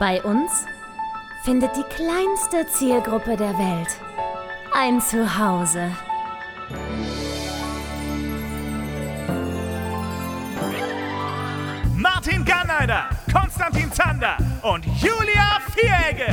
Bei 0.00 0.22
uns 0.22 0.64
findet 1.42 1.76
die 1.76 1.82
kleinste 1.94 2.66
Zielgruppe 2.68 3.36
der 3.36 3.52
Welt 3.58 4.00
ein 4.72 4.98
Zuhause. 4.98 5.90
Martin 11.98 12.46
Garneider, 12.46 13.10
Konstantin 13.30 13.92
Zander 13.92 14.38
und 14.62 14.86
Julia 14.86 15.58
Vieregge. 15.74 16.32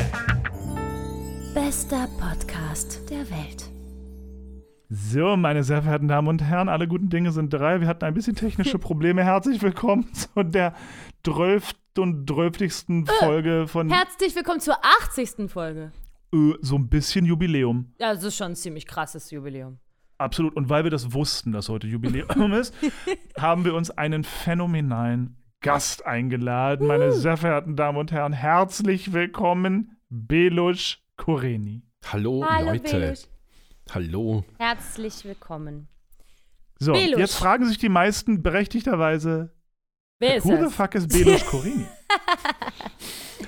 Bester 1.53 2.07
Podcast 2.21 3.01
der 3.09 3.29
Welt. 3.29 3.69
So, 4.89 5.35
meine 5.35 5.65
sehr 5.65 5.81
verehrten 5.81 6.07
Damen 6.07 6.29
und 6.29 6.41
Herren, 6.41 6.69
alle 6.69 6.87
guten 6.87 7.09
Dinge 7.09 7.33
sind 7.33 7.53
drei. 7.53 7.81
Wir 7.81 7.89
hatten 7.89 8.05
ein 8.05 8.13
bisschen 8.13 8.37
technische 8.37 8.79
Probleme. 8.79 9.25
Herzlich 9.25 9.61
willkommen 9.61 10.07
zu 10.13 10.43
der 10.43 10.73
12. 11.25 11.73
und 11.97 12.29
12. 12.29 13.05
Folge 13.19 13.67
von 13.67 13.89
Herzlich 13.89 14.35
willkommen 14.35 14.59
zur 14.59 14.77
80. 14.83 15.49
Folge. 15.49 15.91
äh, 16.33 16.53
so 16.61 16.75
ein 16.75 16.89
bisschen 16.89 17.25
Jubiläum. 17.25 17.93
Ja, 17.99 18.13
das 18.13 18.23
ist 18.23 18.35
schon 18.37 18.51
ein 18.51 18.55
ziemlich 18.55 18.85
krasses 18.87 19.31
Jubiläum. 19.31 19.79
Absolut. 20.17 20.55
Und 20.55 20.69
weil 20.69 20.83
wir 20.83 20.91
das 20.91 21.13
wussten, 21.13 21.51
dass 21.51 21.69
heute 21.69 21.87
Jubiläum 21.87 22.53
ist, 22.53 22.73
haben 23.37 23.65
wir 23.65 23.73
uns 23.75 23.91
einen 23.91 24.23
phänomenalen 24.23 25.37
Gast 25.61 26.05
eingeladen. 26.05 26.87
Meine 26.87 27.11
sehr 27.11 27.37
verehrten 27.37 27.75
Damen 27.75 27.97
und 27.97 28.11
Herren, 28.11 28.33
herzlich 28.33 29.13
willkommen, 29.13 29.97
Belush 30.09 31.03
Koreni. 31.17 31.83
Hallo, 32.11 32.45
Hallo, 32.47 32.71
Leute. 32.71 32.99
Belusch. 32.99 33.19
Hallo. 33.91 34.43
Herzlich 34.59 35.23
willkommen. 35.25 35.87
So, 36.79 36.93
Belush. 36.93 37.17
jetzt 37.19 37.35
fragen 37.35 37.65
sich 37.65 37.77
die 37.79 37.89
meisten 37.89 38.43
berechtigterweise, 38.43 39.51
Wer 40.19 40.37
ist 40.37 40.45
who 40.45 40.55
the 40.55 40.61
das? 40.63 40.73
fuck 40.73 40.95
ist 40.95 41.07
Belush 41.09 41.45
Koreni? 41.45 41.85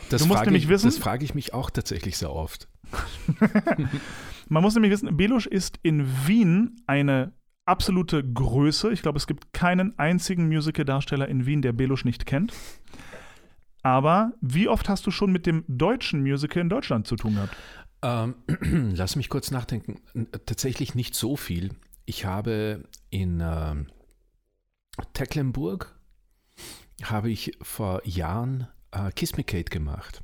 Das 0.09 0.21
Du 0.21 0.27
musst 0.27 0.37
frage 0.39 0.49
nämlich 0.49 0.63
ich, 0.63 0.69
wissen- 0.69 0.87
Das 0.87 0.97
frage 0.97 1.23
ich 1.23 1.35
mich 1.35 1.53
auch 1.53 1.69
tatsächlich 1.69 2.17
sehr 2.17 2.31
oft. 2.31 2.67
Man 4.49 4.63
muss 4.63 4.73
nämlich 4.73 4.91
wissen, 4.91 5.15
Belush 5.15 5.45
ist 5.45 5.79
in 5.83 6.07
Wien 6.27 6.81
eine 6.87 7.33
absolute 7.65 8.23
Größe. 8.23 8.91
Ich 8.91 9.03
glaube, 9.03 9.17
es 9.17 9.27
gibt 9.27 9.53
keinen 9.53 9.97
einzigen 9.99 10.47
Musical-Darsteller 10.47 11.27
in 11.27 11.45
Wien, 11.45 11.61
der 11.61 11.73
Belush 11.73 12.05
nicht 12.05 12.25
kennt. 12.25 12.53
Aber 13.83 14.33
wie 14.41 14.67
oft 14.67 14.89
hast 14.89 15.05
du 15.05 15.11
schon 15.11 15.31
mit 15.31 15.45
dem 15.45 15.63
deutschen 15.67 16.21
Musical 16.23 16.61
in 16.61 16.69
Deutschland 16.69 17.05
zu 17.05 17.15
tun 17.15 17.35
gehabt? 17.35 17.55
Ähm, 18.01 18.35
lass 18.95 19.15
mich 19.15 19.29
kurz 19.29 19.51
nachdenken. 19.51 20.01
Tatsächlich 20.47 20.95
nicht 20.95 21.13
so 21.13 21.35
viel. 21.35 21.75
Ich 22.05 22.25
habe 22.25 22.83
in 23.11 23.41
ähm, 23.43 23.87
Tecklenburg 25.13 25.95
habe 27.03 27.29
ich 27.29 27.51
vor 27.61 28.01
Jahren 28.05 28.67
äh, 28.91 29.11
Kiss 29.11 29.37
Me 29.37 29.43
Kate 29.43 29.65
gemacht. 29.69 30.21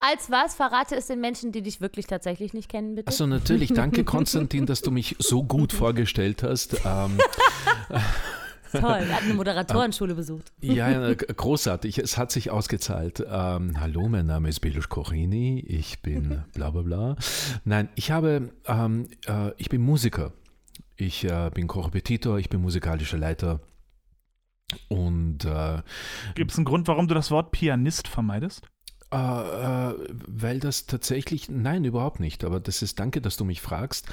Als 0.00 0.30
was? 0.30 0.54
Verrate 0.54 0.94
es 0.94 1.08
den 1.08 1.20
Menschen, 1.20 1.50
die 1.50 1.60
dich 1.62 1.80
wirklich 1.80 2.06
tatsächlich 2.06 2.52
nicht 2.54 2.68
kennen, 2.68 2.94
bitte. 2.94 3.08
Also 3.08 3.26
natürlich, 3.26 3.72
danke 3.72 4.04
Konstantin, 4.04 4.64
dass 4.66 4.80
du 4.82 4.90
mich 4.92 5.16
so 5.18 5.42
gut 5.42 5.72
vorgestellt 5.74 6.42
hast. 6.44 6.80
Ähm, 6.84 7.18
Toll. 8.70 8.82
Er 9.08 9.16
hat 9.16 9.22
eine 9.22 9.34
Moderatorenschule 9.34 10.14
besucht. 10.14 10.52
Ja, 10.60 10.90
ja, 10.90 11.14
g- 11.14 11.24
großartig. 11.26 11.98
Es 11.98 12.18
hat 12.18 12.30
sich 12.30 12.50
ausgezahlt. 12.50 13.24
Ähm, 13.28 13.80
hallo, 13.80 14.08
mein 14.08 14.26
Name 14.26 14.50
ist 14.50 14.60
Belush 14.60 14.88
Kochini. 14.90 15.60
Ich 15.66 16.02
bin 16.02 16.44
bla 16.54 16.70
bla 16.70 16.82
bla. 16.82 17.16
Nein, 17.64 17.88
ich 17.94 18.10
habe, 18.10 18.50
ähm, 18.66 19.08
äh, 19.26 19.52
ich 19.56 19.68
bin 19.70 19.82
Musiker. 19.82 20.32
Ich 20.96 21.24
äh, 21.24 21.50
bin 21.54 21.66
Korrepetitor, 21.66 22.38
ich 22.38 22.50
bin 22.50 22.60
musikalischer 22.60 23.16
Leiter. 23.18 23.60
Und 24.88 25.44
äh, 25.44 25.82
Gibt 26.34 26.50
es 26.50 26.58
einen 26.58 26.64
Grund, 26.64 26.88
warum 26.88 27.08
du 27.08 27.14
das 27.14 27.30
Wort 27.30 27.52
Pianist 27.52 28.08
vermeidest? 28.08 28.68
äh, 29.10 29.16
äh, 29.16 29.94
weil 30.26 30.60
das 30.60 30.86
tatsächlich, 30.86 31.48
nein, 31.48 31.84
überhaupt 31.84 32.20
nicht. 32.20 32.44
Aber 32.44 32.60
das 32.60 32.82
ist, 32.82 32.98
danke, 32.98 33.20
dass 33.20 33.36
du 33.36 33.44
mich 33.44 33.60
fragst. 33.60 34.06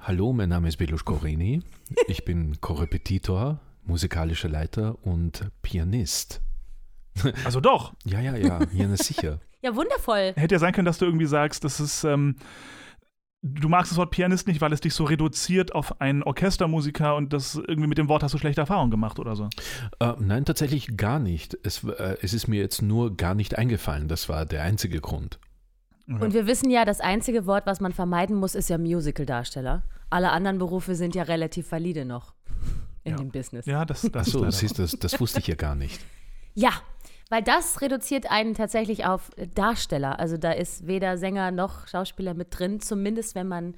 Hallo, 0.00 0.32
mein 0.32 0.48
Name 0.48 0.68
ist 0.68 0.76
Belush 0.76 1.04
Korini. 1.04 1.62
Ich 2.08 2.24
bin 2.24 2.60
Korrepetitor, 2.60 3.60
musikalischer 3.84 4.48
Leiter 4.48 4.96
und 5.04 5.50
Pianist. 5.62 6.40
Also 7.44 7.60
doch. 7.60 7.94
Ja, 8.04 8.20
ja, 8.20 8.36
ja, 8.36 8.60
ja, 8.72 8.96
sicher. 8.96 9.40
Ja, 9.62 9.74
wundervoll. 9.74 10.34
Hätte 10.36 10.56
ja 10.56 10.58
sein 10.58 10.74
können, 10.74 10.84
dass 10.84 10.98
du 10.98 11.06
irgendwie 11.06 11.24
sagst, 11.24 11.64
das 11.64 11.80
ist, 11.80 12.04
ähm, 12.04 12.36
du 13.46 13.68
magst 13.68 13.92
das 13.92 13.98
Wort 13.98 14.10
Pianist 14.10 14.48
nicht, 14.48 14.60
weil 14.62 14.72
es 14.72 14.80
dich 14.80 14.94
so 14.94 15.04
reduziert 15.04 15.74
auf 15.74 16.00
einen 16.00 16.22
Orchestermusiker 16.22 17.14
und 17.14 17.32
das 17.34 17.56
irgendwie 17.56 17.86
mit 17.86 17.98
dem 17.98 18.08
Wort 18.08 18.22
hast 18.22 18.32
du 18.32 18.38
schlechte 18.38 18.62
Erfahrungen 18.62 18.90
gemacht 18.90 19.18
oder 19.18 19.36
so. 19.36 19.48
Äh, 20.00 20.14
nein, 20.18 20.44
tatsächlich 20.46 20.96
gar 20.96 21.18
nicht. 21.18 21.56
Es, 21.62 21.84
äh, 21.84 22.16
es 22.22 22.32
ist 22.32 22.48
mir 22.48 22.60
jetzt 22.60 22.80
nur 22.80 23.16
gar 23.16 23.34
nicht 23.34 23.58
eingefallen. 23.58 24.08
Das 24.08 24.28
war 24.30 24.46
der 24.46 24.62
einzige 24.62 25.00
Grund. 25.00 25.38
Und 26.06 26.34
wir 26.34 26.46
wissen 26.46 26.70
ja, 26.70 26.84
das 26.84 27.00
einzige 27.00 27.46
Wort, 27.46 27.64
was 27.66 27.80
man 27.80 27.92
vermeiden 27.92 28.36
muss, 28.36 28.54
ist 28.54 28.68
ja 28.68 28.76
Musical-Darsteller. 28.78 29.82
Alle 30.10 30.30
anderen 30.32 30.58
Berufe 30.58 30.94
sind 30.94 31.14
ja 31.14 31.22
relativ 31.22 31.70
valide 31.72 32.04
noch 32.04 32.34
in 33.04 33.12
Ja. 33.12 33.16
dem 33.18 33.30
Business. 33.30 33.66
Ja, 33.66 33.84
das, 33.84 34.02
das 34.12 34.26
siehst 34.58 34.78
du, 34.78 34.82
das, 34.82 34.92
das 34.98 35.20
wusste 35.20 35.38
ich 35.40 35.46
ja 35.46 35.54
gar 35.54 35.74
nicht. 35.74 36.00
Ja, 36.54 36.70
weil 37.30 37.42
das 37.42 37.80
reduziert 37.80 38.30
einen 38.30 38.54
tatsächlich 38.54 39.04
auf 39.06 39.30
Darsteller. 39.54 40.18
Also 40.18 40.36
da 40.36 40.52
ist 40.52 40.86
weder 40.86 41.16
Sänger 41.18 41.50
noch 41.50 41.86
Schauspieler 41.88 42.34
mit 42.34 42.58
drin, 42.58 42.80
zumindest 42.80 43.34
wenn 43.34 43.48
man 43.48 43.74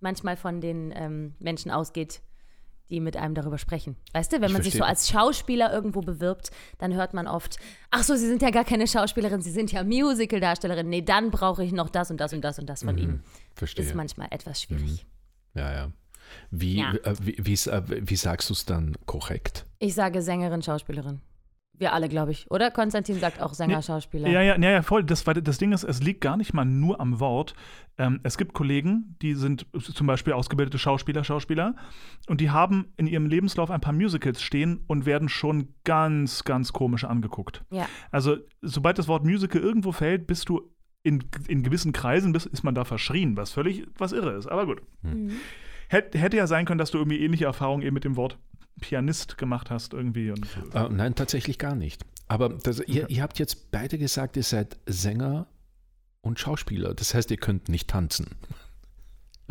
manchmal 0.00 0.36
von 0.36 0.60
den 0.60 0.92
ähm, 0.94 1.34
Menschen 1.38 1.70
ausgeht, 1.70 2.20
die 2.90 3.00
mit 3.00 3.16
einem 3.16 3.34
darüber 3.34 3.56
sprechen. 3.56 3.96
Weißt 4.12 4.32
du, 4.32 4.36
wenn 4.40 4.48
Ich 4.48 4.52
man 4.52 4.62
sich 4.62 4.72
so 4.74 4.78
verstehe. 4.78 4.90
als 4.90 5.08
Schauspieler 5.08 5.72
irgendwo 5.72 6.00
bewirbt, 6.02 6.50
dann 6.78 6.92
hört 6.92 7.14
man 7.14 7.26
oft, 7.26 7.56
ach 7.90 8.02
so, 8.02 8.14
Sie 8.16 8.26
sind 8.26 8.42
ja 8.42 8.50
gar 8.50 8.64
keine 8.64 8.86
Schauspielerin, 8.86 9.40
Sie 9.40 9.50
sind 9.50 9.72
ja 9.72 9.82
Musical-Darstellerin. 9.82 10.88
Nee, 10.90 11.00
dann 11.02 11.30
brauche 11.30 11.64
ich 11.64 11.72
noch 11.72 11.88
das 11.88 12.10
und 12.10 12.20
das 12.20 12.34
und 12.34 12.42
das 12.42 12.58
und 12.58 12.66
das 12.68 12.82
von 12.82 12.98
Ihnen. 12.98 13.22
Verstehe. 13.54 13.84
Ist 13.86 13.94
manchmal 13.94 14.28
etwas 14.30 14.60
schwierig. 14.60 15.06
Ja, 15.54 15.72
ja. 15.72 15.92
Wie, 16.50 16.80
Ja. 16.80 16.92
Äh, 17.04 17.14
wie, 17.22 17.34
äh, 17.54 17.82
wie 18.08 18.16
sagst 18.16 18.50
du 18.50 18.54
es 18.54 18.66
dann 18.66 18.96
korrekt? 19.06 19.64
Ich 19.78 19.94
sage 19.94 20.20
Sängerin, 20.20 20.62
Schauspielerin. 20.62 21.20
Wir 21.78 21.92
alle, 21.92 22.08
glaube 22.08 22.32
ich. 22.32 22.50
Oder? 22.50 22.70
Konstantin 22.70 23.18
sagt 23.18 23.40
auch 23.40 23.54
Sänger, 23.54 23.76
Nee, 23.76 23.82
Schauspieler. 23.82 24.28
Ja, 24.28 24.42
ja, 24.42 24.56
ja, 24.56 24.70
ja, 24.70 24.82
voll. 24.82 25.02
Das, 25.04 25.24
das 25.24 25.58
Ding 25.58 25.72
ist, 25.72 25.84
es 25.84 26.02
liegt 26.02 26.20
gar 26.20 26.36
nicht 26.36 26.52
mal 26.52 26.64
nur 26.64 27.00
am 27.00 27.18
Wort. 27.18 27.54
Ähm, 27.98 28.20
es 28.22 28.36
gibt 28.38 28.52
Kollegen, 28.52 29.16
die 29.22 29.34
sind 29.34 29.66
zum 29.80 30.06
Beispiel 30.06 30.34
ausgebildete 30.34 30.78
Schauspieler, 30.78 31.24
Schauspieler, 31.24 31.74
und 32.28 32.40
die 32.40 32.50
haben 32.50 32.92
in 32.96 33.06
ihrem 33.06 33.26
Lebenslauf 33.26 33.70
ein 33.70 33.80
paar 33.80 33.92
Musicals 33.92 34.42
stehen 34.42 34.84
und 34.86 35.06
werden 35.06 35.28
schon 35.28 35.74
ganz, 35.84 36.44
ganz 36.44 36.72
komisch 36.72 37.04
angeguckt. 37.04 37.64
ja. 37.70 37.88
Also, 38.10 38.36
sobald 38.60 38.98
das 38.98 39.08
Wort 39.08 39.24
Musical 39.24 39.60
irgendwo 39.60 39.92
fällt, 39.92 40.26
bist 40.26 40.48
du 40.48 40.70
in, 41.02 41.24
in 41.48 41.62
gewissen 41.62 41.92
Kreisen, 41.92 42.32
bist, 42.32 42.46
ist 42.46 42.62
man 42.62 42.74
da 42.74 42.84
verschrien, 42.84 43.36
was 43.36 43.52
völlig 43.52 43.86
was 43.98 44.12
irre 44.12 44.32
ist. 44.32 44.46
Aber 44.46 44.66
gut. 44.66 44.82
Mhm. 45.02 45.32
Hätt, 45.88 46.14
hätte 46.14 46.36
ja 46.36 46.46
sein 46.46 46.64
können, 46.64 46.78
dass 46.78 46.90
du 46.90 46.98
irgendwie 46.98 47.20
ähnliche 47.20 47.44
Erfahrungen 47.44 47.82
eben 47.82 47.94
mit 47.94 48.04
dem 48.04 48.16
Wort 48.16 48.38
Pianist 48.80 49.38
gemacht 49.38 49.70
hast 49.70 49.92
irgendwie. 49.92 50.30
Und, 50.30 50.46
Äh, 50.74 50.88
nein, 50.90 51.14
tatsächlich 51.14 51.58
gar 51.58 51.74
nicht. 51.74 52.02
Aber 52.28 52.48
das, 52.48 52.80
ihr, 52.80 53.10
ihr 53.10 53.22
habt 53.22 53.38
jetzt 53.38 53.70
beide 53.70 53.98
gesagt, 53.98 54.36
ihr 54.36 54.42
seid 54.42 54.78
Sänger 54.86 55.46
und 56.22 56.38
Schauspieler. 56.38 56.94
Das 56.94 57.14
heißt, 57.14 57.30
ihr 57.30 57.36
könnt 57.36 57.68
nicht 57.68 57.88
tanzen. 57.90 58.30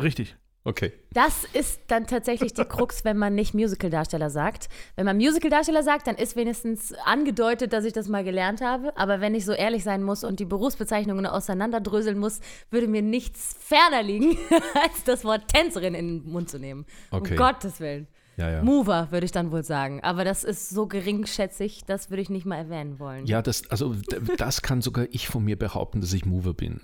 richtig. 0.00 0.36
Okay. 0.64 0.92
Das 1.12 1.42
ist 1.54 1.80
dann 1.88 2.06
tatsächlich 2.06 2.54
die 2.54 2.64
Krux, 2.64 3.04
wenn 3.04 3.16
man 3.18 3.34
nicht 3.34 3.52
Musical-Darsteller 3.52 4.30
sagt. 4.30 4.68
Wenn 4.94 5.06
man 5.06 5.16
Musical-Darsteller 5.16 5.82
sagt, 5.82 6.06
dann 6.06 6.14
ist 6.14 6.36
wenigstens 6.36 6.92
angedeutet, 7.04 7.72
dass 7.72 7.84
ich 7.84 7.92
das 7.92 8.06
mal 8.06 8.22
gelernt 8.22 8.60
habe. 8.60 8.96
Aber 8.96 9.20
wenn 9.20 9.34
ich 9.34 9.44
so 9.44 9.52
ehrlich 9.52 9.82
sein 9.82 10.04
muss 10.04 10.22
und 10.22 10.38
die 10.38 10.44
Berufsbezeichnungen 10.44 11.26
auseinanderdröseln 11.26 12.16
muss, 12.16 12.38
würde 12.70 12.86
mir 12.86 13.02
nichts 13.02 13.56
ferner 13.58 14.04
liegen, 14.04 14.38
als 14.84 15.02
das 15.04 15.24
Wort 15.24 15.48
Tänzerin 15.48 15.94
in 15.94 16.20
den 16.20 16.30
Mund 16.30 16.48
zu 16.48 16.60
nehmen. 16.60 16.86
Okay. 17.10 17.32
Um 17.32 17.36
Gottes 17.36 17.80
Willen. 17.80 18.06
Ja, 18.36 18.50
ja. 18.50 18.62
Mover 18.62 19.08
würde 19.10 19.26
ich 19.26 19.32
dann 19.32 19.50
wohl 19.50 19.62
sagen. 19.62 20.00
Aber 20.02 20.24
das 20.24 20.44
ist 20.44 20.70
so 20.70 20.86
geringschätzig, 20.86 21.82
das 21.86 22.10
würde 22.10 22.22
ich 22.22 22.30
nicht 22.30 22.46
mal 22.46 22.56
erwähnen 22.56 22.98
wollen. 22.98 23.26
Ja, 23.26 23.42
das, 23.42 23.70
also 23.70 23.94
das 24.38 24.62
kann 24.62 24.80
sogar 24.80 25.06
ich 25.10 25.28
von 25.28 25.44
mir 25.44 25.58
behaupten, 25.58 26.00
dass 26.00 26.12
ich 26.12 26.24
Mover 26.24 26.54
bin. 26.54 26.80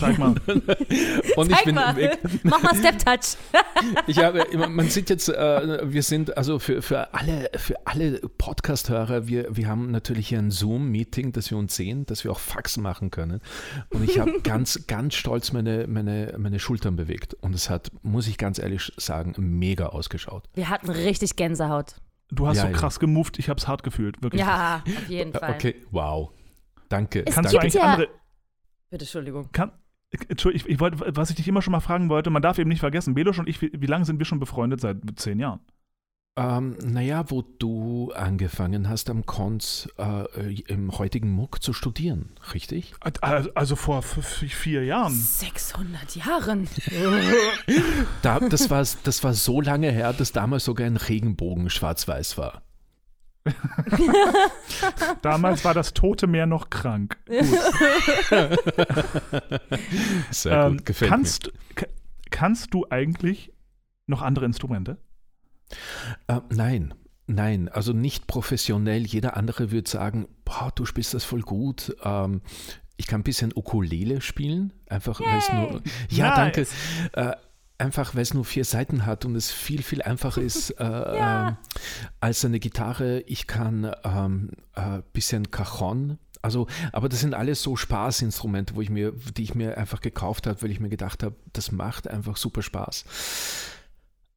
Sag 0.00 0.18
mal. 0.18 0.34
Und 1.36 1.50
ich 1.50 1.56
Zeig 1.56 1.64
bin 1.64 1.74
mal. 1.76 1.94
weg. 1.96 2.18
Mach 2.42 2.60
mal 2.62 2.74
Step-Touch. 2.74 3.36
Ich 4.08 4.18
habe, 4.18 4.40
immer- 4.40 4.68
man 4.68 4.88
sieht 4.88 5.10
jetzt, 5.10 5.28
äh, 5.28 5.92
wir 5.92 6.02
sind 6.02 6.36
also 6.36 6.58
für, 6.58 6.80
für 6.82 7.12
alle, 7.14 7.50
für 7.56 7.74
alle 7.86 8.18
Podcast-Hörer, 8.38 9.28
wir, 9.28 9.54
wir 9.54 9.68
haben 9.68 9.90
natürlich 9.90 10.28
hier 10.28 10.38
ein 10.38 10.50
Zoom-Meeting, 10.50 11.32
dass 11.32 11.50
wir 11.50 11.58
uns 11.58 11.76
sehen, 11.76 12.04
dass 12.06 12.24
wir 12.24 12.32
auch 12.32 12.38
Faxen 12.40 12.82
machen 12.82 13.10
können. 13.10 13.40
Und 13.90 14.02
ich 14.08 14.18
habe 14.18 14.40
ganz, 14.42 14.86
ganz 14.86 15.14
stolz 15.14 15.52
meine, 15.52 15.86
meine, 15.86 16.34
meine 16.38 16.58
Schultern 16.58 16.96
bewegt. 16.96 17.34
Und 17.34 17.54
es 17.54 17.68
hat, 17.70 17.90
muss 18.02 18.26
ich 18.28 18.38
ganz 18.38 18.58
ehrlich 18.58 18.92
sagen, 18.96 19.34
mega 19.38 19.86
ausgeschaut. 19.86 20.44
Wir 20.54 20.68
hatten 20.70 20.90
richtig 20.90 21.36
Gänsehaut. 21.36 21.96
Du 22.30 22.48
hast 22.48 22.56
Ja, 22.56 22.62
so 22.62 22.68
ja. 22.68 22.74
krass 22.74 22.98
gemoved, 22.98 23.38
ich 23.38 23.48
hab's 23.48 23.68
hart 23.68 23.82
gefühlt, 23.84 24.20
wirklich. 24.22 24.40
Ja, 24.40 24.82
auf 24.84 25.08
jeden 25.08 25.32
Fall. 25.32 25.52
Okay, 25.54 25.76
wow. 25.92 26.30
Danke. 26.88 27.24
Es 27.26 27.34
Kannst 27.34 27.52
du 27.52 27.58
eigentlich 27.58 27.74
ja- 27.74 27.82
andere. 27.82 28.08
Bitte, 28.90 29.04
Entschuldigung. 29.04 29.50
Kann, 29.52 29.72
Entschuldigung, 30.10 30.66
ich, 30.66 30.74
ich 30.74 30.80
wollte, 30.80 31.16
was 31.16 31.30
ich 31.30 31.36
dich 31.36 31.48
immer 31.48 31.62
schon 31.62 31.72
mal 31.72 31.80
fragen 31.80 32.08
wollte, 32.08 32.30
man 32.30 32.42
darf 32.42 32.58
eben 32.58 32.68
nicht 32.68 32.80
vergessen, 32.80 33.14
Belusch 33.14 33.38
und 33.38 33.48
ich, 33.48 33.60
wie, 33.60 33.70
wie 33.74 33.86
lange 33.86 34.04
sind 34.04 34.18
wir 34.18 34.26
schon 34.26 34.40
befreundet? 34.40 34.80
Seit 34.80 34.98
zehn 35.16 35.38
Jahren. 35.38 35.60
Ähm, 36.38 36.76
naja, 36.84 37.30
wo 37.30 37.40
du 37.40 38.12
angefangen 38.14 38.90
hast 38.90 39.08
am 39.08 39.24
Konz 39.24 39.88
äh, 39.96 40.60
im 40.66 40.98
heutigen 40.98 41.30
Muck 41.32 41.62
zu 41.62 41.72
studieren, 41.72 42.34
richtig? 42.52 42.92
Also, 43.22 43.50
also 43.54 43.74
vor 43.74 44.02
vier 44.02 44.84
Jahren. 44.84 45.14
600 45.14 46.14
Jahren. 46.16 46.68
Da, 48.22 48.40
das, 48.40 48.70
war, 48.70 48.84
das 49.04 49.24
war 49.24 49.34
so 49.34 49.60
lange 49.60 49.90
her, 49.90 50.12
dass 50.12 50.32
damals 50.32 50.64
sogar 50.64 50.86
ein 50.86 50.96
Regenbogen 50.96 51.70
schwarz-weiß 51.70 52.36
war. 52.36 52.62
Damals 55.22 55.64
war 55.64 55.74
das 55.74 55.94
Tote 55.94 56.26
Meer 56.26 56.46
noch 56.46 56.70
krank. 56.70 57.16
Sehr 60.30 60.52
Ähm, 60.64 60.76
gut, 60.78 60.86
gefällt 60.86 61.10
kannst, 61.10 61.52
ka- 61.74 61.86
kannst 62.30 62.72
du 62.74 62.86
eigentlich 62.90 63.52
noch 64.06 64.22
andere 64.22 64.44
Instrumente? 64.46 64.98
mir. 66.28 66.36
Äh, 66.36 66.40
nein, 66.50 66.94
nein, 67.26 67.68
also 67.68 67.92
nicht 67.92 68.26
professionell. 68.26 69.04
Jeder 69.04 69.36
andere 69.36 69.70
würde 69.70 69.88
sagen, 69.90 70.26
boah, 70.44 70.70
du 70.74 70.84
spielst 70.84 71.14
das 71.14 71.24
voll 71.24 71.42
gut. 71.42 71.96
Ähm, 72.04 72.42
ich 72.96 73.06
kann 73.06 73.20
ein 73.20 73.24
bisschen 73.24 73.52
Ukulele 73.54 74.20
spielen, 74.20 74.72
einfach 74.88 75.20
weil 75.20 75.38
es 75.38 75.52
nur. 75.52 75.82
Ja, 76.08 76.28
Nice. 76.46 76.70
danke. 77.12 77.30
Äh, 77.30 77.36
einfach 77.78 78.14
weil 78.14 78.22
es 78.22 78.34
nur 78.34 78.44
vier 78.44 78.64
Seiten 78.64 79.06
hat 79.06 79.24
und 79.24 79.36
es 79.36 79.50
viel, 79.50 79.82
viel 79.82 80.02
einfacher 80.02 80.42
ist 80.42 80.70
äh, 80.80 80.84
ähm, 80.84 81.56
als 82.20 82.44
eine 82.44 82.60
Gitarre. 82.60 83.20
Ich 83.22 83.46
kann 83.46 83.84
ein 83.84 83.94
ähm, 84.04 84.50
äh, 84.74 85.02
bisschen 85.12 85.50
Cajon. 85.50 86.18
Also, 86.42 86.68
aber 86.92 87.08
das 87.08 87.20
sind 87.20 87.34
alles 87.34 87.62
so 87.62 87.76
Spaßinstrumente, 87.76 88.76
wo 88.76 88.80
ich 88.80 88.90
mir, 88.90 89.12
die 89.36 89.42
ich 89.42 89.54
mir 89.54 89.76
einfach 89.78 90.00
gekauft 90.00 90.46
habe, 90.46 90.62
weil 90.62 90.70
ich 90.70 90.80
mir 90.80 90.88
gedacht 90.88 91.22
habe, 91.22 91.34
das 91.52 91.72
macht 91.72 92.08
einfach 92.08 92.36
super 92.36 92.62
Spaß. 92.62 93.04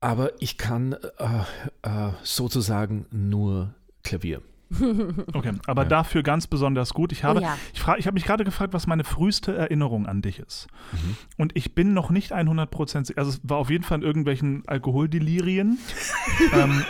Aber 0.02 0.42
ich 0.42 0.58
kann 0.58 0.94
äh, 0.94 1.42
äh, 1.84 2.12
sozusagen 2.24 3.06
nur 3.12 3.76
Klavier. 4.04 4.42
Okay, 5.34 5.54
aber 5.66 5.84
Ja. 5.84 5.90
dafür 5.90 6.22
ganz 6.24 6.46
besonders 6.48 6.94
gut. 6.94 7.12
Ich 7.12 7.24
habe, 7.24 7.40
Oh 7.40 7.44
ja. 7.44 7.58
ich 7.74 7.80
fra- 7.80 7.98
ich 7.98 8.06
habe 8.08 8.14
mich 8.14 8.24
gerade 8.26 8.44
gefragt, 8.44 8.74
was 8.74 8.86
meine 8.88 9.04
früheste 9.04 9.56
Erinnerung 9.56 10.06
an 10.06 10.22
dich 10.22 10.40
ist. 10.40 10.68
Mhm. 10.92 11.18
Und 11.38 11.56
ich 11.56 11.74
bin 11.76 11.94
noch 11.94 12.10
nicht 12.12 12.32
100% 12.34 13.06
sicher. 13.06 13.18
Also 13.20 13.32
es 13.32 13.42
war 13.44 13.58
auf 13.58 13.70
jeden 13.70 13.84
Fall 13.84 14.00
in 14.00 14.04
irgendwelchen 14.04 14.64
Alkoholdelirien. 14.68 15.80
ähm, 16.54 16.84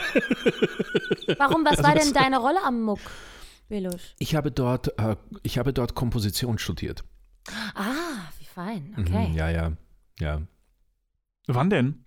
Warum, 1.38 1.64
was 1.66 1.78
Also 1.78 1.84
war 1.84 1.96
denn 1.96 2.14
deine 2.14 2.40
Rolle 2.40 2.60
am 2.66 2.82
Muck, 2.84 3.00
Belusch? 3.70 4.16
Ich 4.20 4.36
habe 4.36 4.52
dort, 4.52 4.98
äh, 5.00 5.16
ich 5.44 5.58
habe 5.58 5.74
dort 5.74 5.96
Komposition 5.96 6.58
studiert. 6.60 7.04
Ah, 7.76 7.94
wie 8.40 8.46
fein. 8.46 8.94
Mhm, 8.98 9.04
Okay. 9.06 9.32
ja, 9.36 9.50
ja, 9.50 9.72
ja. 10.20 10.42
wann 11.48 11.70
denn? 11.70 12.06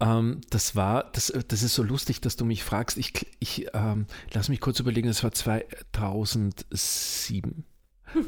Ähm, 0.00 0.40
das 0.50 0.76
war, 0.76 1.10
das, 1.12 1.32
das 1.48 1.62
ist 1.62 1.74
so 1.74 1.82
lustig, 1.82 2.20
dass 2.20 2.36
du 2.36 2.44
mich 2.44 2.62
fragst. 2.62 2.98
Ich, 2.98 3.26
ich 3.40 3.66
ähm, 3.74 4.06
lass 4.32 4.48
mich 4.48 4.60
kurz 4.60 4.78
überlegen, 4.80 5.08
es 5.08 5.24
war 5.24 5.32
2007. 5.32 7.64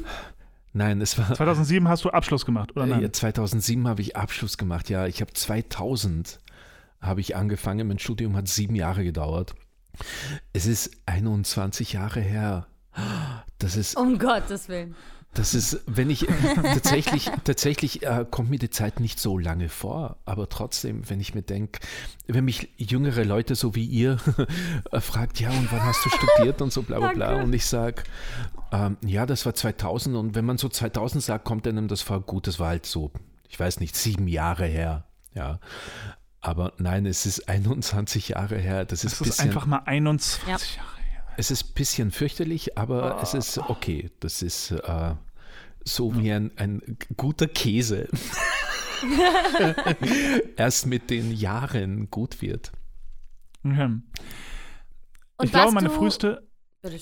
Nein, 0.73 1.01
es 1.01 1.17
war 1.17 1.33
2007 1.33 1.89
hast 1.89 2.05
du 2.05 2.11
Abschluss 2.11 2.45
gemacht, 2.45 2.71
oder 2.71 2.85
nein? 2.85 3.03
äh, 3.03 3.11
2007 3.11 3.89
habe 3.89 4.01
ich 4.01 4.15
Abschluss 4.15 4.57
gemacht. 4.57 4.89
Ja, 4.89 5.05
ich 5.05 5.19
habe 5.19 5.33
2000 5.33 6.39
habe 7.01 7.19
ich 7.19 7.35
angefangen. 7.35 7.89
Mein 7.89 7.99
Studium 7.99 8.37
hat 8.37 8.47
sieben 8.47 8.75
Jahre 8.75 9.03
gedauert. 9.03 9.53
Es 10.53 10.65
ist 10.65 10.91
21 11.07 11.91
Jahre 11.93 12.21
her. 12.21 12.67
Das 13.59 13.75
ist 13.75 13.97
Um 13.97 14.17
Gottes 14.17 14.69
Willen. 14.69 14.95
Das 15.33 15.53
ist, 15.53 15.79
wenn 15.85 16.09
ich 16.09 16.27
tatsächlich, 16.55 17.31
tatsächlich 17.45 18.03
äh, 18.03 18.25
kommt 18.29 18.49
mir 18.49 18.59
die 18.59 18.69
Zeit 18.69 18.99
nicht 18.99 19.17
so 19.17 19.37
lange 19.37 19.69
vor, 19.69 20.17
aber 20.25 20.49
trotzdem, 20.49 21.09
wenn 21.09 21.21
ich 21.21 21.33
mir 21.33 21.41
denke, 21.41 21.79
wenn 22.27 22.43
mich 22.43 22.69
jüngere 22.75 23.23
Leute 23.23 23.55
so 23.55 23.73
wie 23.73 23.85
ihr 23.85 24.17
äh, 24.91 24.99
fragt, 24.99 25.39
ja, 25.39 25.49
und 25.49 25.71
wann 25.71 25.83
hast 25.83 26.03
du 26.05 26.09
studiert 26.09 26.61
und 26.61 26.73
so 26.73 26.81
bla 26.81 26.99
bla 26.99 27.13
bla, 27.13 27.41
und 27.41 27.53
ich 27.53 27.65
sage, 27.65 28.03
ähm, 28.73 28.97
ja, 29.05 29.25
das 29.25 29.45
war 29.45 29.53
2000 29.53 30.17
und 30.17 30.35
wenn 30.35 30.43
man 30.43 30.57
so 30.57 30.67
2000 30.67 31.23
sagt, 31.23 31.45
kommt 31.45 31.65
einem 31.65 31.87
das 31.87 32.01
vor, 32.01 32.19
gut, 32.21 32.47
das 32.47 32.59
war 32.59 32.67
halt 32.67 32.85
so, 32.85 33.11
ich 33.47 33.57
weiß 33.57 33.79
nicht, 33.79 33.95
sieben 33.95 34.27
Jahre 34.27 34.65
her, 34.65 35.05
ja. 35.33 35.59
Aber 36.41 36.73
nein, 36.77 37.05
es 37.05 37.25
ist 37.25 37.47
21 37.47 38.29
Jahre 38.29 38.57
her. 38.57 38.83
Das 38.83 39.03
ist, 39.03 39.13
Das 39.13 39.21
ist 39.21 39.27
bisschen, 39.27 39.49
einfach 39.49 39.67
mal 39.67 39.83
21 39.85 40.47
Ja. 40.47 40.81
Jahre 40.81 40.95
her. 40.97 41.00
Es 41.37 41.51
ist 41.51 41.69
ein 41.69 41.73
bisschen 41.73 42.11
fürchterlich, 42.11 42.77
aber 42.77 43.19
es 43.21 43.33
ist 43.33 43.57
okay. 43.57 44.09
Das 44.19 44.41
ist 44.41 44.71
äh, 44.71 45.15
so 45.83 46.15
wie 46.17 46.31
ein, 46.31 46.51
ein 46.57 46.97
guter 47.17 47.47
Käse. 47.47 48.07
Erst 50.55 50.85
mit 50.85 51.09
den 51.09 51.31
Jahren 51.31 52.09
gut 52.11 52.41
wird. 52.41 52.71
Okay. 53.63 53.83
Und 53.85 54.03
ich 55.43 55.51
glaube, 55.51 55.71
meine 55.73 55.87
du- 55.89 55.93
früheste. 55.95 56.47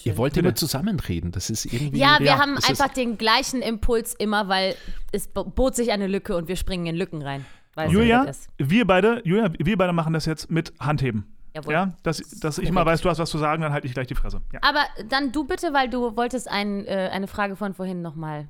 Ihr 0.04 0.18
wollt 0.18 0.34
Bitte. 0.34 0.46
immer 0.46 0.56
zusammenreden. 0.56 1.32
Das 1.32 1.50
ist 1.50 1.64
irgendwie. 1.66 2.00
Ja, 2.00 2.18
wir 2.20 2.26
Ja, 2.28 2.38
haben 2.40 2.58
einfach 2.58 2.90
den 2.90 3.18
gleichen 3.18 3.62
Impuls 3.62 4.14
immer, 4.14 4.50
weil 4.50 4.76
es 5.14 5.30
bo- 5.30 5.46
bot 5.46 5.74
sich 5.78 5.92
eine 5.94 6.08
Lücke 6.08 6.36
und 6.36 6.50
wir 6.50 6.58
springen 6.58 6.86
in 6.86 6.96
Lücken 6.98 7.22
rein. 7.22 7.46
Weil 7.76 7.90
Julia, 7.90 8.30
wir 8.58 8.86
beide, 8.86 9.22
Julia, 9.24 9.54
wir 9.58 9.78
beide 9.78 9.94
machen 9.94 10.12
das 10.12 10.26
jetzt 10.26 10.52
mit 10.52 10.74
Handheben. 10.82 11.34
Jawohl. 11.56 11.74
Ja, 11.74 11.94
dass, 12.04 12.18
dass 12.40 12.58
ich 12.58 12.72
mal 12.72 12.86
weiß, 12.86 13.02
du 13.02 13.10
hast 13.10 13.20
was 13.20 13.30
zu 13.30 13.38
sagen, 13.38 13.62
dann 13.62 13.74
halte 13.74 13.88
ich 13.88 13.94
gleich 13.94 14.08
die 14.08 14.16
Fresse. 14.16 14.42
Ja. 14.54 14.60
Aber 14.62 14.84
dann 15.08 15.32
du 15.32 15.46
bitte, 15.46 15.74
weil 15.74 15.90
du 15.90 16.16
wolltest 16.16 16.50
ein, 16.50 16.86
äh, 16.86 17.10
eine 17.12 17.28
Frage 17.28 17.56
von 17.56 17.74
vorhin 17.74 18.02
nochmal. 18.02 18.50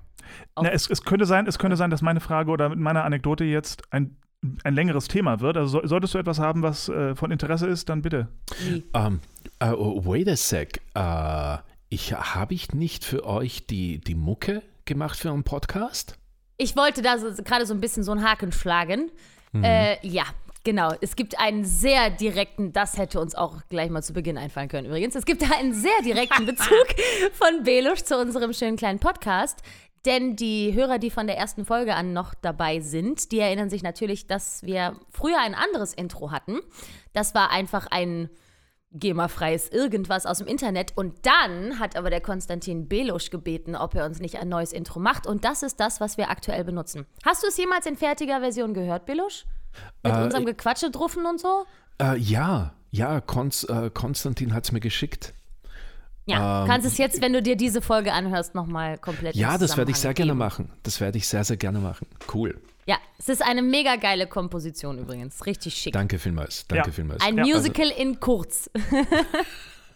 Na, 0.55 0.69
es, 0.69 0.89
es, 0.89 1.03
könnte 1.03 1.25
sein, 1.25 1.47
es 1.47 1.57
könnte 1.59 1.77
sein, 1.77 1.89
dass 1.89 2.01
meine 2.01 2.19
Frage 2.19 2.51
oder 2.51 2.69
mit 2.69 2.79
meiner 2.79 3.05
Anekdote 3.05 3.45
jetzt 3.45 3.83
ein, 3.91 4.17
ein 4.63 4.73
längeres 4.73 5.07
Thema 5.07 5.39
wird. 5.39 5.57
Also 5.57 5.79
so, 5.79 5.87
solltest 5.87 6.13
du 6.13 6.17
etwas 6.17 6.39
haben, 6.39 6.61
was 6.61 6.89
äh, 6.89 7.15
von 7.15 7.31
Interesse 7.31 7.67
ist, 7.67 7.89
dann 7.89 8.01
bitte. 8.01 8.27
Ähm, 8.93 9.21
äh, 9.59 9.71
oh, 9.71 10.05
wait 10.05 10.27
a 10.27 10.35
sec. 10.35 10.81
Äh, 10.93 11.57
ich, 11.89 12.13
Habe 12.13 12.53
ich 12.53 12.73
nicht 12.73 13.05
für 13.05 13.25
euch 13.25 13.65
die, 13.65 13.99
die 13.99 14.15
Mucke 14.15 14.61
gemacht 14.85 15.17
für 15.17 15.31
einen 15.31 15.43
Podcast? 15.43 16.17
Ich 16.57 16.75
wollte 16.75 17.01
da 17.01 17.17
so, 17.17 17.31
gerade 17.43 17.65
so 17.65 17.73
ein 17.73 17.79
bisschen 17.79 18.03
so 18.03 18.11
einen 18.11 18.23
Haken 18.23 18.51
schlagen. 18.51 19.09
Äh, 19.53 20.05
ja, 20.07 20.25
genau. 20.69 20.93
Es 21.01 21.15
gibt 21.15 21.39
einen 21.39 21.65
sehr 21.65 22.11
direkten, 22.11 22.71
das 22.73 22.99
hätte 22.99 23.19
uns 23.19 23.33
auch 23.33 23.61
gleich 23.69 23.89
mal 23.89 24.03
zu 24.03 24.13
Beginn 24.13 24.37
einfallen 24.37 24.69
können 24.69 24.85
übrigens. 24.85 25.15
Es 25.15 25.25
gibt 25.25 25.41
da 25.41 25.47
einen 25.57 25.73
sehr 25.73 25.99
direkten 26.05 26.45
Bezug 26.45 26.85
von 27.33 27.63
Belusch 27.63 28.03
zu 28.03 28.15
unserem 28.19 28.53
schönen 28.53 28.77
kleinen 28.77 28.99
Podcast. 28.99 29.63
Denn 30.05 30.35
die 30.35 30.75
Hörer, 30.75 30.99
die 30.99 31.09
von 31.09 31.25
der 31.25 31.37
ersten 31.37 31.65
Folge 31.65 31.95
an 31.95 32.13
noch 32.13 32.35
dabei 32.35 32.81
sind, 32.81 33.31
die 33.31 33.39
erinnern 33.39 33.71
sich 33.71 33.81
natürlich, 33.81 34.27
dass 34.27 34.61
wir 34.61 34.93
früher 35.09 35.39
ein 35.41 35.55
anderes 35.55 35.95
Intro 35.95 36.29
hatten. 36.29 36.59
Das 37.13 37.33
war 37.33 37.49
einfach 37.49 37.87
ein 37.89 38.29
GEMA-freies 38.91 39.69
irgendwas 39.69 40.27
aus 40.27 40.37
dem 40.37 40.47
Internet. 40.47 40.93
Und 40.95 41.25
dann 41.25 41.79
hat 41.79 41.95
aber 41.95 42.11
der 42.11 42.21
Konstantin 42.21 42.87
Belusch 42.87 43.31
gebeten, 43.31 43.75
ob 43.75 43.95
er 43.95 44.05
uns 44.05 44.19
nicht 44.19 44.37
ein 44.37 44.49
neues 44.49 44.71
Intro 44.71 44.99
macht. 44.99 45.25
Und 45.25 45.43
das 45.45 45.63
ist 45.63 45.79
das, 45.79 45.99
was 45.99 46.17
wir 46.17 46.29
aktuell 46.29 46.63
benutzen. 46.63 47.07
Hast 47.25 47.41
du 47.41 47.47
es 47.47 47.57
jemals 47.57 47.87
in 47.87 47.97
fertiger 47.97 48.39
Version 48.39 48.75
gehört, 48.75 49.07
Belusch? 49.07 49.45
Mit 50.03 50.13
Äh, 50.13 50.23
unserem 50.23 50.45
Gequatsche 50.45 50.91
druffen 50.91 51.25
und 51.25 51.39
so? 51.39 51.65
Äh, 52.01 52.17
ja, 52.17 52.73
ja, 52.91 53.21
Konz, 53.21 53.63
äh, 53.65 53.89
Konstantin 53.93 54.53
hat 54.53 54.65
es 54.65 54.71
mir 54.71 54.79
geschickt. 54.79 55.33
Ja, 56.25 56.61
ähm, 56.61 56.67
kannst 56.67 56.85
es 56.85 56.97
jetzt, 56.97 57.21
wenn 57.21 57.33
du 57.33 57.41
dir 57.41 57.55
diese 57.55 57.81
Folge 57.81 58.13
anhörst, 58.13 58.53
nochmal 58.55 58.97
komplett 58.99 59.35
Ja, 59.35 59.57
das 59.57 59.77
werde 59.77 59.91
ich 59.91 59.97
sehr 59.97 60.13
gerne 60.13 60.31
Zusammenhang 60.31 60.65
machen. 60.67 60.79
Das 60.83 61.01
werde 61.01 61.17
ich 61.17 61.27
sehr, 61.27 61.43
sehr 61.43 61.57
gerne 61.57 61.79
machen. 61.79 62.07
Cool. 62.33 62.51
geben. 62.53 62.61
Ja, 62.85 62.97
es 63.19 63.29
ist 63.29 63.43
eine 63.43 63.61
mega 63.61 63.95
geile 63.97 64.25
Komposition 64.27 64.97
übrigens. 64.97 65.45
Richtig 65.45 65.75
schick. 65.75 65.93
Danke 65.93 66.17
vielmals. 66.19 66.65
Danke 66.67 66.89
Ja. 66.89 66.93
vielmals. 66.93 67.23
Ein 67.23 67.37
Ja, 67.37 67.43
also- 67.43 67.57
Musical 67.57 67.89
in 67.89 68.19
kurz. 68.19 68.69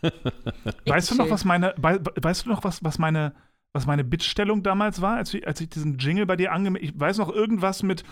Weißt 0.86 1.12
du 1.12 1.15
noch, 1.15 1.30
was 1.30 1.46
meine, 1.46 1.74
wei- 1.77 2.00
weißt 2.22 2.46
du 2.46 2.50
noch, 2.50 2.63
was, 2.63 2.84
was 2.84 3.00
meine, 3.00 3.34
was 3.74 3.88
meine 3.88 4.03
Bittstellung 4.03 4.62
damals 4.62 5.01
war, 5.01 5.18
als 5.18 5.34
ich, 5.34 5.48
als 5.48 5.60
ich 5.60 5.68
diesen 5.68 5.98
Jingle 5.98 6.27
bei 6.27 6.36
dir 6.36 6.51
angemeldet 6.51 6.92
Ich 6.94 7.00
weiß 7.00 7.18
noch 7.18 7.30
irgendwas 7.30 7.82
mit 7.82 8.03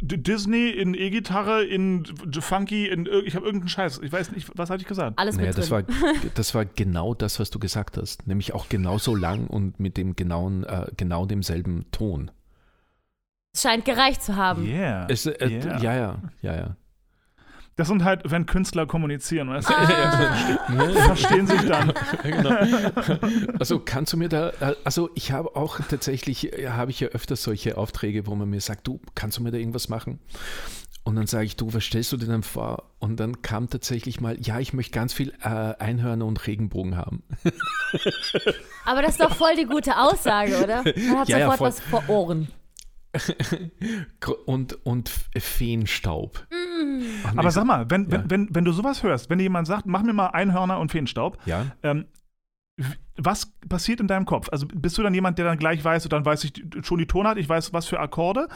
D 0.00 0.16
Disney 0.16 0.70
in 0.70 0.94
E-Gitarre, 0.94 1.64
in 1.64 2.04
Funky, 2.38 2.86
in 2.86 3.08
ich 3.24 3.34
habe 3.34 3.44
irgendeinen 3.44 3.68
Scheiß. 3.68 3.98
Ich 4.02 4.12
weiß 4.12 4.30
nicht, 4.30 4.48
was 4.54 4.70
hatte 4.70 4.82
ich 4.82 4.86
gesagt? 4.86 5.18
Alles 5.18 5.36
Naja, 5.36 5.48
mit 5.48 5.58
das 5.58 5.68
drin. 5.70 5.86
war, 5.88 6.14
das 6.34 6.54
war 6.54 6.64
genau 6.64 7.14
das, 7.14 7.40
was 7.40 7.50
du 7.50 7.58
gesagt 7.58 7.96
hast. 7.96 8.28
Nämlich 8.28 8.54
auch 8.54 8.68
genauso 8.68 9.16
lang 9.16 9.48
und 9.48 9.80
mit 9.80 9.96
dem 9.96 10.14
genauen, 10.14 10.62
äh, 10.62 10.86
genau 10.96 11.26
demselben 11.26 11.90
Ton. 11.90 12.30
Es 13.52 13.62
scheint 13.62 13.84
gereicht 13.84 14.22
zu 14.22 14.36
haben. 14.36 14.64
Yeah. 14.64 15.08
Es, 15.10 15.26
äh, 15.26 15.48
yeah. 15.48 15.82
Ja, 15.82 15.94
ja, 15.96 16.22
ja, 16.42 16.54
ja. 16.54 16.76
Das 17.78 17.86
sind 17.86 18.02
halt, 18.02 18.22
wenn 18.24 18.44
Künstler 18.44 18.86
kommunizieren, 18.86 19.48
weißt 19.50 19.68
du? 19.70 19.72
Ah, 19.72 21.04
verstehen 21.06 21.46
sich 21.46 21.60
dann. 21.62 21.92
genau. 22.24 22.50
Also 23.60 23.78
kannst 23.78 24.12
du 24.12 24.16
mir 24.16 24.28
da, 24.28 24.50
also 24.82 25.10
ich 25.14 25.30
habe 25.30 25.54
auch 25.54 25.78
tatsächlich, 25.88 26.52
äh, 26.58 26.70
habe 26.70 26.90
ich 26.90 26.98
ja 26.98 27.06
öfters 27.08 27.44
solche 27.44 27.78
Aufträge, 27.78 28.26
wo 28.26 28.34
man 28.34 28.50
mir 28.50 28.60
sagt, 28.60 28.88
du, 28.88 29.00
kannst 29.14 29.38
du 29.38 29.44
mir 29.44 29.52
da 29.52 29.58
irgendwas 29.58 29.88
machen? 29.88 30.18
Und 31.04 31.14
dann 31.14 31.28
sage 31.28 31.44
ich, 31.44 31.54
du, 31.54 31.72
was 31.72 31.84
stellst 31.84 32.10
du 32.10 32.16
dir 32.16 32.26
denn 32.26 32.42
vor? 32.42 32.90
Und 32.98 33.20
dann 33.20 33.42
kam 33.42 33.70
tatsächlich 33.70 34.20
mal, 34.20 34.36
ja, 34.40 34.58
ich 34.58 34.72
möchte 34.72 34.90
ganz 34.92 35.12
viel 35.12 35.32
äh, 35.40 35.48
Einhörner 35.48 36.26
und 36.26 36.48
Regenbogen 36.48 36.96
haben. 36.96 37.22
aber 38.86 39.02
das 39.02 39.12
ist 39.12 39.20
doch 39.20 39.36
voll 39.36 39.54
die 39.56 39.66
gute 39.66 39.96
Aussage, 39.96 40.60
oder? 40.64 40.82
Man 40.84 41.18
hat 41.20 41.28
Ja, 41.28 41.38
ja, 41.38 41.44
sofort 41.44 41.58
voll. 41.58 41.68
was 41.68 41.80
vor 41.80 42.08
Ohren. 42.08 42.48
Und, 44.46 44.84
und 44.86 45.08
Feenstaub. 45.36 46.46
Ach, 47.24 47.32
nee, 47.32 47.38
Aber 47.38 47.50
sag 47.50 47.64
mal, 47.64 47.88
wenn, 47.90 48.04
Ja. 48.04 48.18
wenn, 48.18 48.30
wenn, 48.30 48.54
wenn 48.54 48.64
du 48.64 48.72
sowas 48.72 49.02
hörst, 49.02 49.30
wenn 49.30 49.38
dir 49.38 49.44
jemand 49.44 49.66
sagt, 49.66 49.86
mach 49.86 50.02
mir 50.02 50.12
mal 50.12 50.26
Einhörner 50.28 50.78
und 50.78 50.90
Feenstaub, 50.90 51.38
Ja, 51.46 51.66
ähm, 51.82 52.06
was 53.16 53.46
passiert 53.68 53.98
in 53.98 54.06
deinem 54.06 54.24
Kopf? 54.24 54.48
Also 54.52 54.66
bist 54.72 54.96
du 54.98 55.02
dann 55.02 55.12
jemand, 55.12 55.36
der 55.38 55.46
dann 55.46 55.58
gleich 55.58 55.82
weiß, 55.82 56.04
und 56.04 56.12
dann 56.12 56.24
weiß 56.24 56.44
ich 56.44 56.52
schon 56.82 56.98
die 56.98 57.06
Tonart, 57.06 57.36
ich 57.36 57.48
weiß, 57.48 57.72
was 57.72 57.86
für 57.86 57.98
Akkorde? 57.98 58.46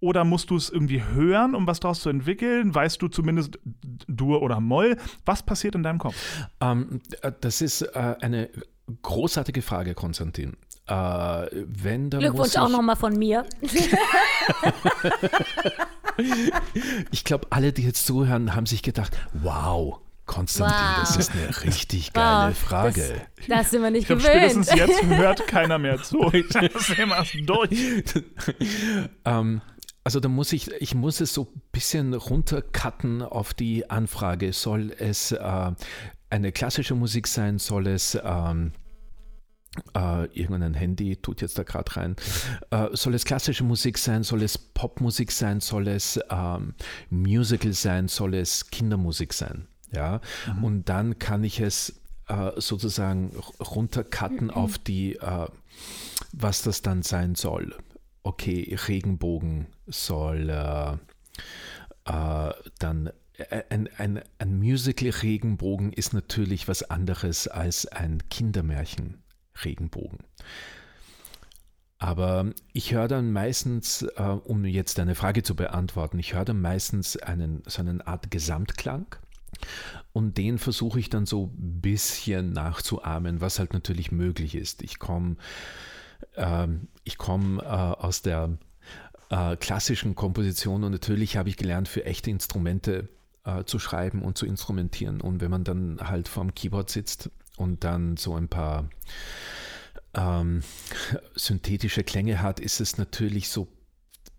Oder 0.00 0.24
musst 0.24 0.50
du 0.50 0.56
es 0.56 0.68
irgendwie 0.70 1.02
hören, 1.04 1.54
um 1.54 1.66
was 1.68 1.78
daraus 1.78 2.00
zu 2.00 2.08
entwickeln? 2.08 2.74
Weißt 2.74 3.00
du 3.00 3.06
zumindest 3.06 3.60
Dur 4.08 4.42
oder 4.42 4.58
Moll? 4.60 4.96
Was 5.24 5.44
passiert 5.44 5.76
in 5.76 5.84
deinem 5.84 5.98
Kopf? 5.98 6.16
Ähm, 6.60 7.00
äh, 7.22 7.30
das 7.40 7.60
ist 7.60 7.82
äh, 7.82 8.16
eine 8.20 8.50
großartige 9.02 9.62
Frage, 9.62 9.94
Konstantin. 9.94 10.56
Äh, 10.88 10.92
wenn 11.52 12.08
dann 12.10 12.20
Glückwunsch 12.20 12.38
muss 12.38 12.56
auch 12.56 12.68
nochmal 12.70 12.96
von 12.96 13.16
mir. 13.16 13.44
Ich 17.10 17.22
glaube, 17.24 17.46
alle, 17.50 17.72
die 17.72 17.82
jetzt 17.84 18.04
zuhören, 18.06 18.54
haben 18.56 18.66
sich 18.66 18.82
gedacht, 18.82 19.16
wow, 19.34 19.98
Konstantin, 20.26 20.76
Wow. 20.76 20.98
das 21.00 21.16
ist 21.16 21.30
eine 21.32 21.62
richtig 21.64 22.12
geile 22.12 22.50
Wow, 22.50 22.58
Frage. 22.58 23.22
Das, 23.36 23.46
das 23.46 23.70
sind 23.70 23.82
wir 23.82 23.90
nicht 23.90 24.02
Ich 24.02 24.06
glaube, 24.08 24.22
gewöhnt. 24.22 24.36
spätestens 24.66 24.74
jetzt 24.74 25.04
hört 25.04 25.46
keiner 25.46 25.78
mehr 25.78 26.02
zu. 26.02 26.30
Das 26.30 26.86
Thema 26.88 27.20
ist 27.22 27.36
durch. 27.46 27.70
ähm, 29.24 29.60
also 30.04 30.20
da 30.20 30.28
muss 30.28 30.52
ich, 30.52 30.70
ich 30.80 30.94
muss 30.94 31.20
es 31.20 31.32
so 31.34 31.42
ein 31.54 31.62
bisschen 31.72 32.14
runtercutten 32.14 33.22
auf 33.22 33.54
die 33.54 33.88
Anfrage. 33.88 34.52
Soll 34.52 34.92
es 34.98 35.32
äh, 35.32 35.70
eine 36.30 36.52
klassische 36.52 36.94
Musik 36.94 37.26
sein? 37.28 37.58
Soll 37.58 37.86
es 37.86 38.18
ähm, 38.22 38.72
äh, 39.94 40.26
irgendein 40.26 40.74
Handy 40.74 41.16
tut 41.16 41.40
jetzt 41.40 41.58
da 41.58 41.62
gerade 41.62 41.96
rein. 41.96 42.16
Äh, 42.70 42.88
soll 42.92 43.14
es 43.14 43.24
klassische 43.24 43.64
Musik 43.64 43.98
sein? 43.98 44.22
Soll 44.22 44.42
es 44.42 44.58
Popmusik 44.58 45.32
sein? 45.32 45.60
Soll 45.60 45.88
es 45.88 46.20
ähm, 46.30 46.74
Musical 47.10 47.72
sein? 47.72 48.08
Soll 48.08 48.34
es 48.34 48.70
Kindermusik 48.70 49.32
sein? 49.32 49.66
Ja, 49.90 50.20
und 50.62 50.90
dann 50.90 51.18
kann 51.18 51.44
ich 51.44 51.60
es 51.60 52.00
äh, 52.28 52.50
sozusagen 52.56 53.32
runtercutten 53.58 54.50
auf 54.50 54.76
die, 54.76 55.18
was 56.32 56.62
das 56.62 56.82
dann 56.82 57.02
sein 57.02 57.34
soll. 57.34 57.74
Okay, 58.22 58.76
Regenbogen 58.86 59.66
soll 59.86 60.48
dann 62.04 63.10
ein, 63.68 63.88
ein, 63.96 64.20
ein 64.38 64.58
Musical-Regenbogen 64.58 65.92
ist 65.92 66.12
natürlich 66.12 66.68
was 66.68 66.82
anderes 66.82 67.46
als 67.46 67.86
ein 67.86 68.22
Kindermärchen-Regenbogen. 69.58 70.18
Aber 72.00 72.52
ich 72.72 72.92
höre 72.92 73.08
dann 73.08 73.32
meistens, 73.32 74.02
äh, 74.02 74.22
um 74.22 74.64
jetzt 74.64 74.98
deine 74.98 75.16
Frage 75.16 75.42
zu 75.42 75.56
beantworten, 75.56 76.18
ich 76.18 76.34
höre 76.34 76.44
dann 76.44 76.60
meistens 76.60 77.16
einen, 77.16 77.62
so 77.66 77.80
eine 77.80 78.06
Art 78.06 78.30
Gesamtklang 78.30 79.16
und 80.12 80.38
den 80.38 80.58
versuche 80.58 81.00
ich 81.00 81.10
dann 81.10 81.26
so 81.26 81.46
ein 81.46 81.80
bisschen 81.80 82.52
nachzuahmen, 82.52 83.40
was 83.40 83.58
halt 83.58 83.72
natürlich 83.72 84.12
möglich 84.12 84.54
ist. 84.54 84.82
Ich 84.82 85.00
komme 85.00 85.36
ähm, 86.36 86.86
ich 87.02 87.18
komm, 87.18 87.58
äh, 87.58 87.64
aus 87.64 88.22
der 88.22 88.58
äh, 89.30 89.56
klassischen 89.56 90.14
Komposition 90.14 90.84
und 90.84 90.92
natürlich 90.92 91.36
habe 91.36 91.48
ich 91.48 91.56
gelernt, 91.56 91.88
für 91.88 92.04
echte 92.04 92.30
Instrumente 92.30 93.08
äh, 93.44 93.64
zu 93.64 93.78
schreiben 93.78 94.22
und 94.22 94.38
zu 94.38 94.46
instrumentieren. 94.46 95.20
Und 95.20 95.40
wenn 95.40 95.50
man 95.50 95.64
dann 95.64 95.98
halt 96.00 96.28
vorm 96.28 96.54
Keyboard 96.54 96.90
sitzt 96.90 97.30
und 97.58 97.84
dann 97.84 98.16
so 98.16 98.34
ein 98.34 98.48
paar 98.48 98.88
ähm, 100.14 100.62
synthetische 101.34 102.04
Klänge 102.04 102.40
hat, 102.42 102.60
ist 102.60 102.80
es 102.80 102.98
natürlich 102.98 103.48
so 103.48 103.64
ein 103.64 103.68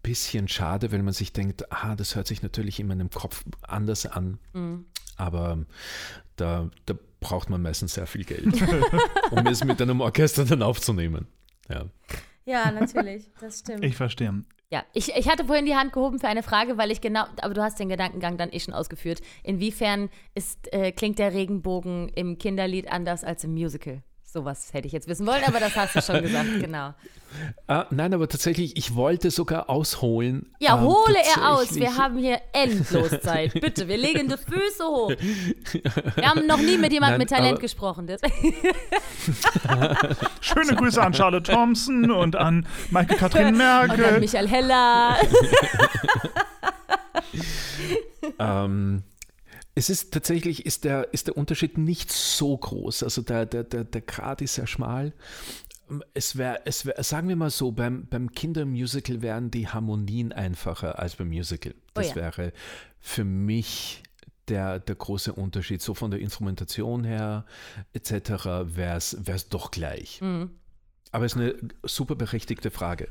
bisschen 0.04 0.48
schade, 0.48 0.92
wenn 0.92 1.04
man 1.04 1.14
sich 1.14 1.34
denkt, 1.34 1.72
ah, 1.72 1.96
das 1.96 2.16
hört 2.16 2.28
sich 2.28 2.42
natürlich 2.42 2.80
in 2.80 2.88
meinem 2.88 3.10
Kopf 3.10 3.44
anders 3.62 4.06
an. 4.06 4.40
Mhm. 4.54 4.86
Aber 5.16 5.66
da, 6.38 6.70
da 6.86 6.96
braucht 7.20 7.50
man 7.50 7.62
meistens 7.62 7.94
sehr 7.94 8.08
viel 8.08 8.24
Geld, 8.24 8.46
um 9.32 9.46
es 9.48 9.64
mit 9.64 9.82
einem 9.82 10.02
Orchester 10.02 10.46
dann 10.46 10.64
aufzunehmen. 10.64 11.28
Ja. 11.70 11.86
Ja, 12.46 12.72
natürlich, 12.72 13.30
das 13.40 13.60
stimmt. 13.60 13.84
Ich 13.84 13.96
verstehe. 13.96 14.44
Ja, 14.72 14.84
ich, 14.94 15.16
ich 15.16 15.28
hatte 15.28 15.46
vorhin 15.46 15.66
die 15.66 15.76
Hand 15.76 15.94
gehoben 15.94 16.20
für 16.20 16.28
eine 16.28 16.44
Frage, 16.44 16.78
weil 16.78 16.92
ich 16.92 17.02
genau, 17.02 17.26
aber 17.42 17.56
du 17.56 17.64
hast 17.64 17.80
den 17.80 17.90
Gedankengang 17.90 18.38
dann 18.38 18.52
eh 18.52 18.60
schon 18.60 18.76
ausgeführt. 18.76 19.20
Inwiefern 19.44 20.10
ist, 20.36 20.72
äh, 20.72 20.92
klingt 20.92 21.18
der 21.18 21.34
Regenbogen 21.34 22.10
im 22.10 22.38
Kinderlied 22.38 22.92
anders 22.92 23.24
als 23.24 23.44
im 23.44 23.54
Musical? 23.54 24.04
Sowas 24.32 24.70
hätte 24.74 24.86
ich 24.86 24.94
jetzt 24.94 25.08
wissen 25.08 25.26
wollen, 25.26 25.44
aber 25.44 25.60
das 25.60 25.76
hast 25.76 25.96
du 25.96 26.02
schon 26.04 26.22
gesagt, 26.22 26.48
genau. 26.62 26.94
Ah, 27.68 27.86
nein, 27.90 28.14
aber 28.14 28.28
tatsächlich, 28.28 28.78
ich 28.78 28.94
wollte 28.96 29.32
sogar 29.32 29.70
ausholen. 29.72 30.54
Ja, 30.60 30.76
ähm, 30.78 30.82
hole 30.84 31.16
er 31.36 31.50
aus. 31.52 31.74
Wir 31.76 31.98
haben 31.98 32.18
hier 32.20 32.40
endlos 32.54 33.10
Zeit. 33.22 33.54
Bitte, 33.54 33.88
wir 33.88 33.98
legen 33.98 34.28
die 34.30 34.38
Füße 34.38 34.84
hoch. 34.84 35.12
Wir 36.16 36.30
haben 36.30 36.46
noch 36.46 36.58
nie 36.60 36.78
mit 36.78 36.92
jemandem 36.92 37.18
Nein, 37.18 37.20
mit 37.20 37.30
Talent 37.30 37.54
aber- 37.54 37.62
gesprochen. 37.62 38.06
Das- 38.08 38.22
Schöne 40.42 40.76
Grüße 40.76 41.02
an 41.02 41.14
Charlotte 41.14 41.52
Thompson 41.52 42.12
und 42.12 42.36
an 42.36 42.68
Maike 42.92 43.16
Katrin 43.16 43.48
Und 43.48 43.58
dann 43.60 43.88
Merkel. 43.88 44.20
Michael 44.20 44.48
Heller. 44.48 45.16
Ähm, 48.38 49.04
es 49.80 49.90
ist 49.90 50.12
tatsächlich, 50.12 50.66
ist 50.66 50.84
der, 50.84 51.14
ist 51.14 51.28
der 51.28 51.38
Unterschied 51.38 51.78
nicht 51.78 52.12
so 52.12 52.58
groß. 52.58 53.02
Also 53.02 53.22
der, 53.22 53.46
der, 53.46 53.64
der, 53.64 53.86
der 53.86 54.02
Grad 54.02 54.42
ist 54.42 54.56
sehr 54.56 54.68
schmal. 54.68 55.14
Es 56.14 56.38
wäre, 56.38 56.60
es 56.66 56.86
wär, 56.86 57.02
sagen 57.02 57.30
wir 57.30 57.38
mal 57.38 57.50
so, 57.50 57.72
beim, 57.72 58.06
beim 58.08 58.30
Kindermusical 58.30 59.22
wären 59.22 59.52
die 59.52 59.70
Harmonien 59.70 60.34
einfacher 60.34 61.00
als 61.00 61.16
beim 61.16 61.30
Musical. 61.30 61.74
Das 61.94 62.08
Oh 62.08 62.10
ja. 62.10 62.16
wäre 62.16 62.52
für 63.00 63.24
mich 63.24 64.04
der, 64.50 64.80
der 64.80 64.96
große 64.96 65.32
Unterschied. 65.32 65.82
So 65.82 65.94
von 65.94 66.12
der 66.12 66.20
Instrumentation 66.20 67.06
her 67.06 67.46
etc. 67.94 68.12
wäre 68.76 68.98
es 68.98 69.50
doch 69.50 69.72
gleich. 69.72 70.20
Mhm. 70.20 70.50
Aber 71.14 71.24
es 71.24 71.36
ist 71.36 71.40
eine 71.40 71.56
super 71.84 72.16
berechtigte 72.16 72.70
Frage. 72.70 73.08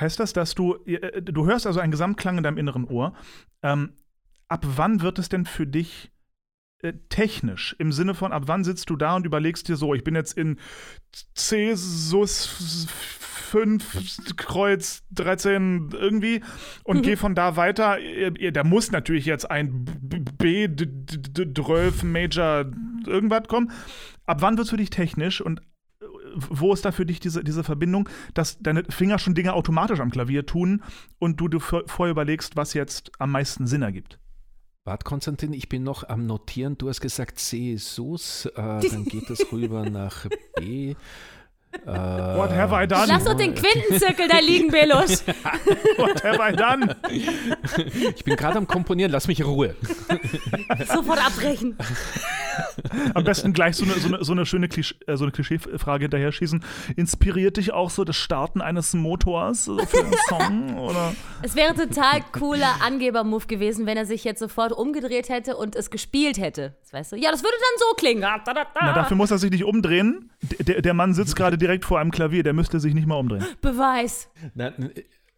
Heißt 0.00 0.18
das, 0.18 0.32
dass 0.32 0.56
du, 0.56 0.74
äh, 0.84 1.22
du 1.22 1.46
hörst 1.46 1.64
also 1.64 1.78
einen 1.78 1.92
Gesamtklang 1.92 2.38
in 2.38 2.42
deinem 2.42 2.58
inneren 2.58 2.86
Ohr. 2.86 3.14
Ähm, 3.62 3.92
ab 4.48 4.64
wann 4.76 5.00
wird 5.02 5.18
es 5.18 5.28
denn 5.28 5.44
für 5.46 5.66
dich 5.66 6.10
äh, 6.82 6.92
technisch? 7.08 7.74
Im 7.78 7.92
Sinne 7.92 8.14
von, 8.14 8.32
ab 8.32 8.44
wann 8.46 8.64
sitzt 8.64 8.90
du 8.90 8.96
da 8.96 9.16
und 9.16 9.26
überlegst 9.26 9.68
dir 9.68 9.76
so, 9.76 9.94
ich 9.94 10.04
bin 10.04 10.14
jetzt 10.14 10.36
in 10.36 10.58
C, 11.34 11.72
Sus 11.74 12.86
5, 13.50 14.36
Kreuz 14.36 15.02
13 15.12 15.90
irgendwie 15.92 16.42
und 16.84 17.02
gehe 17.02 17.16
von 17.16 17.34
da 17.34 17.56
weiter. 17.56 17.98
Äh, 17.98 18.52
Da 18.52 18.62
muss 18.64 18.90
natürlich 18.92 19.24
jetzt 19.24 19.50
ein 19.50 19.84
B, 19.84 20.18
B 20.18 20.68
D, 20.68 20.86
D, 20.86 21.44
D, 21.46 21.62
12 21.62 22.02
Major 22.02 22.66
irgendwas 23.06 23.48
kommen. 23.48 23.70
Ab 24.26 24.42
wann 24.42 24.56
wird 24.58 24.66
es 24.66 24.70
für 24.70 24.76
dich 24.76 24.90
technisch 24.90 25.40
und 25.40 25.62
wo 26.36 26.72
ist 26.74 26.84
da 26.84 26.92
für 26.92 27.06
dich 27.06 27.20
diese, 27.20 27.42
diese 27.42 27.64
Verbindung, 27.64 28.08
dass 28.34 28.58
deine 28.60 28.84
Finger 28.90 29.18
schon 29.18 29.34
Dinge 29.34 29.54
automatisch 29.54 29.98
am 29.98 30.10
Klavier 30.10 30.44
tun 30.46 30.82
und 31.18 31.40
du 31.40 31.48
dir 31.48 31.58
vor- 31.58 31.84
vorher 31.86 32.12
überlegst, 32.12 32.54
was 32.54 32.74
jetzt 32.74 33.10
am 33.18 33.32
meisten 33.32 33.66
Sinn 33.66 33.82
ergibt? 33.82 34.18
Warte, 34.88 35.04
Konstantin, 35.04 35.52
ich 35.52 35.68
bin 35.68 35.82
noch 35.82 36.08
am 36.08 36.24
Notieren. 36.24 36.78
Du 36.78 36.88
hast 36.88 37.02
gesagt 37.02 37.38
C, 37.38 37.76
Sus, 37.76 38.46
äh, 38.46 38.52
dann 38.90 39.04
geht 39.04 39.28
das 39.28 39.52
rüber 39.52 39.90
nach 39.90 40.24
B. 40.56 40.94
Äh, 41.86 41.90
What 41.90 42.50
have 42.50 42.74
I 42.74 42.86
done? 42.86 43.06
Lass 43.08 43.24
doch 43.24 43.34
den 43.34 43.54
Quintenzirkel 43.54 44.28
da 44.28 44.38
liegen, 44.38 44.68
Belusch. 44.68 45.20
What 45.96 46.24
have 46.24 46.38
I 46.40 46.56
done? 46.56 46.96
Ich 48.16 48.24
bin 48.24 48.36
gerade 48.36 48.56
am 48.58 48.66
Komponieren, 48.66 49.12
lass 49.12 49.28
mich 49.28 49.40
in 49.40 49.46
Ruhe. 49.46 49.74
Sofort 50.86 51.24
abbrechen. 51.24 51.76
Am 53.14 53.24
besten 53.24 53.52
gleich 53.52 53.76
so 53.76 53.84
eine, 53.84 53.94
so 53.94 54.08
eine, 54.08 54.24
so 54.24 54.32
eine 54.32 54.46
schöne 54.46 54.68
Klisch 54.68 54.96
äh, 55.06 55.16
so 55.16 55.24
eine 55.24 55.32
Klischeefrage 55.32 56.04
hinterher 56.04 56.32
schießen. 56.32 56.64
Inspiriert 56.96 57.56
dich 57.56 57.72
auch 57.72 57.90
so 57.90 58.04
das 58.04 58.16
Starten 58.16 58.60
eines 58.60 58.94
Motors 58.94 59.64
für 59.64 59.98
einen 59.98 60.14
Song? 60.28 60.78
Oder? 60.78 61.14
Es 61.42 61.54
wäre 61.54 61.74
total 61.74 62.22
cooler 62.32 62.76
Angeber-Move 62.84 63.46
gewesen, 63.46 63.86
wenn 63.86 63.96
er 63.96 64.06
sich 64.06 64.24
jetzt 64.24 64.40
sofort 64.40 64.72
umgedreht 64.72 65.28
hätte 65.28 65.56
und 65.56 65.76
es 65.76 65.90
gespielt 65.90 66.38
hätte. 66.38 66.76
Das 66.82 66.92
weißt 66.92 67.12
du? 67.12 67.16
Ja, 67.16 67.30
das 67.30 67.42
würde 67.42 67.56
dann 67.56 67.88
so 67.88 67.94
klingen. 67.96 68.20
Na, 68.20 68.92
dafür 68.94 69.16
muss 69.16 69.30
er 69.30 69.38
sich 69.38 69.50
nicht 69.50 69.64
umdrehen. 69.64 70.30
D 70.42 70.64
der, 70.64 70.82
der 70.82 70.94
Mann 70.94 71.14
sitzt 71.14 71.36
gerade 71.36 71.57
direkt 71.58 71.84
vor 71.84 71.98
einem 72.00 72.10
Klavier, 72.10 72.42
der 72.42 72.52
müsste 72.54 72.80
sich 72.80 72.94
nicht 72.94 73.06
mal 73.06 73.16
umdrehen. 73.16 73.44
Beweis. 73.60 74.28
Nein, 74.54 74.90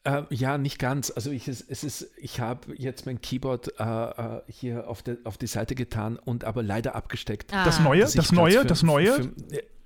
äh, 0.04 0.22
ja, 0.30 0.56
nicht 0.58 0.78
ganz. 0.78 1.10
Also 1.10 1.30
ich, 1.30 1.46
es, 1.48 1.60
es 1.60 1.84
ist, 1.84 2.10
ich 2.16 2.40
habe 2.40 2.74
jetzt 2.76 3.04
mein 3.06 3.20
Keyboard 3.20 3.78
äh, 3.78 3.82
äh, 3.84 4.40
hier 4.48 4.88
auf, 4.88 5.02
der, 5.02 5.18
auf 5.24 5.36
die 5.36 5.46
Seite 5.46 5.74
getan 5.74 6.16
und 6.16 6.44
aber 6.44 6.62
leider 6.62 6.94
abgesteckt. 6.94 7.52
Ah. 7.52 7.64
Das 7.64 7.80
Neue? 7.80 8.00
Das 8.02 8.12
Platz 8.14 8.32
Neue? 8.32 8.60
für- 8.60 8.66
Das 8.66 8.82
Neue? 8.82 9.12
für- 9.12 9.32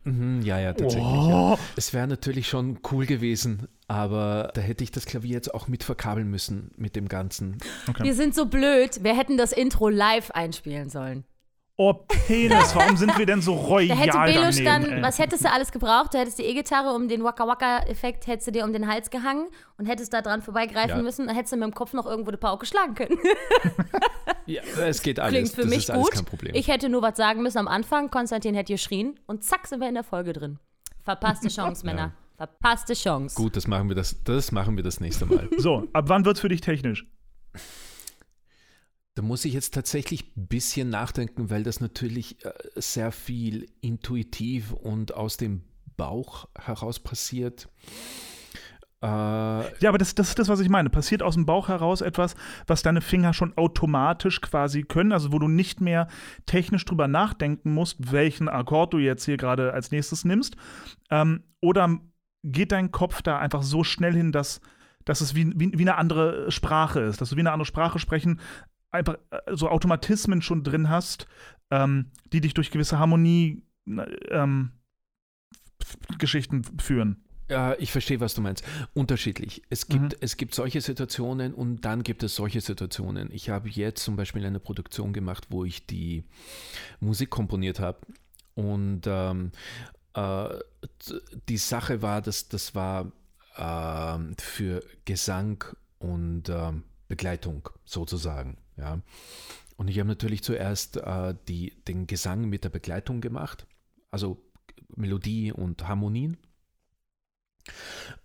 mhm, 0.05 0.43
ja, 0.43 0.61
ja, 0.61 0.73
tatsächlich. 0.73 1.05
Oh. 1.09 1.29
Ja. 1.55 1.59
Es 1.77 1.93
wäre 1.93 2.07
natürlich 2.07 2.47
schon 2.49 2.79
cool 2.93 3.07
gewesen, 3.07 3.67
aber 3.89 4.53
da 4.55 4.61
hätte 4.61 4.85
ich 4.85 4.93
das 4.93 5.05
Klavier 5.07 5.33
jetzt 5.33 5.53
auch 5.53 5.67
mit 5.67 5.83
verkabeln 5.83 6.31
müssen 6.31 6.71
mit 6.77 6.95
dem 6.95 7.09
Ganzen. 7.09 7.59
Wir 8.01 8.15
sind 8.15 8.35
so 8.37 8.47
blöd. 8.47 9.03
Wir 9.03 9.17
hätten 9.17 9.37
das 9.37 9.51
Intro 9.53 9.89
live 9.89 10.31
einspielen 10.31 10.91
sollen. 10.91 11.25
Oh, 11.77 11.93
Penis, 11.93 12.73
warum 12.77 12.97
sind 12.97 13.19
wir 13.19 13.27
denn 13.27 13.43
so 13.43 13.53
royal 13.55 13.89
Da 13.89 13.95
hätte 13.97 14.13
daneben, 14.13 14.65
dann, 14.65 14.85
ey? 14.85 15.03
was 15.03 15.19
hättest 15.19 15.45
du 15.45 15.51
alles 15.51 15.73
gebraucht? 15.73 16.15
Du 16.15 16.19
hättest 16.19 16.39
die 16.39 16.45
E-Gitarre 16.45 16.95
um 16.95 17.09
den 17.09 17.25
Waka 17.25 17.49
Waka-Effekt, 17.49 18.29
hättest 18.29 18.47
du 18.47 18.53
dir 18.53 18.63
um 18.65 18.73
den 18.73 18.87
Hals 18.87 19.11
gehangen 19.11 19.49
und 19.77 19.87
hättest 19.87 20.13
da 20.13 20.23
dran 20.23 20.41
vorbeigreifen 20.41 20.99
Ja. 20.99 21.03
müssen, 21.03 21.27
dann 21.27 21.35
hättest 21.35 21.53
du 21.53 21.57
mit 21.57 21.65
dem 21.65 21.75
Kopf 21.75 21.93
noch 21.93 22.07
irgendwo 22.07 22.31
eine 22.31 22.39
Pauke 22.39 22.65
schlagen 22.67 22.95
können. 22.95 23.19
Ja, 24.47 24.61
es 24.87 25.01
geht 25.01 25.19
alles. 25.19 25.33
Klingt 25.33 25.55
für 25.55 25.63
das 25.63 25.71
mich 25.71 25.87
gut. 25.89 26.11
kein 26.13 26.25
Problem. 26.27 26.55
Ich 26.55 26.69
hätte 26.69 26.91
nur 26.91 27.01
was 27.01 27.17
sagen 27.17 27.43
müssen 27.43 27.57
am 27.57 27.67
Anfang, 27.67 28.11
Konstantin 28.11 28.55
hätte 28.55 28.75
geschrien 28.75 29.19
und 29.27 29.43
zack 29.43 29.67
sind 29.67 29.81
wir 29.81 29.89
in 29.89 29.95
der 29.95 30.05
Folge 30.05 30.35
drin. 30.35 30.59
Verpasste 31.03 31.49
Chance, 31.49 31.87
Männer. 31.87 32.13
Verpasste 32.37 32.93
Chance. 32.93 33.35
Gut, 33.37 33.57
das 33.57 33.67
machen 33.67 33.89
wir 33.89 33.97
das, 33.97 34.23
das 34.25 34.53
machen 34.53 34.77
wir 34.77 34.85
das 34.85 35.01
nächste 35.01 35.25
Mal. 35.25 35.49
So, 35.57 35.89
ab 35.95 36.05
wann 36.09 36.27
wird's 36.27 36.41
für 36.41 36.51
dich 36.51 36.61
technisch? 36.61 37.07
Da 39.15 39.23
muss 39.23 39.45
ich 39.45 39.55
jetzt 39.55 39.75
tatsächlich 39.75 40.37
ein 40.37 40.49
bisschen 40.49 40.91
nachdenken, 40.91 41.49
weil 41.49 41.63
das 41.63 41.81
natürlich 41.81 42.45
äh, 42.45 42.53
sehr 42.75 43.13
viel 43.13 43.67
intuitiv 43.81 44.73
und 44.73 45.15
aus 45.15 45.37
dem 45.37 45.63
Bauch 45.97 46.49
heraus 46.59 46.99
passiert. 46.99 47.69
Äh, 49.01 49.07
Ja, 49.07 49.89
aber 49.89 49.99
das, 49.99 50.17
das 50.17 50.31
ist 50.31 50.39
das, 50.41 50.49
was 50.49 50.59
ich 50.59 50.69
meine. 50.69 50.91
Passiert 50.91 51.23
aus 51.23 51.35
dem 51.35 51.47
Bauch 51.47 51.69
heraus 51.69 52.01
etwas, 52.01 52.35
was 52.67 52.83
deine 52.83 53.01
Finger 53.01 53.33
schon 53.35 53.57
automatisch 53.57 54.41
quasi 54.41 54.83
können, 54.83 55.13
also 55.13 55.31
wo 55.31 55.39
du 55.39 55.47
nicht 55.47 55.81
mehr 55.81 56.09
technisch 56.47 56.85
drüber 56.85 57.07
nachdenken 57.07 57.73
musst, 57.73 58.11
welchen 58.13 58.49
Akkord 58.49 58.95
du 58.95 58.99
jetzt 58.99 59.27
hier 59.27 59.37
gerade 59.37 59.73
als 59.73 59.93
nächstes 59.93 60.25
nimmst. 60.25 60.57
Ähm, 61.11 61.45
oder 61.61 62.01
geht 62.43 62.73
dein 62.73 62.91
Kopf 62.91 63.23
da 63.23 63.39
einfach 63.39 63.63
so 63.63 63.85
schnell 63.85 64.15
hin, 64.15 64.33
dass, 64.33 64.61
dass 65.05 65.21
es 65.21 65.37
wie, 65.37 65.53
wie, 65.55 65.71
wie 65.79 65.83
eine 65.83 65.99
andere 65.99 66.51
Sprache 66.51 67.01
ist, 67.01 67.21
dass 67.21 67.31
du 67.31 67.37
wie 67.37 67.41
eine 67.41 67.53
andere 67.53 67.67
Sprache 67.67 67.99
sprechen, 67.99 68.41
einfach 68.95 69.19
äh, 69.31 69.55
so 69.55 69.69
Automatismen 69.69 70.41
schon 70.43 70.63
drin 70.63 70.89
hast, 70.89 71.27
ähm, 71.71 72.11
die 72.33 72.41
dich 72.41 72.55
durch 72.55 72.71
gewisse 72.71 72.99
Harmonie 72.99 73.63
ähm, 74.31 74.73
Geschichten 76.19 76.63
führen. 76.81 77.25
Ja, 77.51 77.75
ich 77.79 77.93
verstehe, 77.93 78.21
was 78.21 78.33
du 78.33 78.41
meinst. 78.41 78.65
Unterschiedlich. 78.95 79.63
Es 79.69 79.87
gibt, 79.87 80.13
Mhm. 80.13 80.19
es 80.21 80.39
gibt 80.39 80.55
solche 80.55 80.81
Situationen 80.81 81.53
und 81.53 81.83
dann 81.85 82.03
gibt 82.03 82.23
es 82.23 82.35
solche 82.35 82.63
Situationen. 82.63 83.31
Ich 83.33 83.51
habe 83.51 83.69
jetzt 83.69 84.03
zum 84.03 84.17
Beispiel 84.17 84.47
eine 84.47 84.61
Produktion 84.61 85.13
gemacht, 85.13 85.49
wo 85.51 85.65
ich 85.67 85.87
die 85.87 86.25
Musik 87.01 87.29
komponiert 87.29 87.81
habe. 87.81 87.99
Und 88.55 89.03
ähm, 89.07 89.53
äh, 90.15 90.49
die 91.51 91.59
Sache 91.59 92.01
war, 92.01 92.23
dass 92.23 92.49
das 92.49 92.75
war 92.75 93.13
ähm, 93.59 94.35
für 94.39 94.83
Gesang 95.05 95.63
und 95.99 96.49
ähm, 96.49 96.85
Begleitung 97.09 97.69
sozusagen. 97.85 98.57
Ja. 98.77 99.01
Und 99.77 99.89
ich 99.89 99.99
habe 99.99 100.09
natürlich 100.09 100.43
zuerst 100.43 100.97
äh, 100.99 101.35
die, 101.49 101.75
den 101.89 102.07
Gesang 102.07 102.49
mit 102.49 102.65
der 102.65 102.69
Begleitung 102.69 103.21
gemacht, 103.21 103.67
also 104.11 104.41
Melodie 104.97 105.53
und 105.53 105.87
Harmonien. 105.89 106.37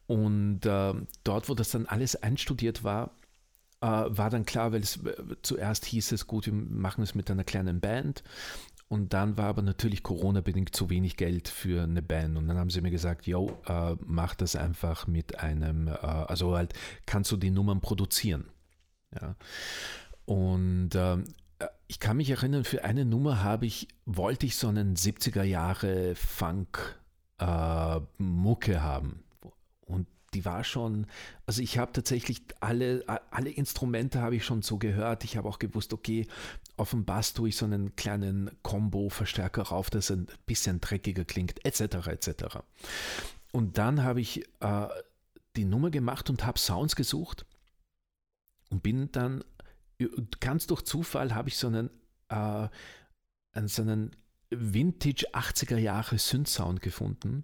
Und 0.06 0.66
äh, 0.66 0.94
dort, 1.24 1.50
wo 1.50 1.56
das 1.56 1.70
dann 1.70 1.86
alles 1.86 2.16
einstudiert 2.16 2.84
war, 2.84 3.12
äh, 3.82 3.86
war 3.86 4.30
dann 4.30 4.46
klar, 4.46 4.72
weil 4.72 4.82
es 4.82 4.98
äh, 5.04 5.16
zuerst 5.42 5.86
hieß 5.86 6.12
es, 6.12 6.28
gut, 6.28 6.46
wir 6.46 6.54
machen 6.54 7.04
es 7.04 7.16
mit 7.16 7.32
einer 7.32 7.44
kleinen 7.44 7.80
Band. 7.80 8.24
Und 8.90 9.14
dann 9.14 9.38
war 9.38 9.46
aber 9.46 9.62
natürlich 9.62 10.02
Corona-bedingt 10.02 10.76
zu 10.76 10.90
wenig 10.90 11.16
Geld 11.16 11.48
für 11.48 11.84
eine 11.84 12.02
Band. 12.02 12.38
Und 12.38 12.48
dann 12.48 12.58
haben 12.58 12.72
sie 12.72 12.82
mir 12.82 12.90
gesagt, 12.90 13.28
yo, 13.28 13.62
äh, 13.68 13.96
mach 14.04 14.34
das 14.34 14.56
einfach 14.56 15.06
mit 15.06 15.40
einem, 15.40 15.88
äh, 15.88 15.92
also 15.92 16.56
halt, 16.56 16.74
kannst 17.06 17.32
du 17.32 17.38
die 17.38 17.52
Nummern 17.52 17.82
produzieren. 17.82 18.50
Ja. 19.14 19.36
Und 20.30 20.92
ähm, 20.94 21.24
äh, 21.58 21.66
ich 21.88 22.00
kann 22.00 22.18
mich 22.18 22.30
erinnern, 22.30 22.64
für 22.64 22.84
eine 22.84 23.04
Nummer 23.04 23.44
habe 23.44 23.66
ich, 23.66 23.88
wollte 24.06 24.46
ich 24.46 24.58
so 24.58 24.68
einen 24.68 24.96
70er 24.96 25.42
Jahre 25.42 26.14
Funk 26.14 27.00
äh, 27.40 28.00
Mucke 28.20 28.84
haben. 28.84 29.24
Und 29.88 30.06
die 30.36 30.46
war 30.46 30.64
schon, 30.64 31.08
also 31.48 31.64
ich 31.64 31.80
habe 31.80 31.94
tatsächlich 31.94 32.44
alle, 32.60 33.04
alle 33.32 33.50
Instrumente 33.50 34.22
habe 34.22 34.36
ich 34.36 34.46
schon 34.46 34.62
so 34.62 34.78
gehört. 34.78 35.24
Ich 35.24 35.36
habe 35.36 35.50
auch 35.50 35.58
gewusst, 35.58 35.94
okay, 35.94 36.28
auf 36.78 36.92
dem 36.92 37.06
Bass 37.06 37.34
tue 37.34 37.50
ich 37.50 37.58
so 37.58 37.66
einen 37.66 37.96
kleinen 37.96 38.52
Combo-Verstärker 38.62 39.64
rauf, 39.64 39.90
dass 39.90 40.12
er 40.12 40.18
ein 40.18 40.28
bisschen 40.46 40.80
dreckiger 40.80 41.26
klingt, 41.26 41.66
etc. 41.66 42.06
etc. 42.06 42.60
Und 43.52 43.80
dann 43.80 44.04
habe 44.04 44.22
ich 44.22 44.46
äh, 44.60 44.88
die 45.56 45.66
Nummer 45.66 45.90
gemacht 45.90 46.30
und 46.30 46.46
habe 46.46 46.60
Sounds 46.60 46.96
gesucht 46.96 47.48
und 48.70 48.84
bin 48.84 49.12
dann 49.12 49.44
ganz 50.40 50.68
durch 50.68 50.84
Zufall 50.84 51.36
habe 51.36 51.50
ich 51.50 51.58
so 51.58 51.68
einen, 51.68 51.90
äh, 52.30 52.68
so 53.66 53.82
einen 53.82 54.16
Vintage 54.50 55.28
80er 55.34 55.78
Jahre 55.78 56.18
Synth-Sound 56.18 56.82
gefunden 56.82 57.44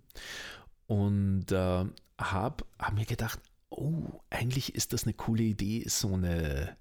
und 0.88 1.52
äh, 1.52 1.86
habe 2.18 2.65
hab 2.80 2.94
mir 2.94 3.06
gedacht, 3.06 3.39
oh, 3.70 4.22
eigentlich 4.30 4.76
ist 4.76 4.94
das 4.94 5.04
eine 5.04 5.13
coole 5.13 5.44
Idee, 5.44 5.86
so 5.88 6.13
eine, 6.13 6.78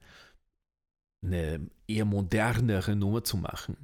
eine 1.23 1.69
eher 1.87 2.05
modernere 2.05 2.97
Nummer 2.97 3.25
zu 3.25 3.37
machen. 3.37 3.77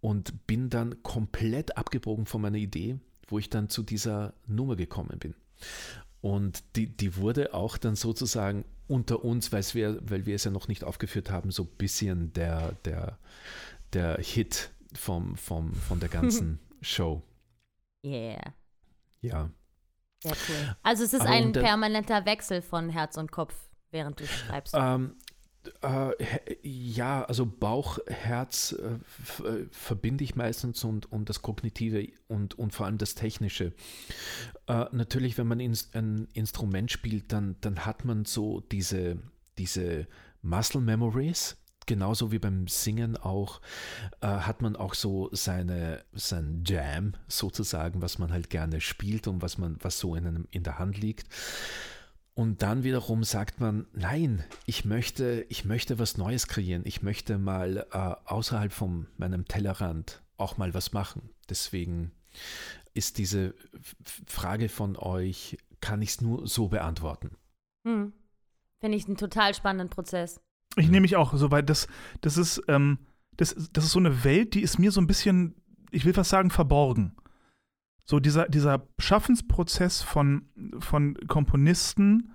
Und 0.00 0.48
bin 0.48 0.68
dann 0.68 1.02
komplett 1.04 1.76
abgebogen 1.76 2.26
von 2.26 2.42
meiner 2.42 2.58
Idee, 2.58 2.98
wo 3.28 3.38
ich 3.38 3.50
dann 3.50 3.68
zu 3.68 3.84
dieser 3.84 4.34
Nummer 4.48 4.74
gekommen 4.74 5.18
bin. 5.20 5.34
Und 6.20 6.76
die, 6.76 6.88
die 6.88 7.16
wurde 7.16 7.54
auch 7.54 7.76
dann 7.78 7.94
sozusagen 7.94 8.64
unter 8.92 9.24
uns, 9.24 9.52
weil 9.52 9.64
wir, 9.72 9.98
weil 10.02 10.26
wir 10.26 10.34
es 10.34 10.44
ja 10.44 10.50
noch 10.50 10.68
nicht 10.68 10.84
aufgeführt 10.84 11.30
haben, 11.30 11.50
so 11.50 11.62
ein 11.62 11.76
bisschen 11.78 12.32
der, 12.34 12.72
der, 12.84 13.18
der 13.94 14.18
Hit 14.18 14.70
vom, 14.94 15.36
vom, 15.36 15.72
von 15.72 15.98
der 15.98 16.10
ganzen 16.10 16.60
Show. 16.82 17.22
Yeah. 18.04 18.52
Ja. 19.22 19.50
Sehr 20.22 20.36
cool. 20.48 20.76
Also 20.82 21.04
es 21.04 21.14
ist 21.14 21.22
Aber 21.22 21.30
ein 21.30 21.52
permanenter 21.52 22.26
Wechsel 22.26 22.60
von 22.60 22.90
Herz 22.90 23.16
und 23.16 23.32
Kopf, 23.32 23.54
während 23.90 24.20
du 24.20 24.26
schreibst. 24.26 24.74
Ähm, 24.76 25.16
äh, 25.18 25.31
ja, 26.62 27.24
also 27.24 27.46
Bauch, 27.46 27.98
Herz 28.06 28.72
äh, 28.72 29.46
äh, 29.46 29.66
verbinde 29.70 30.24
ich 30.24 30.34
meistens 30.34 30.82
und, 30.84 31.10
und 31.12 31.28
das 31.28 31.42
Kognitive 31.42 32.08
und, 32.28 32.58
und 32.58 32.74
vor 32.74 32.86
allem 32.86 32.98
das 32.98 33.14
Technische. 33.14 33.72
Äh, 34.66 34.86
natürlich, 34.92 35.38
wenn 35.38 35.46
man 35.46 35.60
ins, 35.60 35.90
ein 35.94 36.28
Instrument 36.32 36.90
spielt, 36.90 37.32
dann, 37.32 37.56
dann 37.60 37.86
hat 37.86 38.04
man 38.04 38.24
so 38.24 38.60
diese, 38.60 39.18
diese 39.58 40.06
Muscle 40.42 40.80
Memories. 40.80 41.56
Genauso 41.86 42.30
wie 42.30 42.38
beim 42.38 42.68
Singen 42.68 43.16
auch, 43.16 43.60
äh, 44.20 44.28
hat 44.28 44.62
man 44.62 44.76
auch 44.76 44.94
so 44.94 45.28
seine, 45.32 46.04
sein 46.12 46.62
Jam 46.64 47.14
sozusagen, 47.26 48.02
was 48.02 48.18
man 48.18 48.32
halt 48.32 48.50
gerne 48.50 48.80
spielt 48.80 49.26
und 49.26 49.42
was 49.42 49.58
man, 49.58 49.78
was 49.80 49.98
so 49.98 50.14
in, 50.14 50.26
einem, 50.26 50.48
in 50.52 50.62
der 50.62 50.78
Hand 50.78 50.98
liegt. 50.98 51.28
Und 52.34 52.62
dann 52.62 52.82
wiederum 52.82 53.24
sagt 53.24 53.60
man, 53.60 53.86
nein, 53.92 54.44
ich 54.64 54.84
möchte, 54.84 55.44
ich 55.50 55.64
möchte 55.64 55.98
was 55.98 56.16
Neues 56.16 56.48
kreieren. 56.48 56.82
Ich 56.86 57.02
möchte 57.02 57.36
mal 57.38 57.86
äh, 57.92 57.96
außerhalb 58.24 58.72
von 58.72 59.06
meinem 59.18 59.46
Tellerrand 59.46 60.22
auch 60.38 60.56
mal 60.56 60.72
was 60.72 60.92
machen. 60.92 61.30
Deswegen 61.50 62.12
ist 62.94 63.18
diese 63.18 63.54
Frage 64.26 64.68
von 64.68 64.96
euch, 64.96 65.58
kann 65.80 66.00
ich 66.00 66.10
es 66.10 66.20
nur 66.22 66.46
so 66.46 66.68
beantworten. 66.68 67.36
Hm. 67.86 68.12
Finde 68.80 68.96
ich 68.96 69.06
einen 69.06 69.16
total 69.16 69.54
spannenden 69.54 69.90
Prozess. 69.90 70.40
Ich 70.76 70.86
nehme 70.86 71.02
mich 71.02 71.16
auch 71.16 71.34
so 71.34 71.50
weit, 71.50 71.68
das, 71.68 71.86
das 72.22 72.38
ist, 72.38 72.62
ähm, 72.68 72.98
das, 73.36 73.54
das 73.72 73.84
ist 73.84 73.92
so 73.92 73.98
eine 73.98 74.24
Welt, 74.24 74.54
die 74.54 74.62
ist 74.62 74.78
mir 74.78 74.90
so 74.90 75.00
ein 75.00 75.06
bisschen, 75.06 75.54
ich 75.90 76.04
will 76.04 76.14
fast 76.14 76.30
sagen, 76.30 76.50
verborgen. 76.50 77.14
So 78.04 78.18
dieser, 78.20 78.48
dieser 78.48 78.86
Schaffensprozess 78.98 80.02
von, 80.02 80.46
von 80.80 81.14
Komponisten, 81.28 82.32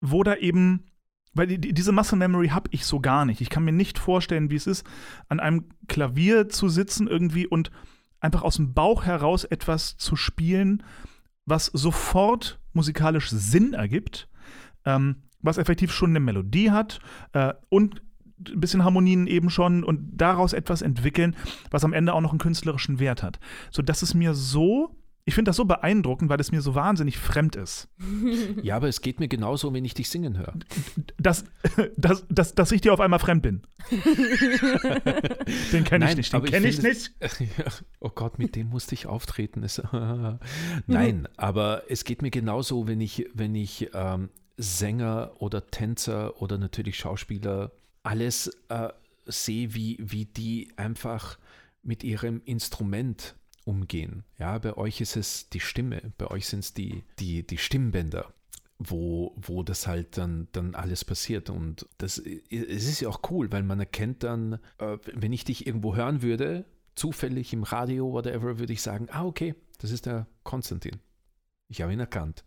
wo 0.00 0.22
da 0.22 0.36
eben, 0.36 0.84
weil 1.34 1.46
die, 1.46 1.60
die- 1.60 1.74
diese 1.74 1.92
Muscle 1.92 2.18
Memory 2.18 2.48
habe 2.48 2.70
ich 2.72 2.86
so 2.86 3.00
gar 3.00 3.24
nicht. 3.24 3.40
Ich 3.40 3.50
kann 3.50 3.64
mir 3.64 3.72
nicht 3.72 3.98
vorstellen, 3.98 4.50
wie 4.50 4.56
es 4.56 4.66
ist, 4.66 4.86
an 5.28 5.40
einem 5.40 5.68
Klavier 5.88 6.48
zu 6.48 6.68
sitzen 6.68 7.06
irgendwie 7.06 7.46
und 7.46 7.70
einfach 8.20 8.42
aus 8.42 8.56
dem 8.56 8.72
Bauch 8.74 9.04
heraus 9.04 9.44
etwas 9.44 9.96
zu 9.96 10.16
spielen, 10.16 10.82
was 11.46 11.66
sofort 11.66 12.60
musikalisch 12.72 13.30
Sinn 13.30 13.72
ergibt, 13.74 14.28
ähm, 14.84 15.22
was 15.40 15.58
effektiv 15.58 15.92
schon 15.92 16.10
eine 16.10 16.20
Melodie 16.20 16.70
hat 16.70 17.00
äh, 17.32 17.54
und 17.68 18.02
ein 18.48 18.60
bisschen 18.60 18.84
Harmonien 18.84 19.26
eben 19.26 19.50
schon 19.50 19.84
und 19.84 20.16
daraus 20.16 20.52
etwas 20.52 20.82
entwickeln, 20.82 21.36
was 21.70 21.84
am 21.84 21.92
Ende 21.92 22.14
auch 22.14 22.20
noch 22.20 22.30
einen 22.30 22.38
künstlerischen 22.38 22.98
Wert 22.98 23.22
hat. 23.22 23.38
So, 23.70 23.82
das 23.82 24.02
ist 24.02 24.14
mir 24.14 24.34
so, 24.34 24.96
ich 25.24 25.34
finde 25.34 25.50
das 25.50 25.56
so 25.56 25.64
beeindruckend, 25.64 26.30
weil 26.30 26.40
es 26.40 26.50
mir 26.50 26.62
so 26.62 26.74
wahnsinnig 26.74 27.18
fremd 27.18 27.56
ist. 27.56 27.88
Ja, 28.62 28.76
aber 28.76 28.88
es 28.88 29.00
geht 29.00 29.20
mir 29.20 29.28
genauso, 29.28 29.72
wenn 29.72 29.84
ich 29.84 29.94
dich 29.94 30.10
singen 30.10 30.36
höre. 30.36 30.54
Dass, 31.18 31.44
dass, 31.96 32.26
dass, 32.28 32.54
dass 32.54 32.72
ich 32.72 32.80
dir 32.80 32.92
auf 32.92 33.00
einmal 33.00 33.18
fremd 33.18 33.42
bin. 33.42 33.62
den 35.72 35.84
kenne 35.84 36.10
ich 36.10 36.16
nicht, 36.16 36.32
den 36.32 36.44
kenne 36.44 36.68
ich 36.68 36.82
nicht. 36.82 37.12
Oh 38.00 38.10
Gott, 38.10 38.38
mit 38.38 38.56
dem 38.56 38.68
musste 38.68 38.94
ich 38.94 39.06
auftreten. 39.06 39.62
Es, 39.62 39.80
Nein, 40.86 41.28
aber 41.36 41.84
es 41.88 42.04
geht 42.04 42.22
mir 42.22 42.30
genauso, 42.30 42.86
wenn 42.86 43.00
ich, 43.00 43.28
wenn 43.34 43.54
ich 43.54 43.90
ähm, 43.94 44.30
Sänger 44.56 45.32
oder 45.38 45.66
Tänzer 45.70 46.40
oder 46.42 46.58
natürlich 46.58 46.96
Schauspieler 46.96 47.72
alles 48.02 48.50
äh, 48.68 48.88
sehe, 49.26 49.74
wie, 49.74 49.98
wie 50.00 50.24
die 50.24 50.72
einfach 50.76 51.38
mit 51.82 52.04
ihrem 52.04 52.42
Instrument 52.44 53.36
umgehen. 53.64 54.24
Ja, 54.38 54.58
bei 54.58 54.76
euch 54.76 55.00
ist 55.00 55.16
es 55.16 55.48
die 55.50 55.60
Stimme, 55.60 56.12
bei 56.18 56.26
euch 56.28 56.46
sind 56.46 56.60
es 56.60 56.74
die, 56.74 57.04
die, 57.18 57.46
die 57.46 57.58
Stimmbänder 57.58 58.32
wo, 58.80 59.34
wo 59.36 59.62
das 59.62 59.86
halt 59.86 60.16
dann, 60.16 60.48
dann 60.52 60.74
alles 60.74 61.04
passiert. 61.04 61.50
Und 61.50 61.86
das 61.98 62.18
es 62.18 62.88
ist 62.88 63.00
ja 63.00 63.10
auch 63.10 63.20
cool, 63.30 63.52
weil 63.52 63.62
man 63.62 63.78
erkennt 63.78 64.22
dann, 64.22 64.54
äh, 64.78 64.96
wenn 65.14 65.34
ich 65.34 65.44
dich 65.44 65.66
irgendwo 65.66 65.94
hören 65.94 66.22
würde, 66.22 66.64
zufällig 66.94 67.52
im 67.52 67.62
Radio, 67.62 68.10
whatever, 68.12 68.58
würde 68.58 68.72
ich 68.72 68.80
sagen, 68.80 69.08
ah, 69.10 69.24
okay, 69.24 69.54
das 69.78 69.90
ist 69.90 70.06
der 70.06 70.26
Konstantin. 70.44 70.98
Ich 71.68 71.82
habe 71.82 71.92
ihn 71.92 72.00
erkannt. 72.00 72.42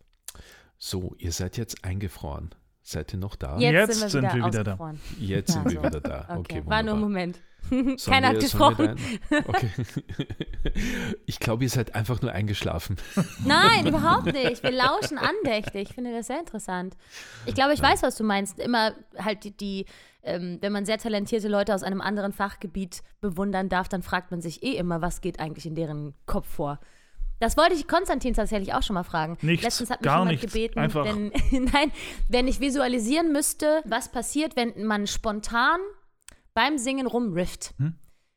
So, 0.77 1.15
ihr 1.19 1.31
seid 1.31 1.55
jetzt 1.55 1.85
eingefroren. 1.85 2.49
Seid 2.85 3.13
ihr 3.13 3.19
noch 3.19 3.37
da? 3.37 3.57
Jetzt, 3.57 4.01
jetzt 4.01 4.11
sind 4.11 4.23
wir 4.23 4.45
wieder, 4.45 4.63
da. 4.63 4.93
Jetzt 5.17 5.53
sind 5.53 5.71
wir 5.71 5.81
wieder 5.83 6.01
da. 6.01 6.25
Okay, 6.29 6.59
okay 6.59 6.63
war 6.65 6.83
nur 6.83 6.93
ein 6.95 6.99
Moment. 6.99 7.39
Keiner 8.05 8.29
hat 8.29 8.39
gesprochen. 8.39 8.95
Okay. 9.29 9.69
Ich 11.25 11.39
glaube, 11.39 11.63
ihr 11.63 11.69
seid 11.69 11.95
einfach 11.95 12.21
nur 12.21 12.31
eingeschlafen. 12.31 12.97
Nein, 13.45 13.87
überhaupt 13.87 14.25
nicht. 14.25 14.63
Wir 14.63 14.71
lauschen 14.71 15.17
andächtig. 15.17 15.89
Ich 15.89 15.95
finde 15.95 16.13
das 16.13 16.27
sehr 16.27 16.39
interessant. 16.39 16.95
Ich 17.45 17.53
glaube, 17.53 17.73
ich 17.73 17.79
ja. 17.79 17.89
weiß, 17.89 18.03
was 18.03 18.15
du 18.15 18.23
meinst. 18.23 18.59
Immer 18.59 18.93
halt 19.17 19.43
die, 19.43 19.55
die 19.55 19.85
ähm, 20.23 20.57
wenn 20.61 20.71
man 20.71 20.85
sehr 20.85 20.97
talentierte 20.97 21.47
Leute 21.47 21.73
aus 21.73 21.83
einem 21.83 22.01
anderen 22.01 22.31
Fachgebiet 22.31 23.03
bewundern 23.21 23.69
darf, 23.69 23.89
dann 23.89 24.01
fragt 24.01 24.31
man 24.31 24.41
sich 24.41 24.63
eh 24.63 24.75
immer, 24.75 25.01
was 25.01 25.21
geht 25.21 25.39
eigentlich 25.39 25.65
in 25.65 25.75
deren 25.75 26.13
Kopf 26.25 26.47
vor. 26.47 26.79
Das 27.39 27.57
wollte 27.57 27.73
ich 27.73 27.87
Konstantin 27.87 28.33
tatsächlich 28.33 28.73
auch 28.73 28.83
schon 28.83 28.93
mal 28.93 29.03
fragen. 29.03 29.37
Nichts, 29.41 29.63
Letztens 29.63 29.89
hat 29.89 30.01
mich 30.01 30.05
gar 30.05 30.19
jemand 30.19 30.31
nichts, 30.31 30.53
gebeten, 30.53 30.79
einfach. 30.79 31.05
Wenn, 31.05 31.31
nein, 31.73 31.91
wenn 32.29 32.47
ich 32.47 32.59
visualisieren 32.59 33.31
müsste, 33.31 33.81
was 33.85 34.11
passiert, 34.11 34.55
wenn 34.55 34.85
man 34.85 35.07
spontan 35.07 35.79
beim 36.53 36.77
Singen 36.77 37.07
rumrifft. 37.07 37.73
Hm? 37.77 37.95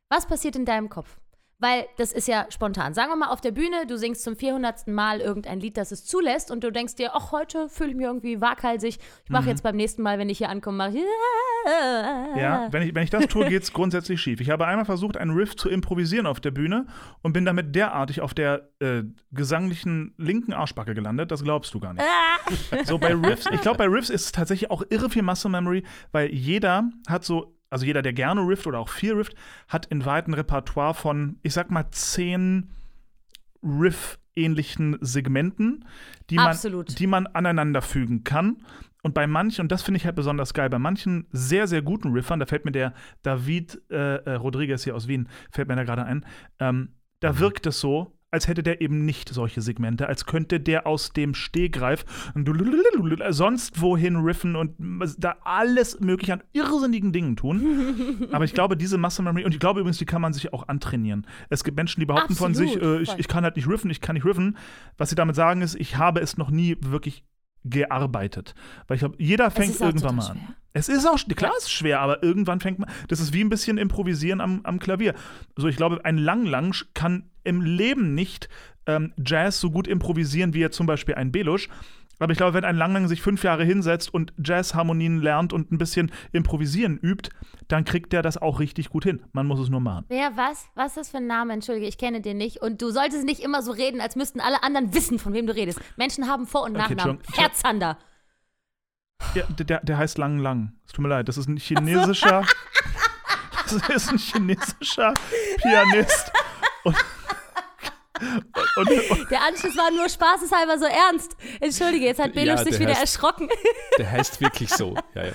Was 0.09 0.27
passiert 0.27 0.57
in 0.57 0.65
deinem 0.65 0.89
Kopf? 0.89 1.19
Weil 1.59 1.87
das 1.97 2.13
ist 2.13 2.29
ja 2.29 2.47
spontan. 2.51 2.93
Sagen 2.93 3.11
wir 3.11 3.17
mal 3.17 3.29
auf 3.31 3.41
der 3.41 3.51
Bühne, 3.51 3.87
du 3.87 3.97
singst 3.97 4.23
zum 4.23 4.37
400. 4.37 4.89
Mal 4.89 5.21
irgendein 5.21 5.59
Lied, 5.59 5.79
das 5.79 5.91
es 5.91 6.05
zulässt 6.05 6.51
und 6.51 6.63
du 6.63 6.71
denkst 6.71 6.97
dir, 6.97 7.13
ach, 7.15 7.33
heute 7.33 7.71
fühle 7.71 7.91
ich 7.91 7.97
mich 7.97 8.05
irgendwie 8.05 8.41
waghalsig. 8.43 8.99
Ich 9.25 9.31
mache 9.31 9.45
mhm. 9.45 9.49
jetzt 9.49 9.63
beim 9.63 9.77
nächsten 9.77 10.03
Mal, 10.03 10.19
wenn 10.19 10.29
ich 10.29 10.39
hier 10.39 10.51
ankomme, 10.51 10.77
mache 10.77 10.99
ich. 10.99 11.05
Ja, 12.37 12.69
wenn 12.71 12.83
ich, 12.83 12.95
wenn 12.95 13.03
ich 13.03 13.11
das 13.11 13.27
tue, 13.27 13.45
geht 13.49 13.63
es 13.63 13.73
grundsätzlich 13.73 14.21
schief. 14.21 14.41
Ich 14.41 14.51
habe 14.51 14.67
einmal 14.67 14.85
versucht, 14.85 15.17
einen 15.17 15.33
Riff 15.33 15.57
zu 15.57 15.69
improvisieren 15.69 16.27
auf 16.27 16.41
der 16.41 16.51
Bühne 16.51 16.87
und 17.23 17.33
bin 17.33 17.45
damit 17.45 17.75
derartig 17.75 18.21
auf 18.21 18.35
der 18.35 18.69
äh, 18.79 19.03
gesanglichen 19.33 20.15
linken 20.17 20.53
Arschbacke 20.53 20.95
gelandet, 20.95 21.31
das 21.31 21.43
glaubst 21.43 21.75
du 21.75 21.81
gar 21.81 21.95
nicht. 21.95 22.05
so 22.85 22.99
bei 22.99 23.15
Riffs, 23.15 23.47
ich 23.51 23.61
glaube, 23.63 23.79
bei 23.79 23.87
Riffs 23.87 24.11
ist 24.11 24.27
es 24.27 24.33
tatsächlich 24.33 24.71
auch 24.71 24.85
irre 24.91 25.11
viel 25.11 25.23
Muscle 25.23 25.51
Memory, 25.51 25.83
weil 26.13 26.33
jeder 26.33 26.91
hat 27.09 27.25
so 27.25 27.56
also 27.71 27.85
jeder, 27.85 28.03
der 28.03 28.13
gerne 28.13 28.43
rifft 28.43 28.67
oder 28.67 28.79
auch 28.79 28.89
viel 28.89 29.15
rifft, 29.15 29.35
hat 29.69 29.87
in 29.87 30.03
ein 30.03 30.35
Repertoire 30.35 30.95
von, 30.95 31.39
ich 31.43 31.53
sag 31.53 31.71
mal, 31.71 31.91
zehn 31.91 32.71
Riff-ähnlichen 33.63 34.99
Segmenten, 35.01 35.85
die 36.31 36.37
man, 36.37 36.57
die 36.99 37.07
man 37.07 37.27
aneinander 37.27 37.83
fügen 37.83 38.25
kann. 38.25 38.59
Und 39.03 39.15
bei 39.15 39.27
manchen, 39.27 39.63
und 39.63 39.73
das 39.73 39.83
finde 39.83 39.99
ich 39.99 40.05
halt 40.05 40.17
besonders 40.17 40.53
geil, 40.53 40.69
bei 40.69 40.79
manchen 40.79 41.27
sehr, 41.31 41.67
sehr 41.67 41.83
guten 41.83 42.13
Riffern, 42.13 42.41
da 42.41 42.47
fällt 42.47 42.65
mir 42.65 42.73
der 42.73 42.93
David 43.23 43.81
äh, 43.91 44.17
äh 44.17 44.35
Rodriguez 44.35 44.85
hier 44.85 44.97
aus 44.97 45.07
Wien, 45.07 45.29
fällt 45.51 45.69
mir 45.69 45.77
da 45.77 45.85
gerade 45.85 46.05
ein, 46.05 46.27
ähm, 46.59 46.91
da 47.21 47.33
mhm. 47.33 47.39
wirkt 47.39 47.67
es 47.67 47.81
so, 47.81 48.16
als 48.31 48.49
hätte 48.49 48.63
der 48.63 48.81
eben 48.81 49.05
nicht 49.05 49.29
solche 49.29 49.63
Segmente, 49.63 50.09
als 50.09 50.27
könnte 50.27 50.59
der 50.61 50.87
aus 50.87 51.13
dem 51.13 51.35
Stehgreif 51.35 52.05
sonst 53.31 53.81
wohin 53.81 54.17
riffen 54.17 54.57
und 54.57 54.75
da 55.19 55.37
alles 55.45 56.01
mögliche 56.01 56.35
an 56.35 56.43
irrsinnigen 56.53 57.13
Dingen 57.13 57.37
tun. 57.37 58.29
Aber 58.33 58.45
ich 58.45 58.53
glaube, 58.53 58.77
diese 58.77 58.99
Muscle 58.99 59.25
Memory, 59.25 59.45
und 59.45 59.53
ich 59.53 59.61
glaube 59.61 59.81
übrigens, 59.81 59.99
die 59.99 60.07
kann 60.07 60.21
man 60.21 60.33
sich 60.33 60.53
auch 60.53 60.69
antrainieren. 60.69 61.27
Es 61.51 61.65
gibt 61.65 61.77
Menschen, 61.77 62.01
die 62.01 62.07
behaupten 62.07 62.33
Absolut. 62.33 62.57
von 62.57 62.67
sich, 62.67 62.83
äh, 62.83 63.01
ich, 63.01 63.17
ich 63.17 63.29
kann 63.29 63.45
halt 63.45 63.57
nicht 63.57 63.69
riffen, 63.69 63.91
ich 63.91 64.01
kann 64.01 64.15
nicht 64.15 64.25
riffen. 64.25 64.57
Was 64.99 65.11
sie 65.11 65.17
damit 65.17 65.37
sagen 65.37 65.63
ist, 65.63 65.77
ich 65.77 65.97
habe 65.97 66.21
es 66.21 66.37
noch 66.37 66.51
nie 66.51 66.77
wirklich 66.81 67.25
gearbeitet. 67.65 68.55
Weil 68.87 68.97
ich 68.97 69.01
glaube, 69.01 69.17
jeder 69.19 69.51
fängt 69.51 69.81
irgendwann 69.81 70.17
mal 70.17 70.31
an. 70.31 70.39
Schwer. 70.39 70.57
Es 70.77 70.91
ist 70.91 71.07
auch, 71.07 71.19
klar, 71.35 71.53
es 71.57 71.65
ist 71.65 71.73
schwer, 71.73 72.01
aber 72.01 72.23
irgendwann 72.23 72.61
fängt 72.61 72.79
man, 72.79 72.91
das 73.09 73.19
ist 73.19 73.33
wie 73.33 73.43
ein 73.43 73.49
bisschen 73.49 73.79
improvisieren 73.79 74.43
am, 74.43 74.61
am 74.65 74.79
Klavier. 74.79 75.15
So, 75.57 75.69
ich 75.69 75.77
glaube, 75.77 76.05
ein 76.05 76.19
Lang-Lang 76.19 76.75
kann 76.93 77.31
im 77.45 77.63
Leben 77.63 78.15
nicht 78.15 78.51
ähm, 78.87 79.15
Jazz 79.17 79.59
so 79.59 79.71
gut 79.71 79.89
improvisieren 79.89 80.53
wie 80.53 80.61
jetzt 80.61 80.77
zum 80.77 80.87
Beispiel 80.87 81.15
ein 81.15 81.33
Belush. 81.33 81.71
Aber 82.19 82.33
ich 82.33 82.37
glaube, 82.37 82.53
wenn 82.53 82.65
ein 82.65 82.77
Langlang 82.77 83.09
sich 83.09 83.23
fünf 83.23 83.43
Jahre 83.43 83.65
hinsetzt 83.65 84.13
und 84.13 84.35
Jazzharmonien 84.43 85.21
lernt 85.21 85.55
und 85.55 85.73
ein 85.73 85.79
bisschen 85.79 86.13
improvisieren 86.33 86.99
übt, 86.99 87.31
dann 87.69 87.85
kriegt 87.85 88.13
der 88.13 88.21
das 88.21 88.37
auch 88.37 88.61
richtig 88.61 88.91
gut 88.91 89.05
hin. 89.05 89.23
Man 89.33 89.47
muss 89.47 89.61
es 89.61 89.71
nur 89.71 89.81
machen. 89.81 90.05
Wer, 90.09 90.37
was? 90.37 90.67
Was 90.75 90.89
ist 90.89 90.97
das 90.97 91.11
für 91.11 91.19
ein 91.19 91.27
Name? 91.27 91.55
Entschuldige, 91.55 91.87
ich 91.87 91.97
kenne 91.97 92.21
den 92.21 92.37
nicht. 92.37 92.61
Und 92.61 92.83
du 92.83 92.91
solltest 92.91 93.25
nicht 93.25 93.41
immer 93.41 93.63
so 93.63 93.73
reden, 93.73 94.03
als 94.03 94.15
müssten 94.15 94.41
alle 94.41 94.63
anderen 94.63 94.95
wissen, 94.95 95.19
von 95.19 95.33
wem 95.33 95.47
du 95.47 95.55
redest. 95.55 95.81
Menschen 95.97 96.27
haben 96.27 96.47
Vor- 96.47 96.65
und 96.65 96.73
Nachnamen. 96.73 97.19
Okay, 97.29 97.41
Herr 97.41 97.53
Zander. 97.53 97.99
Ja, 99.35 99.45
der, 99.49 99.81
der 99.81 99.99
heißt 99.99 100.19
Lang 100.19 100.39
Lang. 100.39 100.73
Es 100.87 100.93
tut 100.93 101.03
mir 101.03 101.09
leid, 101.09 101.29
das 101.29 101.37
ist 101.37 101.49
ein 101.49 101.57
chinesischer. 101.57 102.45
das 103.65 103.73
ist 103.89 104.11
ein 104.11 104.19
chinesischer 104.19 105.13
Pianist. 105.61 106.33
Und 106.85 106.97
und, 108.21 108.91
und, 108.91 109.31
der 109.31 109.43
Anschluss 109.43 109.77
war 109.77 109.91
nur 109.91 110.09
spaßeshalber 110.09 110.79
so 110.79 110.87
ernst. 110.87 111.37
Entschuldige, 111.61 112.07
jetzt 112.07 112.21
hat 112.21 112.33
Belusch 112.33 112.61
ja, 112.61 112.65
sich 112.65 112.79
wieder 112.79 112.91
heißt, 112.91 113.01
erschrocken. 113.01 113.49
Der 113.99 114.11
heißt 114.11 114.41
wirklich 114.41 114.71
so. 114.71 114.95
Ja, 115.15 115.25
ja. 115.25 115.33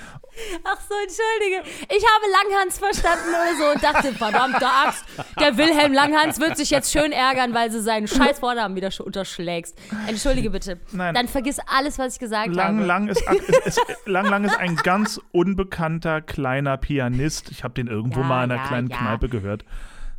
Ach 0.64 0.78
so, 0.88 0.94
entschuldige. 1.02 1.62
Ich 1.88 2.04
habe 2.04 2.24
Langhans 2.32 2.78
verstanden 2.78 3.28
oder 3.28 3.56
so 3.58 3.72
und 3.72 3.82
dachte, 3.82 4.12
verdammte 4.14 4.66
Axt, 4.66 5.04
der 5.38 5.56
Wilhelm 5.56 5.92
Langhans 5.92 6.40
wird 6.40 6.56
sich 6.56 6.70
jetzt 6.70 6.90
schön 6.90 7.12
ärgern, 7.12 7.52
weil 7.54 7.70
du 7.70 7.82
seinen 7.82 8.08
scheiß 8.08 8.38
Vornamen 8.38 8.74
wieder 8.74 8.90
unterschlägst. 9.04 9.78
Entschuldige 10.06 10.50
bitte. 10.50 10.80
Nein. 10.92 11.14
Dann 11.14 11.28
vergiss 11.28 11.58
alles, 11.66 11.98
was 11.98 12.14
ich 12.14 12.20
gesagt 12.20 12.54
Lang, 12.54 12.78
habe. 12.78 12.86
Lang 12.86 13.08
ist, 13.08 13.22
ist, 13.30 13.66
ist, 13.66 13.80
Lang 14.06 14.26
Lang 14.26 14.44
ist 14.44 14.56
ein 14.56 14.76
ganz 14.76 15.20
unbekannter 15.32 16.22
kleiner 16.22 16.76
Pianist. 16.76 17.50
Ich 17.50 17.64
habe 17.64 17.74
den 17.74 17.86
irgendwo 17.86 18.20
ja, 18.20 18.26
mal 18.26 18.44
in 18.44 18.52
einer 18.52 18.66
kleinen 18.66 18.88
Kneipe 18.88 19.28
gehört. 19.28 19.64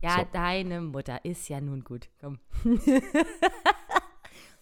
Ja, 0.04 0.20
so. 0.20 0.28
deine 0.34 0.82
Mutter 0.82 1.24
ist 1.24 1.48
ja 1.48 1.62
nun 1.62 1.84
gut. 1.84 2.10
Komm. 2.20 2.40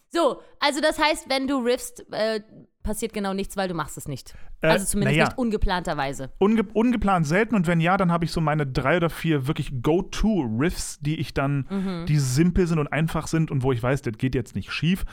so, 0.10 0.42
also 0.60 0.82
das 0.82 1.00
heißt, 1.00 1.30
wenn 1.30 1.48
du 1.48 1.58
riffst, 1.58 2.06
äh, 2.12 2.42
passiert 2.84 3.14
genau 3.14 3.34
nichts, 3.34 3.58
weil 3.58 3.68
du 3.68 3.74
machst 3.74 3.98
es 3.98 4.08
nicht. 4.08 4.36
Äh, 4.62 4.68
also 4.68 4.86
zumindest 4.86 5.18
ja. 5.18 5.26
nicht 5.26 5.38
ungeplanterweise. 5.38 6.32
Unge 6.38 6.64
ungeplant 6.74 7.26
selten 7.26 7.56
und 7.56 7.66
wenn 7.66 7.80
ja, 7.80 7.98
dann 7.98 8.12
habe 8.12 8.26
ich 8.26 8.32
so 8.32 8.40
meine 8.40 8.68
drei 8.68 8.98
oder 8.98 9.10
vier 9.10 9.48
wirklich 9.48 9.82
Go-To-Riffs, 9.82 11.00
die 11.00 11.20
ich 11.20 11.34
dann, 11.34 11.66
mhm. 11.70 12.06
die 12.08 12.20
simpel 12.20 12.68
sind 12.68 12.80
und 12.80 12.88
einfach 12.88 13.28
sind 13.28 13.50
und 13.50 13.64
wo 13.64 13.72
ich 13.72 13.82
weiß, 13.82 14.04
das 14.04 14.18
geht 14.18 14.36
jetzt 14.36 14.56
nicht 14.56 14.72
schief. 14.72 15.06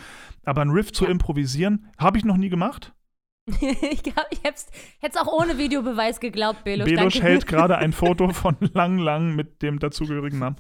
Aber 0.45 0.63
ein 0.63 0.71
Riff 0.71 0.89
ja. 0.89 0.93
zu 0.93 1.07
improvisieren, 1.07 1.91
habe 1.99 2.19
ich 2.19 2.25
noch 2.25 2.37
nie 2.37 2.51
gemacht. 2.51 2.93
ich 3.91 4.03
glaube, 4.03 4.29
ich 4.31 4.43
hätte 4.43 4.67
es 5.01 5.17
auch 5.17 5.27
ohne 5.27 5.59
Videobeweis 5.59 6.21
geglaubt, 6.21 6.65
Belusch. 6.65 6.89
Belusch 6.89 7.21
hält 7.21 7.47
gerade 7.47 7.79
ein 7.79 7.93
Foto 7.93 8.29
von 8.33 8.57
Lang 8.75 8.99
Lang 8.99 9.35
mit 9.35 9.63
dem 9.63 9.79
dazugehörigen 9.79 10.39
Namen. 10.39 10.57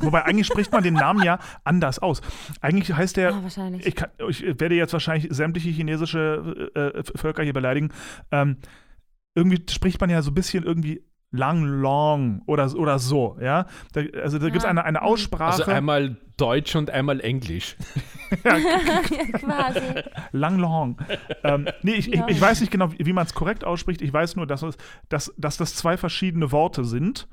Wobei 0.00 0.24
eigentlich 0.24 0.46
spricht 0.46 0.70
man 0.70 0.82
den 0.82 0.94
Namen 0.94 1.22
ja 1.24 1.38
anders 1.64 1.98
aus. 1.98 2.20
Eigentlich 2.60 2.94
heißt 2.94 3.16
der. 3.16 3.30
Ja, 3.30 3.42
wahrscheinlich. 3.42 3.86
Ich, 3.86 3.96
kann, 3.96 4.10
ich, 4.28 4.42
werde 4.42 4.74
jetzt 4.74 4.92
wahrscheinlich 4.92 5.28
sämtliche 5.34 5.70
chinesische 5.70 6.70
äh, 6.74 7.02
Völker 7.16 7.42
hier 7.42 7.52
beleidigen. 7.52 7.92
Ähm, 8.30 8.58
irgendwie 9.34 9.62
spricht 9.70 10.00
man 10.00 10.10
ja 10.10 10.22
so 10.22 10.30
ein 10.30 10.34
bisschen 10.34 10.64
irgendwie 10.64 11.02
Lang 11.30 11.64
Long 11.64 12.42
oder, 12.46 12.74
oder 12.74 12.98
so, 12.98 13.36
ja. 13.40 13.66
Da, 13.92 14.02
also 14.22 14.38
da 14.38 14.46
gibt 14.46 14.58
es 14.58 14.64
eine, 14.64 14.84
eine 14.84 15.02
Aussprache. 15.02 15.62
Also 15.62 15.64
einmal 15.70 16.16
Deutsch 16.36 16.74
und 16.74 16.90
einmal 16.90 17.20
Englisch. 17.20 17.76
ja, 18.44 18.58
quasi. 19.38 19.80
Lang 20.32 20.58
Long. 20.58 20.98
Ähm, 21.44 21.66
nee, 21.82 21.94
ich, 21.94 22.12
ich, 22.12 22.20
ich, 22.26 22.40
weiß 22.40 22.60
nicht 22.60 22.70
genau, 22.70 22.92
wie, 22.92 23.06
wie 23.06 23.12
man 23.12 23.26
es 23.26 23.34
korrekt 23.34 23.64
ausspricht. 23.64 24.02
Ich 24.02 24.12
weiß 24.12 24.36
nur, 24.36 24.46
dass, 24.46 24.62
es, 24.62 24.76
dass, 25.08 25.34
dass 25.36 25.56
das 25.56 25.74
zwei 25.74 25.96
verschiedene 25.96 26.52
Worte 26.52 26.84
sind, 26.84 27.28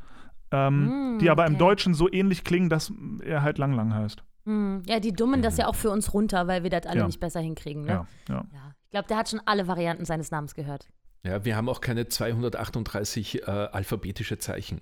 ähm, 0.51 1.15
mm, 1.15 1.19
die 1.19 1.29
aber 1.29 1.43
okay. 1.43 1.53
im 1.53 1.57
Deutschen 1.57 1.93
so 1.93 2.11
ähnlich 2.11 2.43
klingen, 2.43 2.69
dass 2.69 2.93
er 3.23 3.41
halt 3.41 3.57
Lang 3.57 3.73
Lang 3.73 3.93
heißt. 3.93 4.23
Mm, 4.45 4.79
ja, 4.85 4.99
die 4.99 5.11
dummen 5.11 5.41
das 5.41 5.57
ja 5.57 5.67
auch 5.67 5.75
für 5.75 5.89
uns 5.89 6.13
runter, 6.13 6.47
weil 6.47 6.63
wir 6.63 6.69
das 6.69 6.85
alle 6.85 6.99
ja. 6.99 7.05
nicht 7.05 7.19
besser 7.19 7.39
hinkriegen. 7.39 7.83
Ne? 7.83 7.91
Ja, 7.91 8.07
ja. 8.29 8.45
ja. 8.53 8.71
Ich 8.85 8.91
glaube, 8.91 9.07
der 9.07 9.17
hat 9.17 9.29
schon 9.29 9.41
alle 9.45 9.67
Varianten 9.67 10.05
seines 10.05 10.31
Namens 10.31 10.55
gehört. 10.55 10.87
Ja, 11.25 11.43
wir 11.43 11.55
haben 11.55 11.69
auch 11.69 11.81
keine 11.81 12.07
238 12.07 13.41
äh, 13.41 13.51
alphabetische 13.51 14.37
Zeichen. 14.37 14.81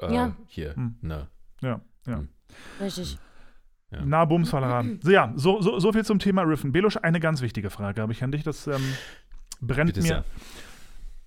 Äh, 0.00 0.14
ja. 0.14 0.36
Hier. 0.46 0.74
Hm. 0.74 0.96
Na. 1.02 1.28
Ja, 1.60 1.82
ja. 2.06 2.18
Hm. 2.18 2.28
Richtig. 2.80 3.18
Ja. 3.90 4.02
Na, 4.02 4.24
Bumsfallerei. 4.24 4.96
So, 5.02 5.10
ja, 5.10 5.32
so, 5.36 5.60
so, 5.60 5.78
so, 5.78 5.92
viel 5.92 6.06
zum 6.06 6.18
Thema 6.18 6.42
Riffen. 6.42 6.72
Belusch, 6.72 6.96
eine 6.96 7.20
ganz 7.20 7.42
wichtige 7.42 7.68
Frage 7.68 8.00
habe 8.00 8.12
ich 8.12 8.24
an 8.24 8.32
dich. 8.32 8.44
Das 8.44 8.66
ähm, 8.66 8.94
brennt 9.60 9.92
Bitte 9.92 10.00
mir. 10.00 10.06
Sehr. 10.06 10.24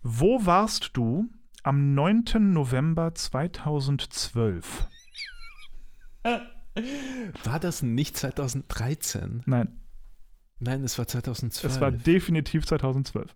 Wo 0.01 0.43
warst 0.43 0.97
du 0.97 1.29
am 1.61 1.93
9. 1.93 2.51
November 2.51 3.13
2012? 3.13 4.87
War 7.43 7.59
das 7.59 7.83
nicht 7.83 8.17
2013? 8.17 9.43
Nein. 9.45 9.79
Nein, 10.59 10.83
es 10.83 10.97
war 10.97 11.07
2012. 11.07 11.73
Es 11.73 11.79
war 11.79 11.91
definitiv 11.91 12.65
2012. 12.65 13.35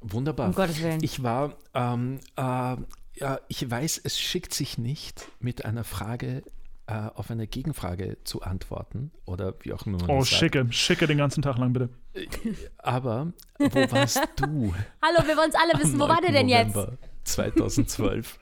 Wunderbar. 0.00 0.48
Um 0.48 0.54
Gottes 0.54 0.82
Willen. 0.82 1.02
Ich 1.02 1.22
war, 1.22 1.54
ähm, 1.74 2.20
äh, 2.36 2.42
ja, 2.42 3.38
ich 3.48 3.70
weiß, 3.70 4.00
es 4.04 4.18
schickt 4.18 4.54
sich 4.54 4.78
nicht, 4.78 5.28
mit 5.40 5.64
einer 5.64 5.84
Frage 5.84 6.42
äh, 6.86 6.92
auf 7.14 7.30
eine 7.30 7.46
Gegenfrage 7.46 8.16
zu 8.24 8.40
antworten 8.42 9.10
oder 9.26 9.54
wie 9.60 9.72
auch 9.72 9.84
immer 9.86 9.98
man 9.98 10.10
Oh, 10.10 10.20
sagt. 10.22 10.28
schicke, 10.32 10.66
schicke 10.70 11.06
den 11.06 11.18
ganzen 11.18 11.42
Tag 11.42 11.58
lang, 11.58 11.72
bitte. 11.74 11.90
Aber 12.78 13.32
wo 13.58 13.92
warst 13.92 14.20
du? 14.36 14.74
Hallo, 15.02 15.26
wir 15.26 15.36
wollen 15.36 15.50
es 15.50 15.56
alle 15.56 15.74
wissen. 15.82 15.98
Wo 16.00 16.04
am 16.04 16.10
war 16.10 16.20
der 16.22 16.30
9. 16.32 16.34
denn 16.34 16.48
jetzt? 16.48 16.74
November 16.74 16.98
2012. 17.24 18.38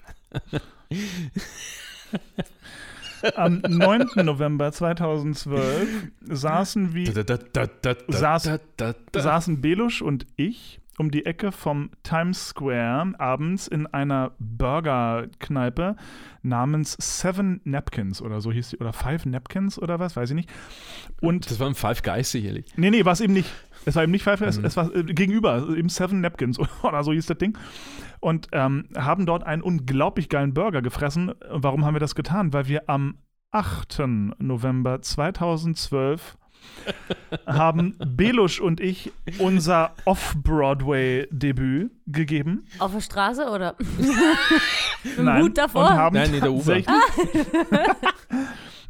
Am 3.35 3.59
9. 3.67 4.07
November 4.25 4.71
2012 4.71 5.89
saßen 6.23 6.95
wir, 6.95 7.13
Da, 7.13 7.23
da, 7.25 7.37
da, 7.37 7.67
da, 7.67 7.95
da, 7.95 8.17
Saß- 8.17 8.45
da, 8.45 8.59
da, 8.77 8.95
da. 9.11 9.21
saßen 9.21 9.61
Belusch 9.61 10.03
und 10.03 10.25
ich 10.37 10.81
um 10.99 11.11
die 11.11 11.25
Ecke 11.25 11.53
vom 11.53 11.91
Times 12.03 12.49
Square 12.49 13.13
abends 13.19 13.69
in 13.69 13.87
einer 13.87 14.33
Burgerkneipe 14.39 15.97
namens 16.43 16.97
Seven 16.99 17.61
Napkins 17.65 18.21
oder 18.21 18.41
so 18.41 18.53
hieß 18.53 18.71
die, 18.71 18.79
oder 18.79 18.93
Five 18.93 19.27
Napkins 19.27 19.79
oder 19.79 19.99
was, 19.99 20.17
weiß 20.17 20.31
ich 20.31 20.37
nicht. 20.37 20.51
Und 21.21 21.51
Das 21.51 21.61
war 21.61 21.69
ein 21.69 21.75
Five 21.75 22.03
Guys 22.03 22.31
sicherlich. 22.31 22.67
Nee, 22.77 22.91
nee, 22.91 23.05
war 23.05 23.13
es 23.13 23.21
eben 23.21 23.33
nicht. 23.33 23.51
Es 23.85 23.95
war 23.95 24.03
eben 24.03 24.13
nicht 24.13 24.25
Five, 24.25 24.41
es, 24.41 24.59
es 24.59 24.77
war 24.77 24.95
äh, 24.95 25.05
gegenüber, 25.05 25.69
eben 25.77 25.89
Seven 25.89 26.21
Napkins 26.21 26.59
oder 26.83 27.03
so 27.05 27.13
hieß 27.13 27.27
das 27.27 27.39
Ding. 27.39 27.57
Und 28.21 28.49
ähm, 28.53 28.89
haben 28.97 29.27
dort 29.27 29.45
einen 29.45 29.63
unglaublich 29.63 30.29
geilen 30.29 30.53
Burger 30.53 30.83
gefressen. 30.83 31.33
Warum 31.49 31.85
haben 31.85 31.95
wir 31.95 32.01
das 32.01 32.15
getan? 32.15 32.53
Weil 32.53 32.67
wir 32.67 32.89
am 32.91 33.19
8. 33.53 34.03
November 34.39 35.01
2012 35.01 36.37
haben 37.47 37.95
Belusch 37.99 38.61
und 38.61 38.81
ich 38.81 39.13
unser 39.39 39.95
Off-Broadway-Debüt 40.05 41.91
gegeben. 42.07 42.67
Auf 42.79 42.93
der 42.93 43.01
Straße 43.01 43.49
oder? 43.49 43.77
Nein, 45.19 45.43
Hut 45.43 45.59
davor? 45.59 45.89
Und 45.89 45.97
haben 45.97 46.15
Nein, 46.15 46.35
in 46.35 46.41
der 46.41 46.53
U-Bahn. 46.53 46.85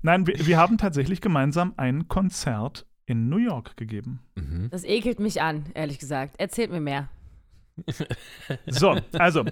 Nein, 0.03 0.27
wir, 0.27 0.47
wir 0.47 0.59
haben 0.59 0.79
tatsächlich 0.79 1.21
gemeinsam 1.21 1.75
ein 1.77 2.09
Konzert 2.09 2.87
in 3.07 3.29
New 3.29 3.39
York 3.39 3.77
gegeben. 3.77 4.21
Mhm. 4.37 4.69
Das 4.71 4.85
ekelt 4.85 5.19
mich 5.19 5.43
an, 5.43 5.67
ehrlich 5.75 5.99
gesagt. 5.99 6.35
Erzählt 6.39 6.71
mir 6.71 6.81
mehr. 6.81 7.09
So, 8.67 8.99
also, 9.13 9.45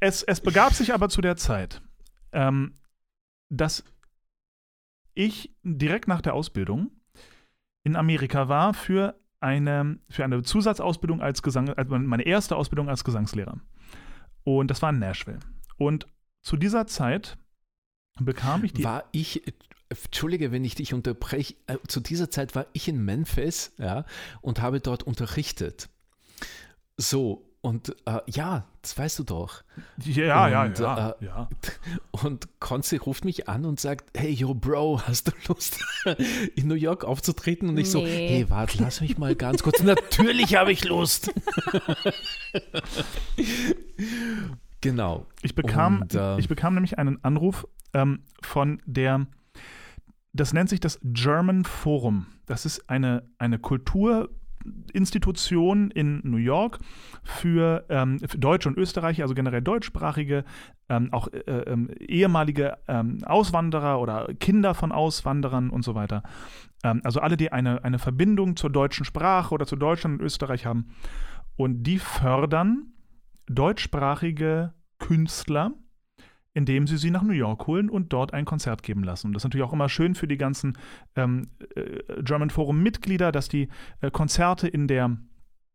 es, 0.00 0.24
es 0.24 0.40
begab 0.40 0.74
sich 0.74 0.92
aber 0.92 1.08
zu 1.08 1.20
der 1.20 1.36
Zeit, 1.36 1.80
ähm, 2.32 2.74
dass 3.48 3.84
ich 5.14 5.54
direkt 5.62 6.08
nach 6.08 6.20
der 6.20 6.34
Ausbildung 6.34 6.90
in 7.82 7.96
Amerika 7.96 8.48
war 8.48 8.74
für 8.74 9.18
eine, 9.40 9.98
für 10.08 10.24
eine 10.24 10.42
Zusatzausbildung 10.42 11.22
als 11.22 11.42
Gesang, 11.42 11.70
also 11.70 11.98
meine 11.98 12.24
erste 12.24 12.56
Ausbildung 12.56 12.88
als 12.88 13.04
Gesangslehrer. 13.04 13.58
Und 14.44 14.70
das 14.70 14.82
war 14.82 14.90
in 14.90 14.98
Nashville. 14.98 15.40
Und 15.78 16.06
zu 16.42 16.56
dieser 16.56 16.86
Zeit 16.86 17.38
bekam 18.18 18.64
ich 18.64 18.72
die. 18.72 18.84
War 18.84 19.04
ich, 19.12 19.42
entschuldige, 19.88 20.52
wenn 20.52 20.64
ich 20.64 20.74
dich 20.74 20.94
unterbreche, 20.94 21.54
äh, 21.66 21.76
zu 21.88 22.00
dieser 22.00 22.30
Zeit 22.30 22.54
war 22.54 22.66
ich 22.72 22.88
in 22.88 23.04
Memphis 23.04 23.72
ja, 23.78 24.04
und 24.40 24.60
habe 24.60 24.80
dort 24.80 25.02
unterrichtet. 25.02 25.88
So, 26.96 27.49
und 27.62 27.94
äh, 28.06 28.20
ja, 28.26 28.64
das 28.80 28.96
weißt 28.96 29.18
du 29.18 29.24
doch. 29.24 29.62
ja, 29.98 30.48
ja, 30.48 30.64
und, 30.64 30.78
ja, 30.78 31.10
äh, 31.10 31.24
ja. 31.24 31.48
Und 32.10 32.48
Konzi 32.58 32.96
ruft 32.96 33.24
mich 33.24 33.48
an 33.48 33.64
und 33.64 33.78
sagt, 33.80 34.10
hey, 34.16 34.30
yo, 34.30 34.54
Bro, 34.54 35.02
hast 35.06 35.28
du 35.28 35.32
Lust, 35.48 35.82
in 36.56 36.68
New 36.68 36.74
York 36.74 37.04
aufzutreten? 37.04 37.68
Und 37.68 37.78
ich 37.78 37.90
so, 37.90 38.02
Nee. 38.02 38.28
hey, 38.28 38.50
warte, 38.50 38.82
lass 38.82 39.00
mich 39.00 39.16
mal 39.18 39.34
ganz 39.34 39.62
kurz. 39.62 39.82
Natürlich 39.82 40.54
habe 40.56 40.72
ich 40.72 40.84
Lust. 40.84 41.32
genau. 44.80 45.26
Ich 45.42 45.54
bekam, 45.54 46.02
Und, 46.02 46.14
äh, 46.14 46.38
ich 46.38 46.48
bekam 46.48 46.74
nämlich 46.74 46.98
einen 46.98 47.22
Anruf 47.24 47.66
ähm, 47.94 48.22
von 48.42 48.80
der, 48.86 49.26
das 50.32 50.52
nennt 50.52 50.68
sich 50.70 50.80
das 50.80 50.98
German 51.02 51.64
Forum. 51.64 52.26
Das 52.46 52.66
ist 52.66 52.88
eine, 52.90 53.28
eine 53.38 53.58
Kulturinstitution 54.62 55.90
in 55.90 56.20
New 56.24 56.36
York 56.36 56.78
für, 57.22 57.84
ähm, 57.88 58.18
für 58.18 58.38
Deutsche 58.38 58.68
und 58.68 58.76
Österreicher, 58.76 59.22
also 59.22 59.34
generell 59.34 59.62
deutschsprachige, 59.62 60.44
ähm, 60.88 61.12
auch 61.12 61.28
äh, 61.28 61.38
ähm, 61.38 61.90
ehemalige 61.98 62.76
ähm, 62.88 63.18
Auswanderer 63.24 64.00
oder 64.00 64.28
Kinder 64.38 64.74
von 64.74 64.92
Auswanderern 64.92 65.70
und 65.70 65.84
so 65.84 65.94
weiter. 65.94 66.22
Ähm, 66.82 67.00
also 67.04 67.20
alle, 67.20 67.36
die 67.36 67.52
eine, 67.52 67.84
eine 67.84 67.98
Verbindung 67.98 68.56
zur 68.56 68.70
deutschen 68.70 69.04
Sprache 69.04 69.54
oder 69.54 69.66
zu 69.66 69.76
Deutschland 69.76 70.20
und 70.20 70.26
Österreich 70.26 70.66
haben. 70.66 70.90
Und 71.56 71.82
die 71.82 71.98
fördern 71.98 72.92
deutschsprachige 73.46 74.74
Künstler, 74.98 75.72
indem 76.54 76.86
sie 76.86 76.96
sie 76.96 77.10
nach 77.10 77.22
New 77.22 77.32
York 77.32 77.66
holen 77.66 77.88
und 77.88 78.12
dort 78.12 78.34
ein 78.34 78.44
Konzert 78.44 78.82
geben 78.82 79.04
lassen. 79.04 79.28
Und 79.28 79.34
das 79.34 79.42
ist 79.42 79.44
natürlich 79.44 79.66
auch 79.66 79.72
immer 79.72 79.88
schön 79.88 80.14
für 80.14 80.26
die 80.26 80.38
ganzen 80.38 80.76
ähm, 81.16 81.48
äh, 81.74 82.22
German 82.22 82.50
Forum-Mitglieder, 82.50 83.32
dass 83.32 83.48
die 83.48 83.68
äh, 84.00 84.10
Konzerte 84.10 84.66
in 84.68 84.88
der 84.88 85.16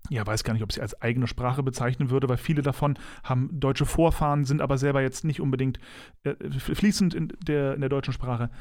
ja, 0.09 0.25
weiß 0.25 0.43
gar 0.43 0.53
nicht, 0.53 0.61
ob 0.61 0.69
ich 0.69 0.75
sie 0.75 0.81
als 0.81 1.01
eigene 1.01 1.25
Sprache 1.25 1.63
bezeichnen 1.63 2.09
würde, 2.11 2.29
weil 2.29 2.37
viele 2.37 2.61
davon 2.61 2.95
haben 3.23 3.49
deutsche 3.51 3.87
Vorfahren, 3.87 4.45
sind 4.45 4.61
aber 4.61 4.77
selber 4.77 5.01
jetzt 5.01 5.23
nicht 5.23 5.41
unbedingt 5.41 5.79
äh, 6.23 6.35
fließend 6.51 7.15
in 7.15 7.33
der, 7.41 7.73
in 7.73 7.81
der 7.81 7.89
deutschen 7.89 8.13
Sprache. 8.13 8.51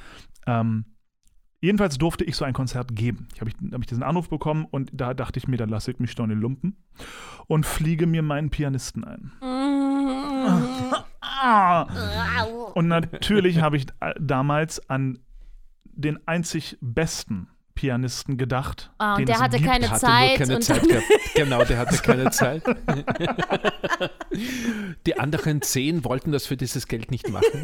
Ähm, 0.47 0.87
jedenfalls 1.61 1.99
durfte 1.99 2.25
ich 2.25 2.37
so 2.37 2.47
ein 2.47 2.55
Konzert 2.55 2.97
geben. 2.97 3.29
Ich 3.35 3.41
habe 3.41 3.51
ich, 3.51 3.73
hab 3.73 3.81
ich 3.81 3.87
diesen 3.87 4.03
Anruf 4.03 4.31
bekommen 4.31 4.67
und 4.71 4.91
da 4.95 5.13
dachte 5.13 5.39
ich 5.39 5.47
mir, 5.47 5.57
da 5.57 5.67
lasse 5.67 5.91
ich 5.91 5.99
mich 5.99 6.15
doch 6.15 6.25
in 6.25 6.31
den 6.31 6.41
Lumpen 6.41 6.77
und 7.47 7.67
fliege 7.67 8.07
mir 8.07 8.23
meinen 8.23 8.49
Pianisten 8.49 9.05
ein. 9.05 9.33
Ah. 11.47 12.45
Und 12.75 12.89
natürlich 12.89 13.61
habe 13.61 13.77
ich 13.77 13.87
äh, 14.01 14.15
damals 14.19 14.89
an 14.89 15.19
den 15.85 16.19
einzig 16.27 16.79
besten 16.81 17.49
Pianisten 17.75 18.39
gedacht. 18.39 18.91
Den 19.01 19.09
und 19.17 19.29
der 19.29 19.41
hatte 19.41 19.59
gibt. 19.59 19.69
keine 19.69 19.91
hatte 19.91 20.01
Zeit. 20.01 20.29
nur 20.31 20.39
keine 20.39 20.57
und 20.57 20.63
Zeit. 20.63 20.83
Genau, 21.35 21.65
der 21.65 21.79
hatte 21.79 21.99
keine 21.99 22.31
Zeit. 22.31 22.63
Die 25.07 25.19
anderen 25.19 25.61
zehn 25.61 26.05
wollten 26.05 26.33
das 26.33 26.47
für 26.47 26.57
dieses 26.57 26.87
Geld 26.89 27.11
nicht 27.11 27.29
machen. 27.29 27.63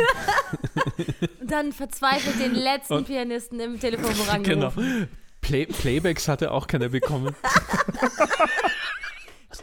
dann 1.47 1.73
verzweifelt 1.73 2.39
den 2.41 2.55
letzten 2.55 3.05
Pianisten 3.05 3.61
im 3.61 3.79
Telefonbuch 3.81 4.27
Genau. 4.43 4.67
angerufen. 4.67 5.09
Play 5.41 5.67
Playbacks 5.67 6.29
hatte 6.29 6.51
auch 6.51 6.67
keiner 6.67 6.91
bekommen. 6.91 7.35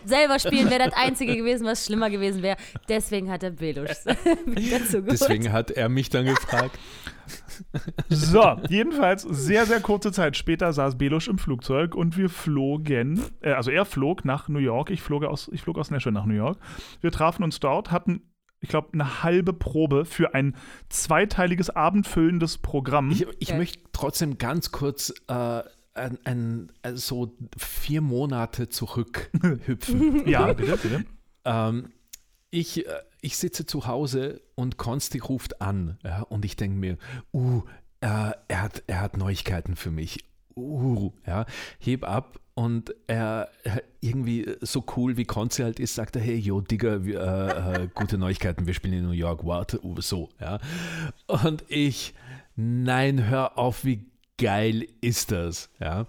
Selber 0.05 0.39
spielen 0.39 0.69
wäre 0.69 0.86
das 0.89 0.93
Einzige 0.93 1.36
gewesen, 1.36 1.65
was 1.65 1.86
schlimmer 1.86 2.10
gewesen 2.10 2.41
wäre. 2.41 2.57
Deswegen 2.89 3.29
hat 3.31 3.43
er 3.43 3.51
Belusch 3.51 3.89
mit 4.45 4.71
dazu 4.71 5.01
geholt. 5.01 5.12
Deswegen 5.12 5.51
hat 5.51 5.71
er 5.71 5.89
mich 5.89 6.10
dann 6.10 6.25
gefragt. 6.25 6.77
So, 8.10 8.57
jedenfalls 8.69 9.23
sehr, 9.23 9.65
sehr 9.65 9.81
kurze 9.81 10.12
Zeit 10.12 10.38
später 10.38 10.71
saß 10.73 10.97
Belusch 10.97 11.27
im 11.27 11.38
Flugzeug 11.38 11.95
und 11.95 12.17
wir 12.17 12.29
flogen, 12.29 13.21
äh, 13.41 13.51
also 13.51 13.71
er 13.71 13.86
flog 13.86 14.23
nach 14.25 14.47
New 14.47 14.60
York, 14.60 14.89
ich 14.91 15.01
flog 15.01 15.23
aus, 15.25 15.49
ich 15.51 15.62
flog 15.62 15.77
aus 15.77 15.91
Nashville 15.91 16.13
nach 16.13 16.25
New 16.25 16.36
York. 16.36 16.57
Wir 17.01 17.12
trafen 17.12 17.43
uns 17.43 17.60
dort, 17.60 17.91
hatten, 17.91 18.21
ich 18.60 18.69
glaube, 18.69 18.89
eine 18.93 19.23
halbe 19.23 19.53
Probe 19.53 20.05
für 20.05 20.33
ein 20.33 20.55
zweiteiliges 20.89 21.69
abendfüllendes 21.69 22.60
Programm. 22.60 23.12
Ich, 23.12 23.25
ich 23.39 23.49
Okay. 23.49 23.57
möchte 23.57 23.79
trotzdem 23.91 24.38
ganz 24.38 24.71
kurz 24.71 25.13
äh, 25.27 25.62
ein, 25.97 26.17
ein, 26.23 26.71
äh, 26.83 26.93
so 26.93 27.36
vier 27.57 28.01
Monate 28.01 28.69
zurückhüpfen. 28.69 30.27
ja, 30.27 30.53
bitte, 30.53 30.77
bitte. 30.77 31.05
Ähm, 31.45 31.89
ich, 32.49 32.86
äh, 32.86 32.91
ich 33.21 33.38
sitze 33.38 33.65
zu 33.65 33.88
Hause 33.88 34.41
und 34.55 34.77
Konsti 34.77 35.19
ruft 35.19 35.62
an 35.62 35.97
ja, 36.03 36.21
und 36.21 36.45
ich 36.45 36.55
denke 36.55 36.77
mir, 36.77 36.97
uh, 37.33 37.62
äh, 38.01 38.31
er, 38.47 38.62
hat, 38.62 38.83
er 38.88 39.01
hat 39.01 39.17
Neuigkeiten 39.17 39.75
für 39.75 39.91
mich. 39.91 40.23
Uh, 40.55 41.13
ja, 41.27 41.45
heb 41.79 42.03
ab 42.03 42.39
und 42.55 42.95
er 43.05 43.49
er 43.63 43.83
irgendwie 44.01 44.55
so 44.62 44.83
cool 44.95 45.15
wie 45.17 45.25
Konzi 45.25 45.62
halt 45.62 45.79
ist, 45.79 45.93
sagt 45.93 46.15
er, 46.15 46.21
hey, 46.23 46.38
yo, 46.38 46.62
Digga, 46.62 47.05
wir, 47.05 47.21
äh, 47.21 47.83
äh, 47.83 47.88
gute 47.93 48.17
Neuigkeiten, 48.17 48.65
wir 48.65 48.73
spielen 48.73 48.93
in 48.93 49.05
New 49.05 49.12
York, 49.12 49.43
what, 49.43 49.79
uh, 49.83 50.01
so, 50.01 50.29
ja. 50.39 50.57
Und 51.27 51.63
ich, 51.67 52.15
nein, 52.55 53.27
hör 53.27 53.60
auf, 53.60 53.86
wie 53.86 54.10
geil 54.38 54.88
ist 55.02 55.32
das, 55.32 55.69
ja. 55.80 56.06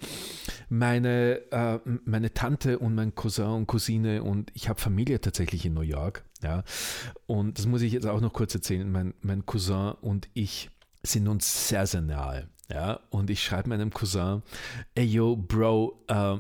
Meine, 0.68 1.40
äh, 1.50 1.78
meine 2.04 2.32
Tante 2.34 2.78
und 2.78 2.94
mein 2.94 3.14
Cousin 3.14 3.46
und 3.46 3.66
Cousine 3.66 4.22
und 4.22 4.50
ich 4.54 4.68
habe 4.68 4.80
Familie 4.80 5.20
tatsächlich 5.20 5.64
in 5.64 5.74
New 5.74 5.80
York, 5.80 6.24
ja. 6.42 6.62
Und 7.26 7.58
das 7.58 7.66
muss 7.66 7.82
ich 7.82 7.92
jetzt 7.92 8.06
auch 8.06 8.20
noch 8.20 8.32
kurz 8.32 8.54
erzählen. 8.54 8.90
Mein, 8.90 9.14
mein 9.22 9.46
Cousin 9.46 9.92
und 10.00 10.28
ich 10.34 10.70
sind 11.02 11.28
uns 11.28 11.68
sehr, 11.68 11.86
sehr 11.86 12.02
nahe, 12.02 12.48
ja. 12.70 13.00
Und 13.10 13.30
ich 13.30 13.42
schreibe 13.42 13.70
meinem 13.70 13.92
Cousin, 13.92 14.42
ey 14.94 15.04
yo, 15.04 15.36
Bro, 15.36 16.04
uh, 16.10 16.38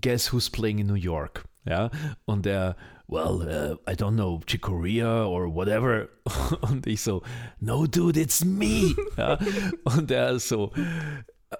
guess 0.00 0.32
who's 0.32 0.50
playing 0.50 0.78
in 0.78 0.86
New 0.86 0.94
York, 0.94 1.44
ja. 1.64 1.90
Und 2.24 2.46
er, 2.46 2.76
well, 3.08 3.42
uh, 3.42 3.76
I 3.86 3.94
don't 3.94 4.16
know, 4.16 4.40
Chicoria 4.46 5.26
or 5.26 5.48
whatever. 5.48 6.08
Und 6.62 6.86
ich 6.86 7.02
so, 7.02 7.22
no, 7.60 7.86
dude, 7.86 8.20
it's 8.20 8.44
me. 8.44 8.94
Ja? 9.16 9.38
Und 9.84 10.10
er 10.10 10.38
so, 10.38 10.72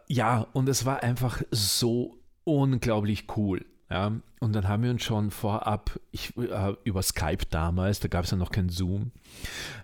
ja, 0.08 0.46
und 0.52 0.68
es 0.68 0.84
war 0.84 1.02
einfach 1.02 1.42
so 1.50 2.18
unglaublich 2.44 3.26
cool. 3.36 3.64
Ja, 3.90 4.12
und 4.40 4.52
dann 4.52 4.66
haben 4.66 4.82
wir 4.82 4.90
uns 4.90 5.04
schon 5.04 5.30
vorab, 5.30 5.98
ich, 6.10 6.36
äh, 6.36 6.74
über 6.82 7.02
Skype 7.02 7.46
damals, 7.50 8.00
da 8.00 8.08
gab 8.08 8.24
es 8.24 8.32
ja 8.32 8.36
noch 8.36 8.50
kein 8.50 8.68
Zoom, 8.68 9.12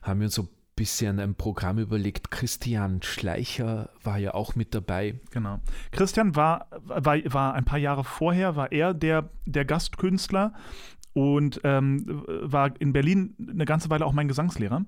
haben 0.03 0.21
wir 0.21 0.25
uns 0.27 0.35
so 0.35 0.43
ein 0.43 0.49
bisschen 0.75 1.21
ein 1.21 1.37
Programm 1.37 1.79
überlegt. 1.79 2.33
Christian 2.33 3.01
Schleicher 3.03 3.91
war 4.03 4.19
ja 4.19 4.35
auch 4.35 4.57
mit 4.57 4.75
dabei. 4.75 5.21
Genau. 5.31 5.61
Christian 5.93 6.35
war, 6.35 6.67
war, 6.83 7.17
war 7.33 7.55
ein 7.55 7.65
paar 7.65 7.79
Jahre 7.79 8.03
vorher, 8.03 8.57
war 8.57 8.73
er 8.73 8.93
der, 8.93 9.31
der 9.47 9.65
Gastkünstler 9.65 10.53
und 11.15 11.61
ähm, 11.65 12.25
war 12.27 12.73
in 12.81 12.93
Berlin 12.93 13.37
eine 13.39 13.65
ganze 13.65 13.91
Weile 13.91 14.07
auch 14.07 14.13
mein 14.13 14.29
Gesangslehrer. 14.29 14.85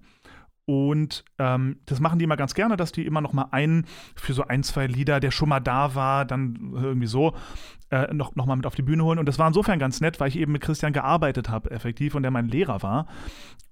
Und 0.67 1.25
ähm, 1.39 1.77
das 1.85 2.01
machen 2.01 2.19
die 2.19 2.25
immer 2.25 2.39
ganz 2.39 2.55
gerne, 2.55 2.77
dass 2.77 2.91
die 2.91 3.05
immer 3.05 3.21
noch 3.21 3.35
mal 3.35 3.49
einen 3.51 3.87
für 4.17 4.33
so 4.33 4.45
ein, 4.45 4.63
zwei 4.63 4.87
Lieder, 4.87 5.21
der 5.21 5.31
schon 5.31 5.51
mal 5.51 5.61
da 5.61 5.95
war, 5.95 6.25
dann 6.25 6.73
irgendwie 6.75 7.07
so, 7.07 7.35
äh, 7.91 8.13
noch, 8.15 8.35
noch 8.35 8.47
mal 8.47 8.57
mit 8.57 8.65
auf 8.65 8.75
die 8.75 8.83
Bühne 8.83 9.05
holen. 9.05 9.19
Und 9.19 9.27
das 9.27 9.39
war 9.39 9.47
insofern 9.47 9.79
ganz 9.79 10.01
nett, 10.01 10.21
weil 10.21 10.29
ich 10.29 10.39
eben 10.39 10.53
mit 10.53 10.63
Christian 10.63 10.95
gearbeitet 10.95 11.51
habe, 11.51 11.71
effektiv, 11.71 12.15
und 12.15 12.23
der 12.23 12.31
mein 12.31 12.49
Lehrer 12.49 12.83
war. 12.83 13.07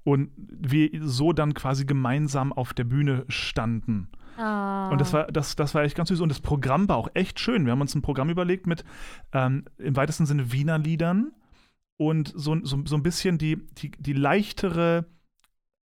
Und 0.05 0.33
wir 0.37 0.91
so 1.01 1.33
dann 1.33 1.55
quasi 1.55 1.87
gemeinsam 1.87 2.53
auf 2.53 2.75
der 2.75 2.85
Bühne 2.85 3.25
standen. 3.29 4.09
Ah. 4.37 4.91
Und 4.91 5.01
das 5.01 5.15
war, 5.15 5.29
das, 5.29 5.57
das 5.57 5.75
war 5.75 5.85
echt 5.85 5.97
ganz 5.97 6.11
süß. 6.11 6.21
Und 6.21 6.29
das 6.29 6.41
Programm 6.41 6.91
war 6.91 6.97
auch 6.97 7.09
echt 7.15 7.41
schön. 7.41 7.65
Wir 7.65 7.73
haben 7.73 7.81
uns 7.81 7.95
ein 7.95 8.03
Programm 8.03 8.29
überlegt 8.29 8.67
mit 8.67 8.85
ähm, 9.33 9.65
im 9.79 9.97
weitesten 9.97 10.27
Sinne 10.27 10.53
Wiener 10.53 10.77
Liedern 10.77 11.33
und 12.07 12.33
so, 12.35 12.57
so, 12.65 12.83
so 12.85 12.97
ein 12.97 13.03
bisschen 13.03 13.39
die, 13.39 13.57
die, 13.79 13.91
die 13.93 14.13
leichtere 14.13 15.07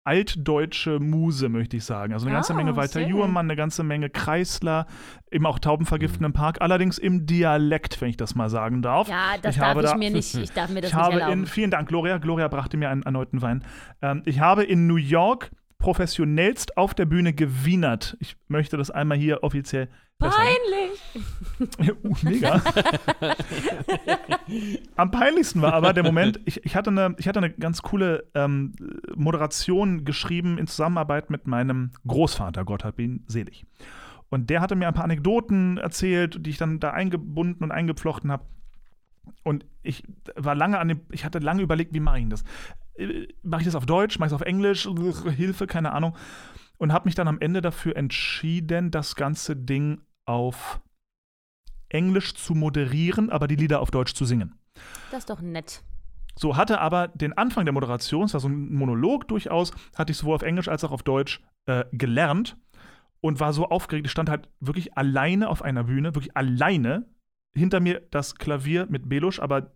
altdeutsche 0.04 1.00
Muse, 1.02 1.50
möchte 1.50 1.76
ich 1.76 1.84
sagen. 1.84 2.14
Also 2.14 2.28
eine 2.28 2.36
ganze 2.36 2.54
Ah, 2.54 2.56
Menge 2.56 2.78
Walter. 2.78 3.02
Juhrmann, 3.06 3.48
eine 3.48 3.58
ganze 3.58 3.84
Menge 3.84 4.10
Kreisler, 4.10 4.88
eben 5.32 5.46
auch 5.46 5.60
Taubenvergiften 5.60 6.26
im 6.26 6.32
Park, 6.32 6.62
allerdings 6.62 6.98
im 6.98 7.26
Dialekt, 7.26 8.00
wenn 8.00 8.10
ich 8.10 8.16
das 8.16 8.34
mal 8.34 8.50
sagen 8.50 8.82
darf. 8.82 9.10
ja, 9.10 9.36
das 9.42 9.56
ich 9.56 9.60
darf 9.60 9.70
habe 9.72 9.82
ich 9.84 9.90
da- 9.92 9.98
mir 9.98 10.10
nicht, 10.12 10.34
ich 10.36 10.52
darf 10.54 10.70
mir 10.70 10.80
das 10.80 10.92
ich 10.92 10.96
nicht 10.96 11.04
habe 11.04 11.20
erlauben. 11.20 11.42
in, 11.42 11.46
vielen 11.46 11.72
Dank, 11.72 11.90
Gloria. 11.90 12.20
Gloria 12.20 12.48
brachte 12.48 12.78
mir 12.78 12.90
einen 12.90 13.04
erneuten 13.04 13.42
Wein. 13.42 13.66
Ähm, 14.02 14.22
ich 14.26 14.40
habe 14.40 14.64
in 14.64 14.88
New 14.88 14.96
York 14.96 15.52
professionellst 15.80 16.78
auf 16.78 16.94
der 16.94 17.06
Bühne 17.06 17.34
gewienert. 17.34 18.18
Ich 18.20 18.36
möchte 18.48 18.78
das 18.78 18.92
einmal 18.92 19.18
hier 19.18 19.44
offiziell. 19.44 19.90
Peinlich. 20.20 21.02
Uh, 22.04 22.14
mega. 22.22 22.62
Am 24.96 25.10
peinlichsten 25.10 25.62
war 25.62 25.74
aber 25.74 25.94
der 25.94 26.04
Moment, 26.04 26.40
ich, 26.46 26.64
ich, 26.66 26.76
hatte, 26.76 26.92
eine, 26.92 27.16
ich 27.18 27.28
hatte 27.28 27.40
eine 27.40 27.50
ganz 27.52 27.82
coole 27.82 28.26
ähm, 28.36 28.74
Moderation 29.16 30.06
geschrieben 30.06 30.60
in 30.60 30.68
Zusammenarbeit 30.68 31.32
mit 31.32 31.48
meinem 31.48 31.92
Großvater, 32.06 32.66
Gott 32.66 32.84
hab 32.84 33.00
ihn 33.00 33.24
selig. 33.28 33.66
Und 34.30 34.50
der 34.50 34.62
hatte 34.62 34.76
mir 34.76 34.88
ein 34.88 34.94
paar 34.94 35.06
Anekdoten 35.06 35.78
erzählt, 35.78 36.46
die 36.46 36.52
ich 36.52 36.58
dann 36.58 36.80
da 36.80 36.92
eingebunden 36.92 37.64
und 37.64 37.72
eingepflochten 37.72 38.32
habe. 38.32 38.46
Und 39.44 39.66
ich 39.82 40.04
war 40.36 40.56
lange 40.56 40.80
an 40.80 40.90
dem, 40.90 41.02
ich 41.12 41.26
hatte 41.26 41.40
lange 41.40 41.62
überlegt, 41.62 41.94
wie 41.94 42.00
mache 42.00 42.20
ich 42.20 42.30
das? 42.30 42.44
Äh, 42.98 43.28
Mache 43.44 43.62
ich 43.62 43.68
das 43.68 43.76
auf 43.76 43.86
Deutsch, 43.86 44.20
mache 44.20 44.28
ich 44.28 44.34
es 44.34 44.42
auf 44.42 44.48
Englisch? 44.48 44.88
Hilfe, 45.36 45.68
keine 45.68 45.92
Ahnung. 45.94 46.16
Und 46.78 46.94
habe 46.94 47.06
mich 47.08 47.16
dann 47.16 47.28
am 47.28 47.40
Ende 47.40 47.62
dafür 47.62 47.96
entschieden, 47.96 48.92
das 48.92 49.16
ganze 49.16 49.56
Ding 49.56 50.02
auf 50.26 50.82
Englisch 51.90 52.36
zu 52.36 52.54
moderieren, 52.54 53.30
aber 53.30 53.48
die 53.48 53.56
Lieder 53.56 53.80
auf 53.80 53.92
Deutsch 53.92 54.14
zu 54.14 54.26
singen. 54.26 54.56
Das 55.12 55.20
ist 55.20 55.30
doch 55.30 55.42
nett. 55.42 55.82
So 56.36 56.56
hatte 56.56 56.80
aber 56.82 57.08
den 57.08 57.34
Anfang 57.34 57.66
der 57.66 57.74
Moderation, 57.74 58.26
es 58.26 58.34
war 58.34 58.40
so 58.40 58.48
ein 58.48 58.72
Monolog 58.74 59.28
durchaus, 59.28 59.72
hatte 59.96 60.12
ich 60.12 60.18
sowohl 60.18 60.36
auf 60.36 60.44
Englisch 60.44 60.68
als 60.68 60.84
auch 60.84 60.92
auf 60.92 61.02
Deutsch 61.02 61.42
äh, 61.66 61.86
gelernt 61.92 62.58
und 63.22 63.40
war 63.40 63.54
so 63.54 63.68
aufgeregt. 63.70 64.06
Ich 64.06 64.12
stand 64.12 64.30
halt 64.30 64.48
wirklich 64.60 64.96
alleine 64.96 65.50
auf 65.50 65.64
einer 65.64 65.86
Bühne, 65.86 66.14
wirklich 66.14 66.38
alleine. 66.38 67.06
Hinter 67.56 67.80
mir 67.80 68.04
das 68.12 68.36
Klavier 68.36 68.86
mit 68.88 69.10
Belusch, 69.10 69.40
aber 69.40 69.72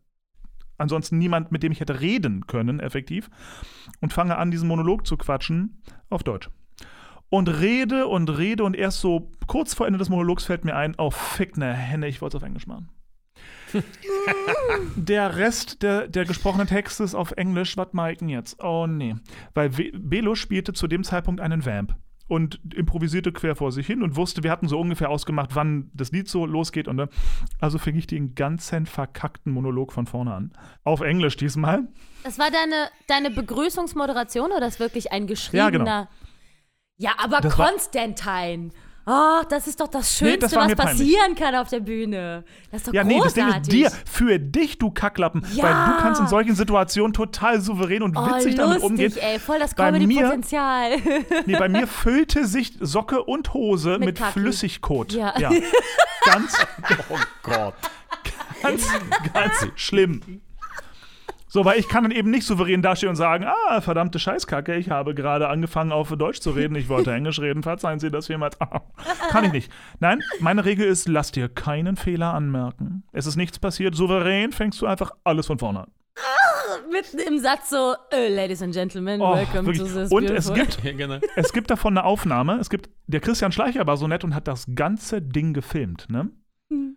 ansonsten 0.81 1.17
niemand, 1.17 1.51
mit 1.51 1.63
dem 1.63 1.71
ich 1.71 1.79
hätte 1.79 2.01
reden 2.01 2.47
können, 2.47 2.79
effektiv. 2.79 3.29
Und 4.01 4.11
fange 4.13 4.37
an, 4.37 4.51
diesen 4.51 4.67
Monolog 4.67 5.07
zu 5.07 5.17
quatschen 5.17 5.81
auf 6.09 6.23
Deutsch. 6.23 6.49
Und 7.29 7.47
rede 7.47 8.07
und 8.07 8.29
rede 8.29 8.63
und 8.63 8.75
erst 8.75 8.99
so 8.99 9.31
kurz 9.47 9.73
vor 9.73 9.87
Ende 9.87 9.99
des 9.99 10.09
Monologs 10.09 10.43
fällt 10.43 10.65
mir 10.65 10.75
ein, 10.75 10.95
oh, 10.97 11.11
fick 11.11 11.55
ne 11.55 11.73
Henne, 11.73 12.07
ich 12.07 12.21
wollte 12.21 12.37
es 12.37 12.43
auf 12.43 12.47
Englisch 12.47 12.67
machen. 12.67 12.89
der 14.95 15.37
Rest 15.37 15.81
der, 15.81 16.07
der 16.07 16.25
gesprochenen 16.25 16.67
Texte 16.67 17.03
ist 17.03 17.15
auf 17.15 17.31
Englisch. 17.31 17.77
Was 17.77 17.93
mache 17.93 18.11
ich 18.11 18.17
denn 18.17 18.27
jetzt? 18.29 18.61
Oh 18.61 18.85
nee. 18.87 19.15
Weil 19.53 19.77
We- 19.77 19.91
Belo 19.93 20.35
spielte 20.35 20.73
zu 20.73 20.87
dem 20.87 21.03
Zeitpunkt 21.05 21.39
einen 21.39 21.65
Vamp 21.65 21.95
und 22.31 22.61
improvisierte 22.73 23.33
quer 23.33 23.57
vor 23.57 23.73
sich 23.73 23.85
hin 23.85 24.01
und 24.01 24.15
wusste, 24.15 24.41
wir 24.41 24.51
hatten 24.51 24.69
so 24.69 24.79
ungefähr 24.79 25.09
ausgemacht, 25.09 25.49
wann 25.53 25.91
das 25.93 26.13
Lied 26.13 26.29
so 26.29 26.45
losgeht. 26.45 26.87
Und 26.87 26.95
dann, 26.95 27.09
also 27.59 27.77
fing 27.77 27.97
ich 27.97 28.07
den 28.07 28.35
ganzen 28.35 28.85
verkackten 28.85 29.51
Monolog 29.51 29.91
von 29.91 30.05
vorne 30.07 30.33
an. 30.33 30.53
Auf 30.85 31.01
Englisch 31.01 31.35
diesmal. 31.35 31.89
Das 32.23 32.39
war 32.39 32.49
deine, 32.49 32.87
deine 33.07 33.31
Begrüßungsmoderation 33.31 34.51
oder 34.53 34.65
ist 34.67 34.79
wirklich 34.79 35.11
ein 35.11 35.27
geschriebener? 35.27 35.71
genau. 35.71 36.07
Ja, 36.97 37.11
aber 37.17 37.41
Das 37.41 37.57
war- 37.57 37.69
Konstantin. 37.69 38.71
Oh, 39.07 39.41
das 39.49 39.65
ist 39.67 39.79
doch 39.79 39.87
das 39.87 40.21
Nee, 40.21 40.27
Schönste, 40.27 40.39
das 40.41 40.55
war 40.55 40.67
was 40.67 40.75
passieren 40.75 41.33
kann 41.35 41.55
auf 41.55 41.69
der 41.69 41.79
Bühne. 41.79 42.43
Das 42.71 42.81
ist 42.81 42.87
doch 42.87 42.93
Ja, 42.93 43.03
nee, 43.03 43.19
das 43.23 43.33
großartig. 43.33 43.67
Ding 43.69 43.85
ist 43.85 43.93
dir, 43.95 43.99
für 44.05 44.37
dich, 44.39 44.77
du 44.77 44.91
Kacklappen, 44.91 45.43
Ja. 45.53 45.63
weil 45.63 45.73
du 45.95 46.01
kannst 46.01 46.21
in 46.21 46.27
solchen 46.27 46.55
Situationen 46.55 47.11
total 47.13 47.59
souverän 47.61 48.03
und 48.03 48.15
Oh, 48.15 48.25
witzig 48.35 48.55
damit 48.55 48.83
umgehen. 48.83 49.05
lustig, 49.05 49.23
ey, 49.23 49.39
voll 49.39 49.57
das 49.59 49.75
Comedy-Potenzial. 49.75 50.91
Nee, 51.47 51.55
bei 51.57 51.67
mir 51.67 51.87
füllte 51.87 52.45
sich 52.45 52.73
Socke 52.79 53.23
und 53.23 53.53
Hose 53.55 53.97
Mit 53.97 54.01
mit. 54.01 54.19
Flüssigkot. 54.19 55.13
Ja. 55.13 55.33
Ganz, 56.25 56.53
Oh 57.09 57.17
Gott. 57.41 57.73
ganz, 58.61 58.87
ganz 59.33 59.67
schlimm. 59.75 60.41
So, 61.53 61.65
weil 61.65 61.77
ich 61.77 61.89
kann 61.89 62.03
dann 62.03 62.13
eben 62.13 62.31
nicht 62.31 62.45
souverän 62.47 62.81
dastehen 62.81 63.09
und 63.09 63.17
sagen, 63.17 63.43
ah, 63.45 63.81
verdammte 63.81 64.19
Scheißkacke, 64.19 64.73
ich 64.75 64.89
habe 64.89 65.13
gerade 65.13 65.49
angefangen 65.49 65.91
auf 65.91 66.09
Deutsch 66.15 66.39
zu 66.39 66.51
reden, 66.51 66.75
ich 66.75 66.87
wollte 66.87 67.11
Englisch 67.11 67.41
reden, 67.41 67.61
verzeihen 67.61 67.99
Sie 67.99 68.09
das 68.09 68.29
jemals. 68.29 68.57
kann 69.31 69.43
ich 69.43 69.51
nicht. 69.51 69.71
Nein, 69.99 70.21
meine 70.39 70.63
Regel 70.63 70.87
ist, 70.87 71.09
lass 71.09 71.33
dir 71.33 71.49
keinen 71.49 71.97
Fehler 71.97 72.33
anmerken. 72.33 73.03
Es 73.11 73.25
ist 73.25 73.35
nichts 73.35 73.59
passiert, 73.59 73.95
souverän 73.95 74.53
fängst 74.53 74.81
du 74.81 74.85
einfach 74.85 75.11
alles 75.25 75.47
von 75.47 75.59
vorne 75.59 75.81
an. 75.81 75.91
Mitten 76.89 77.19
im 77.19 77.37
Satz 77.39 77.69
so, 77.69 77.95
äh, 78.13 78.33
Ladies 78.33 78.61
and 78.61 78.73
Gentlemen, 78.73 79.19
Oh, 79.19 79.35
welcome 79.35 79.65
wirklich. 79.65 79.79
to 79.91 79.99
this 79.99 80.09
Und 80.09 80.29
es 80.29 80.53
gibt 80.53 80.81
Ja, 80.85 80.93
genau. 80.93 81.19
Es 81.35 81.51
gibt 81.51 81.69
davon 81.69 81.97
eine 81.97 82.05
Aufnahme. 82.05 82.59
Es 82.61 82.69
gibt, 82.69 82.89
der 83.07 83.19
Christian 83.19 83.51
Schleicher 83.51 83.85
war 83.85 83.97
so 83.97 84.07
nett 84.07 84.23
und 84.23 84.35
hat 84.35 84.47
das 84.47 84.67
ganze 84.73 85.21
Ding 85.21 85.53
gefilmt, 85.53 86.07
ne? 86.09 86.29
Kann 86.69 86.95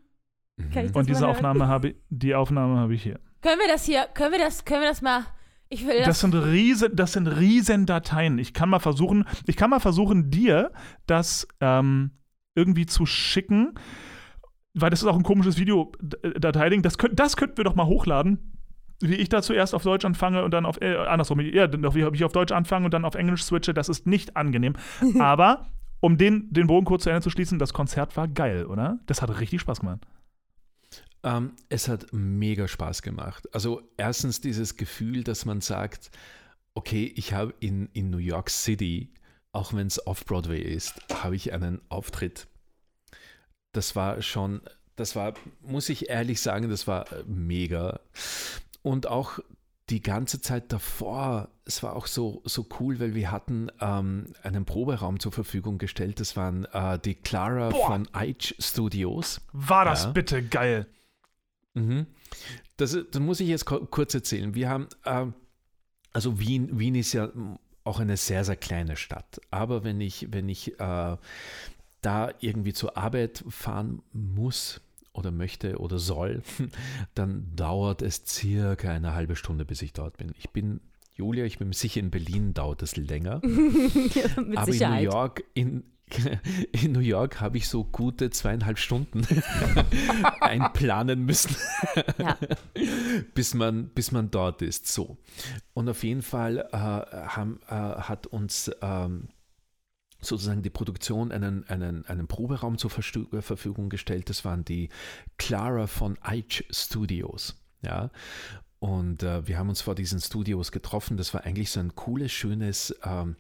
ich 0.59 0.93
das 0.93 0.93
Und 0.93 1.09
diese? 1.09 1.27
Aufnahme 1.27 1.67
habe 1.67 1.89
ich, 1.89 1.97
die 2.09 2.37
Aufnahme 2.37 2.79
habe 2.79 2.95
ich 2.95 3.03
hier. 3.03 3.19
Können 3.45 3.61
wir 3.61 3.69
das 3.69 3.85
hier, 3.85 4.07
können 4.15 4.33
wir 4.33 4.39
das, 4.39 4.65
können 4.65 4.81
wir 4.81 4.89
das 4.89 5.03
mal, 5.03 5.27
ich 5.69 5.87
will 5.87 5.99
das, 5.99 6.07
Das 6.07 6.21
sind 6.21 6.35
riesen, 6.35 6.97
das 6.97 7.13
sind 7.13 7.27
riesen 7.27 7.85
Dateien. 7.85 8.39
Ich 8.39 8.55
kann 8.55 8.71
mal 8.71 8.79
versuchen, 8.79 9.27
ich 9.47 9.57
kann 9.57 9.69
mal 9.69 9.81
versuchen, 9.81 10.31
dir 10.31 10.73
das 11.07 11.47
ähm, 11.61 12.13
irgendwie 12.55 12.87
zu 12.87 13.05
schicken, 13.05 13.75
weil 14.73 14.89
das 14.89 15.03
ist 15.03 15.09
auch 15.09 15.17
ein 15.17 15.25
komisches 15.25 15.59
Video-Dateiding. 15.59 16.81
Das, 16.81 16.97
könnt, 16.97 17.21
das 17.21 17.37
könnten 17.37 17.59
wir 17.59 17.65
doch 17.65 17.75
mal 17.75 17.85
hochladen. 17.85 18.57
Wie 19.01 19.17
ich 19.17 19.29
da 19.29 19.43
zuerst 19.43 19.75
auf 19.75 19.83
Deutsch 19.83 20.07
anfange 20.07 20.43
und 20.43 20.53
dann 20.53 20.65
auf, 20.65 20.81
äh, 20.81 20.97
andersrum, 20.97 21.41
ja, 21.41 21.71
wie 21.71 22.17
ich 22.17 22.25
auf 22.25 22.33
Deutsch 22.33 22.53
anfange 22.53 22.87
und 22.87 22.95
dann 22.95 23.05
auf 23.05 23.15
Englisch 23.15 23.45
switche, 23.45 23.75
das 23.75 23.91
ist 23.91 24.07
nicht 24.07 24.39
angenehm. 24.39 24.73
Aber 25.21 25.67
um 26.01 26.17
den, 26.17 26.51
den 26.51 26.67
Bogen 26.67 26.87
kurz 26.87 27.03
zu 27.03 27.11
Ende 27.11 27.21
zu 27.21 27.29
schließen, 27.29 27.59
das 27.59 27.75
Konzert 27.75 28.17
war 28.17 28.27
geil, 28.27 28.65
oder? 28.65 29.01
Das 29.05 29.21
hat 29.21 29.39
richtig 29.39 29.61
Spaß 29.61 29.81
gemacht. 29.81 30.07
Ähm, 31.25 31.55
es 31.71 31.89
hat 31.89 32.07
mega 32.13 32.69
Spaß 32.69 33.03
gemacht. 33.03 33.49
Also 33.55 33.83
erstens 33.97 34.41
dieses 34.41 34.77
Gefühl, 34.77 35.25
dass 35.25 35.47
man 35.47 35.61
sagt, 35.63 36.11
okay, 36.75 37.13
ich 37.17 37.33
habe 37.33 37.55
in, 37.61 37.89
in 37.95 38.11
New 38.11 38.19
York 38.19 38.51
City, 38.51 39.11
auch 39.53 39.73
wenn 39.73 39.87
es 39.87 40.07
off-Broadway 40.07 40.61
ist, 40.61 40.95
habe 41.13 41.35
ich 41.35 41.53
einen 41.53 41.81
Auftritt. 41.89 42.47
Das 43.73 43.97
war 43.97 44.21
schon, 44.23 44.61
das 44.97 45.17
war, 45.17 45.35
muss 45.63 45.89
ich 45.89 46.11
ehrlich 46.11 46.41
sagen, 46.41 46.69
das 46.69 46.87
war 46.87 47.11
äh, 47.13 47.25
mega. 47.27 48.01
Und 48.83 49.07
auch 49.07 49.39
die 49.91 50.01
ganze 50.03 50.41
Zeit 50.41 50.73
davor, 50.73 51.49
es 51.65 51.83
war 51.83 51.95
auch 51.97 52.07
so, 52.07 52.43
so 52.45 52.67
cool, 52.81 53.01
weil 53.01 53.15
wir 53.15 53.31
hatten 53.31 53.71
ähm, 53.81 54.27
einen 54.43 54.65
Proberaum 54.65 55.21
zur 55.21 55.33
Verfügung 55.33 55.79
gestellt. 55.79 56.21
Das 56.21 56.37
waren 56.37 56.65
äh, 56.67 56.99
die 56.99 57.15
Clara 57.15 57.71
Boah. 57.71 57.87
von 57.87 58.09
Eich 58.15 58.55
Studios. 58.59 59.41
War 59.53 59.85
das 59.85 60.05
Ja. 60.05 60.11
bitte 60.11 60.43
geil. 60.43 60.87
Mhm. 61.75 62.07
Das, 62.77 62.97
das 63.11 63.21
muss 63.21 63.41
ich 63.41 63.49
jetzt 63.49 63.67
kurz 63.67 64.15
erzählen. 64.15 64.55
Wir 64.55 64.69
haben, 64.69 64.89
ähm, 65.05 65.35
also 66.13 66.39
Wien, 66.39 66.79
Wien 66.79 66.95
ist 66.95 67.13
ja 67.13 67.31
auch 67.85 68.01
eine 68.01 68.17
sehr, 68.17 68.45
sehr 68.45 68.57
kleine 68.57 68.97
Stadt. 68.97 69.41
Aber 69.51 69.85
wenn 69.85 70.01
ich, 70.01 70.29
wenn 70.33 70.49
ich 70.49 70.81
äh, 70.81 71.17
da 72.01 72.31
irgendwie 72.41 72.73
zur 72.73 72.97
Arbeit 72.97 73.45
fahren 73.49 74.03
muss 74.13 74.81
oder 75.13 75.31
möchte 75.31 75.79
oder 75.79 75.99
soll, 75.99 76.43
dann 77.15 77.55
dauert 77.55 78.03
es 78.03 78.25
circa 78.27 78.91
eine 78.91 79.15
halbe 79.15 79.37
Stunde, 79.37 79.65
bis 79.65 79.83
ich 79.83 79.93
dort 79.93 80.17
bin. 80.17 80.33
Ich 80.39 80.51
bin, 80.51 80.81
Julia, 81.15 81.45
ich 81.45 81.59
bin 81.59 81.73
sicher 81.73 82.01
in 82.01 82.11
Berlin 82.11 82.55
dauert 82.55 82.83
es 82.83 82.97
länger. 82.97 83.41
mit 83.45 84.59
Aber 84.59 84.73
Sicherheit. 84.73 85.03
in 85.03 85.09
New 85.09 85.13
York, 85.13 85.45
in, 85.55 85.85
in 86.73 86.93
New 86.93 87.01
York 87.01 87.41
habe 87.41 87.57
ich 87.57 87.69
so 87.69 87.85
gute 87.85 88.31
zweieinhalb 88.31 88.79
Stunden 88.79 89.27
einplanen 90.41 91.25
müssen, 91.25 91.57
Ja. 92.19 92.39
bis, 93.35 93.55
man, 93.55 93.89
bis 93.89 94.13
man 94.13 94.31
dort 94.31 94.63
ist. 94.63 94.87
So. 94.87 95.17
Und 95.73 95.89
auf 95.89 96.05
jeden 96.05 96.23
Fall 96.23 96.69
äh, 96.73 96.77
haben, 96.77 97.61
äh, 97.69 97.75
hat 97.75 98.27
uns 98.27 98.71
ähm, 98.83 99.29
sozusagen 100.21 100.63
die 100.63 100.71
Produktion 100.71 101.33
einen, 101.33 101.67
einen, 101.69 102.07
einen 102.07 102.27
Proberaum 102.27 102.79
zur 102.79 102.91
Verstu- 102.91 103.41
Verfügung 103.41 103.89
gestellt. 103.89 104.29
Das 104.31 104.45
waren 104.45 104.65
die 104.65 104.91
Clara 105.39 105.87
von 105.87 106.19
Eich 106.23 106.65
Studios. 106.71 107.57
Ja. 107.83 108.11
Und 108.79 109.23
äh, 109.23 109.47
wir 109.47 109.59
haben 109.59 109.71
uns 109.71 109.81
vor 109.81 109.95
diesen 109.95 110.21
Studios 110.21 110.71
getroffen. 110.71 111.17
Das 111.17 111.33
war 111.33 111.45
eigentlich 111.45 111.71
so 111.71 111.81
ein 111.81 111.95
cooles, 111.95 112.33
schönes 112.33 112.95
ähm, 113.03 113.37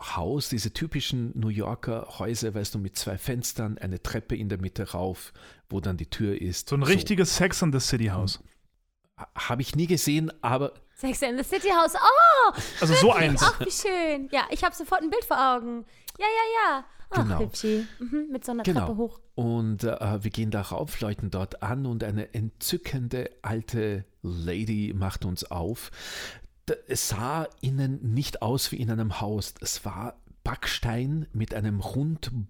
Haus, 0.00 0.48
diese 0.48 0.72
typischen 0.72 1.32
New 1.38 1.48
Yorker 1.48 2.06
Häuser, 2.18 2.54
weißt 2.54 2.74
du, 2.74 2.78
mit 2.78 2.96
zwei 2.96 3.18
Fenstern, 3.18 3.78
eine 3.78 4.00
Treppe 4.02 4.36
in 4.36 4.48
der 4.48 4.58
Mitte 4.60 4.92
rauf, 4.92 5.32
wo 5.68 5.80
dann 5.80 5.96
die 5.96 6.06
Tür 6.08 6.40
ist. 6.40 6.68
So 6.68 6.76
ein 6.76 6.82
richtiges 6.84 7.36
Sex 7.36 7.62
in 7.62 7.72
the 7.72 7.80
City 7.80 8.06
Haus. 8.06 8.40
Habe 9.34 9.62
ich 9.62 9.74
nie 9.74 9.88
gesehen, 9.88 10.30
aber 10.42 10.72
Sex 10.94 11.22
in 11.22 11.36
the 11.36 11.42
City 11.42 11.68
House. 11.70 11.94
Oh, 11.96 12.52
Also 12.80 12.94
so 12.94 13.12
eins. 13.14 13.42
ach, 13.42 13.58
wie 13.60 13.70
schön. 13.70 14.28
Ja, 14.30 14.46
ich 14.50 14.62
habe 14.62 14.74
sofort 14.74 15.02
ein 15.02 15.10
Bild 15.10 15.24
vor 15.24 15.36
Augen. 15.56 15.84
Ja, 16.18 16.26
ja, 16.26 16.62
ja. 16.78 16.84
Ach, 17.10 17.22
Genau. 17.22 17.38
hübschi. 17.40 17.86
Mhm, 17.98 18.28
mit 18.30 18.44
so 18.44 18.52
einer 18.52 18.62
Genau. 18.62 18.80
Treppe 18.86 18.96
hoch. 18.98 19.20
Und 19.34 19.82
äh, 19.82 20.22
wir 20.22 20.30
gehen 20.30 20.50
da 20.52 20.60
rauf, 20.60 21.00
läuten 21.00 21.30
dort 21.30 21.62
an 21.62 21.86
und 21.86 22.04
eine 22.04 22.34
entzückende 22.34 23.30
alte 23.42 24.04
Lady 24.22 24.92
macht 24.96 25.24
uns 25.24 25.42
auf. 25.50 25.90
Es 26.88 27.08
sah 27.08 27.46
innen 27.60 28.14
nicht 28.14 28.42
aus 28.42 28.72
wie 28.72 28.76
in 28.76 28.90
einem 28.90 29.20
Haus. 29.20 29.54
Es 29.60 29.84
war 29.84 30.20
Backstein 30.44 31.26
mit 31.32 31.54
einem 31.54 31.80
Runddach. 31.80 32.48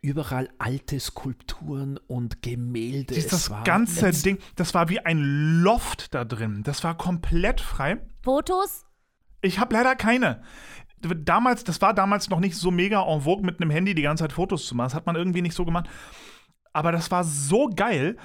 Überall 0.00 0.48
alte 0.58 1.00
Skulpturen 1.00 1.98
und 2.06 2.40
Gemälde. 2.42 3.16
Es 3.16 3.26
Das 3.26 3.50
war 3.50 3.64
ganze 3.64 4.06
letzt- 4.06 4.24
Ding, 4.24 4.38
das 4.54 4.72
war 4.72 4.88
wie 4.88 5.00
ein 5.00 5.60
Loft 5.62 6.14
da 6.14 6.24
drin. 6.24 6.62
Das 6.62 6.84
war 6.84 6.96
komplett 6.96 7.60
frei. 7.60 8.00
Fotos? 8.22 8.86
Ich 9.42 9.58
habe 9.58 9.74
leider 9.74 9.96
keine. 9.96 10.42
Damals, 11.00 11.64
das 11.64 11.80
war 11.80 11.94
damals 11.94 12.30
noch 12.30 12.40
nicht 12.40 12.56
so 12.56 12.70
mega 12.70 13.02
en 13.02 13.22
vogue, 13.22 13.44
mit 13.44 13.60
einem 13.60 13.70
Handy 13.70 13.94
die 13.94 14.02
ganze 14.02 14.24
Zeit 14.24 14.32
Fotos 14.32 14.66
zu 14.66 14.74
machen. 14.76 14.86
Das 14.86 14.94
hat 14.94 15.06
man 15.06 15.16
irgendwie 15.16 15.42
nicht 15.42 15.54
so 15.54 15.64
gemacht. 15.64 15.88
Aber 16.72 16.92
das 16.92 17.10
war 17.10 17.24
so 17.24 17.68
geil, 17.74 18.16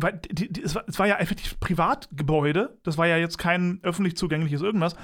weil 0.00 0.20
es, 0.62 0.74
war, 0.74 0.84
war 0.98 1.06
ja 1.06 1.16
effektiv 1.16 1.58
Privatgebäude. 1.60 2.78
Das 2.82 2.98
war 2.98 3.06
ja 3.06 3.16
jetzt 3.16 3.38
kein 3.38 3.80
öffentlich 3.82 4.16
zugängliches 4.16 4.62
irgendwas. 4.62 4.94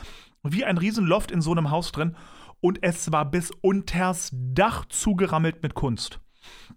Wie 0.42 0.64
ein 0.64 0.78
Riesenloft 0.78 1.30
in 1.30 1.40
so 1.40 1.52
einem 1.52 1.70
Haus 1.70 1.92
drin. 1.92 2.16
Und 2.60 2.78
es 2.82 3.10
war 3.10 3.24
bis 3.30 3.50
unters 3.60 4.30
Dach 4.32 4.84
zugerammelt 4.86 5.62
mit 5.62 5.74
Kunst. 5.74 6.20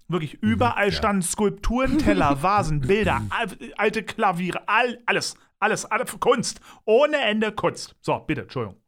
Wirklich, 0.08 0.36
überall 0.42 0.88
ja. 0.88 0.92
standen 0.92 1.22
Skulpturen, 1.24 1.98
Teller, 1.98 2.38
Vasen, 2.44 2.82
Bilder, 2.82 3.22
al- 3.30 3.58
alte 3.78 4.04
Klaviere, 4.04 4.68
all, 4.68 5.00
alles, 5.06 5.36
alles, 5.60 5.86
alles, 5.86 6.20
Kunst. 6.20 6.60
Ohne 6.86 7.18
Ende 7.18 7.52
Kunst. 7.52 7.96
So, 8.02 8.20
bitte, 8.20 8.42
Entschuldigung. 8.44 8.80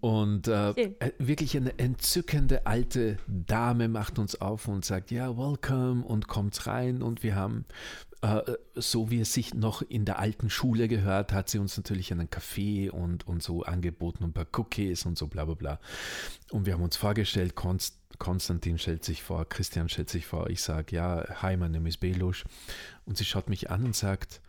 Und 0.00 0.48
äh, 0.48 0.70
äh, 0.70 1.12
wirklich 1.18 1.56
eine 1.56 1.78
entzückende 1.78 2.66
alte 2.66 3.18
Dame 3.26 3.88
macht 3.88 4.18
uns 4.18 4.40
auf 4.40 4.68
und 4.68 4.84
sagt, 4.84 5.10
ja, 5.10 5.36
welcome 5.36 6.04
und 6.04 6.28
kommt 6.28 6.66
rein. 6.66 7.02
Und 7.02 7.22
wir 7.22 7.34
haben, 7.34 7.64
äh, 8.22 8.40
so 8.74 9.10
wie 9.10 9.20
es 9.20 9.32
sich 9.32 9.54
noch 9.54 9.82
in 9.82 10.04
der 10.04 10.18
alten 10.18 10.50
Schule 10.50 10.88
gehört, 10.88 11.32
hat 11.32 11.48
sie 11.48 11.58
uns 11.58 11.76
natürlich 11.76 12.12
einen 12.12 12.30
Kaffee 12.30 12.90
und, 12.90 13.26
und 13.26 13.42
so 13.42 13.62
angeboten 13.62 14.24
und 14.24 14.30
ein 14.30 14.34
paar 14.34 14.60
Cookies 14.60 15.06
und 15.06 15.18
so 15.18 15.26
bla 15.26 15.44
bla 15.44 15.54
bla. 15.54 15.80
Und 16.50 16.66
wir 16.66 16.74
haben 16.74 16.82
uns 16.82 16.96
vorgestellt, 16.96 17.54
Konst 17.54 17.98
Konstantin 18.18 18.78
stellt 18.78 19.04
sich 19.04 19.24
vor, 19.24 19.44
Christian 19.48 19.88
stellt 19.88 20.08
sich 20.08 20.24
vor. 20.24 20.48
Ich 20.48 20.62
sage, 20.62 20.94
ja, 20.94 21.24
hi, 21.42 21.56
my 21.56 21.68
name 21.68 21.88
is 21.88 21.96
Belush. 21.96 22.44
Und 23.06 23.16
sie 23.16 23.24
schaut 23.24 23.48
mich 23.48 23.70
an 23.70 23.84
und 23.84 23.96
sagt, 23.96 24.40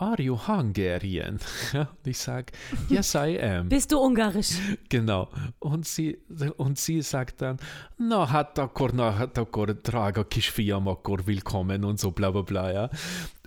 Are 0.00 0.22
you 0.22 0.38
Hungarian? 0.46 1.40
Und 1.74 1.88
ich 2.06 2.18
sage, 2.18 2.52
yes, 2.88 3.16
I 3.16 3.36
am. 3.40 3.68
Bist 3.68 3.90
du 3.90 3.98
ungarisch? 3.98 4.52
Genau. 4.88 5.28
Und 5.58 5.86
sie, 5.88 6.18
und 6.56 6.78
sie 6.78 7.02
sagt 7.02 7.42
dann, 7.42 7.58
na, 7.98 8.30
hat 8.30 8.58
akkor, 8.60 8.92
na, 8.94 9.18
hat 9.18 9.36
akkor, 9.38 9.74
drága 9.74 10.22
kisfiam, 10.22 10.86
akkor 10.86 11.26
willkommen 11.26 11.84
und 11.84 11.98
so 11.98 12.12
bla 12.12 12.30
bla 12.30 12.42
bla, 12.42 12.72
ja. 12.72 12.90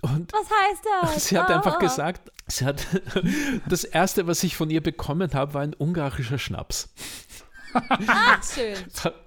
Und 0.02 0.30
Was 0.32 0.48
heißt 0.50 0.84
das? 1.00 1.24
sie 1.26 1.38
hat 1.38 1.48
Oh, 1.48 1.54
einfach 1.54 1.76
oh. 1.76 1.78
gesagt, 1.78 2.30
sie 2.46 2.66
hat, 2.66 2.86
das 3.66 3.84
erste, 3.84 4.26
was 4.26 4.42
ich 4.44 4.54
von 4.54 4.68
ihr 4.68 4.82
bekommen 4.82 5.32
habe, 5.32 5.54
war 5.54 5.62
ein 5.62 5.74
ungarischer 5.74 6.38
Schnaps. 6.38 6.92
Ach, 7.72 8.42
schön. 8.44 8.76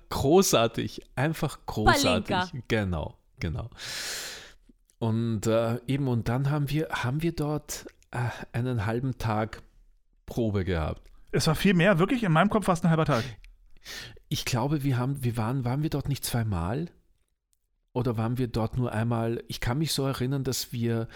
Großartig, 0.09 1.01
einfach 1.15 1.57
großartig. 1.65 2.27
Palinka. 2.35 2.49
Genau, 2.67 3.15
genau. 3.39 3.71
Und 5.05 5.45
äh, 5.45 5.79
eben, 5.85 6.07
und 6.07 6.29
dann 6.29 6.49
haben 6.49 6.71
wir, 6.71 6.89
haben 6.89 7.21
wir 7.21 7.31
dort 7.31 7.85
äh, 8.09 8.17
einen 8.53 8.87
halben 8.87 9.19
Tag 9.19 9.61
Probe 10.25 10.65
gehabt. 10.65 11.11
Es 11.31 11.45
war 11.45 11.53
viel 11.53 11.75
mehr, 11.75 11.99
wirklich, 11.99 12.23
in 12.23 12.31
meinem 12.31 12.49
Kopf 12.49 12.65
fast 12.65 12.83
ein 12.83 12.89
halber 12.89 13.05
Tag. 13.05 13.23
Ich 14.29 14.45
glaube, 14.45 14.83
wir 14.83 14.97
haben, 14.97 15.23
wir 15.23 15.37
waren, 15.37 15.63
waren 15.63 15.83
wir 15.83 15.91
dort 15.91 16.09
nicht 16.09 16.25
zweimal? 16.25 16.89
Oder 17.93 18.17
waren 18.17 18.39
wir 18.39 18.47
dort 18.47 18.77
nur 18.77 18.91
einmal? 18.91 19.43
Ich 19.47 19.61
kann 19.61 19.77
mich 19.77 19.93
so 19.93 20.07
erinnern, 20.07 20.43
dass 20.43 20.73
wir 20.73 21.07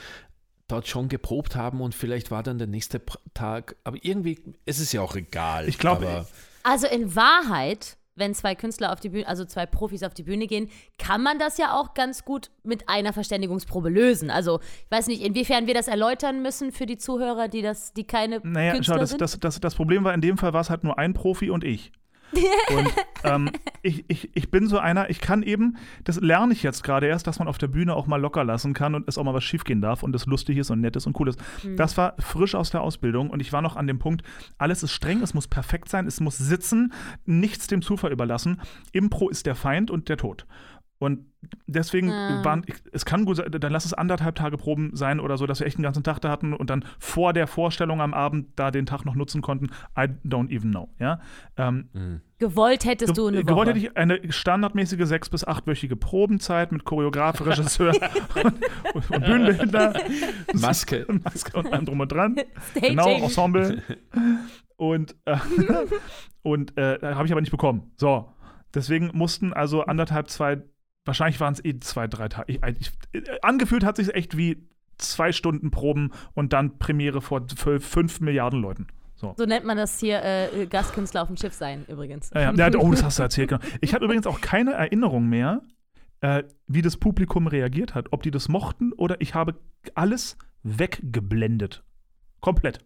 dort 0.68 0.88
schon 0.88 1.10
geprobt 1.10 1.56
haben 1.56 1.82
und 1.82 1.96
vielleicht 1.96 2.30
war 2.30 2.44
dann 2.44 2.60
der 2.60 2.68
nächste 2.68 3.02
Tag, 3.34 3.76
aber 3.84 3.98
irgendwie, 4.04 4.40
es 4.66 4.80
ist 4.80 4.94
ja 4.94 5.02
auch 5.02 5.16
egal. 5.16 5.68
Ich 5.68 5.80
glaube, 5.80 6.08
aber, 6.08 6.28
Also 6.62 6.86
in 6.86 7.16
Wahrheit, 7.16 7.98
wenn 8.20 8.34
zwei 8.34 8.54
Künstler 8.54 8.94
auf 8.94 9.00
die 9.00 9.10
Bühne, 9.10 9.28
also 9.28 9.46
zwei 9.46 9.66
Profis 9.66 10.04
auf 10.04 10.14
die 10.14 10.24
Bühne 10.24 10.46
gehen, 10.46 10.70
kann 10.98 11.24
man 11.24 11.40
das 11.40 11.58
ja 11.58 11.74
auch 11.80 11.94
ganz 11.94 12.26
gut 12.26 12.52
mit 12.64 12.88
einer 12.90 13.14
Verständigungsprobe 13.14 13.90
lösen. 13.90 14.30
Also 14.30 14.60
ich 14.62 14.92
weiß 14.92 15.08
nicht, 15.08 15.24
inwiefern 15.24 15.66
wir 15.68 15.74
das 15.74 15.88
erläutern 15.88 16.42
müssen 16.42 16.72
für 16.72 16.86
die 16.86 16.98
Zuhörer, 16.98 17.48
die 17.48 17.62
das, 17.62 17.94
die 17.94 18.04
keine 18.04 18.42
Naja, 18.44 18.74
Künstler 18.74 18.96
schau, 18.96 19.00
das, 19.00 19.10
sind. 19.10 19.22
das, 19.22 19.40
das, 19.40 19.60
das 19.60 19.76
Problem 19.76 20.04
war, 20.04 20.14
in 20.14 20.22
dem 20.22 20.38
Fall 20.38 20.54
war 20.54 20.62
es 20.62 20.70
halt 20.70 20.84
nur 20.84 21.00
ein 21.00 21.14
Profi 21.14 21.50
und 21.50 21.64
ich. 21.64 21.92
Und 22.78 22.94
ähm, 23.24 23.50
ich, 23.82 24.06
ich, 24.08 24.30
ich 24.34 24.52
bin 24.52 24.68
so 24.68 24.78
einer, 24.78 25.10
ich 25.10 25.22
kann 25.22 25.44
eben, 25.44 25.78
das 26.04 26.20
lerne 26.20 26.54
ich 26.54 26.64
jetzt 26.64 26.84
gerade 26.84 27.08
erst, 27.08 27.28
dass 27.28 27.40
man 27.40 27.48
auf 27.48 27.58
der 27.58 27.68
Bühne 27.68 27.96
auch 27.96 28.08
mal 28.08 28.20
locker 28.20 28.44
lassen 28.44 28.74
kann 28.74 28.96
und 28.96 29.08
es 29.08 29.18
auch 29.18 29.24
mal 29.24 29.34
was 29.34 29.44
schiefgehen 29.44 29.82
darf 29.82 30.04
und 30.04 30.16
es 30.16 30.26
lustig 30.26 30.58
ist 30.58 30.70
und 30.70 30.82
nett 30.82 30.96
ist 30.96 31.08
und 31.08 31.20
cool 31.20 31.30
ist. 31.30 31.40
Das 31.76 31.98
war 31.98 32.16
frisch 32.20 32.56
aus 32.56 32.70
der 32.70 32.82
Ausbildung 32.82 33.30
und 33.30 33.40
ich 33.40 33.52
war 33.54 33.62
noch 33.62 33.76
an 33.76 33.88
dem 33.88 34.00
Punkt, 34.00 34.24
alles 34.58 34.84
ist 34.84 34.92
streng, 34.92 35.22
es 35.22 35.34
muss 35.34 35.48
perfekt 35.48 35.90
sein, 35.90 36.08
es 36.08 36.20
muss 36.20 36.38
sitzen, 36.38 36.94
nichts 37.26 37.68
dem 37.68 37.82
Zufall 37.82 38.12
überlassen. 38.12 38.62
Impro 38.92 39.30
ist 39.30 39.46
der 39.46 39.56
Feind 39.56 39.92
und 39.92 40.10
der 40.10 40.18
Tod. 40.18 40.46
Und 41.02 41.28
deswegen 41.66 42.12
Ah. 42.12 42.44
waren, 42.44 42.64
ich- 42.68 42.76
es 42.92 43.06
kann 43.06 43.24
gut 43.24 43.38
sein, 43.38 43.50
dann 43.50 43.72
lass 43.72 43.86
es 43.86 43.94
anderthalb 43.94 44.36
Tage 44.36 44.58
Proben 44.58 44.94
sein 44.98 45.22
oder 45.22 45.38
so, 45.38 45.46
dass 45.48 45.62
wir 45.62 45.68
echt 45.68 45.78
einen 45.78 45.84
ganzen 45.84 46.04
Tag 46.04 46.20
da 46.20 46.30
hatten 46.30 46.54
und 46.54 46.70
dann 46.70 46.84
vor 47.00 47.32
der 47.32 47.48
Vorstellung 47.48 48.02
am 48.02 48.14
Abend 48.14 48.48
da 48.58 48.70
den 48.70 48.86
Tag 48.86 49.06
noch 49.06 49.16
nutzen 49.16 49.42
konnten. 49.42 49.68
I 49.98 50.10
don't 50.28 50.50
even 50.54 50.72
know. 50.72 50.90
Ja? 51.00 51.22
Ähm, 51.56 51.88
mh. 51.94 52.20
Gewollt 52.40 52.84
hättest 52.84 53.18
du 53.18 53.28
eine 53.28 53.38
Woche. 53.38 53.46
gewollt 53.46 53.70
hätte 53.70 53.80
ich 53.80 53.96
eine 53.96 54.20
standardmäßige 54.30 55.06
sechs- 55.08 55.30
bis 55.30 55.46
achtwöchige 55.48 55.96
Probenzeit 55.96 56.74
mit 56.74 56.84
Choreograf, 56.84 57.46
Regisseur 57.46 57.94
und, 58.94 59.10
und 59.12 59.26
Bühnenbildner. 59.26 59.94
Maske. 60.54 61.06
Und 61.06 61.24
Maske 61.26 61.58
und 61.58 61.72
allem 61.72 61.86
drum 61.86 62.02
und 62.02 62.12
dran. 62.12 62.36
Staging. 62.72 62.90
Genau, 62.90 63.08
Ensemble. 63.10 63.82
Und, 64.76 65.16
äh, 65.26 65.38
und 66.42 66.78
äh, 66.78 67.00
habe 67.02 67.26
ich 67.26 67.32
aber 67.32 67.42
nicht 67.42 67.52
bekommen. 67.52 67.92
So. 67.96 68.34
Deswegen 68.74 69.12
mussten 69.14 69.52
also 69.54 69.84
anderthalb, 69.84 70.30
zwei, 70.30 70.62
wahrscheinlich 71.10 71.40
waren 71.40 71.54
es 71.54 71.66
eh 71.66 71.80
zwei, 71.80 72.08
drei 72.08 72.30
Tage. 72.30 72.54
Ich, 72.54 72.60
ich, 72.80 72.92
äh, 73.14 73.40
angefühlt 73.42 73.84
hat 73.84 73.98
sich 73.98 74.14
echt 74.14 74.38
wie 74.38 74.70
zwei 74.98 75.32
Stunden 75.32 75.72
Proben 75.72 76.12
und 76.34 76.54
dann 76.54 76.78
Premiere 76.78 77.22
vor 77.22 77.46
fünf, 77.80 78.22
Milliarden 78.22 78.62
Leuten. 78.62 78.88
So. 79.16 79.34
So 79.38 79.46
nennt 79.46 79.66
man 79.66 79.76
das 79.76 80.00
hier 80.00 80.24
äh, 80.24 80.66
Gastkünstler 80.68 81.24
auf 81.24 81.28
dem 81.28 81.36
Schiff 81.36 81.54
sein, 81.54 81.86
übrigens. 81.88 82.30
Ja. 82.34 82.54
Ja, 82.54 82.70
oh, 82.78 82.92
das 82.92 83.04
hast 83.04 83.20
du 83.20 83.24
erzählt. 83.24 83.50
Genau. 83.50 83.62
Ich 83.82 83.94
habe 83.94 84.06
übrigens 84.06 84.28
auch 84.28 84.40
keine 84.40 84.74
Erinnerung 84.74 85.28
mehr, 85.28 85.62
äh, 86.22 86.44
wie 86.68 86.82
das 86.82 86.98
Publikum 86.98 87.48
reagiert 87.48 87.96
hat. 87.96 88.14
Ob 88.14 88.24
die 88.24 88.32
das 88.32 88.48
mochten 88.48 88.94
oder 88.94 89.20
ich 89.20 89.34
habe 89.34 89.56
alles 89.96 90.38
weggeblendet. 90.64 91.84
Komplett. 92.40 92.86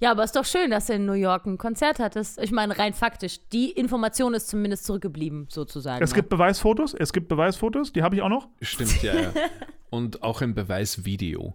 Ja, 0.00 0.12
aber 0.12 0.24
ist 0.24 0.34
doch 0.34 0.44
schön, 0.44 0.70
dass 0.70 0.86
du 0.86 0.94
in 0.94 1.04
New 1.04 1.12
York 1.12 1.46
ein 1.46 1.58
Konzert 1.58 1.98
hattest. 1.98 2.40
Ich 2.40 2.52
meine, 2.52 2.78
rein 2.78 2.94
faktisch, 2.94 3.40
die 3.52 3.70
Information 3.70 4.32
ist 4.34 4.48
zumindest 4.48 4.84
zurückgeblieben, 4.84 5.46
sozusagen. 5.50 6.02
Es 6.02 6.10
ne? 6.10 6.16
gibt 6.16 6.30
Beweisfotos, 6.30 6.94
es 6.94 7.12
gibt 7.12 7.28
Beweisfotos, 7.28 7.92
die 7.92 8.02
habe 8.02 8.16
ich 8.16 8.22
auch 8.22 8.30
noch. 8.30 8.48
Stimmt, 8.62 9.02
ja, 9.02 9.14
ja. 9.14 9.32
Und 9.90 10.22
auch 10.22 10.40
ein 10.40 10.54
Beweisvideo. 10.54 11.54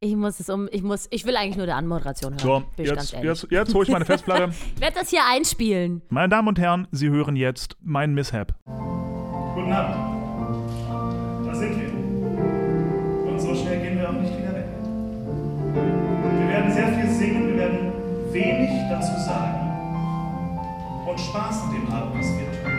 Ich 0.00 0.14
muss 0.14 0.40
es 0.40 0.48
um, 0.48 0.68
ich 0.70 0.82
muss, 0.82 1.06
ich 1.10 1.24
will 1.24 1.36
eigentlich 1.36 1.56
nur 1.56 1.66
der 1.66 1.76
Anmoderation 1.76 2.34
hören. 2.34 2.64
So, 2.76 2.82
jetzt, 2.82 3.12
jetzt, 3.12 3.46
jetzt 3.50 3.74
hole 3.74 3.84
ich 3.84 3.90
meine 3.90 4.04
Festplatte. 4.04 4.52
Ich 4.74 4.80
werde 4.80 4.98
das 4.98 5.10
hier 5.10 5.22
einspielen. 5.28 6.02
Meine 6.08 6.28
Damen 6.28 6.48
und 6.48 6.58
Herren, 6.58 6.86
Sie 6.92 7.08
hören 7.08 7.36
jetzt 7.36 7.76
mein 7.80 8.14
Mishap. 8.14 8.54
Guten 8.64 9.72
Abend. 9.72 10.17
Wenig 18.38 18.70
dazu 18.88 19.18
sagen 19.18 19.68
und 21.06 21.18
Spaß 21.18 21.64
an 21.64 21.72
dem 21.72 21.92
haben, 21.92 22.16
was 22.16 22.26
wir 22.38 22.46
tun. 22.52 22.72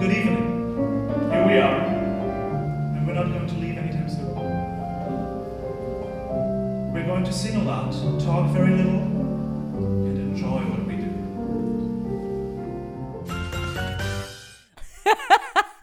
Good 0.00 0.10
evening. 0.10 1.08
Here 1.30 1.46
we 1.46 1.58
are. 1.60 1.80
And 2.96 3.06
we're 3.06 3.14
not 3.14 3.30
going 3.32 3.46
to 3.46 3.54
leave 3.54 3.78
anytime 3.78 4.08
soon. 4.08 4.34
We're 6.92 7.06
going 7.06 7.24
to 7.24 7.32
sing 7.32 7.54
a 7.56 7.62
lot, 7.62 7.92
talk 8.20 8.50
very 8.50 8.70
little, 8.70 9.02
and 10.06 10.18
enjoy 10.18 10.60
what 10.70 10.86
we 10.86 10.96
do. 10.96 11.10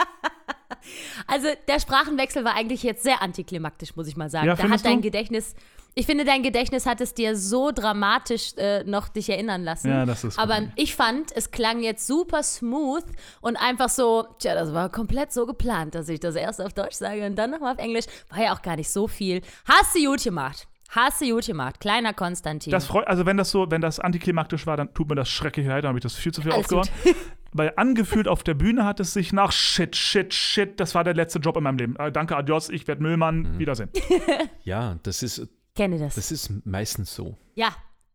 Also 1.32 1.48
der 1.68 1.80
Sprachenwechsel 1.80 2.44
war 2.44 2.56
eigentlich 2.56 2.84
jetzt 2.84 3.04
sehr 3.04 3.22
antiklimaktisch, 3.22 3.96
muss 3.96 4.08
ich 4.08 4.18
mal 4.18 4.30
sagen. 4.30 4.48
Ja, 4.48 4.56
da 4.56 4.70
hat 4.70 4.86
dein 4.86 4.98
du? 4.98 5.04
Gedächtnis, 5.04 5.56
ich 5.94 6.06
finde, 6.06 6.24
dein 6.24 6.42
Gedächtnis 6.42 6.86
hat 6.86 7.02
es 7.02 7.14
dir 7.14 7.36
so 7.36 7.72
dramatisch 7.72 8.54
äh, 8.58 8.84
noch 8.86 9.10
dich 9.10 9.30
erinnern 9.30 9.64
lassen. 9.64 9.90
Ja, 9.90 10.06
das 10.06 10.24
ist 10.24 10.40
Aber 10.40 10.62
gut. 10.62 10.70
ich 10.76 10.96
fand, 10.96 11.36
es 11.36 11.52
klang 11.52 11.82
jetzt 11.82 12.08
super 12.08 12.44
smooth 12.44 13.04
und 13.42 13.58
einfach 13.58 13.90
so, 13.90 14.26
tja, 14.40 14.54
das 14.54 14.74
war 14.74 14.90
komplett 14.90 15.34
so 15.34 15.46
geplant, 15.46 15.96
dass 15.96 16.08
ich 16.08 16.20
das 16.20 16.36
erst 16.36 16.62
auf 16.62 16.74
Deutsch 16.74 16.96
sage 16.96 17.26
und 17.26 17.36
dann 17.36 17.52
nochmal 17.52 17.74
auf 17.74 17.80
Englisch. 17.80 18.06
War 18.30 18.44
ja 18.44 18.54
auch 18.54 18.62
gar 18.62 18.78
nicht 18.78 18.90
so 18.90 19.08
viel. 19.08 19.42
Hast 19.66 19.96
du 19.96 20.06
gut 20.06 20.24
gemacht. 20.24 20.68
Hast 20.94 21.22
du 21.22 21.30
gut 21.34 21.46
gemacht. 21.46 21.80
Kleiner 21.80 22.14
Konstantin. 22.14 22.70
Das 22.70 22.86
freut, 22.86 23.08
also 23.08 23.26
wenn 23.26 23.38
das 23.38 23.50
so, 23.50 23.72
wenn 23.72 23.80
das 23.80 24.02
antiklimaktisch 24.02 24.68
war, 24.68 24.76
dann 24.76 24.94
tut 24.94 25.08
mir 25.08 25.16
das 25.16 25.30
schrecklich 25.30 25.66
leid, 25.66 25.86
dann 25.86 25.90
habe 25.90 26.00
ich 26.00 26.04
das 26.04 26.16
viel 26.16 26.34
zu 26.34 26.42
viel 26.42 26.52
Alles 26.52 26.66
aufgehört. 26.66 26.92
Weil 27.54 27.74
angefühlt 27.78 28.28
auf 28.28 28.44
der 28.44 28.54
Bühne 28.56 28.84
hat 28.84 29.00
es 29.00 29.14
sich 29.14 29.32
nach 29.32 29.54
Shit, 29.54 29.96
Shit, 29.96 30.34
Shit, 30.34 30.80
das 30.80 30.94
war 30.94 31.04
der 31.06 31.14
letzte 31.14 31.40
Job 31.40 31.56
in 31.58 31.64
meinem 31.64 31.78
Leben. 31.78 31.96
Äh, 31.96 32.12
danke, 32.12 32.36
adios, 32.36 32.70
ich 32.70 32.88
werde 32.88 33.02
Müllmann, 33.02 33.58
Wiedersehen. 33.58 33.90
Ja, 34.64 35.00
das 35.04 35.24
ist, 35.24 35.48
Kenne 35.76 35.98
das. 35.98 36.16
das 36.16 36.32
ist 36.32 36.66
meistens 36.66 37.16
so. 37.16 37.38
ja, 37.56 37.70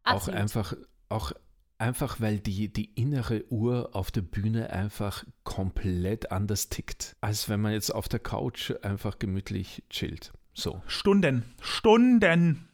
Auch 0.05 0.13
absolut. 0.15 0.41
einfach, 0.41 0.75
auch 1.09 1.33
einfach, 1.79 2.21
weil 2.21 2.39
die, 2.39 2.73
die 2.73 2.95
innere 2.95 3.45
Uhr 3.51 3.91
auf 3.93 4.11
der 4.11 4.23
Bühne 4.23 4.71
einfach 4.71 5.25
komplett 5.45 6.31
anders 6.31 6.69
tickt, 6.69 7.17
als 7.21 7.49
wenn 7.49 7.61
man 7.61 7.73
jetzt 7.73 7.95
auf 7.95 8.09
der 8.09 8.21
Couch 8.21 8.73
einfach 8.83 9.19
gemütlich 9.19 9.83
chillt. 9.91 10.33
So. 10.57 10.83
Stunden, 10.87 11.43
Stunden. 11.61 12.67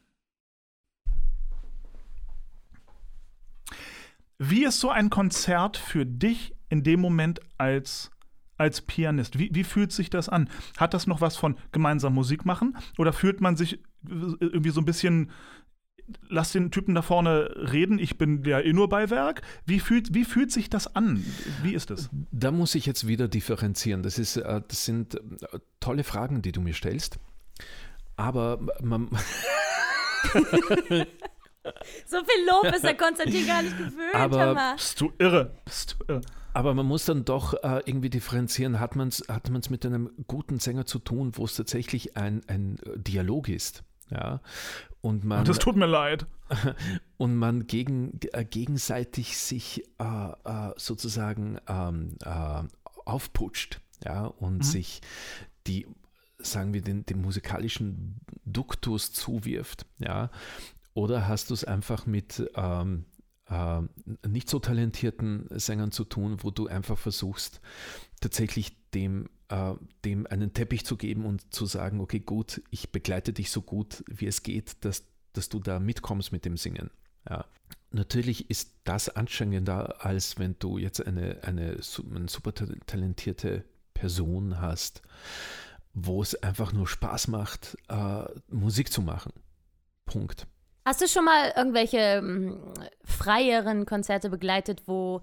Wie 4.38 4.64
ist 4.64 4.78
so 4.78 4.90
ein 4.90 5.10
Konzert 5.10 5.76
für 5.76 6.06
dich 6.06 6.54
in 6.68 6.84
dem 6.84 7.00
Moment 7.00 7.40
als, 7.58 8.12
als 8.56 8.82
Pianist? 8.82 9.36
Wie, 9.36 9.50
wie 9.52 9.64
fühlt 9.64 9.90
sich 9.90 10.10
das 10.10 10.28
an? 10.28 10.48
Hat 10.76 10.94
das 10.94 11.08
noch 11.08 11.20
was 11.20 11.36
von 11.36 11.56
gemeinsam 11.72 12.14
Musik 12.14 12.44
machen? 12.44 12.76
Oder 12.98 13.12
fühlt 13.12 13.40
man 13.40 13.56
sich 13.56 13.80
irgendwie 14.08 14.70
so 14.70 14.80
ein 14.80 14.84
bisschen, 14.84 15.32
lass 16.28 16.52
den 16.52 16.70
Typen 16.70 16.94
da 16.94 17.02
vorne 17.02 17.50
reden, 17.72 17.98
ich 17.98 18.16
bin 18.16 18.44
ja 18.44 18.60
eh 18.60 18.72
nur 18.72 18.88
bei 18.88 19.10
Werk? 19.10 19.42
Wie 19.66 19.80
fühlt, 19.80 20.14
wie 20.14 20.24
fühlt 20.24 20.52
sich 20.52 20.70
das 20.70 20.94
an? 20.94 21.24
Wie 21.64 21.74
ist 21.74 21.90
es? 21.90 22.10
Da 22.30 22.52
muss 22.52 22.76
ich 22.76 22.86
jetzt 22.86 23.08
wieder 23.08 23.26
differenzieren. 23.26 24.04
Das, 24.04 24.20
ist, 24.20 24.36
äh, 24.36 24.62
das 24.68 24.84
sind 24.84 25.16
äh, 25.16 25.58
tolle 25.80 26.04
Fragen, 26.04 26.42
die 26.42 26.52
du 26.52 26.60
mir 26.60 26.74
stellst. 26.74 27.18
Aber 28.16 28.58
man, 28.82 29.08
so 32.06 32.18
viel 32.24 32.46
Lob 32.46 32.72
ist 32.74 32.84
der 32.84 32.96
Konstantin 32.96 33.46
gar 33.46 33.62
nicht 33.62 33.76
gewöhnt. 33.76 34.14
Aber-. 34.14 34.74
Bist 34.74 35.00
du 35.00 35.12
irre? 35.18 35.54
Bist 35.64 35.96
du 35.98 36.04
irre? 36.12 36.20
Aber 36.54 36.74
man 36.74 36.86
muss 36.86 37.06
dann 37.06 37.24
doch 37.24 37.54
äh, 37.54 37.80
irgendwie 37.86 38.10
differenzieren, 38.10 38.78
hat 38.78 38.94
man 38.94 39.08
es 39.08 39.24
hat 39.28 39.48
man's 39.50 39.70
mit 39.70 39.86
einem 39.86 40.10
guten 40.26 40.58
Sänger 40.58 40.84
zu 40.84 40.98
tun, 40.98 41.32
wo 41.36 41.44
es 41.44 41.56
tatsächlich 41.56 42.16
ein, 42.16 42.42
ein 42.46 42.78
Dialog 42.96 43.48
ist. 43.48 43.84
Ja? 44.10 44.40
Und 45.00 45.24
man, 45.24 45.44
Das 45.44 45.58
tut 45.58 45.76
mir 45.76 45.86
leid. 45.86 46.26
und 47.16 47.36
man 47.36 47.66
gegen, 47.66 48.20
äh, 48.32 48.44
gegenseitig 48.44 49.38
sich 49.38 49.84
äh, 49.98 50.04
äh, 50.44 50.74
sozusagen 50.76 51.58
ähm, 51.66 52.16
äh, 52.24 52.62
aufputscht 53.06 53.80
ja? 54.04 54.26
und 54.26 54.64
sich 54.64 55.00
die, 55.66 55.86
sagen 56.42 56.74
wir, 56.74 56.82
den, 56.82 57.04
den 57.06 57.20
musikalischen 57.20 58.20
Duktus 58.44 59.12
zuwirft. 59.12 59.86
Ja? 59.98 60.30
Oder 60.94 61.28
hast 61.28 61.50
du 61.50 61.54
es 61.54 61.64
einfach 61.64 62.06
mit 62.06 62.50
ähm, 62.54 63.04
äh, 63.48 63.82
nicht 64.26 64.48
so 64.48 64.58
talentierten 64.58 65.48
Sängern 65.50 65.92
zu 65.92 66.04
tun, 66.04 66.38
wo 66.42 66.50
du 66.50 66.66
einfach 66.66 66.98
versuchst, 66.98 67.60
tatsächlich 68.20 68.76
dem, 68.90 69.28
äh, 69.48 69.74
dem 70.04 70.26
einen 70.26 70.52
Teppich 70.52 70.84
zu 70.84 70.96
geben 70.96 71.24
und 71.24 71.54
zu 71.54 71.66
sagen, 71.66 72.00
okay, 72.00 72.20
gut, 72.20 72.62
ich 72.70 72.92
begleite 72.92 73.32
dich 73.32 73.50
so 73.50 73.62
gut, 73.62 74.04
wie 74.06 74.26
es 74.26 74.42
geht, 74.42 74.84
dass, 74.84 75.04
dass 75.32 75.48
du 75.48 75.60
da 75.60 75.80
mitkommst 75.80 76.32
mit 76.32 76.44
dem 76.44 76.56
Singen. 76.56 76.90
Ja. 77.28 77.46
Natürlich 77.90 78.48
ist 78.50 78.74
das 78.84 79.08
anstrengender, 79.10 80.04
als 80.04 80.38
wenn 80.38 80.56
du 80.58 80.78
jetzt 80.78 81.06
eine, 81.06 81.42
eine, 81.42 81.78
eine 82.14 82.28
super 82.28 82.54
ta- 82.54 82.66
talentierte 82.86 83.64
Person 83.92 84.60
hast, 84.60 85.02
wo 85.94 86.22
es 86.22 86.34
einfach 86.42 86.72
nur 86.72 86.86
Spaß 86.86 87.28
macht, 87.28 87.76
äh, 87.88 88.24
Musik 88.48 88.92
zu 88.92 89.02
machen. 89.02 89.32
Punkt. 90.06 90.46
Hast 90.84 91.00
du 91.00 91.06
schon 91.06 91.24
mal 91.24 91.52
irgendwelche 91.56 91.98
ähm, 91.98 92.58
freieren 93.04 93.86
Konzerte 93.86 94.30
begleitet, 94.30 94.82
wo 94.86 95.20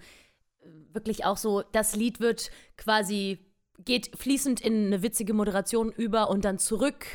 äh, 0.61 0.67
wirklich 0.93 1.25
auch 1.25 1.37
so, 1.37 1.63
das 1.71 1.95
Lied 1.95 2.19
wird 2.19 2.49
quasi, 2.77 3.39
geht 3.83 4.17
fließend 4.17 4.61
in 4.61 4.87
eine 4.87 5.01
witzige 5.01 5.33
Moderation 5.33 5.91
über 5.91 6.29
und 6.29 6.45
dann 6.45 6.59
zurück 6.59 7.05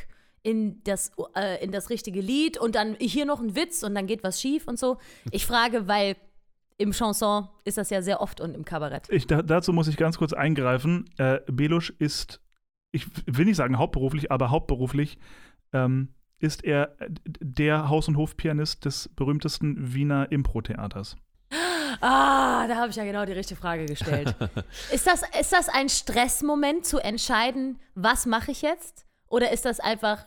in 0.43 0.83
das, 0.85 1.13
äh, 1.35 1.65
in 1.65 1.73
das 1.73 1.89
richtige 1.89 2.21
Lied 2.21 2.59
und 2.59 2.75
dann 2.75 2.97
hier 3.01 3.25
noch 3.25 3.41
ein 3.41 3.57
Witz 3.57 3.83
und 3.83 3.95
dann 3.95 4.07
geht 4.07 4.23
was 4.23 4.41
schief 4.41 4.69
und 4.69 4.79
so? 4.79 4.99
Ich 5.31 5.47
frage, 5.47 5.89
weil 5.89 6.17
im 6.77 6.93
Chanson 6.93 7.49
ist 7.65 7.79
das 7.79 7.89
ja 7.91 8.03
sehr 8.03 8.21
oft 8.21 8.41
und 8.41 8.55
im 8.55 8.65
Kabarett. 8.65 9.09
Ich, 9.09 9.27
da, 9.27 9.43
dazu 9.43 9.73
muss 9.73 9.89
ich 9.89 9.97
ganz 9.97 10.19
kurz 10.19 10.33
eingreifen. 10.33 11.09
Äh, 11.19 11.41
Belusch 11.47 11.91
ist, 11.99 12.41
ich 12.95 13.07
will 13.27 13.45
nicht 13.45 13.57
sagen 13.57 13.79
hauptberuflich, 13.79 14.31
aber 14.31 14.51
hauptberuflich 14.51 15.19
ähm, 15.73 16.15
ist 16.39 16.65
er 16.65 16.97
der 17.27 17.89
Haus- 17.89 18.09
und 18.09 18.17
Hofpianist 18.17 18.85
des 18.85 19.09
berühmtesten 19.09 19.95
Wiener 19.95 20.31
Impro-Theaters. 20.31 21.17
Ah, 22.01 22.67
da 22.67 22.77
habe 22.77 22.91
ich 22.91 22.97
ja 22.97 23.05
genau 23.05 23.25
die 23.25 23.33
richtige 23.33 23.61
Frage 23.61 23.87
gestellt. 23.87 24.35
ist, 24.93 25.07
das, 25.07 25.23
ist 25.39 25.53
das 25.53 25.69
ein 25.69 25.89
Stressmoment 25.89 26.85
zu 26.85 26.99
entscheiden, 26.99 27.81
was 27.95 28.27
mache 28.27 28.51
ich 28.51 28.63
jetzt? 28.63 29.07
Oder 29.29 29.53
ist 29.53 29.65
das 29.65 29.81
einfach 29.81 30.27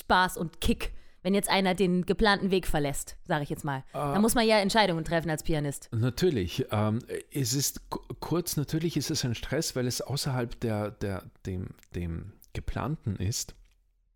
Spaß 0.00 0.36
und 0.36 0.60
Kick, 0.60 0.92
wenn 1.22 1.34
jetzt 1.34 1.48
einer 1.48 1.74
den 1.74 2.06
geplanten 2.06 2.50
Weg 2.50 2.66
verlässt, 2.66 3.16
sage 3.24 3.42
ich 3.42 3.50
jetzt 3.50 3.64
mal? 3.64 3.84
Da 3.92 4.18
muss 4.18 4.34
man 4.34 4.46
ja 4.46 4.58
Entscheidungen 4.58 5.04
treffen 5.04 5.30
als 5.30 5.42
Pianist. 5.42 5.88
Natürlich. 5.92 6.66
Ähm, 6.70 7.00
es 7.32 7.54
ist 7.54 7.88
ku- 7.90 8.00
kurz, 8.20 8.56
natürlich 8.56 8.96
ist 8.96 9.10
es 9.10 9.24
ein 9.24 9.34
Stress, 9.34 9.74
weil 9.76 9.86
es 9.86 10.00
außerhalb 10.00 10.58
der, 10.60 10.90
der, 10.92 11.24
dem, 11.46 11.68
dem 11.94 12.32
Geplanten 12.52 13.16
ist. 13.16 13.54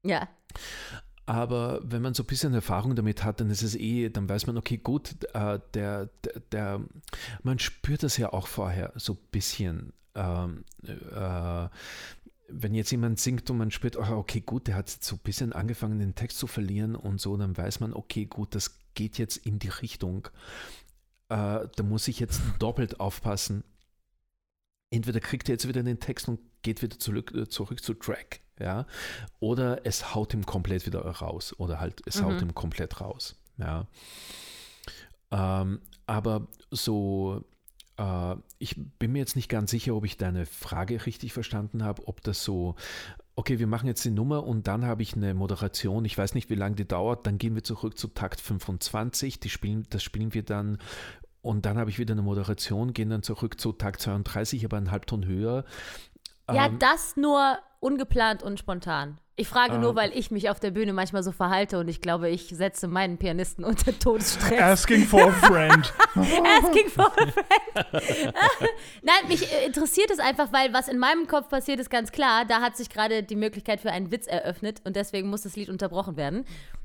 Ja. 0.05 0.28
Aber 1.26 1.80
wenn 1.84 2.03
man 2.03 2.14
so 2.14 2.24
ein 2.24 2.26
bisschen 2.26 2.53
Erfahrung 2.55 2.96
damit 2.96 3.22
hat, 3.24 3.40
dann 3.40 3.50
ist 3.50 3.62
es 3.62 3.74
eh, 3.76 4.09
dann 4.11 4.28
weiß 4.28 4.46
man, 4.46 4.57
okay, 4.59 4.76
gut, 4.76 5.14
äh, 5.34 5.61
der, 5.74 6.07
der, 6.24 6.40
der, 6.50 6.80
man 7.42 7.59
spürt 7.59 8.03
das 8.03 8.16
ja 8.16 8.32
auch 8.32 8.46
vorher 8.48 8.92
so 8.96 9.12
ein 9.12 9.18
bisschen. 9.30 9.92
Ähm, 10.14 10.64
äh, 10.84 11.68
wenn 12.53 12.74
jetzt 12.74 12.90
jemand 12.90 13.18
singt 13.18 13.48
und 13.50 13.59
man 13.59 13.70
spürt, 13.70 13.96
oh, 13.96 14.16
okay, 14.16 14.40
gut, 14.40 14.66
der 14.66 14.76
hat 14.76 14.90
jetzt 14.90 15.05
so 15.05 15.16
ein 15.16 15.20
bisschen 15.22 15.53
angefangen, 15.53 15.98
den 15.98 16.14
Text 16.14 16.38
zu 16.38 16.46
verlieren 16.46 16.94
und 16.96 17.20
so, 17.20 17.36
dann 17.36 17.57
weiß 17.57 17.80
man, 17.80 17.92
okay, 17.94 18.26
gut, 18.26 18.55
das 18.55 18.78
geht 18.94 19.18
jetzt 19.18 19.38
in 19.38 19.59
die 19.59 19.68
Richtung. 19.68 20.28
Äh, 21.28 21.66
da 21.74 21.82
muss 21.82 22.09
ich 22.09 22.20
jetzt 22.20 22.40
doppelt 22.59 23.00
aufpassen. 23.00 23.64
Entweder 24.90 25.20
kriegt 25.20 25.48
er 25.48 25.55
jetzt 25.55 25.66
wieder 25.66 25.82
den 25.82 26.00
Text 26.00 26.28
und 26.28 26.38
geht 26.62 26.82
wieder 26.82 26.98
zurück, 26.98 27.32
äh, 27.34 27.48
zurück 27.48 27.82
zu 27.82 27.94
Track, 27.94 28.40
ja, 28.59 28.86
oder 29.40 29.86
es 29.86 30.14
haut 30.14 30.34
ihm 30.34 30.44
komplett 30.44 30.86
wieder 30.86 31.00
raus, 31.00 31.55
oder 31.59 31.80
halt, 31.80 32.03
es 32.07 32.22
haut 32.22 32.34
Mhm. 32.34 32.48
ihm 32.48 32.55
komplett 32.55 33.00
raus, 33.00 33.36
ja. 33.57 33.86
Ähm, 35.30 35.80
aber 36.07 36.46
so, 36.70 37.42
ich 38.59 38.76
bin 38.99 39.12
mir 39.12 39.18
jetzt 39.20 39.36
nicht 39.36 39.49
ganz 39.49 39.70
sicher, 39.70 39.95
ob 39.95 40.05
ich 40.05 40.16
deine 40.16 40.47
Frage 40.47 41.07
richtig 41.07 41.32
verstanden 41.32 41.84
habe, 41.84 42.09
ob 42.09 42.20
das 42.22 42.43
so, 42.43 42.74
okay, 43.36 43.59
wir 43.59 43.66
machen 43.66 43.86
jetzt 43.86 44.05
die 44.05 44.11
Nummer 44.11 44.45
und 44.45 44.66
dann 44.66 44.84
habe 44.84 45.03
ich 45.03 45.14
eine 45.14 45.34
Moderation, 45.34 46.05
ich 46.05 46.16
weiß 46.16 46.34
nicht, 46.34 46.51
wie 46.51 46.55
lange 46.55 46.76
die 46.76 46.88
dauert, 46.88 47.26
dann 47.26 47.38
gehen 47.38 47.55
wir 47.55 47.64
zurück 47.64 47.97
zu 47.99 48.09
Takt 48.09 48.40
25, 48.40 49.40
die 49.40 49.51
spielen, 49.51 49.86
das 49.90 50.03
spielen 50.03 50.34
wir 50.34 50.43
dann. 50.43 50.78
Und 51.43 51.66
dann 51.66 51.76
habe 51.76 51.90
ich 51.90 51.99
wieder 51.99 52.12
eine 52.12 52.22
Moderation, 52.22 52.93
gehen 52.93 53.11
dann 53.11 53.24
zurück 53.24 53.61
zu 53.61 53.72
Takt 53.72 54.01
32, 54.01 54.64
aber 54.64 54.76
einen 54.76 54.93
Halbton 54.93 55.26
höher. 55.26 55.64
Ja, 56.51 56.66
Ähm, 56.66 56.78
das 56.78 57.16
nur 57.16 57.59
ungeplant 57.80 58.43
und 58.43 58.59
spontan. 58.59 59.18
Ich 59.34 59.49
frage 59.49 59.78
nur, 59.78 59.90
Ähm. 59.90 59.97
weil 59.97 60.12
ich 60.16 60.30
mich 60.30 60.51
auf 60.51 60.61
der 60.61 60.70
Bühne 60.70 60.93
manchmal 60.93 61.22
so 61.22 61.32
verhalte 61.32 61.78
und 61.78 61.88
ich 61.88 62.01
glaube, 62.03 62.28
ich 62.28 62.49
setze 62.55 62.86
meinen 62.86 63.16
Pianisten 63.18 63.64
unter 63.64 63.99
Todesstress. 63.99 64.61
Asking 64.61 65.05
for 65.07 65.28
a 65.28 65.32
friend. 65.32 65.93
Asking 66.14 66.88
for 66.90 67.07
a 67.07 67.26
friend. 67.26 68.34
Nein, 69.03 69.28
mich 69.28 69.51
äh, 69.53 69.66
interessiert 69.66 70.11
es 70.11 70.18
einfach, 70.18 70.53
weil 70.53 70.72
was 70.72 70.88
in 70.88 70.99
meinem 70.99 71.26
Kopf 71.26 71.49
passiert, 71.49 71.80
ist 71.80 71.90
ganz 71.90 72.12
klar. 72.12 72.45
Da 72.45 72.61
hat 72.61 72.76
sich 72.76 72.90
gerade 72.90 73.22
die 73.22 73.36
Möglichkeit 73.36 73.80
für 73.80 73.90
einen 73.90 74.11
Witz 74.11 74.26
eröffnet 74.26 74.80
und 74.84 74.97
deswegen 74.97 75.28
muss 75.30 75.43
das 75.43 75.57
Lied 75.57 75.70
unterbrochen 75.70 76.16
werden. 76.16 76.45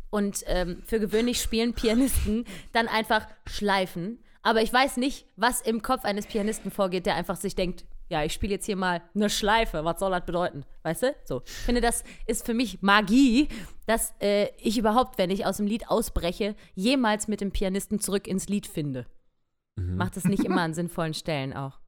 Und 0.09 0.43
ähm, 0.47 0.81
für 0.85 0.99
gewöhnlich 1.01 1.41
spielen 1.41 1.73
Pianisten 1.73 2.45
dann 2.71 2.87
einfach 2.87 3.27
Schleifen. 3.45 4.23
Aber 4.41 4.61
ich 4.61 4.71
weiß 4.71 4.97
nicht, 4.97 5.25
was 5.35 5.59
im 5.61 5.81
Kopf 5.81 6.05
eines 6.05 6.25
Pianisten 6.27 6.71
vorgeht, 6.71 7.05
der 7.05 7.15
einfach 7.15 7.35
sich 7.35 7.55
denkt, 7.55 7.83
ja, 8.09 8.23
ich 8.23 8.33
spiele 8.33 8.53
jetzt 8.53 8.65
hier 8.65 8.75
mal 8.75 9.01
eine 9.13 9.29
Schleife. 9.29 9.83
Was 9.83 9.99
soll 9.99 10.11
das 10.11 10.25
bedeuten? 10.25 10.63
Weißt 10.83 11.03
du? 11.03 11.15
So. 11.25 11.41
Ich 11.45 11.51
finde, 11.51 11.81
das 11.81 12.03
ist 12.25 12.45
für 12.45 12.53
mich 12.53 12.81
Magie, 12.81 13.49
dass 13.85 14.13
äh, 14.21 14.49
ich 14.57 14.77
überhaupt, 14.77 15.17
wenn 15.17 15.29
ich 15.29 15.45
aus 15.45 15.57
dem 15.57 15.67
Lied 15.67 15.89
ausbreche, 15.89 16.55
jemals 16.75 17.27
mit 17.27 17.41
dem 17.41 17.51
Pianisten 17.51 17.99
zurück 17.99 18.27
ins 18.27 18.47
Lied 18.47 18.67
finde. 18.67 19.05
Mhm. 19.75 19.97
Macht 19.97 20.17
es 20.17 20.23
nicht 20.23 20.43
immer 20.45 20.61
an 20.61 20.73
sinnvollen 20.73 21.13
Stellen 21.13 21.53
auch. 21.53 21.79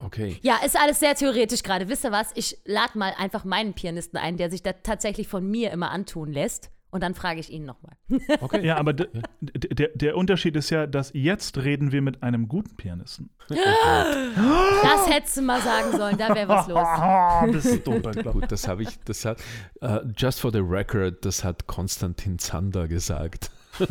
Okay. 0.00 0.38
Ja, 0.42 0.58
ist 0.64 0.78
alles 0.78 1.00
sehr 1.00 1.14
theoretisch 1.14 1.62
gerade. 1.62 1.88
Wisst 1.88 2.04
ihr 2.04 2.12
was? 2.12 2.30
Ich 2.34 2.58
lade 2.64 2.96
mal 2.96 3.14
einfach 3.18 3.44
meinen 3.44 3.74
Pianisten 3.74 4.18
ein, 4.18 4.36
der 4.36 4.50
sich 4.50 4.62
da 4.62 4.72
tatsächlich 4.72 5.26
von 5.28 5.48
mir 5.48 5.72
immer 5.72 5.90
antun 5.90 6.32
lässt. 6.32 6.70
Und 6.90 7.02
dann 7.02 7.14
frage 7.14 7.38
ich 7.38 7.50
ihn 7.52 7.64
nochmal. 7.66 7.96
okay. 8.40 8.64
Ja, 8.64 8.78
aber 8.78 8.94
der, 8.94 9.88
der 9.94 10.16
Unterschied 10.16 10.56
ist 10.56 10.70
ja, 10.70 10.86
dass 10.86 11.10
jetzt 11.12 11.58
reden 11.58 11.92
wir 11.92 12.00
mit 12.00 12.22
einem 12.22 12.48
guten 12.48 12.76
Pianisten. 12.76 13.30
Das 13.48 15.10
hättest 15.10 15.36
du 15.36 15.42
mal 15.42 15.60
sagen 15.60 15.96
sollen, 15.96 16.16
da 16.16 16.34
wäre 16.34 16.48
was 16.48 16.66
los. 16.66 16.78
Ah, 16.78 17.46
bist 17.46 17.86
du 17.86 18.00
bekloppt. 18.00 18.32
Gut, 18.32 18.52
das 18.52 18.68
habe 18.68 18.82
ich, 18.84 18.98
das 19.04 19.24
hat, 19.26 19.38
äh, 19.80 20.00
just 20.16 20.40
for 20.40 20.50
the 20.50 20.60
record, 20.60 21.24
das 21.24 21.44
hat 21.44 21.66
Konstantin 21.66 22.38
Zander 22.38 22.88
gesagt. 22.88 23.50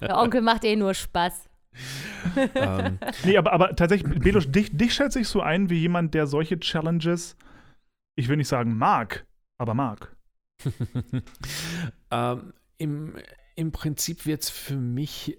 Der 0.00 0.18
Onkel 0.18 0.42
macht 0.42 0.64
eh 0.64 0.76
nur 0.76 0.92
Spaß. 0.94 1.48
ähm, 2.54 2.98
Nee, 3.24 3.36
aber, 3.36 3.52
aber 3.52 3.76
tatsächlich, 3.76 4.18
Belos, 4.18 4.50
dich, 4.50 4.76
dich 4.76 4.92
schätze 4.94 5.20
ich 5.20 5.28
so 5.28 5.40
ein 5.40 5.70
wie 5.70 5.78
jemand, 5.78 6.14
der 6.14 6.26
solche 6.26 6.58
Challenges, 6.58 7.36
ich 8.16 8.28
will 8.28 8.36
nicht 8.36 8.48
sagen 8.48 8.76
mag, 8.76 9.26
aber 9.58 9.74
mag. 9.74 10.16
ähm, 12.10 12.52
im, 12.78 13.16
Im 13.54 13.72
Prinzip 13.72 14.26
wird 14.26 14.42
es 14.42 14.50
für 14.50 14.76
mich 14.76 15.36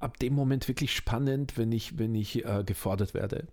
ab 0.00 0.18
dem 0.18 0.34
Moment 0.34 0.66
wirklich 0.66 0.94
spannend, 0.94 1.56
wenn 1.58 1.72
ich, 1.72 1.98
wenn 1.98 2.14
ich 2.14 2.44
äh, 2.44 2.64
gefordert 2.64 3.14
werde. 3.14 3.46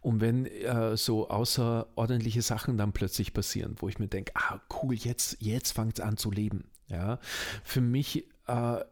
Und 0.00 0.20
wenn 0.20 0.46
äh, 0.46 0.96
so 0.96 1.28
außerordentliche 1.30 2.42
Sachen 2.42 2.76
dann 2.76 2.92
plötzlich 2.92 3.32
passieren, 3.32 3.76
wo 3.78 3.88
ich 3.88 3.98
mir 3.98 4.08
denke, 4.08 4.32
ah 4.34 4.60
cool, 4.82 4.94
jetzt, 4.94 5.38
jetzt 5.40 5.72
fängt 5.72 5.98
es 5.98 6.04
an 6.04 6.18
zu 6.18 6.30
leben. 6.30 6.70
Ja? 6.88 7.18
Für 7.64 7.80
mich 7.80 8.26
äh, 8.46 8.84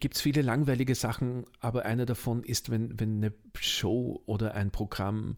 gibt 0.00 0.14
es 0.14 0.20
viele 0.20 0.42
langweilige 0.42 0.94
Sachen, 0.94 1.44
aber 1.60 1.84
einer 1.84 2.06
davon 2.06 2.42
ist, 2.44 2.70
wenn, 2.70 2.98
wenn 2.98 3.16
eine 3.16 3.32
Show 3.58 4.22
oder 4.26 4.54
ein 4.54 4.70
Programm 4.70 5.36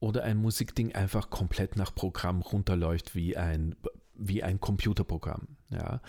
oder 0.00 0.24
ein 0.24 0.36
Musikding 0.36 0.94
einfach 0.94 1.30
komplett 1.30 1.76
nach 1.76 1.94
Programm 1.94 2.42
runterläuft 2.42 3.14
wie 3.14 3.36
ein, 3.36 3.76
wie 4.14 4.42
ein 4.42 4.60
Computerprogramm. 4.60 5.56
Ja. 5.70 6.00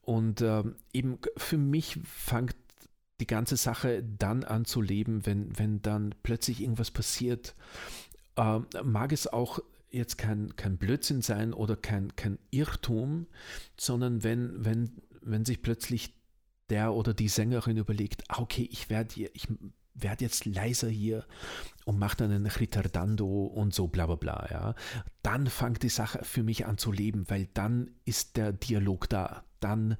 Und 0.00 0.42
ähm, 0.42 0.76
eben 0.92 1.18
für 1.36 1.58
mich 1.58 1.98
fängt 2.04 2.56
die 3.20 3.26
ganze 3.26 3.56
Sache 3.56 4.02
dann 4.02 4.42
an 4.42 4.64
zu 4.64 4.80
leben, 4.80 5.24
wenn, 5.26 5.56
wenn 5.58 5.80
dann 5.82 6.14
plötzlich 6.22 6.60
irgendwas 6.60 6.90
passiert. 6.90 7.54
Ähm, 8.36 8.66
mag 8.82 9.12
es 9.12 9.26
auch 9.26 9.60
jetzt 9.90 10.18
kein, 10.18 10.56
kein 10.56 10.78
Blödsinn 10.78 11.22
sein 11.22 11.52
oder 11.52 11.76
kein, 11.76 12.16
kein 12.16 12.38
Irrtum, 12.50 13.26
sondern 13.76 14.24
wenn, 14.24 14.64
wenn, 14.64 15.02
wenn 15.20 15.44
sich 15.44 15.62
plötzlich 15.62 16.14
der 16.70 16.94
oder 16.94 17.14
die 17.14 17.28
Sängerin 17.28 17.76
überlegt, 17.76 18.24
ah, 18.28 18.40
okay, 18.40 18.68
ich 18.72 18.88
werde 18.88 19.28
ich 19.32 19.48
werd 19.94 20.20
jetzt 20.20 20.44
leiser 20.46 20.88
hier 20.88 21.24
und 21.84 21.98
mache 21.98 22.16
dann 22.16 22.30
einen 22.30 22.46
Ritardando 22.46 23.44
und 23.46 23.74
so 23.74 23.88
bla 23.88 24.06
bla 24.06 24.16
bla, 24.16 24.48
ja. 24.50 24.74
Dann 25.22 25.46
fängt 25.46 25.82
die 25.82 25.88
Sache 25.88 26.20
für 26.22 26.42
mich 26.42 26.66
an 26.66 26.78
zu 26.78 26.92
leben, 26.92 27.28
weil 27.28 27.48
dann 27.54 27.90
ist 28.04 28.36
der 28.36 28.52
Dialog 28.52 29.08
da, 29.08 29.44
dann 29.60 29.96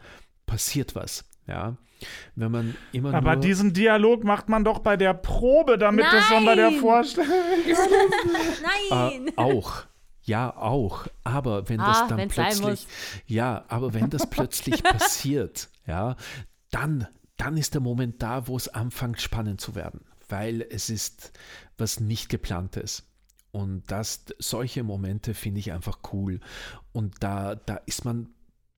passiert 0.46 0.94
was. 0.94 1.24
Ja, 1.46 1.76
wenn 2.36 2.52
man 2.52 2.76
immer 2.92 3.12
Aber 3.14 3.34
nur 3.34 3.42
diesen 3.42 3.72
Dialog 3.72 4.22
macht 4.22 4.48
man 4.48 4.64
doch 4.64 4.78
bei 4.78 4.96
der 4.96 5.12
Probe, 5.12 5.76
damit 5.76 6.04
das 6.04 6.28
dann 6.28 6.44
bei 6.44 6.54
der 6.54 6.70
Nein! 6.70 6.80
Vorstellung. 6.80 7.28
Nein! 8.90 9.28
Äh, 9.28 9.32
auch. 9.36 9.84
Ja, 10.24 10.56
auch. 10.56 11.06
Aber 11.24 11.68
wenn 11.68 11.80
Ah, 11.80 11.86
das 11.88 12.08
dann 12.08 12.28
plötzlich, 12.28 12.86
ja, 13.26 13.64
aber 13.68 13.92
wenn 13.92 14.08
das 14.08 14.30
plötzlich 14.30 14.82
passiert, 14.84 15.68
ja, 15.86 16.16
dann, 16.70 17.08
dann 17.42 17.56
ist 17.56 17.74
der 17.74 17.80
Moment 17.80 18.22
da, 18.22 18.46
wo 18.46 18.56
es 18.56 18.68
anfängt 18.68 19.20
spannend 19.20 19.60
zu 19.60 19.74
werden, 19.74 20.02
weil 20.28 20.64
es 20.70 20.88
ist 20.90 21.32
was 21.76 21.98
nicht 21.98 22.28
geplantes. 22.28 23.02
Und 23.50 23.82
das, 23.88 24.24
solche 24.38 24.84
Momente 24.84 25.34
finde 25.34 25.58
ich 25.58 25.72
einfach 25.72 25.98
cool. 26.12 26.38
Und 26.92 27.16
da, 27.18 27.56
da 27.56 27.80
ist 27.84 28.04
man 28.04 28.28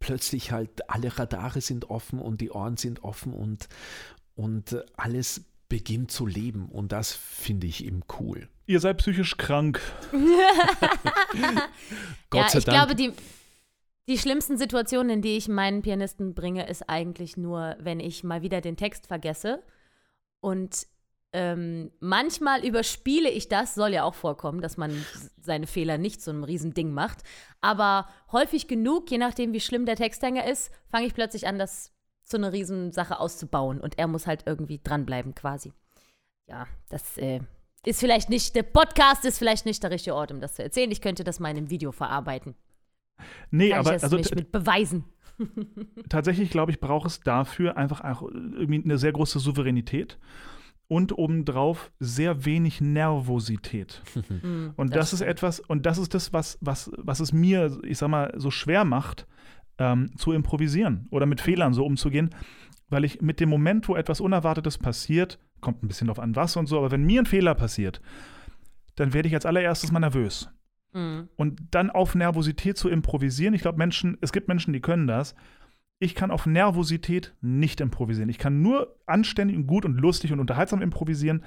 plötzlich 0.00 0.50
halt, 0.50 0.88
alle 0.88 1.16
Radare 1.18 1.60
sind 1.60 1.90
offen 1.90 2.18
und 2.18 2.40
die 2.40 2.50
Ohren 2.52 2.78
sind 2.78 3.04
offen 3.04 3.34
und, 3.34 3.68
und 4.34 4.82
alles 4.96 5.44
beginnt 5.68 6.10
zu 6.10 6.26
leben. 6.26 6.70
Und 6.70 6.90
das 6.92 7.12
finde 7.12 7.66
ich 7.66 7.84
eben 7.84 8.00
cool. 8.18 8.48
Ihr 8.64 8.80
seid 8.80 8.96
psychisch 8.96 9.36
krank. 9.36 9.78
Gott 12.30 12.44
ja, 12.44 12.48
sei 12.48 12.58
ich 12.60 12.64
Dank. 12.64 12.78
glaube, 12.78 12.94
die, 12.94 13.12
die 14.08 14.18
schlimmsten 14.18 14.58
Situationen, 14.58 15.10
in 15.10 15.22
die 15.22 15.36
ich 15.36 15.48
meinen 15.48 15.82
Pianisten 15.82 16.34
bringe, 16.34 16.68
ist 16.68 16.88
eigentlich 16.88 17.36
nur, 17.36 17.76
wenn 17.78 18.00
ich 18.00 18.22
mal 18.22 18.42
wieder 18.42 18.60
den 18.60 18.76
Text 18.76 19.06
vergesse. 19.06 19.62
Und 20.40 20.86
ähm, 21.32 21.90
manchmal 22.00 22.64
überspiele 22.64 23.30
ich 23.30 23.48
das, 23.48 23.74
soll 23.74 23.92
ja 23.92 24.04
auch 24.04 24.14
vorkommen, 24.14 24.60
dass 24.60 24.76
man 24.76 25.04
seine 25.40 25.66
Fehler 25.66 25.98
nicht 25.98 26.22
so 26.22 26.30
einem 26.30 26.44
riesen 26.44 26.74
Ding 26.74 26.92
macht. 26.92 27.24
Aber 27.60 28.08
häufig 28.30 28.68
genug, 28.68 29.10
je 29.10 29.18
nachdem, 29.18 29.52
wie 29.52 29.60
schlimm 29.60 29.86
der 29.86 29.96
Texthänger 29.96 30.46
ist, 30.46 30.70
fange 30.90 31.06
ich 31.06 31.14
plötzlich 31.14 31.46
an, 31.46 31.58
das 31.58 31.92
zu 32.22 32.36
einer 32.36 32.52
riesen 32.52 32.92
Sache 32.92 33.18
auszubauen. 33.18 33.80
Und 33.80 33.98
er 33.98 34.06
muss 34.06 34.26
halt 34.26 34.44
irgendwie 34.46 34.80
dranbleiben, 34.82 35.34
quasi. 35.34 35.72
Ja, 36.46 36.66
das 36.90 37.16
äh, 37.16 37.40
ist 37.84 38.00
vielleicht 38.00 38.28
nicht, 38.30 38.54
der 38.54 38.62
Podcast 38.62 39.24
ist 39.24 39.38
vielleicht 39.38 39.66
nicht 39.66 39.82
der 39.82 39.90
richtige 39.90 40.14
Ort, 40.14 40.30
um 40.30 40.40
das 40.40 40.54
zu 40.54 40.62
erzählen. 40.62 40.90
Ich 40.90 41.00
könnte 41.00 41.24
das 41.24 41.40
mal 41.40 41.50
in 41.50 41.56
einem 41.56 41.70
Video 41.70 41.90
verarbeiten. 41.90 42.54
Nee, 43.50 43.70
Kann 43.70 43.80
aber 43.80 43.94
ich 43.94 44.02
das 44.02 44.12
also 44.12 44.34
mit 44.34 44.52
beweisen. 44.52 45.04
tatsächlich, 46.08 46.50
glaube 46.50 46.70
ich, 46.70 46.80
braucht 46.80 47.06
es 47.06 47.20
dafür 47.20 47.76
einfach 47.76 48.02
auch 48.02 48.22
irgendwie 48.22 48.82
eine 48.84 48.98
sehr 48.98 49.12
große 49.12 49.38
Souveränität 49.38 50.18
und 50.86 51.16
obendrauf 51.16 51.90
sehr 51.98 52.44
wenig 52.44 52.80
Nervosität. 52.80 54.02
Hm, 54.42 54.74
Und 54.76 54.94
das, 54.94 55.12
ist 55.12 55.20
stimmt. 55.20 55.30
etwas, 55.30 55.60
und 55.60 55.86
das 55.86 55.98
ist 55.98 56.14
das, 56.14 56.32
was, 56.32 56.58
was, 56.60 56.90
was 56.98 57.20
es 57.20 57.32
mir, 57.32 57.78
ich 57.84 57.98
sag 57.98 58.08
mal, 58.08 58.32
so 58.36 58.50
schwer 58.50 58.84
macht, 58.84 59.26
ähm, 59.78 60.16
zu 60.16 60.32
improvisieren 60.32 61.08
oder 61.10 61.26
mit 61.26 61.40
Fehlern 61.40 61.74
so 61.74 61.84
umzugehen, 61.84 62.30
weil 62.90 63.04
ich 63.04 63.22
mit 63.22 63.40
dem 63.40 63.48
Moment, 63.48 63.88
wo 63.88 63.96
etwas 63.96 64.20
Unerwartetes 64.20 64.78
passiert, 64.78 65.38
kommt 65.60 65.82
ein 65.82 65.88
bisschen 65.88 66.08
drauf 66.08 66.20
an 66.20 66.36
was 66.36 66.56
und 66.56 66.66
so, 66.66 66.78
aber 66.78 66.90
wenn 66.90 67.02
mir 67.02 67.22
ein 67.22 67.26
Fehler 67.26 67.54
passiert, 67.54 68.00
dann 68.94 69.12
werde 69.12 69.28
ich 69.28 69.34
als 69.34 69.46
allererstes 69.46 69.90
mal 69.90 70.00
nervös. 70.00 70.48
Hm. 70.94 71.28
Und 71.36 71.60
dann 71.72 71.90
auf 71.90 72.14
Nervosität 72.14 72.78
zu 72.78 72.88
improvisieren, 72.88 73.54
ich 73.54 73.62
glaube, 73.62 73.78
Menschen, 73.78 74.16
es 74.20 74.32
gibt 74.32 74.48
Menschen, 74.48 74.72
die 74.72 74.80
können 74.80 75.06
das. 75.06 75.34
Ich 75.98 76.14
kann 76.14 76.30
auf 76.30 76.46
Nervosität 76.46 77.34
nicht 77.40 77.80
improvisieren. 77.80 78.28
Ich 78.28 78.38
kann 78.38 78.62
nur 78.62 78.96
anständig 79.06 79.56
und 79.56 79.66
gut 79.66 79.84
und 79.84 79.98
lustig 80.00 80.32
und 80.32 80.40
unterhaltsam 80.40 80.82
improvisieren, 80.82 81.44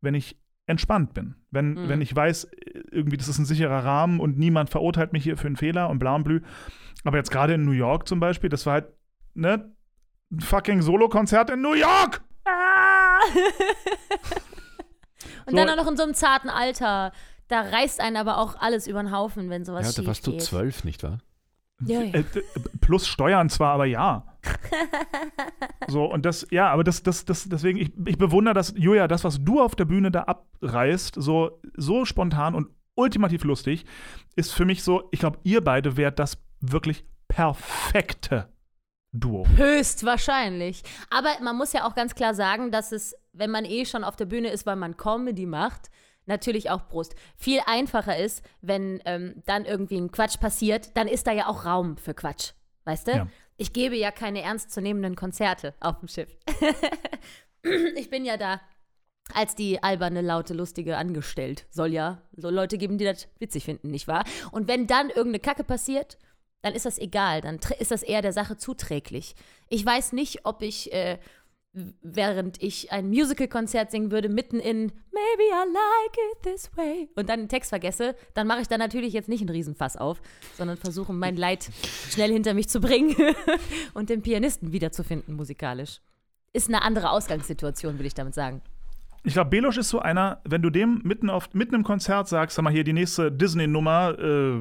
wenn 0.00 0.14
ich 0.14 0.36
entspannt 0.66 1.12
bin. 1.14 1.34
Wenn, 1.50 1.74
Mhm. 1.74 1.88
wenn 1.88 2.00
ich 2.00 2.14
weiß, 2.14 2.48
irgendwie, 2.90 3.16
das 3.16 3.28
ist 3.28 3.38
ein 3.38 3.44
sicherer 3.44 3.84
Rahmen 3.84 4.20
und 4.20 4.38
niemand 4.38 4.70
verurteilt 4.70 5.12
mich 5.12 5.24
hier 5.24 5.36
für 5.36 5.46
einen 5.48 5.56
Fehler 5.56 5.90
und 5.90 5.98
bla 5.98 6.14
und 6.14 6.24
blü. 6.24 6.40
Aber 7.04 7.16
jetzt 7.18 7.30
gerade 7.30 7.54
in 7.54 7.64
New 7.64 7.72
York 7.72 8.06
zum 8.08 8.20
Beispiel, 8.20 8.48
das 8.48 8.64
war 8.66 8.74
halt, 8.74 8.86
ne, 9.34 9.72
ein 10.30 10.40
fucking 10.40 10.80
Solokonzert 10.82 11.50
in 11.50 11.60
New 11.60 11.74
York! 11.74 12.22
Ah! 12.44 13.18
Und 15.46 15.52
So. 15.52 15.56
dann 15.56 15.68
auch 15.70 15.76
noch 15.84 15.90
in 15.90 15.96
so 15.96 16.04
einem 16.04 16.14
zarten 16.14 16.48
Alter. 16.48 17.12
Da 17.52 17.60
reißt 17.60 18.00
einen 18.00 18.16
aber 18.16 18.38
auch 18.38 18.56
alles 18.60 18.86
über 18.86 19.02
den 19.02 19.12
Haufen, 19.12 19.50
wenn 19.50 19.64
sowas 19.66 19.82
Ja, 19.84 19.92
schief 19.92 20.04
da 20.04 20.06
warst 20.06 20.26
du 20.26 20.30
geht. 20.32 20.42
zwölf, 20.42 20.84
nicht 20.84 21.02
wahr? 21.02 21.18
Ja, 21.84 22.00
ja. 22.00 22.14
Äh, 22.14 22.22
d- 22.24 22.42
plus 22.80 23.06
Steuern 23.06 23.50
zwar, 23.50 23.74
aber 23.74 23.84
ja. 23.84 24.24
so, 25.88 26.04
und 26.04 26.24
das, 26.24 26.46
ja, 26.50 26.70
aber 26.70 26.84
das, 26.84 27.02
das, 27.02 27.24
das, 27.24 27.48
deswegen, 27.48 27.78
ich, 27.78 27.92
ich 28.06 28.16
bewundere 28.18 28.54
das, 28.54 28.72
Julia, 28.76 29.08
das, 29.08 29.24
was 29.24 29.42
du 29.44 29.60
auf 29.60 29.74
der 29.76 29.84
Bühne 29.84 30.10
da 30.10 30.22
abreißt, 30.22 31.16
so, 31.18 31.60
so 31.76 32.04
spontan 32.04 32.54
und 32.54 32.68
ultimativ 32.94 33.44
lustig, 33.44 33.84
ist 34.36 34.52
für 34.52 34.64
mich 34.64 34.82
so, 34.82 35.08
ich 35.10 35.20
glaube, 35.20 35.38
ihr 35.42 35.62
beide 35.62 35.96
wärt 35.96 36.18
das 36.18 36.38
wirklich 36.60 37.04
perfekte 37.28 38.48
Duo. 39.12 39.46
Höchstwahrscheinlich. 39.56 40.82
Aber 41.10 41.28
man 41.42 41.56
muss 41.56 41.72
ja 41.72 41.84
auch 41.86 41.94
ganz 41.94 42.14
klar 42.14 42.34
sagen, 42.34 42.70
dass 42.70 42.92
es, 42.92 43.14
wenn 43.32 43.50
man 43.50 43.64
eh 43.64 43.84
schon 43.84 44.04
auf 44.04 44.16
der 44.16 44.24
Bühne 44.26 44.48
ist, 44.48 44.64
weil 44.64 44.76
man 44.76 44.96
Comedy 44.96 45.44
macht, 45.46 45.90
natürlich 46.26 46.70
auch 46.70 46.88
Brust. 46.88 47.14
Viel 47.36 47.60
einfacher 47.66 48.16
ist, 48.16 48.42
wenn 48.60 49.00
ähm, 49.04 49.42
dann 49.46 49.64
irgendwie 49.64 49.98
ein 49.98 50.12
Quatsch 50.12 50.38
passiert, 50.40 50.96
dann 50.96 51.08
ist 51.08 51.26
da 51.26 51.32
ja 51.32 51.48
auch 51.48 51.64
Raum 51.64 51.96
für 51.96 52.14
Quatsch. 52.14 52.52
Weißt 52.84 53.08
du? 53.08 53.12
Ja. 53.12 53.26
Ich 53.56 53.72
gebe 53.72 53.96
ja 53.96 54.10
keine 54.10 54.42
ernstzunehmenden 54.42 55.14
Konzerte 55.14 55.74
auf 55.80 55.98
dem 56.00 56.08
Schiff. 56.08 56.36
ich 57.96 58.10
bin 58.10 58.24
ja 58.24 58.36
da 58.36 58.60
als 59.34 59.54
die 59.54 59.82
alberne, 59.82 60.20
laute, 60.20 60.54
lustige 60.54 60.96
angestellt. 60.96 61.66
Soll 61.70 61.92
ja 61.92 62.22
so 62.36 62.50
Leute 62.50 62.78
geben, 62.78 62.98
die 62.98 63.04
das 63.04 63.28
witzig 63.38 63.64
finden, 63.64 63.90
nicht 63.90 64.08
wahr? 64.08 64.24
Und 64.50 64.68
wenn 64.68 64.86
dann 64.86 65.08
irgendeine 65.08 65.40
Kacke 65.40 65.64
passiert, 65.64 66.18
dann 66.62 66.74
ist 66.74 66.86
das 66.86 66.98
egal, 66.98 67.40
dann 67.40 67.58
ist 67.78 67.90
das 67.90 68.02
eher 68.02 68.22
der 68.22 68.32
Sache 68.32 68.56
zuträglich. 68.56 69.34
Ich 69.68 69.84
weiß 69.84 70.12
nicht, 70.12 70.44
ob 70.44 70.62
ich, 70.62 70.92
äh, 70.92 71.18
während 72.02 72.62
ich 72.62 72.92
ein 72.92 73.08
Musical-Konzert 73.08 73.90
singen 73.90 74.10
würde, 74.10 74.28
mitten 74.28 74.60
in 74.60 74.92
Maybe 75.10 75.48
I 75.50 75.72
like 75.72 76.16
it 76.32 76.42
this 76.42 76.70
way 76.76 77.08
und 77.16 77.28
dann 77.28 77.40
den 77.40 77.48
Text 77.48 77.70
vergesse, 77.70 78.14
dann 78.34 78.46
mache 78.46 78.60
ich 78.60 78.68
da 78.68 78.76
natürlich 78.76 79.14
jetzt 79.14 79.28
nicht 79.28 79.40
einen 79.40 79.50
Riesenfass 79.50 79.96
auf, 79.96 80.20
sondern 80.56 80.76
versuche 80.76 81.12
mein 81.12 81.36
Leid 81.36 81.70
schnell 82.10 82.30
hinter 82.30 82.54
mich 82.54 82.68
zu 82.68 82.80
bringen 82.80 83.14
und 83.94 84.10
den 84.10 84.22
Pianisten 84.22 84.72
wiederzufinden 84.72 85.34
musikalisch. 85.34 86.00
Ist 86.52 86.68
eine 86.68 86.82
andere 86.82 87.10
Ausgangssituation, 87.10 87.98
will 87.98 88.06
ich 88.06 88.14
damit 88.14 88.34
sagen. 88.34 88.60
Ich 89.24 89.34
glaube, 89.34 89.50
Belusch 89.50 89.78
ist 89.78 89.88
so 89.88 90.00
einer, 90.00 90.40
wenn 90.44 90.62
du 90.62 90.70
dem 90.70 91.00
mitten, 91.04 91.30
auf, 91.30 91.54
mitten 91.54 91.76
im 91.76 91.84
Konzert 91.84 92.28
sagst, 92.28 92.56
sag 92.56 92.64
mal 92.64 92.72
hier 92.72 92.84
die 92.84 92.92
nächste 92.92 93.30
Disney-Nummer, 93.30 94.18
äh, 94.18 94.60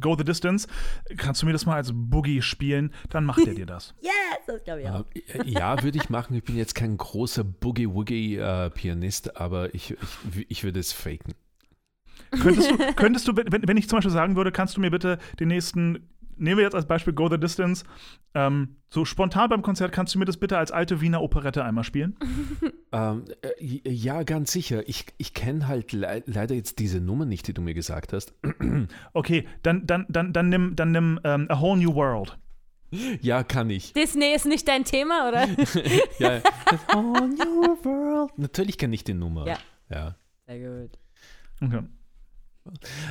Go 0.00 0.16
the 0.16 0.24
Distance, 0.24 0.66
kannst 1.16 1.42
du 1.42 1.46
mir 1.46 1.52
das 1.52 1.66
mal 1.66 1.76
als 1.76 1.90
Boogie 1.92 2.42
spielen, 2.42 2.92
dann 3.10 3.24
macht 3.24 3.46
er 3.46 3.54
dir 3.54 3.66
das. 3.66 3.94
Yes, 4.02 4.12
das 4.46 4.64
glaube 4.64 4.82
ich 4.82 4.88
auch. 4.88 5.04
Äh, 5.14 5.48
Ja, 5.48 5.82
würde 5.82 5.98
ich 5.98 6.10
machen. 6.10 6.34
Ich 6.34 6.44
bin 6.44 6.56
jetzt 6.56 6.74
kein 6.74 6.96
großer 6.96 7.44
Boogie-Woogie-Pianist, 7.44 9.36
aber 9.36 9.74
ich, 9.74 9.92
ich, 9.92 10.46
ich 10.48 10.64
würde 10.64 10.80
es 10.80 10.92
faken. 10.92 11.34
Könntest 12.30 12.70
du, 12.70 12.76
könntest 12.94 13.28
du, 13.28 13.36
wenn, 13.36 13.68
wenn 13.68 13.76
ich 13.76 13.88
zum 13.88 13.98
Beispiel 13.98 14.10
sagen 14.12 14.34
würde, 14.36 14.50
kannst 14.52 14.76
du 14.76 14.80
mir 14.80 14.90
bitte 14.90 15.18
den 15.38 15.48
nächsten, 15.48 16.08
nehmen 16.36 16.58
wir 16.58 16.64
jetzt 16.64 16.74
als 16.74 16.86
Beispiel 16.86 17.12
Go 17.12 17.28
the 17.28 17.38
Distance, 17.38 17.84
ähm, 18.34 18.76
so 18.90 19.04
spontan 19.04 19.48
beim 19.48 19.62
Konzert, 19.62 19.92
kannst 19.92 20.14
du 20.14 20.18
mir 20.18 20.24
das 20.24 20.36
bitte 20.36 20.58
als 20.58 20.70
alte 20.70 21.00
Wiener 21.00 21.22
Operette 21.22 21.64
einmal 21.64 21.84
spielen? 21.84 22.16
Ähm, 22.92 23.24
äh, 23.42 23.90
ja, 23.90 24.22
ganz 24.22 24.52
sicher. 24.52 24.88
Ich, 24.88 25.06
ich 25.18 25.34
kenne 25.34 25.66
halt 25.66 25.90
le 25.90 26.22
leider 26.26 26.54
jetzt 26.54 26.78
diese 26.78 27.00
Nummer 27.00 27.26
nicht, 27.26 27.48
die 27.48 27.52
du 27.52 27.60
mir 27.60 27.74
gesagt 27.74 28.12
hast. 28.12 28.34
Okay, 29.12 29.48
dann, 29.62 29.84
dann, 29.84 30.06
dann, 30.08 30.32
dann 30.32 30.48
nimm, 30.48 30.76
dann 30.76 30.92
nimm 30.92 31.18
ähm, 31.24 31.46
A 31.50 31.60
Whole 31.60 31.80
New 31.80 31.92
World. 31.96 32.38
Ja, 33.20 33.42
kann 33.42 33.70
ich. 33.70 33.92
Disney 33.94 34.32
ist 34.34 34.46
nicht 34.46 34.68
dein 34.68 34.84
Thema, 34.84 35.28
oder? 35.28 35.48
Ja. 36.18 36.40
Whole 36.92 37.28
new 37.28 37.84
world. 37.84 38.38
Natürlich 38.38 38.78
kenne 38.78 38.94
ich 38.94 39.02
die 39.02 39.14
Nummer. 39.14 39.46
Ja. 39.46 39.58
Ja. 39.90 40.14
Sehr 40.46 40.58
gut. 40.60 40.98
Okay. 41.60 41.82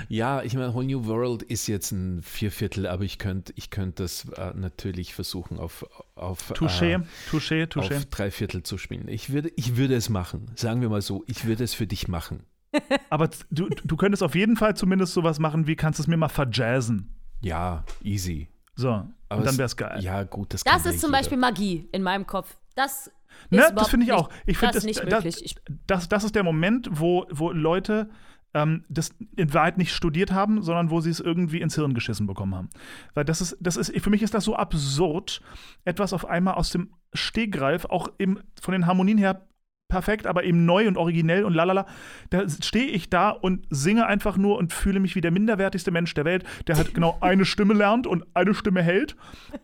Ja, 0.10 0.42
ich 0.42 0.56
meine, 0.56 0.74
Whole 0.74 0.86
New 0.88 1.06
World 1.06 1.44
ist 1.44 1.68
jetzt 1.68 1.92
ein 1.92 2.22
Vierviertel, 2.24 2.88
aber 2.88 3.04
ich 3.04 3.20
könnte 3.20 3.54
ich 3.56 3.70
könnt 3.70 4.00
das 4.00 4.28
äh, 4.30 4.52
natürlich 4.56 5.14
versuchen 5.14 5.60
auf, 5.60 5.86
auf, 6.16 6.52
Touché, 6.52 6.96
äh, 6.96 7.02
touché, 7.32 7.66
touché. 7.68 7.98
auf 7.98 8.06
Dreiviertel 8.06 8.64
zu 8.64 8.78
spielen. 8.78 9.08
Ich 9.08 9.32
würde, 9.32 9.52
ich 9.56 9.76
würde 9.78 9.96
es 9.96 10.10
machen. 10.10 10.52
Sagen 10.56 10.82
wir 10.82 10.90
mal 10.90 11.02
so, 11.02 11.24
ich 11.28 11.46
würde 11.46 11.64
es 11.64 11.74
für 11.74 11.88
dich 11.88 12.08
machen. 12.08 12.44
Aber 13.10 13.30
du, 13.52 13.70
du 13.70 13.96
könntest 13.96 14.24
auf 14.24 14.34
jeden 14.36 14.58
Fall 14.58 14.76
zumindest 14.76 15.14
sowas 15.14 15.38
machen, 15.40 15.68
wie 15.68 15.76
kannst 15.76 16.00
du 16.00 16.04
es 16.04 16.08
mir 16.08 16.18
mal 16.18 16.30
verjazzen. 16.30 17.14
Ja, 17.42 17.84
easy. 18.04 18.48
So, 18.76 18.90
Aber 18.90 19.10
und 19.30 19.46
dann 19.46 19.54
es- 19.54 19.58
wär's 19.60 19.78
geil. 19.78 20.02
Ja, 20.02 20.24
gut, 20.24 20.54
das 20.54 20.64
Das 20.64 20.86
ist 20.88 21.00
zum 21.00 21.10
jeder. 21.12 21.20
Beispiel 21.20 21.38
Magie 21.38 21.88
in 21.92 22.02
meinem 22.02 22.26
Kopf. 22.26 22.56
Das 22.76 23.08
ist 23.08 23.12
Ne, 23.52 23.72
das 23.76 23.90
finde 23.90 24.06
ich 24.06 24.12
nicht- 24.12 24.20
auch. 24.20 24.30
Ich 24.46 24.58
finde, 24.58 24.74
das 24.80 24.84
das, 25.24 25.56
das, 25.88 26.10
das 26.10 26.24
ist 26.24 26.36
der 26.36 26.44
Moment, 26.44 26.88
wo, 26.92 27.26
wo 27.32 27.52
Leute 27.52 28.10
ähm, 28.54 28.86
das 28.90 29.16
in 29.36 29.54
Wahrheit 29.54 29.78
nicht 29.78 29.94
studiert 29.94 30.32
haben, 30.32 30.62
sondern 30.62 30.90
wo 30.90 31.02
sie 31.02 31.10
es 31.10 31.20
irgendwie 31.20 31.62
ins 31.62 31.76
Hirn 31.76 31.94
geschissen 31.94 32.28
bekommen 32.28 32.56
haben. 32.56 32.70
Weil 33.14 33.26
das 33.26 33.42
ist, 33.42 33.58
das 33.60 33.78
ist, 33.78 33.98
für 34.00 34.10
mich 34.10 34.22
ist 34.22 34.34
das 34.34 34.46
so 34.46 34.56
absurd, 34.56 35.42
etwas 35.86 36.14
auf 36.14 36.26
einmal 36.26 36.56
aus 36.56 36.72
dem 36.72 36.92
Stegreif, 37.14 37.86
auch 37.86 38.10
im, 38.18 38.40
von 38.62 38.72
den 38.74 38.86
Harmonien 38.86 39.18
her 39.18 39.48
perfekt, 39.94 40.26
aber 40.26 40.44
eben 40.44 40.66
neu 40.66 40.88
und 40.88 40.98
originell 40.98 41.46
und 41.46 41.54
lalala. 41.54 41.86
Da 42.32 42.50
stehe 42.50 42.88
ich 42.88 43.12
da 43.12 43.30
und 43.30 43.68
singe 43.70 44.08
einfach 44.08 44.38
nur 44.38 44.58
und 44.58 44.74
fühle 44.74 45.00
mich 45.00 45.16
wie 45.16 45.22
der 45.22 45.30
minderwertigste 45.30 45.92
Mensch 45.92 46.14
der 46.16 46.26
Welt, 46.26 46.44
der 46.66 46.78
halt 46.78 46.96
genau 46.96 47.18
eine 47.22 47.46
Stimme 47.46 47.76
lernt 47.76 48.08
und 48.08 48.26
eine 48.34 48.56
Stimme 48.56 48.82
hält 48.82 49.16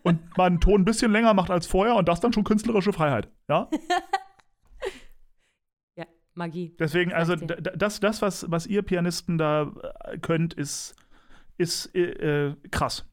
und 0.02 0.20
mal 0.36 0.46
einen 0.46 0.60
Ton 0.60 0.82
ein 0.82 0.84
bisschen 0.84 1.10
länger 1.10 1.34
macht 1.34 1.50
als 1.50 1.66
vorher 1.66 1.96
und 1.96 2.08
das 2.08 2.20
dann 2.20 2.32
schon 2.32 2.44
künstlerische 2.44 2.92
Freiheit. 2.92 3.28
Ja? 3.48 3.68
Magie. 6.40 6.74
Deswegen, 6.78 7.12
also 7.12 7.36
das, 7.36 8.00
das 8.00 8.22
was, 8.22 8.50
was 8.50 8.66
ihr 8.66 8.82
Pianisten 8.82 9.38
da 9.38 9.72
äh, 10.04 10.18
könnt, 10.18 10.54
ist, 10.54 10.96
ist 11.58 11.94
äh, 11.94 12.48
äh, 12.48 12.56
krass. 12.70 13.04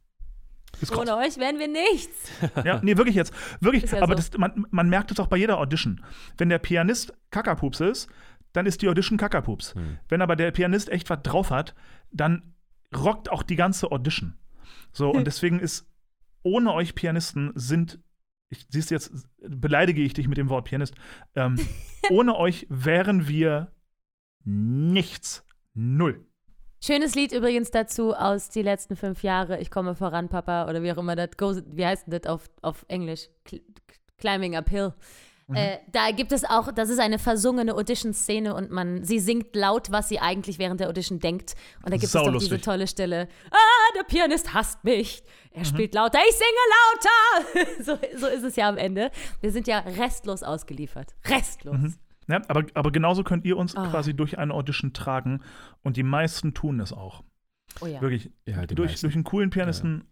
Ist 0.82 0.91
krass. 0.91 1.01
Ohne 1.01 1.17
euch 1.17 1.38
wären 1.38 1.59
wir 1.59 1.67
nichts. 1.67 2.32
Ja, 2.63 2.80
nee, 2.82 2.97
wirklich 2.97 3.15
jetzt. 3.15 3.34
Wirklich, 3.59 3.91
ja 3.91 4.01
aber 4.01 4.13
so. 4.13 4.30
das, 4.30 4.38
man, 4.38 4.65
man 4.71 4.89
merkt 4.89 5.11
es 5.11 5.19
auch 5.19 5.28
bei 5.28 5.38
jeder 5.38 5.59
Audition. 5.59 6.03
Wenn 6.38 6.49
der 6.49 6.59
Pianist 6.59 7.13
Kackerpups 7.32 7.82
ist, 7.82 8.09
dann 8.53 8.65
ist 8.65 8.82
die 8.82 8.88
Audition 8.88 9.17
Kackerpups. 9.17 9.75
Hm. 9.75 9.97
Wenn 10.07 10.21
aber 10.21 10.36
der 10.36 10.51
Pianist 10.51 10.89
echt 10.89 11.09
was 11.09 11.21
drauf 11.21 11.51
hat, 11.51 11.75
dann 12.11 12.53
rockt 12.95 13.30
auch 13.30 13.43
die 13.43 13.55
ganze 13.55 13.91
Audition. 13.91 14.38
So, 14.93 15.11
und 15.11 15.25
deswegen 15.28 15.59
ist, 15.59 15.86
ohne 16.43 16.73
euch 16.73 16.95
Pianisten 16.95 17.51
sind, 17.55 17.99
ich, 18.50 18.66
siehst 18.70 18.91
du 18.91 18.95
jetzt, 18.95 19.12
beleidige 19.39 20.02
ich 20.02 20.14
dich 20.14 20.28
mit 20.28 20.38
dem 20.38 20.50
Wort 20.50 20.66
Pianist, 20.66 20.95
ähm, 21.36 21.58
ohne 22.10 22.36
euch 22.36 22.66
wären 22.70 23.28
wir 23.28 23.72
nichts. 24.43 25.43
Null. 25.74 26.26
Schönes 26.84 27.16
Lied 27.16 27.32
übrigens 27.32 27.72
dazu 27.72 28.14
aus 28.14 28.50
die 28.50 28.62
letzten 28.62 28.95
fünf 28.95 29.24
Jahre. 29.24 29.60
Ich 29.60 29.72
komme 29.72 29.95
voran, 29.95 30.30
Papa, 30.30 30.70
oder 30.70 30.84
wie 30.84 30.91
auch 30.91 30.98
immer 30.98 31.16
das 31.16 31.38
goes, 31.38 31.64
wie 31.68 31.86
heißt 31.86 32.08
denn 32.08 32.20
das 32.20 32.32
auf, 32.32 32.50
auf 32.62 32.86
Englisch? 32.88 33.30
Cl 33.45 33.62
Climbing 34.18 34.56
Uphill. 34.56 34.93
Mhm. 35.48 35.56
Äh, 35.56 35.78
da 35.91 36.12
gibt 36.12 36.34
es 36.34 36.43
auch, 36.43 36.72
das 36.74 36.89
ist 36.89 37.00
eine 37.00 37.20
versungene 37.20 37.74
Audition-Szene 37.74 38.54
und 38.54 38.70
man, 38.70 39.04
sie 39.06 39.20
singt 39.20 39.56
laut, 39.56 39.91
was 39.91 40.10
sie 40.10 40.20
eigentlich 40.20 40.60
während 40.60 40.82
der 40.82 40.89
Audition 40.89 41.20
denkt. 41.20 41.56
Und 41.84 41.88
da 41.91 41.91
gibt 41.95 42.04
es 42.04 42.12
doch 42.12 42.26
Saulustig. 42.26 42.50
diese 42.50 42.62
tolle 42.62 42.86
Stelle. 42.88 43.30
Ah, 43.50 43.93
der 43.98 44.04
Pianist 44.04 44.54
hasst 44.54 44.84
mich. 44.84 45.24
Er 45.52 45.64
spielt 45.66 45.93
lauter, 45.95 46.20
ich 46.30 46.36
singe 46.36 47.66
lauter. 47.66 47.84
so, 47.84 48.20
so 48.20 48.28
ist 48.28 48.43
es 48.43 48.56
ja 48.58 48.68
am 48.68 48.78
Ende. 48.78 49.10
Wir 49.41 49.52
sind 49.52 49.68
ja 49.68 49.80
restlos 49.80 50.43
ausgeliefert. 50.43 51.16
Restlos. 51.26 51.98
Ja, 52.28 52.41
aber, 52.50 52.66
aber 52.74 52.91
genauso 52.91 53.24
könnt 53.24 53.45
ihr 53.45 53.56
uns 53.56 53.74
Ah. 53.76 53.88
quasi 53.88 54.14
durch 54.14 54.38
eine 54.38 54.54
Audition 54.54 54.91
tragen 54.91 55.41
und 55.82 55.95
die 55.95 56.04
meisten 56.04 56.54
tun 56.54 56.82
es 56.82 56.91
auch. 56.91 57.24
Oh 57.80 57.86
ja. 57.86 58.02
Wirklich. 58.02 58.30
Ja, 58.45 58.66
durch, 58.66 58.91
meisten. 58.91 59.06
durch 59.06 59.16
einen 59.16 59.24
coolen 59.24 59.50
Pianisten. 59.50 60.04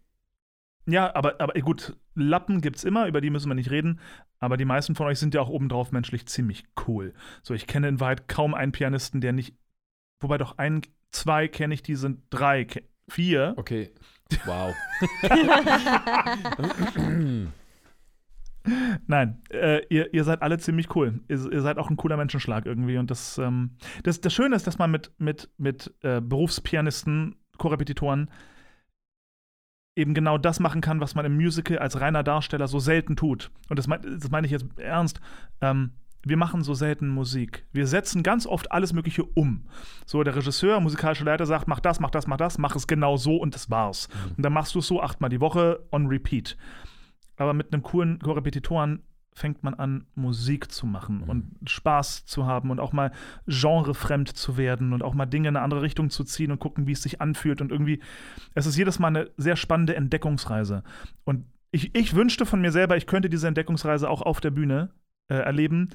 Ja, 0.88 1.16
aber, 1.16 1.42
aber 1.42 1.60
gut, 1.62 1.96
Lappen 2.14 2.62
gibt's 2.62 2.84
immer, 2.84 3.08
über 3.08 3.22
die 3.22 3.32
müssen 3.32 3.50
wir 3.50 3.56
nicht 3.56 3.72
reden. 3.72 4.00
Aber 4.40 4.58
die 4.58 4.66
meisten 4.66 4.96
von 4.96 5.08
euch 5.08 5.20
sind 5.20 5.34
ja 5.34 5.42
auch 5.42 5.50
obendrauf 5.50 5.92
menschlich 5.92 6.28
ziemlich 6.28 6.66
cool. 6.88 7.14
So, 7.42 7.54
ich 7.54 7.68
kenne 7.68 7.88
in 7.88 8.00
Wahrheit 8.00 8.28
kaum 8.28 8.54
einen 8.54 8.72
Pianisten, 8.72 9.22
der 9.22 9.34
nicht. 9.34 9.56
Wobei 10.22 10.38
doch 10.38 10.58
ein, 10.58 10.82
zwei 11.12 11.48
kenne 11.48 11.74
ich, 11.74 11.82
die 11.82 11.96
sind 11.96 12.22
drei, 12.30 12.68
vier. 13.10 13.54
Okay. 13.58 13.92
Wow. 14.46 14.76
Nein, 19.08 19.42
äh, 19.52 19.86
ihr, 19.90 20.14
ihr 20.14 20.24
seid 20.24 20.42
alle 20.42 20.58
ziemlich 20.58 20.96
cool. 20.96 21.20
Ihr, 21.28 21.52
ihr 21.52 21.62
seid 21.62 21.78
auch 21.78 21.90
ein 21.90 21.98
cooler 21.98 22.18
Menschenschlag 22.18 22.66
irgendwie. 22.66 22.98
Und 22.98 23.12
das, 23.12 23.38
ähm, 23.38 23.78
das, 24.04 24.22
das 24.22 24.34
Schöne 24.34 24.56
ist, 24.56 24.68
dass 24.68 24.78
man 24.78 24.92
mit, 24.92 25.12
mit, 25.18 25.50
mit 25.58 25.94
äh, 26.02 26.22
Berufspianisten, 26.22 27.36
Korrepetitoren 27.58 28.30
eben 29.96 30.14
genau 30.14 30.38
das 30.38 30.60
machen 30.60 30.82
kann, 30.82 31.00
was 31.00 31.16
man 31.16 31.26
im 31.26 31.36
Musical 31.36 31.80
als 31.80 32.00
reiner 32.00 32.24
Darsteller 32.24 32.68
so 32.68 32.80
selten 32.80 33.16
tut. 33.16 33.52
Und 33.70 33.80
das, 33.80 33.88
mein, 33.88 34.02
das 34.02 34.30
meine 34.30 34.46
ich 34.46 34.52
jetzt 34.52 34.66
ernst. 34.78 35.22
Ähm, 35.62 35.92
wir 36.24 36.38
machen 36.38 36.64
so 36.64 36.74
selten 36.74 37.08
Musik. 37.08 37.66
Wir 37.72 37.86
setzen 37.86 38.24
ganz 38.24 38.48
oft 38.48 38.72
alles 38.72 38.94
Mögliche 38.94 39.24
um. 39.24 39.68
So, 40.06 40.24
der 40.24 40.36
Regisseur, 40.36 40.80
musikalische 40.80 41.24
Leiter 41.24 41.46
sagt, 41.46 41.68
mach 41.68 41.80
das, 41.80 42.00
mach 42.00 42.10
das, 42.10 42.26
mach 42.28 42.38
das, 42.38 42.58
mach 42.58 42.76
es 42.76 42.88
genau 42.88 43.16
so 43.16 43.38
und 43.38 43.54
das 43.54 43.70
war's. 43.70 44.10
Und 44.36 44.44
dann 44.44 44.54
machst 44.54 44.74
du 44.74 44.80
es 44.80 44.88
so 44.88 45.02
achtmal 45.02 45.30
die 45.30 45.40
Woche 45.40 45.86
on 45.92 46.08
repeat. 46.08 46.58
Aber 47.38 47.54
mit 47.54 47.72
einem 47.72 47.84
coolen 47.84 48.20
Korrepetitoren 48.20 49.04
fängt 49.36 49.64
man 49.64 49.74
an, 49.74 50.06
Musik 50.16 50.72
zu 50.72 50.86
machen 50.86 51.22
und 51.22 51.70
Spaß 51.70 52.26
zu 52.26 52.46
haben 52.46 52.72
und 52.72 52.80
auch 52.80 52.94
mal 52.94 53.12
genrefremd 53.48 54.30
zu 54.30 54.56
werden 54.56 54.94
und 54.94 55.04
auch 55.04 55.14
mal 55.14 55.26
Dinge 55.26 55.50
in 55.50 55.58
eine 55.58 55.64
andere 55.64 55.82
Richtung 55.82 56.10
zu 56.10 56.24
ziehen 56.24 56.52
und 56.52 56.60
gucken, 56.60 56.88
wie 56.88 56.94
es 56.94 57.04
sich 57.04 57.20
anfühlt. 57.22 57.62
Und 57.62 57.70
irgendwie, 57.70 58.02
es 58.54 58.66
ist 58.66 58.78
jedes 58.78 58.98
Mal 58.98 59.10
eine 59.10 59.30
sehr 59.36 59.58
spannende 59.58 59.96
Entdeckungsreise. 59.96 60.84
Und 61.26 61.46
ich, 61.72 61.94
ich 61.94 62.16
wünschte 62.16 62.46
von 62.46 62.62
mir 62.62 62.72
selber, 62.72 62.96
ich 62.96 63.08
könnte 63.08 63.30
diese 63.30 63.50
Entdeckungsreise 63.50 64.10
auch 64.10 64.22
auf 64.22 64.40
der 64.40 64.52
Bühne 64.52 64.92
äh, 65.28 65.36
erleben. 65.36 65.90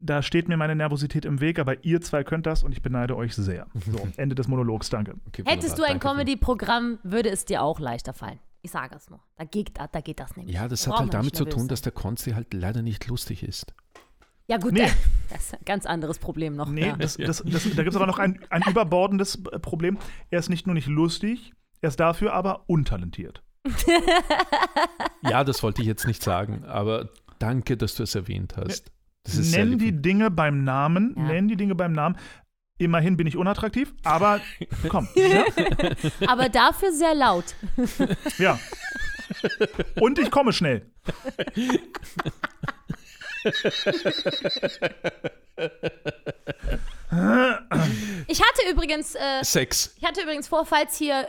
Da 0.00 0.22
steht 0.22 0.48
mir 0.48 0.56
meine 0.56 0.74
Nervosität 0.74 1.24
im 1.24 1.40
Weg, 1.40 1.60
aber 1.60 1.84
ihr 1.84 2.00
zwei 2.00 2.24
könnt 2.24 2.46
das 2.46 2.64
und 2.64 2.72
ich 2.72 2.82
beneide 2.82 3.16
euch 3.16 3.36
sehr. 3.36 3.68
So, 3.74 4.08
Ende 4.16 4.34
des 4.34 4.48
Monologs, 4.48 4.90
danke. 4.90 5.14
Okay, 5.28 5.44
Hättest 5.46 5.78
du 5.78 5.84
ein 5.84 6.00
Comedy-Programm, 6.00 6.98
würde 7.04 7.30
es 7.30 7.44
dir 7.44 7.62
auch 7.62 7.78
leichter 7.78 8.14
fallen. 8.14 8.40
Ich 8.62 8.70
sage 8.70 8.94
es 8.96 9.08
nur. 9.08 9.20
Da 9.36 9.44
geht, 9.44 9.72
da 9.78 10.00
geht 10.00 10.20
das 10.20 10.36
nämlich. 10.36 10.54
Ja, 10.54 10.68
das 10.68 10.84
Da 10.84 10.92
hat 10.92 10.98
halt 11.00 11.14
damit 11.14 11.34
zu 11.36 11.44
tun, 11.44 11.60
sein. 11.60 11.68
dass 11.68 11.82
der 11.82 11.92
Konzi 11.92 12.32
halt 12.32 12.52
leider 12.52 12.82
nicht 12.82 13.06
lustig 13.06 13.42
ist. 13.42 13.72
Ja, 14.48 14.58
gut, 14.58 14.72
Nee. 14.72 14.88
das 15.30 15.44
ist 15.46 15.54
ein 15.54 15.64
ganz 15.64 15.86
anderes 15.86 16.18
Problem 16.18 16.56
noch. 16.56 16.68
Nee, 16.68 16.86
ja. 16.88 16.96
das, 16.96 17.16
das, 17.16 17.42
das, 17.46 17.62
da 17.62 17.82
gibt 17.82 17.88
es 17.90 17.96
aber 17.96 18.06
noch 18.06 18.18
ein, 18.18 18.40
ein 18.50 18.62
überbordendes 18.68 19.36
äh, 19.52 19.58
Problem. 19.60 19.98
Er 20.30 20.40
ist 20.40 20.48
nicht 20.50 20.66
nur 20.66 20.74
nicht 20.74 20.88
lustig, 20.88 21.52
er 21.80 21.88
ist 21.88 22.00
dafür 22.00 22.32
aber 22.34 22.68
untalentiert. 22.68 23.42
Ja, 25.22 25.44
das 25.44 25.62
wollte 25.62 25.82
ich 25.82 25.86
jetzt 25.88 26.06
nicht 26.06 26.22
sagen, 26.22 26.64
aber 26.64 27.10
danke, 27.38 27.76
dass 27.76 27.94
du 27.94 28.02
es 28.02 28.14
erwähnt 28.14 28.56
hast. 28.56 28.90
Das 29.24 29.34
ist 29.36 29.50
sehr 29.50 29.66
Nenn 29.66 29.78
die 29.78 30.00
Dinge 30.00 30.30
beim 30.30 30.64
Namen, 30.64 31.14
Ja. 31.16 31.24
nenn 31.24 31.46
die 31.48 31.56
Dinge 31.56 31.74
beim 31.74 31.92
Namen. 31.92 32.16
Immerhin 32.80 33.18
bin 33.18 33.26
ich 33.26 33.36
unattraktiv, 33.36 33.92
aber 34.04 34.40
komm. 34.88 35.06
Aber 36.26 36.48
dafür 36.48 36.92
sehr 36.92 37.14
laut. 37.14 37.44
Ja. 38.38 38.58
Und 40.00 40.18
ich 40.18 40.30
komme 40.30 40.52
schnell. 40.52 40.86
Ich 48.26 48.40
hatte 48.40 48.70
übrigens, 48.70 49.14
äh, 49.14 49.44
Sex. 49.44 49.94
ich 49.98 50.04
hatte 50.04 50.22
übrigens 50.22 50.48
vor, 50.48 50.64
falls 50.64 50.96
hier, 50.96 51.28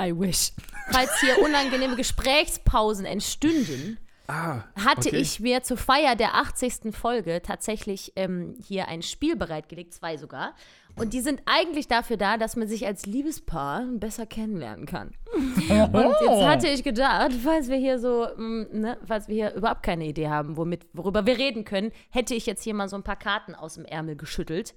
I 0.00 0.12
wish, 0.14 0.52
falls 0.90 1.18
hier 1.20 1.38
unangenehme 1.42 1.96
Gesprächspausen 1.96 3.06
entstünden, 3.06 3.98
Ah, 4.30 4.64
hatte 4.76 5.08
okay. 5.08 5.16
ich 5.16 5.40
mir 5.40 5.62
zur 5.62 5.78
Feier 5.78 6.14
der 6.14 6.34
80. 6.34 6.94
Folge 6.94 7.40
tatsächlich 7.42 8.12
ähm, 8.14 8.56
hier 8.62 8.86
ein 8.88 9.00
Spiel 9.00 9.36
bereitgelegt, 9.36 9.94
zwei 9.94 10.18
sogar. 10.18 10.54
Und 10.96 11.14
die 11.14 11.20
sind 11.20 11.40
eigentlich 11.46 11.88
dafür 11.88 12.18
da, 12.18 12.36
dass 12.36 12.54
man 12.54 12.68
sich 12.68 12.86
als 12.86 13.06
Liebespaar 13.06 13.84
besser 13.94 14.26
kennenlernen 14.26 14.84
kann. 14.84 15.12
Und 15.34 15.68
jetzt 15.70 16.44
hatte 16.44 16.68
ich 16.68 16.84
gedacht, 16.84 17.32
falls 17.42 17.68
wir 17.68 17.76
hier 17.78 17.98
so, 17.98 18.26
mm, 18.36 18.64
ne, 18.72 18.98
falls 19.06 19.28
wir 19.28 19.34
hier 19.34 19.54
überhaupt 19.54 19.82
keine 19.82 20.04
Idee 20.06 20.28
haben, 20.28 20.58
womit, 20.58 20.86
worüber 20.92 21.24
wir 21.24 21.38
reden 21.38 21.64
können, 21.64 21.90
hätte 22.10 22.34
ich 22.34 22.44
jetzt 22.44 22.62
hier 22.64 22.74
mal 22.74 22.88
so 22.88 22.96
ein 22.96 23.04
paar 23.04 23.16
Karten 23.16 23.54
aus 23.54 23.74
dem 23.76 23.86
Ärmel 23.86 24.16
geschüttelt. 24.16 24.74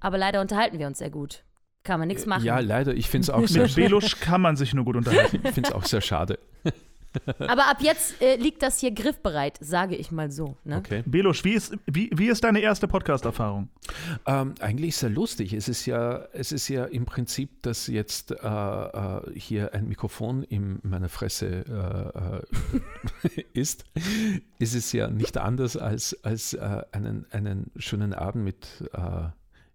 Aber 0.00 0.18
leider 0.18 0.40
unterhalten 0.40 0.78
wir 0.80 0.88
uns 0.88 0.98
sehr 0.98 1.10
gut. 1.10 1.44
Kann 1.84 2.00
man 2.00 2.08
nichts 2.08 2.26
machen. 2.26 2.44
Ja, 2.44 2.58
leider. 2.58 2.94
Ich 2.94 3.08
finde 3.08 3.26
es 3.26 3.30
auch, 3.30 3.46
sehr- 3.46 3.62
Mit 3.62 3.76
Belusch 3.76 4.18
kann 4.18 4.40
man 4.40 4.56
sich 4.56 4.74
nur 4.74 4.84
gut 4.84 4.96
unterhalten. 4.96 5.40
ich 5.44 5.52
find's 5.52 5.70
auch 5.70 5.84
sehr 5.84 6.00
schade. 6.00 6.40
Aber 7.38 7.68
ab 7.68 7.78
jetzt 7.80 8.20
äh, 8.20 8.36
liegt 8.36 8.62
das 8.62 8.80
hier 8.80 8.90
griffbereit, 8.90 9.58
sage 9.60 9.96
ich 9.96 10.10
mal 10.10 10.30
so. 10.30 10.56
Ne? 10.64 10.78
Okay. 10.78 11.02
Belusch, 11.06 11.44
wie 11.44 11.54
ist, 11.54 11.76
wie, 11.86 12.10
wie 12.14 12.28
ist 12.28 12.44
deine 12.44 12.60
erste 12.60 12.88
Podcast-Erfahrung? 12.88 13.68
Ähm, 14.26 14.54
eigentlich 14.60 14.96
sehr 14.96 15.10
lustig. 15.10 15.52
Es 15.52 15.68
ist 15.68 15.86
ja, 15.86 16.26
es 16.32 16.52
ist 16.52 16.68
ja 16.68 16.84
im 16.84 17.06
Prinzip, 17.06 17.62
dass 17.62 17.86
jetzt 17.86 18.32
äh, 18.32 18.36
äh, 18.36 19.20
hier 19.34 19.74
ein 19.74 19.88
Mikrofon 19.88 20.42
in 20.42 20.80
meiner 20.82 21.08
Fresse 21.08 21.64
äh, 23.24 23.28
äh, 23.28 23.44
ist, 23.52 23.84
ist 24.58 24.74
es 24.74 24.92
ja 24.92 25.08
nicht 25.08 25.38
anders 25.38 25.76
als, 25.76 26.22
als 26.24 26.54
äh, 26.54 26.82
einen, 26.92 27.26
einen 27.30 27.70
schönen 27.76 28.12
Abend 28.12 28.44
mit, 28.44 28.66
äh, 28.92 29.28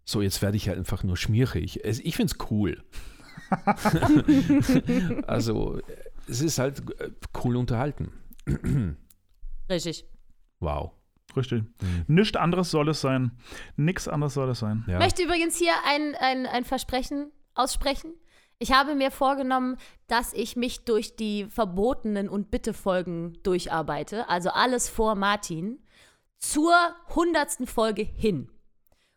so 0.06 0.22
jetzt 0.22 0.42
werde 0.42 0.58
ich 0.58 0.68
halt 0.68 0.78
einfach 0.78 1.04
nur 1.04 1.18
schmierig. 1.18 1.84
Es, 1.84 2.00
ich 2.00 2.16
finde 2.16 2.34
es 2.34 2.52
cool. 2.52 2.84
also 5.28 5.80
es 6.28 6.42
ist 6.42 6.60
halt 6.60 6.80
äh, 7.00 7.12
cool 7.44 7.56
unterhalten. 7.56 8.12
Richtig. 9.70 10.06
Wow. 10.60 10.92
Richtig. 11.36 11.64
Nichts 12.08 12.38
anderes 12.38 12.72
soll 12.72 12.90
es 12.90 13.02
sein. 13.02 13.32
Nichts 13.76 14.08
anderes 14.08 14.36
soll 14.36 14.50
es 14.50 14.60
sein. 14.60 14.84
Ja. 14.88 14.94
Ich 14.94 15.00
möchte 15.00 15.24
übrigens 15.24 15.58
hier 15.58 15.74
ein, 15.86 16.16
ein, 16.16 16.46
ein 16.46 16.64
Versprechen 16.64 17.32
aussprechen. 17.56 18.14
Ich 18.60 18.72
habe 18.72 18.96
mir 18.96 19.12
vorgenommen, 19.12 19.78
dass 20.08 20.32
ich 20.34 20.56
mich 20.56 20.86
durch 20.86 21.16
die 21.16 21.46
verbotenen 21.46 22.30
und 22.30 22.52
Bitte-Folgen 22.52 23.38
durcharbeite, 23.44 24.30
also 24.30 24.52
alles 24.52 24.90
vor 24.90 25.16
Martin, 25.16 25.80
zur 26.38 26.74
hundertsten 27.16 27.68
Folge 27.68 28.04
hin. 28.04 28.50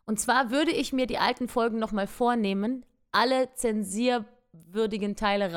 Und 0.06 0.18
zwar 0.18 0.50
würde 0.50 0.70
ich 0.70 0.92
mir 0.92 1.06
die 1.06 1.18
alten 1.18 1.48
Folgen 1.48 1.78
nochmal 1.78 2.06
vornehmen, 2.06 2.84
alle 3.12 3.52
zensierwürdigen 3.54 5.16
Teile 5.16 5.52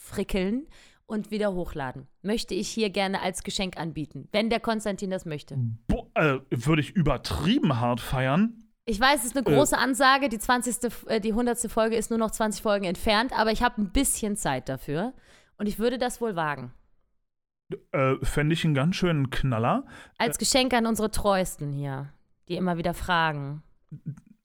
rausfrickeln 0.00 0.66
und 1.06 1.30
wieder 1.30 1.52
hochladen. 1.52 2.06
Möchte 2.22 2.54
ich 2.54 2.68
hier 2.68 2.90
gerne 2.90 3.20
als 3.20 3.42
Geschenk 3.42 3.76
anbieten, 3.76 4.28
wenn 4.32 4.50
der 4.50 4.60
Konstantin 4.60 5.10
das 5.10 5.24
möchte. 5.24 5.56
Bo 5.88 6.10
äh, 6.14 6.38
würde 6.50 6.82
ich 6.82 6.90
übertrieben 6.90 7.80
hart 7.80 8.00
feiern. 8.00 8.64
Ich 8.84 8.98
weiß, 8.98 9.20
es 9.20 9.26
ist 9.26 9.36
eine 9.36 9.44
große 9.44 9.76
Ansage. 9.76 10.28
Die 10.28 10.38
20., 10.38 10.92
äh, 11.06 11.20
die 11.20 11.30
100. 11.30 11.70
Folge 11.70 11.96
ist 11.96 12.10
nur 12.10 12.18
noch 12.18 12.30
20 12.30 12.62
Folgen 12.62 12.84
entfernt, 12.84 13.32
aber 13.36 13.52
ich 13.52 13.62
habe 13.62 13.80
ein 13.80 13.90
bisschen 13.92 14.36
Zeit 14.36 14.68
dafür. 14.68 15.12
Und 15.58 15.66
ich 15.66 15.78
würde 15.78 15.98
das 15.98 16.20
wohl 16.20 16.36
wagen. 16.36 16.72
Äh, 17.92 18.14
Fände 18.22 18.54
ich 18.54 18.64
einen 18.64 18.74
ganz 18.74 18.96
schönen 18.96 19.30
Knaller. 19.30 19.84
Als 20.18 20.38
Geschenk 20.38 20.72
an 20.74 20.86
unsere 20.86 21.10
Treuesten 21.10 21.72
hier, 21.72 22.12
die 22.48 22.56
immer 22.56 22.78
wieder 22.78 22.94
fragen. 22.94 23.62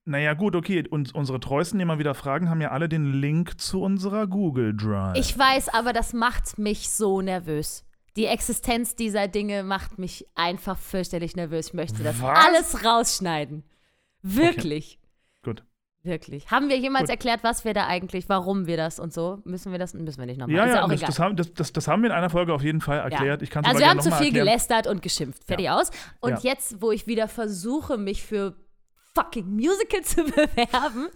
Naja, 0.07 0.35
gut, 0.35 0.55
okay. 0.55 0.87
Und 0.87 1.15
unsere 1.15 1.39
Treuesten, 1.39 1.79
die 1.79 1.83
immer 1.83 1.97
wieder 1.97 2.13
fragen, 2.13 2.49
haben 2.49 2.61
ja 2.61 2.69
alle 2.69 2.87
den 2.87 3.11
Link 3.13 3.59
zu 3.59 3.81
unserer 3.81 4.27
Google 4.27 4.75
Drive. 4.75 5.17
Ich 5.17 5.37
weiß, 5.37 5.69
aber 5.69 5.93
das 5.93 6.13
macht 6.13 6.59
mich 6.59 6.91
so 6.91 7.21
nervös. 7.21 7.83
Die 8.15 8.27
Existenz 8.27 8.95
dieser 8.95 9.27
Dinge 9.27 9.63
macht 9.63 9.97
mich 9.97 10.25
einfach 10.35 10.77
fürchterlich 10.77 11.35
nervös. 11.35 11.67
Ich 11.69 11.73
möchte 11.73 12.03
das 12.03 12.21
Was? 12.21 12.45
alles 12.45 12.85
rausschneiden. 12.85 13.63
Wirklich. 14.21 14.99
Gut. 15.43 15.63
Wirklich. 16.03 16.51
Haben 16.51 16.69
wir 16.69 16.77
jemals 16.77 17.05
Gut. 17.05 17.09
erklärt, 17.09 17.43
was 17.43 17.65
wir 17.65 17.73
da 17.73 17.87
eigentlich, 17.87 18.29
warum 18.29 18.67
wir 18.67 18.77
das 18.77 18.99
und 18.99 19.11
so? 19.11 19.41
Müssen 19.43 19.71
wir 19.71 19.79
das? 19.79 19.95
Müssen 19.95 20.19
wir 20.19 20.27
nicht 20.27 20.37
nochmal. 20.37 20.55
Ja, 20.55 20.67
ja 20.67 20.75
ja, 20.75 20.87
das, 20.87 21.01
das, 21.01 21.19
haben, 21.19 21.35
das, 21.35 21.73
das, 21.73 21.87
haben 21.87 22.03
wir 22.03 22.11
in 22.11 22.15
einer 22.15 22.29
Folge 22.29 22.53
auf 22.53 22.61
jeden 22.61 22.79
Fall 22.79 22.99
erklärt. 22.99 23.41
Ich 23.41 23.49
kann 23.49 23.63
es 23.63 23.69
also 23.69 23.79
wir 23.79 23.89
haben 23.89 23.99
zu 24.01 24.11
mal 24.11 24.17
viel 24.17 24.27
erklären. 24.27 24.45
gelästert 24.45 24.85
und 24.85 25.01
geschimpft. 25.01 25.43
Fertig 25.45 25.67
aus. 25.71 25.89
Und 26.19 26.43
Ja. 26.43 26.51
jetzt, 26.51 26.79
wo 26.79 26.91
ich 26.91 27.07
wieder 27.07 27.27
versuche, 27.27 27.97
mich 27.97 28.23
für 28.23 28.53
fucking 29.15 29.47
Musical 29.47 30.03
zu 30.03 30.23
bewerben, 30.25 31.07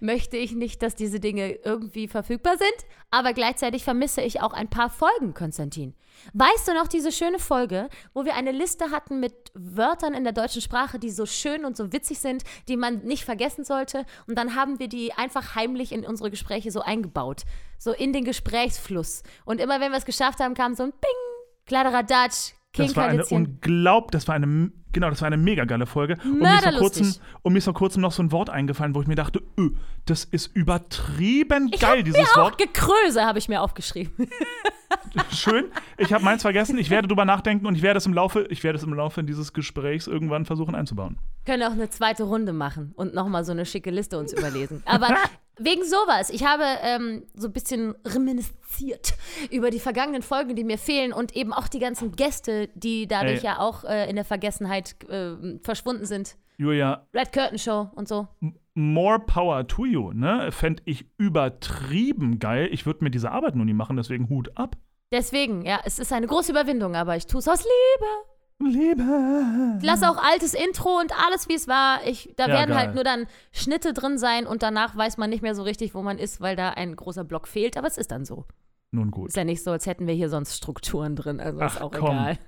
möchte 0.00 0.36
ich 0.36 0.52
nicht, 0.52 0.82
dass 0.82 0.94
diese 0.94 1.20
Dinge 1.20 1.52
irgendwie 1.52 2.08
verfügbar 2.08 2.56
sind. 2.56 2.88
Aber 3.10 3.32
gleichzeitig 3.34 3.84
vermisse 3.84 4.22
ich 4.22 4.40
auch 4.40 4.52
ein 4.52 4.68
paar 4.68 4.90
Folgen, 4.90 5.34
Konstantin. 5.34 5.94
Weißt 6.32 6.68
du 6.68 6.74
noch 6.74 6.88
diese 6.88 7.12
schöne 7.12 7.38
Folge, 7.38 7.88
wo 8.14 8.24
wir 8.24 8.34
eine 8.34 8.52
Liste 8.52 8.90
hatten 8.90 9.20
mit 9.20 9.52
Wörtern 9.54 10.14
in 10.14 10.24
der 10.24 10.32
deutschen 10.32 10.62
Sprache, 10.62 10.98
die 10.98 11.10
so 11.10 11.26
schön 11.26 11.64
und 11.64 11.76
so 11.76 11.92
witzig 11.92 12.18
sind, 12.20 12.42
die 12.68 12.76
man 12.76 13.04
nicht 13.04 13.24
vergessen 13.24 13.64
sollte? 13.64 14.06
Und 14.26 14.36
dann 14.38 14.54
haben 14.54 14.78
wir 14.78 14.88
die 14.88 15.12
einfach 15.12 15.54
heimlich 15.54 15.92
in 15.92 16.06
unsere 16.06 16.30
Gespräche 16.30 16.70
so 16.70 16.80
eingebaut. 16.80 17.42
So 17.78 17.92
in 17.92 18.12
den 18.12 18.24
Gesprächsfluss. 18.24 19.22
Und 19.44 19.60
immer 19.60 19.80
wenn 19.80 19.92
wir 19.92 19.98
es 19.98 20.04
geschafft 20.04 20.40
haben, 20.40 20.54
kam 20.54 20.74
so 20.74 20.84
ein 20.84 20.92
Bing, 20.92 21.66
Kladderadatsch, 21.66 22.54
Das 22.74 22.96
war 22.96 23.06
eine 23.06 23.24
unglaublich, 23.26 24.10
das 24.12 24.28
war 24.28 24.34
eine, 24.34 24.72
genau, 24.92 25.10
das 25.10 25.20
war 25.20 25.26
eine 25.26 25.36
mega 25.36 25.66
geile 25.66 25.84
Folge. 25.84 26.16
Und 26.24 26.38
mir, 26.38 26.54
ist 26.54 26.64
vor 26.64 26.72
kurzem, 26.78 27.14
und 27.42 27.52
mir 27.52 27.58
ist 27.58 27.64
vor 27.64 27.74
kurzem 27.74 28.00
noch 28.00 28.12
so 28.12 28.22
ein 28.22 28.32
Wort 28.32 28.48
eingefallen, 28.48 28.94
wo 28.94 29.02
ich 29.02 29.06
mir 29.06 29.14
dachte, 29.14 29.42
öh, 29.58 29.70
das 30.06 30.24
ist 30.24 30.54
übertrieben 30.56 31.68
Ich 31.72 31.80
geil, 31.80 32.02
dieses 32.02 32.20
mir 32.20 32.28
auch 32.30 32.44
Wort. 32.44 32.58
Gekröse 32.58 33.24
habe 33.24 33.38
ich 33.38 33.48
mir 33.48 33.60
aufgeschrieben. 33.60 34.28
Schön. 35.30 35.66
Ich 35.98 36.12
habe 36.12 36.24
meins 36.24 36.42
vergessen. 36.42 36.78
Ich 36.78 36.88
werde 36.88 37.08
drüber 37.08 37.26
nachdenken 37.26 37.66
und 37.66 37.74
ich 37.74 37.82
werde 37.82 37.98
es 37.98 38.06
im 38.06 38.14
Laufe, 38.14 38.46
ich 38.48 38.64
werde 38.64 38.78
es 38.78 38.84
im 38.84 38.94
Laufe 38.94 39.22
dieses 39.22 39.52
Gesprächs 39.52 40.06
irgendwann 40.06 40.46
versuchen 40.46 40.74
einzubauen. 40.74 41.18
Können 41.44 41.62
auch 41.64 41.72
eine 41.72 41.90
zweite 41.90 42.24
Runde 42.24 42.54
machen 42.54 42.92
und 42.96 43.14
nochmal 43.14 43.44
so 43.44 43.52
eine 43.52 43.66
schicke 43.66 43.90
Liste 43.90 44.18
uns 44.18 44.32
überlesen. 44.32 44.82
Aber 44.86 45.08
wegen 45.64 45.84
sowas, 45.84 46.30
ich 46.30 46.44
habe 46.44 46.64
ähm, 46.82 47.24
so 47.34 47.48
ein 47.48 47.52
bisschen 47.52 47.94
reminisziert 48.04 49.14
über 49.50 49.70
die 49.70 49.80
vergangenen 49.80 50.22
Folgen, 50.22 50.56
die 50.56 50.64
mir 50.64 50.78
fehlen 50.78 51.12
und 51.12 51.36
eben 51.36 51.52
auch 51.52 51.68
die 51.68 51.78
ganzen 51.78 52.12
Gäste, 52.12 52.68
die 52.74 53.06
dadurch 53.06 53.38
Ey. 53.38 53.44
ja 53.44 53.58
auch 53.58 53.84
äh, 53.84 54.08
in 54.08 54.16
der 54.16 54.24
Vergessenheit 54.24 54.96
äh, 55.08 55.58
verschwunden 55.62 56.06
sind. 56.06 56.36
Julia, 56.58 57.06
Red 57.14 57.32
Curtain 57.32 57.58
Show 57.58 57.90
und 57.94 58.08
so. 58.08 58.28
more 58.74 59.18
power 59.18 59.66
to 59.66 59.84
you, 59.84 60.12
ne? 60.12 60.50
Fände 60.52 60.82
ich 60.86 61.06
übertrieben 61.18 62.38
geil. 62.38 62.68
Ich 62.70 62.86
würde 62.86 63.04
mir 63.04 63.10
diese 63.10 63.30
Arbeit 63.30 63.56
nur 63.56 63.64
nie 63.64 63.74
machen, 63.74 63.96
deswegen 63.96 64.28
Hut 64.28 64.56
ab. 64.56 64.76
Deswegen, 65.10 65.62
ja, 65.64 65.80
es 65.84 65.98
ist 65.98 66.12
eine 66.12 66.26
große 66.26 66.52
Überwindung, 66.52 66.96
aber 66.96 67.16
ich 67.16 67.26
tue 67.26 67.40
es 67.40 67.48
aus 67.48 67.62
Liebe. 67.62 68.31
Liebe. 68.66 69.76
Ich 69.80 69.84
lasse 69.86 70.08
auch 70.08 70.16
altes 70.16 70.54
Intro 70.54 70.98
und 71.00 71.12
alles, 71.26 71.48
wie 71.48 71.54
es 71.54 71.68
war. 71.68 72.00
Ich, 72.06 72.32
da 72.36 72.46
Ja, 72.46 72.54
werden 72.54 72.70
geil. 72.70 72.78
halt 72.78 72.94
nur 72.94 73.04
dann 73.04 73.26
Schnitte 73.52 73.92
drin 73.92 74.18
sein 74.18 74.46
und 74.46 74.62
danach 74.62 74.96
weiß 74.96 75.16
man 75.18 75.30
nicht 75.30 75.42
mehr 75.42 75.54
so 75.54 75.62
richtig, 75.62 75.94
wo 75.94 76.02
man 76.02 76.18
ist, 76.18 76.40
weil 76.40 76.56
da 76.56 76.70
ein 76.70 76.94
großer 76.96 77.24
Block 77.24 77.48
fehlt. 77.48 77.76
Aber 77.76 77.86
es 77.86 77.98
ist 77.98 78.10
dann 78.10 78.24
so. 78.24 78.44
Nun 78.90 79.10
gut. 79.10 79.28
Ist 79.28 79.36
ja 79.36 79.44
nicht 79.44 79.62
so, 79.64 79.70
als 79.70 79.86
hätten 79.86 80.06
wir 80.06 80.14
hier 80.14 80.28
sonst 80.28 80.56
Strukturen 80.56 81.16
drin. 81.16 81.40
Also 81.40 81.60
ist 81.62 81.76
Ach, 81.78 81.80
auch 81.80 81.92
komm. 81.92 82.10
egal. 82.18 82.38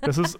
Das 0.00 0.18
ist. 0.18 0.38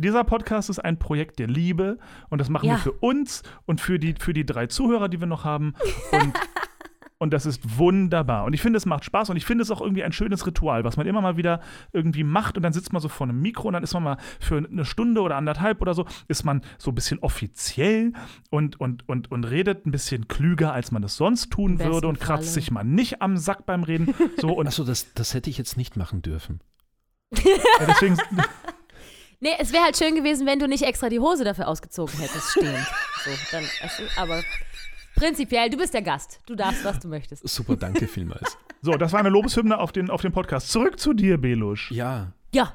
Dieser 0.00 0.22
Podcast 0.22 0.70
ist 0.70 0.78
ein 0.78 0.98
Projekt 1.00 1.40
der 1.40 1.48
Liebe 1.48 1.98
und 2.30 2.40
das 2.40 2.48
machen 2.48 2.66
Ja. 2.66 2.74
wir 2.74 2.78
für 2.78 2.92
uns 2.92 3.42
und 3.66 3.80
für 3.80 3.98
die, 3.98 4.14
für 4.16 4.32
die 4.32 4.46
drei 4.46 4.68
Zuhörer, 4.68 5.08
die 5.08 5.18
wir 5.18 5.26
noch 5.26 5.44
haben. 5.44 5.74
Und, 6.12 6.34
und 7.18 7.32
das 7.32 7.46
ist 7.46 7.78
wunderbar. 7.78 8.44
Und 8.44 8.52
ich 8.52 8.62
finde, 8.62 8.76
es 8.76 8.86
macht 8.86 9.04
Spaß 9.04 9.30
und 9.30 9.36
ich 9.36 9.44
finde 9.44 9.62
es 9.62 9.70
auch 9.70 9.80
irgendwie 9.80 10.04
ein 10.04 10.12
schönes 10.12 10.46
Ritual, 10.46 10.84
was 10.84 10.96
man 10.96 11.06
immer 11.06 11.20
mal 11.20 11.36
wieder 11.36 11.60
irgendwie 11.92 12.24
macht 12.24 12.56
und 12.56 12.62
dann 12.62 12.72
sitzt 12.72 12.92
man 12.92 13.02
so 13.02 13.08
vor 13.08 13.26
einem 13.28 13.40
Mikro 13.40 13.66
und 13.68 13.74
dann 13.74 13.82
ist 13.82 13.92
man 13.94 14.02
mal 14.04 14.16
für 14.40 14.58
eine 14.58 14.84
Stunde 14.84 15.20
oder 15.20 15.36
anderthalb 15.36 15.80
oder 15.82 15.94
so, 15.94 16.06
ist 16.28 16.44
man 16.44 16.62
so 16.78 16.90
ein 16.90 16.94
bisschen 16.94 17.18
offiziell 17.18 18.12
und, 18.50 18.80
und, 18.80 19.08
und, 19.08 19.30
und 19.30 19.44
redet 19.44 19.84
ein 19.86 19.90
bisschen 19.90 20.28
klüger, 20.28 20.72
als 20.72 20.92
man 20.92 21.02
es 21.02 21.16
sonst 21.16 21.50
tun 21.50 21.78
würde 21.80 22.06
und 22.08 22.20
kratzt 22.20 22.44
Falle. 22.44 22.54
sich 22.54 22.70
mal 22.70 22.84
nicht 22.84 23.20
am 23.20 23.36
Sack 23.36 23.66
beim 23.66 23.82
Reden. 23.82 24.14
So 24.38 24.52
und 24.52 24.66
Also 24.66 24.84
das, 24.84 25.12
das 25.14 25.34
hätte 25.34 25.50
ich 25.50 25.58
jetzt 25.58 25.76
nicht 25.76 25.96
machen 25.96 26.22
dürfen. 26.22 26.60
ja, 27.32 27.86
deswegen. 27.86 28.16
Nee, 29.40 29.50
es 29.60 29.72
wäre 29.72 29.84
halt 29.84 29.96
schön 29.96 30.16
gewesen, 30.16 30.46
wenn 30.46 30.58
du 30.58 30.66
nicht 30.66 30.82
extra 30.82 31.08
die 31.08 31.20
Hose 31.20 31.44
dafür 31.44 31.68
ausgezogen 31.68 32.18
hättest, 32.18 32.50
stehend. 32.50 32.86
so, 33.24 33.30
dann, 33.52 33.64
aber 34.16 34.42
prinzipiell, 35.18 35.68
du 35.70 35.76
bist 35.76 35.92
der 35.94 36.02
Gast. 36.02 36.40
Du 36.46 36.54
darfst, 36.54 36.84
was 36.84 36.98
du 37.00 37.08
möchtest. 37.08 37.46
Super, 37.48 37.76
danke 37.76 38.06
vielmals. 38.06 38.56
So, 38.80 38.92
das 38.92 39.12
war 39.12 39.18
eine 39.18 39.28
Lobeshymne 39.28 39.76
auf 39.76 39.90
den, 39.90 40.08
auf 40.08 40.22
den 40.22 40.30
Podcast. 40.30 40.70
Zurück 40.70 41.00
zu 41.00 41.12
dir, 41.12 41.36
Belusch. 41.36 41.90
Ja, 41.90 42.32
Ja, 42.54 42.74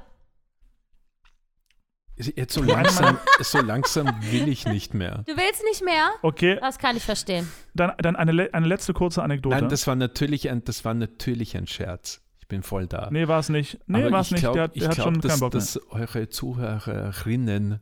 Jetzt 2.16 2.54
so 2.54 2.62
langsam, 2.62 3.18
so 3.39 3.60
langsam 3.62 4.08
will 4.30 4.48
ich 4.48 4.66
nicht 4.66 4.94
mehr. 4.94 5.24
Du 5.26 5.36
willst 5.36 5.64
nicht 5.64 5.84
mehr? 5.84 6.10
Okay, 6.22 6.58
Das 6.60 6.78
kann 6.78 6.96
ich 6.96 7.04
verstehen. 7.04 7.50
dann, 7.74 7.94
dann 7.98 8.16
eine, 8.16 8.54
eine 8.54 8.68
letzte 8.68 8.94
kurze 8.94 9.24
Anekdote. 9.24 9.56
Nein, 9.56 9.70
das 9.70 9.88
war 9.88 9.96
natürlich 9.96 10.50
ein, 10.50 10.64
das 10.64 10.86
war 10.86 10.94
natürlich 10.94 11.58
ein 11.58 11.66
Scherz. 11.68 12.22
Ich 12.39 12.48
bin 12.48 12.62
voll 12.62 12.86
da. 12.86 13.10
nee, 13.12 13.28
war 13.28 13.39
es 13.39 13.50
nicht. 13.50 13.80
Nee, 13.88 14.12
war 14.12 14.20
es 14.20 14.28
ich 14.28 14.34
nicht. 14.34 14.41
glaub- 14.41 14.54
der, 14.54 14.70
ich 14.74 14.82
der 14.82 14.89
hat 14.89 14.96
glaub, 14.96 15.06
schon 15.06 15.22
dass, 15.22 15.32
keinen 15.32 15.39
Bock 15.39 15.54
mehr. 15.54 15.62
dass 15.62 15.80
eure 15.89 16.30
Zuhörerinnen 16.30 17.80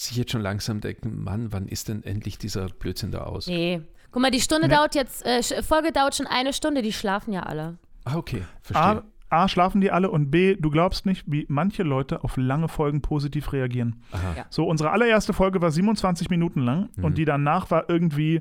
sich 0.00 0.16
jetzt 0.16 0.32
schon 0.32 0.40
langsam 0.42 0.80
denken, 0.80 1.22
Mann, 1.22 1.52
wann 1.52 1.66
ist 1.68 1.88
denn 1.88 2.02
endlich 2.04 2.38
dieser 2.38 2.66
Blödsinn 2.68 3.10
da 3.10 3.24
aus? 3.24 3.46
Nee. 3.46 3.82
Guck 4.10 4.22
mal, 4.22 4.30
die 4.30 4.40
Stunde 4.40 4.68
Nee. 4.68 4.74
dauert 4.74 4.94
jetzt, 4.94 5.24
äh, 5.26 5.42
Folge 5.62 5.92
dauert 5.92 6.14
schon 6.16 6.26
eine 6.26 6.52
Stunde, 6.52 6.82
die 6.82 6.92
schlafen 6.92 7.32
ja 7.32 7.42
alle. 7.42 7.78
Ah, 8.04 8.16
okay, 8.16 8.44
verstehe. 8.62 9.02
A, 9.02 9.02
A, 9.30 9.46
schlafen 9.48 9.80
die 9.80 9.90
alle 9.90 10.10
und 10.10 10.30
B, 10.30 10.56
du 10.56 10.70
glaubst 10.70 11.04
nicht, 11.04 11.24
wie 11.26 11.44
manche 11.48 11.82
Leute 11.82 12.24
auf 12.24 12.36
lange 12.38 12.68
Folgen 12.68 13.02
positiv 13.02 13.52
reagieren. 13.52 14.02
Ja. 14.36 14.46
So, 14.48 14.66
unsere 14.66 14.90
allererste 14.90 15.32
Folge 15.34 15.60
war 15.60 15.70
27 15.70 16.30
Minuten 16.30 16.60
lang 16.62 16.88
Mhm. 16.96 17.04
und 17.04 17.18
die 17.18 17.24
danach 17.26 17.70
war 17.70 17.90
irgendwie 17.90 18.40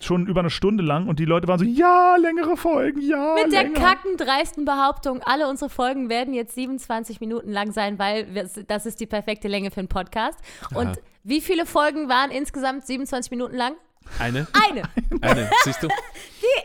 schon 0.00 0.26
über 0.26 0.40
eine 0.40 0.50
Stunde 0.50 0.82
lang 0.82 1.08
und 1.08 1.18
die 1.18 1.24
Leute 1.24 1.48
waren 1.48 1.58
so, 1.58 1.64
ja, 1.64 2.16
längere 2.16 2.56
Folgen, 2.56 3.00
ja, 3.00 3.34
Mit 3.42 3.52
der 3.52 3.62
länger. 3.64 3.80
kacken, 3.80 4.16
dreisten 4.18 4.64
Behauptung, 4.64 5.20
alle 5.24 5.48
unsere 5.48 5.70
Folgen 5.70 6.08
werden 6.10 6.34
jetzt 6.34 6.54
27 6.54 7.20
Minuten 7.20 7.50
lang 7.50 7.72
sein, 7.72 7.98
weil 7.98 8.34
wir, 8.34 8.48
das 8.66 8.86
ist 8.86 9.00
die 9.00 9.06
perfekte 9.06 9.48
Länge 9.48 9.70
für 9.70 9.80
einen 9.80 9.88
Podcast. 9.88 10.38
Und 10.74 10.86
Aha. 10.86 10.96
wie 11.24 11.40
viele 11.40 11.64
Folgen 11.66 12.08
waren 12.08 12.30
insgesamt 12.30 12.86
27 12.86 13.30
Minuten 13.30 13.56
lang? 13.56 13.72
Eine? 14.18 14.46
Eine. 14.52 14.82
Eine, 15.22 15.50
siehst 15.64 15.82
du? 15.82 15.88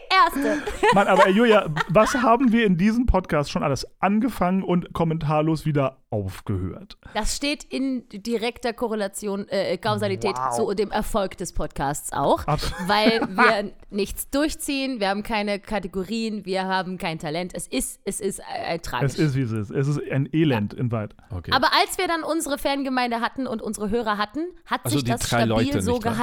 Erste. 0.10 0.62
Mann, 0.94 1.08
aber 1.08 1.30
Julia, 1.30 1.68
was 1.90 2.14
haben 2.16 2.52
wir 2.52 2.66
in 2.66 2.78
diesem 2.78 3.06
Podcast 3.06 3.52
schon 3.52 3.64
alles 3.64 3.86
angefangen 4.00 4.64
und 4.64 4.94
kommentarlos 4.94 5.66
wieder 5.66 5.98
aufgehört? 6.10 6.98
Das 7.14 7.36
steht 7.36 7.64
in 7.66 8.08
direkter 8.10 8.74
Korrelation, 8.74 9.48
äh, 9.50 9.78
Kausalität 9.78 10.36
Wow. 10.38 10.56
zu 10.56 10.74
dem 10.74 10.90
Erfolg 10.92 11.38
des 11.38 11.54
Podcasts 11.54 12.12
auch. 12.14 12.48
Abs- 12.48 12.74
weil 12.88 13.22
wir 13.36 13.74
nichts 13.90 14.30
durchziehen, 14.30 15.00
wir 15.00 15.10
haben 15.10 15.24
keine 15.24 15.60
Kategorien, 15.60 16.46
wir 16.46 16.64
haben 16.66 16.98
kein 16.98 17.20
Talent. 17.20 17.52
Es 17.54 17.68
ist, 17.68 18.00
es 18.06 18.22
ist 18.22 18.40
äh, 18.68 18.80
tragisch. 18.80 19.14
Es 19.14 19.20
ist, 19.20 19.36
wie 19.36 19.42
es 19.42 19.52
ist. 19.52 19.70
Es 19.72 19.88
ist 19.88 20.00
ein 20.10 20.28
Elend 20.34 20.74
in 20.74 20.92
weit. 20.92 21.14
Okay. 21.30 21.52
Aber 21.52 21.68
als 21.82 21.98
wir 21.98 22.08
dann 22.08 22.24
unsere 22.24 22.58
Fangemeinde 22.58 23.20
hatten 23.22 23.46
und 23.48 23.62
unsere 23.62 23.90
Hörer 23.90 24.18
hatten, 24.18 24.46
hat 24.66 24.82
Also 24.86 24.98
sich 24.98 25.04
die 25.04 25.12
das 25.12 25.28
stabil 25.28 25.48
Leute, 25.48 25.82
so 25.82 25.94
nicht 25.96 26.06
wahr? 26.06 26.18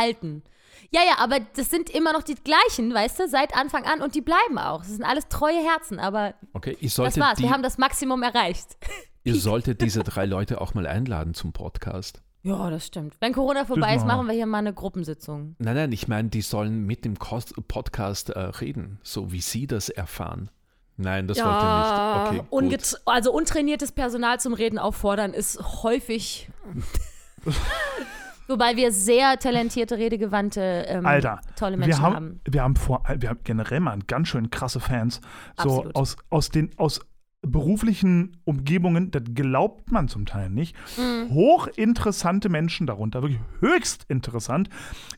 Ja, 0.94 1.00
ja, 1.06 1.18
aber 1.18 1.38
das 1.56 1.70
sind 1.70 1.88
immer 1.88 2.12
noch 2.12 2.22
die 2.22 2.34
gleichen, 2.34 2.92
weißt 2.92 3.20
du, 3.20 3.26
seit 3.28 3.56
Anfang 3.56 3.84
an 3.84 4.02
und 4.02 4.14
die 4.14 4.20
bleiben 4.20 4.58
auch. 4.58 4.80
Das 4.80 4.90
sind 4.90 5.04
alles 5.04 5.26
treue 5.28 5.56
Herzen, 5.56 5.98
aber 5.98 6.34
okay, 6.52 6.76
ihr 6.80 6.88
das 6.88 6.96
solltet, 6.96 7.18
war's. 7.22 7.36
die, 7.38 7.44
Wir 7.44 7.50
haben 7.50 7.62
das 7.62 7.78
Maximum 7.78 8.22
erreicht. 8.22 8.76
ihr 9.24 9.34
solltet 9.34 9.80
diese 9.80 10.02
drei 10.02 10.26
Leute 10.26 10.60
auch 10.60 10.74
mal 10.74 10.86
einladen 10.86 11.32
zum 11.32 11.54
Podcast. 11.54 12.20
Ja, 12.42 12.68
das 12.68 12.86
stimmt. 12.86 13.14
Wenn 13.20 13.32
Corona 13.32 13.64
vorbei 13.64 13.94
ist, 13.94 14.04
machen 14.04 14.26
wir. 14.26 14.34
hier 14.34 14.46
mal 14.46 14.58
eine 14.58 14.74
Gruppensitzung. 14.74 15.54
Nein, 15.58 15.76
nein, 15.76 15.92
ich 15.92 16.08
meine, 16.08 16.28
die 16.28 16.42
sollen 16.42 16.84
mit 16.84 17.06
dem 17.06 17.18
Kost 17.18 17.54
Podcast 17.68 18.30
äh, 18.30 18.38
reden, 18.38 18.98
so 19.02 19.32
wie 19.32 19.40
sie 19.40 19.66
das 19.66 19.88
erfahren. 19.88 20.50
Nein, 20.98 21.26
das 21.26 21.38
wollt 21.38 21.46
ihr 21.46 22.32
nicht. 22.32 22.52
Okay, 22.52 23.00
also 23.06 23.32
untrainiertes 23.32 23.92
Personal 23.92 24.40
zum 24.40 24.52
Reden 24.52 24.78
auffordern 24.78 25.32
ist 25.32 25.82
häufig. 25.82 26.50
Wobei 28.52 28.76
wir 28.76 28.92
sehr 28.92 29.38
talentierte, 29.38 29.96
redegewandte, 29.96 30.84
ähm, 30.86 31.06
Alter, 31.06 31.40
tolle 31.56 31.78
Menschen 31.78 31.98
wir 31.98 32.02
haben, 32.02 32.14
haben. 32.14 32.40
Wir 32.46 32.62
haben, 32.62 32.76
vor, 32.76 33.02
wir 33.18 33.30
haben 33.30 33.40
generell 33.44 33.80
mal 33.80 33.98
ganz 34.06 34.28
schön 34.28 34.50
krasse 34.50 34.78
Fans. 34.78 35.20
So 35.56 35.70
Absolut. 35.70 35.96
aus, 35.96 36.16
aus 36.28 36.48
den 36.50 36.70
aus 36.76 37.00
beruflichen 37.40 38.36
Umgebungen, 38.44 39.10
das 39.10 39.22
glaubt 39.34 39.90
man 39.90 40.08
zum 40.08 40.26
Teil 40.26 40.50
nicht. 40.50 40.76
Mhm. 40.96 41.30
Hochinteressante 41.30 42.48
Menschen 42.48 42.86
darunter, 42.86 43.22
wirklich 43.22 43.40
höchst 43.60 44.04
interessant, 44.08 44.68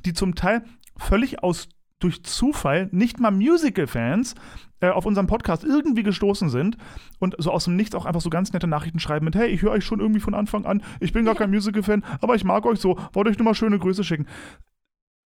die 0.04 0.14
zum 0.14 0.34
Teil 0.34 0.62
völlig 0.96 1.42
aus 1.42 1.68
durch 2.04 2.22
Zufall 2.22 2.88
nicht 2.92 3.18
mal 3.18 3.30
Musical-Fans 3.30 4.34
äh, 4.80 4.90
auf 4.90 5.06
unserem 5.06 5.26
Podcast 5.26 5.64
irgendwie 5.64 6.02
gestoßen 6.02 6.50
sind 6.50 6.76
und 7.18 7.34
so 7.38 7.50
aus 7.50 7.64
dem 7.64 7.76
Nichts 7.76 7.94
auch 7.94 8.04
einfach 8.04 8.20
so 8.20 8.30
ganz 8.30 8.52
nette 8.52 8.66
Nachrichten 8.66 9.00
schreiben 9.00 9.24
mit, 9.24 9.34
hey, 9.34 9.48
ich 9.48 9.62
höre 9.62 9.72
euch 9.72 9.84
schon 9.84 10.00
irgendwie 10.00 10.20
von 10.20 10.34
Anfang 10.34 10.66
an, 10.66 10.82
ich 11.00 11.12
bin 11.12 11.24
gar 11.24 11.34
kein 11.34 11.50
Musical-Fan, 11.50 12.04
aber 12.20 12.34
ich 12.34 12.44
mag 12.44 12.66
euch 12.66 12.78
so, 12.78 12.98
wollte 13.12 13.30
euch 13.30 13.38
nur 13.38 13.46
mal 13.46 13.54
schöne 13.54 13.78
Grüße 13.78 14.04
schicken. 14.04 14.26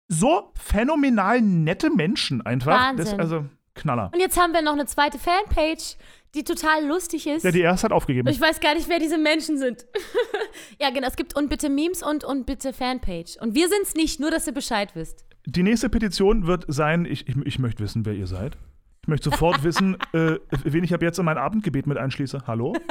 So 0.07 0.51
phänomenal 0.55 1.41
nette 1.41 1.89
Menschen 1.89 2.41
einfach. 2.41 2.95
Das, 2.95 3.11
Wahnsinn. 3.11 3.19
also 3.19 3.45
Knaller. 3.73 4.11
Und 4.13 4.19
jetzt 4.19 4.39
haben 4.39 4.53
wir 4.53 4.61
noch 4.61 4.73
eine 4.73 4.85
zweite 4.85 5.17
Fanpage, 5.17 5.95
die 6.35 6.43
total 6.43 6.85
lustig 6.85 7.27
ist. 7.27 7.43
Ja, 7.43 7.51
die 7.51 7.61
erste 7.61 7.85
hat 7.85 7.91
aufgegeben. 7.91 8.27
ich 8.29 8.39
weiß 8.39 8.59
gar 8.59 8.75
nicht, 8.75 8.89
wer 8.89 8.99
diese 8.99 9.17
Menschen 9.17 9.57
sind. 9.57 9.85
ja, 10.79 10.89
genau. 10.89 11.07
Es 11.07 11.15
gibt 11.15 11.35
und 11.35 11.49
bitte 11.49 11.69
Memes 11.69 12.03
und 12.03 12.23
und 12.23 12.45
bitte 12.45 12.73
Fanpage. 12.73 13.37
Und 13.37 13.55
wir 13.55 13.69
sind's 13.69 13.93
nicht, 13.95 14.19
nur 14.19 14.31
dass 14.31 14.47
ihr 14.47 14.53
Bescheid 14.53 14.95
wisst. 14.95 15.25
Die 15.45 15.63
nächste 15.63 15.89
Petition 15.89 16.45
wird 16.45 16.65
sein, 16.67 17.05
ich, 17.05 17.27
ich, 17.27 17.35
ich 17.37 17.59
möchte 17.59 17.83
wissen, 17.83 18.05
wer 18.05 18.13
ihr 18.13 18.27
seid. 18.27 18.57
Ich 19.01 19.07
möchte 19.07 19.29
sofort 19.31 19.63
wissen, 19.63 19.97
äh, 20.13 20.37
wen 20.63 20.83
ich 20.83 20.93
ab 20.93 21.01
jetzt 21.01 21.17
in 21.19 21.25
mein 21.25 21.37
Abendgebet 21.37 21.87
mit 21.87 21.97
einschließe. 21.97 22.43
Hallo? 22.47 22.75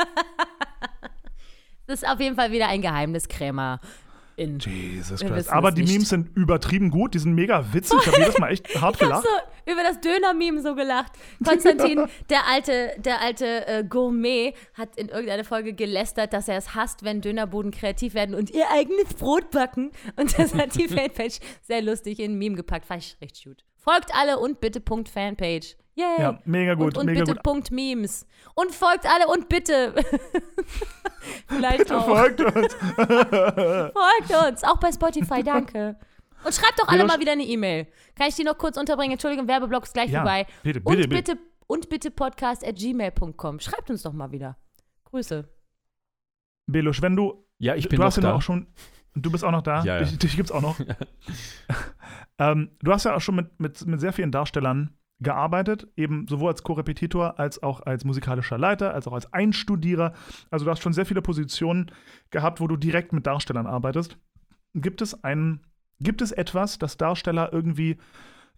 Das 1.86 2.02
ist 2.02 2.08
auf 2.08 2.20
jeden 2.20 2.36
Fall 2.36 2.52
wieder 2.52 2.68
ein 2.68 2.82
Geheimniskrämer. 2.82 3.80
In. 4.40 4.58
Jesus 4.58 5.20
Christ. 5.20 5.50
Aber 5.50 5.70
die 5.70 5.82
nicht. 5.82 5.92
Memes 5.92 6.08
sind 6.08 6.34
übertrieben 6.36 6.90
gut, 6.90 7.12
die 7.12 7.18
sind 7.18 7.34
mega 7.34 7.72
witzig. 7.74 7.98
Ich 8.00 8.06
habe 8.06 8.18
jedes 8.18 8.38
Mal 8.38 8.50
echt 8.52 8.80
hart 8.80 8.94
Ich 8.94 9.00
gelacht. 9.00 9.22
so 9.24 9.70
über 9.70 9.82
das 9.82 10.00
Döner-Meme 10.00 10.62
so 10.62 10.74
gelacht. 10.74 11.12
Konstantin, 11.44 12.06
der 12.30 12.46
alte, 12.48 12.92
der 12.98 13.20
alte 13.20 13.66
äh, 13.66 13.84
Gourmet, 13.84 14.54
hat 14.74 14.96
in 14.96 15.08
irgendeiner 15.08 15.44
Folge 15.44 15.74
gelästert, 15.74 16.32
dass 16.32 16.48
er 16.48 16.56
es 16.56 16.74
hasst, 16.74 17.04
wenn 17.04 17.20
Dönerbuden 17.20 17.70
kreativ 17.70 18.14
werden 18.14 18.34
und 18.34 18.50
ihr 18.50 18.70
eigenes 18.70 19.12
Brot 19.14 19.50
backen. 19.50 19.90
Und 20.16 20.38
das 20.38 20.54
hat 20.54 20.74
die 20.74 20.88
Fanpage 20.94 21.38
sehr 21.62 21.82
lustig 21.82 22.18
in 22.18 22.32
ein 22.32 22.38
Meme 22.38 22.56
gepackt. 22.56 22.86
Fand 22.86 23.02
ich 23.02 23.16
richtig 23.20 23.44
gut. 23.44 23.64
Folgt 23.76 24.14
alle 24.14 24.38
und 24.38 24.60
bitte 24.60 24.80
Punkt 24.80 25.08
Fanpage. 25.08 25.76
Yay. 25.94 26.20
Ja, 26.20 26.38
mega 26.44 26.74
gut, 26.74 26.96
Und, 26.96 26.98
und 26.98 27.06
mega 27.06 27.20
bitte 27.20 27.34
gut. 27.34 27.42
Punkt 27.42 27.70
Memes. 27.70 28.26
Und 28.54 28.74
folgt 28.74 29.06
alle 29.06 29.26
und 29.28 29.48
bitte. 29.48 29.94
Vielleicht 31.48 31.78
Bitte 31.78 31.98
auch. 31.98 32.06
folgt 32.06 32.40
uns. 32.40 32.74
Folgt 32.74 34.48
uns, 34.48 34.64
auch 34.64 34.78
bei 34.78 34.90
Spotify, 34.92 35.42
danke. 35.42 35.96
Und 36.44 36.54
schreibt 36.54 36.78
doch 36.80 36.88
alle 36.88 37.04
mal 37.04 37.20
wieder 37.20 37.32
eine 37.32 37.42
E-Mail. 37.44 37.86
Kann 38.14 38.28
ich 38.28 38.34
die 38.36 38.44
noch 38.44 38.56
kurz 38.56 38.78
unterbringen? 38.78 39.12
Entschuldigung, 39.12 39.46
Werbeblock 39.46 39.84
ist 39.84 39.92
gleich 39.92 40.10
Ja, 40.10 40.20
vorbei. 40.20 40.46
bitte, 40.62 40.80
und 40.82 40.96
bitte, 40.96 41.08
bitte, 41.08 41.38
und 41.66 41.88
bitte 41.90 42.10
podcast 42.10 42.66
at 42.66 42.76
gmail.com. 42.76 43.60
Schreibt 43.60 43.90
uns 43.90 44.02
doch 44.02 44.12
mal 44.14 44.30
wieder. 44.32 44.56
Grüße. 45.04 45.46
Belusch, 46.66 47.02
wenn 47.02 47.16
du, 47.16 47.44
Ja, 47.58 47.74
ich 47.74 47.88
bin 47.88 47.96
du 47.96 48.02
noch 48.02 48.06
hast 48.06 48.16
ja 48.16 48.22
da. 48.22 48.34
auch 48.34 48.42
schon, 48.42 48.68
du 49.14 49.30
bist 49.30 49.44
auch 49.44 49.50
noch 49.50 49.62
da, 49.62 49.82
Ja, 49.84 49.96
ja. 49.98 50.04
Dich, 50.04 50.18
dich 50.18 50.36
gibt's 50.36 50.52
auch 50.52 50.62
noch. 50.62 50.78
ähm, 52.38 52.70
du 52.80 52.92
hast 52.92 53.04
ja 53.04 53.14
auch 53.14 53.20
schon 53.20 53.34
mit, 53.34 53.60
mit, 53.60 53.86
mit 53.86 54.00
sehr 54.00 54.12
vielen 54.14 54.32
Darstellern 54.32 54.96
gearbeitet, 55.20 55.88
eben 55.96 56.26
sowohl 56.28 56.50
als 56.50 56.62
Co-Repetitor 56.62 57.38
als 57.38 57.62
auch 57.62 57.82
als 57.82 58.04
musikalischer 58.04 58.58
Leiter, 58.58 58.94
als 58.94 59.06
auch 59.06 59.12
als 59.12 59.32
Einstudierer. 59.32 60.14
Also 60.50 60.64
du 60.64 60.70
hast 60.70 60.82
schon 60.82 60.92
sehr 60.92 61.06
viele 61.06 61.22
Positionen 61.22 61.90
gehabt, 62.30 62.60
wo 62.60 62.66
du 62.66 62.76
direkt 62.76 63.12
mit 63.12 63.26
Darstellern 63.26 63.66
arbeitest. 63.66 64.16
Gibt 64.74 65.02
es 65.02 65.24
einen, 65.24 65.66
gibt 66.00 66.22
es 66.22 66.32
etwas, 66.32 66.78
das 66.78 66.96
Darsteller 66.96 67.52
irgendwie, 67.52 67.98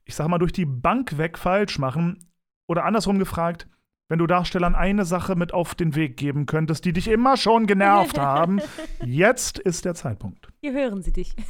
ich 0.04 0.14
sag 0.14 0.28
mal, 0.28 0.38
durch 0.38 0.52
die 0.52 0.66
Bank 0.66 1.18
weg 1.18 1.36
falsch 1.36 1.78
machen? 1.78 2.18
Oder 2.68 2.84
andersrum 2.84 3.18
gefragt, 3.18 3.68
wenn 4.08 4.18
du 4.18 4.26
Darstellern 4.26 4.74
eine 4.74 5.04
Sache 5.04 5.36
mit 5.36 5.54
auf 5.54 5.74
den 5.74 5.94
Weg 5.94 6.16
geben 6.16 6.46
könntest, 6.46 6.84
die 6.84 6.92
dich 6.92 7.08
immer 7.08 7.36
schon 7.36 7.66
genervt 7.66 8.18
haben, 8.20 8.60
jetzt 9.04 9.58
ist 9.58 9.84
der 9.84 9.94
Zeitpunkt. 9.94 10.48
Hier 10.60 10.72
hören 10.72 11.02
sie 11.02 11.12
dich. 11.12 11.34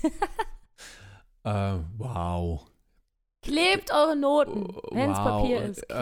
Äh, 1.45 1.79
wow. 1.99 2.72
Klebt 3.43 3.91
eure 3.93 4.17
Noten. 4.17 4.69
Wenn 4.93 5.11
es 5.11 5.19
Oh, 5.19 5.25
Wow. 5.25 5.43
Papier 5.43 5.63
ist, 5.65 5.89
klebt 5.89 5.91
Äh, 5.91 5.95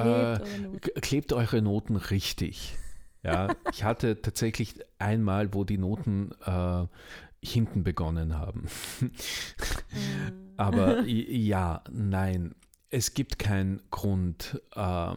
eure 0.42 0.58
Noten. 0.60 0.80
Klebt 1.00 1.32
eure 1.32 1.62
Noten 1.62 1.96
richtig. 1.96 2.76
Ja, 3.22 3.48
ich 3.72 3.84
hatte 3.84 4.20
tatsächlich 4.22 4.74
einmal, 4.98 5.52
wo 5.54 5.64
die 5.64 5.78
Noten 5.78 6.32
äh, 6.44 6.86
hinten 7.42 7.82
begonnen 7.84 8.38
haben. 8.38 8.66
Aber 10.56 11.00
i- 11.06 11.46
ja, 11.46 11.82
nein, 11.90 12.54
es 12.90 13.14
gibt 13.14 13.38
keinen 13.38 13.80
Grund, 13.90 14.60
äh, 14.74 15.14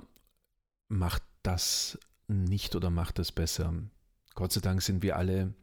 macht 0.88 1.24
das 1.44 1.98
nicht 2.28 2.76
oder 2.76 2.90
macht 2.90 3.20
das 3.20 3.32
besser. 3.32 3.74
Gott 4.36 4.52
sei 4.54 4.62
Dank 4.62 4.82
sind 4.82 5.04
wir 5.04 5.18
alle 5.18 5.54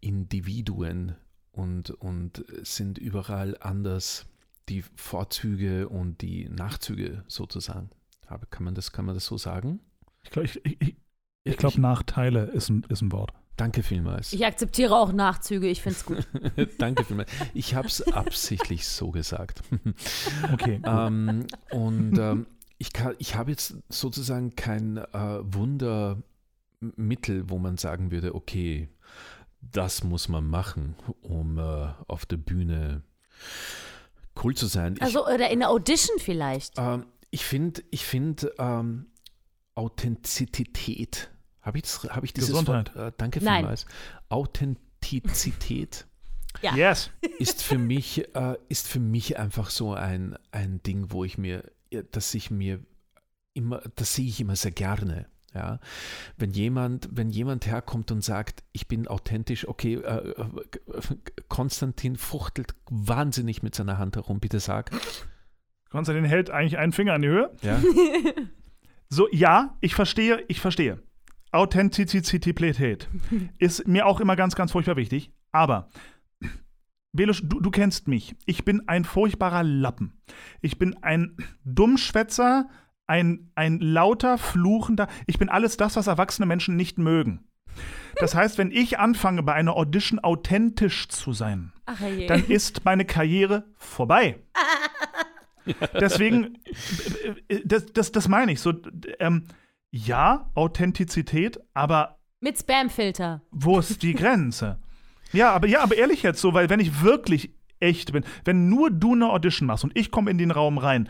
Individuen 0.00 1.16
und, 1.52 1.90
und 1.90 2.44
sind 2.62 2.96
überall 2.98 3.56
anders 3.60 4.26
die 4.68 4.82
Vorzüge 4.94 5.88
und 5.88 6.20
die 6.22 6.48
Nachzüge 6.48 7.24
sozusagen. 7.28 7.90
Aber 8.26 8.46
kann 8.46 8.64
man 8.64 8.74
das, 8.74 8.92
kann 8.92 9.04
man 9.04 9.14
das 9.14 9.26
so 9.26 9.38
sagen? 9.38 9.80
Ich 10.24 10.30
glaube, 10.30 10.46
ich, 10.46 10.64
ich, 10.64 10.80
ich, 10.80 10.96
ich 11.44 11.56
glaub, 11.56 11.76
Nachteile 11.78 12.46
ist 12.46 12.68
ein, 12.68 12.84
ist 12.88 13.02
ein 13.02 13.12
Wort. 13.12 13.32
Danke 13.56 13.82
vielmals. 13.82 14.32
Ich 14.34 14.44
akzeptiere 14.44 14.94
auch 14.96 15.12
Nachzüge, 15.12 15.68
ich 15.68 15.80
finde 15.80 15.96
es 15.98 16.04
gut. 16.04 16.26
Danke 16.78 17.04
vielmals. 17.04 17.30
Ich 17.54 17.74
habe 17.74 17.86
es 17.88 18.02
absichtlich 18.12 18.86
so 18.86 19.10
gesagt. 19.10 19.62
Okay. 20.52 20.80
ähm, 20.84 21.46
und 21.70 22.18
ähm, 22.18 22.46
ich, 22.78 22.92
kann- 22.92 23.14
ich 23.18 23.34
habe 23.34 23.50
jetzt 23.52 23.76
sozusagen 23.88 24.56
kein 24.56 24.98
äh, 24.98 25.38
Wundermittel, 26.80 27.48
wo 27.48 27.58
man 27.58 27.76
sagen 27.78 28.10
würde, 28.10 28.34
okay, 28.34 28.88
das 29.62 30.04
muss 30.04 30.28
man 30.28 30.46
machen, 30.46 30.94
um 31.22 31.58
äh, 31.58 31.88
auf 32.08 32.26
der 32.26 32.36
Bühne 32.36 33.02
cool 34.44 34.54
zu 34.54 34.66
sein. 34.66 34.94
Ich, 34.96 35.02
Also, 35.02 35.26
oder 35.26 35.50
in 35.50 35.60
der 35.60 35.70
Audition 35.70 36.18
vielleicht. 36.18 36.74
ähm, 36.78 37.06
ich 37.30 37.44
finde, 37.44 37.82
ich 37.90 38.04
find, 38.04 38.48
ähm, 38.58 39.06
Authentizität, 39.74 41.30
habe 41.60 41.78
ich, 41.78 41.82
das- 41.82 42.04
hab 42.04 42.24
ich 42.24 42.32
dieses 42.32 42.50
Gesundheit. 42.50 42.94
Wort? 42.94 43.08
Äh, 43.08 43.12
danke 43.16 43.40
vielmals. 43.40 43.86
Authentizität 44.28 46.06
Ja. 46.62 46.74
Yes. 46.74 47.10
ist 47.38 47.62
für 47.62 47.76
mich, 47.76 48.34
äh, 48.34 48.56
ist 48.70 48.88
für 48.88 48.98
mich 49.00 49.38
einfach 49.38 49.68
so 49.68 49.92
ein, 49.92 50.38
ein 50.52 50.82
Ding, 50.82 51.10
wo 51.10 51.22
ich 51.22 51.36
mir, 51.36 51.70
ja, 51.92 52.02
dass 52.02 52.32
ich 52.32 52.50
mir 52.50 52.80
immer, 53.52 53.82
das 53.96 54.14
sehe 54.14 54.26
ich 54.26 54.40
immer 54.40 54.56
sehr 54.56 54.70
gerne. 54.70 55.26
Ja, 55.56 55.80
wenn 56.36 56.50
jemand, 56.50 57.08
wenn 57.10 57.30
jemand 57.30 57.66
herkommt 57.66 58.12
und 58.12 58.22
sagt, 58.22 58.62
ich 58.72 58.88
bin 58.88 59.08
authentisch, 59.08 59.66
okay, 59.66 59.94
äh, 59.94 60.30
äh, 60.30 61.16
Konstantin 61.48 62.16
fuchtelt 62.16 62.74
wahnsinnig 62.90 63.62
mit 63.62 63.74
seiner 63.74 63.96
Hand 63.96 64.16
herum, 64.16 64.38
bitte 64.38 64.60
sag. 64.60 64.90
Konstantin 65.88 66.26
hält 66.26 66.50
eigentlich 66.50 66.76
einen 66.76 66.92
Finger 66.92 67.14
an 67.14 67.22
die 67.22 67.28
Höhe. 67.28 67.50
Ja, 67.62 67.80
So, 69.08 69.28
ja, 69.30 69.76
ich 69.80 69.94
verstehe, 69.94 70.44
ich 70.48 70.60
verstehe. 70.60 71.00
Authentizität 71.52 73.08
ist 73.58 73.86
mir 73.86 74.06
auch 74.06 74.20
immer 74.20 74.36
ganz, 74.36 74.56
ganz 74.56 74.72
furchtbar 74.72 74.96
wichtig. 74.96 75.32
Aber, 75.52 75.88
Belusch, 77.12 77.42
du, 77.44 77.60
du 77.60 77.70
kennst 77.70 78.08
mich. 78.08 78.34
Ich 78.46 78.64
bin 78.64 78.88
ein 78.88 79.04
furchtbarer 79.04 79.62
Lappen. 79.62 80.20
Ich 80.60 80.78
bin 80.78 81.02
ein 81.02 81.36
Dummschwätzer, 81.64 82.68
ein, 83.06 83.50
ein 83.54 83.80
lauter, 83.80 84.38
fluchender. 84.38 85.08
Ich 85.26 85.38
bin 85.38 85.48
alles 85.48 85.76
das, 85.76 85.96
was 85.96 86.06
erwachsene 86.06 86.46
Menschen 86.46 86.76
nicht 86.76 86.98
mögen. 86.98 87.44
Das 88.18 88.34
heißt, 88.34 88.56
wenn 88.58 88.70
ich 88.70 88.98
anfange, 88.98 89.42
bei 89.42 89.52
einer 89.52 89.76
Audition 89.76 90.18
authentisch 90.18 91.08
zu 91.08 91.32
sein, 91.32 91.72
Ach 91.84 92.00
dann 92.26 92.44
ist 92.46 92.84
meine 92.84 93.04
Karriere 93.04 93.64
vorbei. 93.76 94.42
Deswegen, 96.00 96.58
das, 97.64 97.86
das, 97.86 98.12
das 98.12 98.28
meine 98.28 98.52
ich. 98.52 98.60
So, 98.60 98.72
ähm, 99.18 99.44
ja, 99.90 100.50
Authentizität, 100.54 101.60
aber 101.74 102.18
Mit 102.40 102.58
Spamfilter. 102.58 103.42
wo 103.50 103.78
ist 103.78 104.02
die 104.02 104.14
Grenze? 104.14 104.78
Ja, 105.32 105.52
aber 105.52 105.66
ja, 105.66 105.82
aber 105.82 105.96
ehrlich 105.96 106.22
jetzt 106.22 106.40
so, 106.40 106.54
weil 106.54 106.70
wenn 106.70 106.80
ich 106.80 107.02
wirklich 107.02 107.50
echt 107.80 108.12
bin, 108.12 108.24
wenn 108.44 108.68
nur 108.68 108.90
du 108.90 109.14
eine 109.14 109.28
Audition 109.28 109.66
machst 109.66 109.84
und 109.84 109.96
ich 109.96 110.10
komme 110.10 110.30
in 110.30 110.38
den 110.38 110.50
Raum 110.50 110.78
rein, 110.78 111.08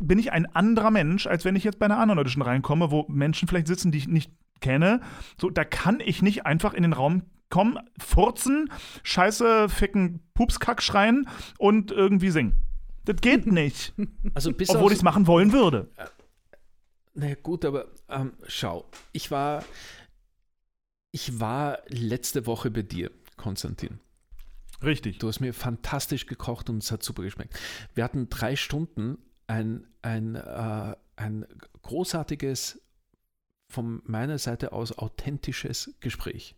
bin 0.00 0.18
ich 0.18 0.32
ein 0.32 0.46
anderer 0.46 0.90
Mensch, 0.90 1.26
als 1.26 1.44
wenn 1.44 1.56
ich 1.56 1.64
jetzt 1.64 1.78
bei 1.78 1.86
einer 1.86 1.98
anderen 1.98 2.18
Audition 2.18 2.42
reinkomme, 2.42 2.90
wo 2.90 3.04
Menschen 3.08 3.48
vielleicht 3.48 3.66
sitzen, 3.66 3.92
die 3.92 3.98
ich 3.98 4.08
nicht 4.08 4.32
kenne. 4.60 5.00
So, 5.40 5.50
da 5.50 5.64
kann 5.64 6.00
ich 6.00 6.22
nicht 6.22 6.46
einfach 6.46 6.74
in 6.74 6.82
den 6.82 6.92
Raum 6.92 7.22
kommen, 7.50 7.78
furzen, 7.98 8.72
scheiße, 9.02 9.68
ficken, 9.68 10.20
Pupskack 10.34 10.82
schreien 10.82 11.28
und 11.58 11.90
irgendwie 11.90 12.30
singen. 12.30 12.56
Das 13.04 13.16
geht 13.20 13.46
nicht. 13.52 13.92
also 14.34 14.52
bis 14.52 14.70
Obwohl 14.70 14.92
ich 14.92 14.98
es 14.98 15.04
machen 15.04 15.26
wollen 15.26 15.52
würde. 15.52 15.90
Naja, 17.14 17.36
gut, 17.42 17.64
aber 17.64 17.88
ähm, 18.08 18.32
schau, 18.46 18.88
ich 19.12 19.30
war, 19.30 19.64
ich 21.10 21.40
war 21.40 21.80
letzte 21.88 22.46
Woche 22.46 22.70
bei 22.70 22.82
dir, 22.82 23.10
Konstantin. 23.36 24.00
Richtig. 24.82 25.18
Du 25.18 25.28
hast 25.28 25.40
mir 25.40 25.52
fantastisch 25.52 26.26
gekocht 26.26 26.70
und 26.70 26.82
es 26.82 26.90
hat 26.90 27.02
super 27.02 27.22
geschmeckt. 27.22 27.58
Wir 27.94 28.02
hatten 28.02 28.28
drei 28.28 28.56
Stunden 28.56 29.18
ein, 29.52 29.86
ein, 30.02 30.34
äh, 30.36 30.96
ein 31.16 31.46
großartiges, 31.82 32.80
von 33.68 34.02
meiner 34.04 34.38
Seite 34.38 34.72
aus 34.72 34.96
authentisches 34.98 35.94
Gespräch. 36.00 36.54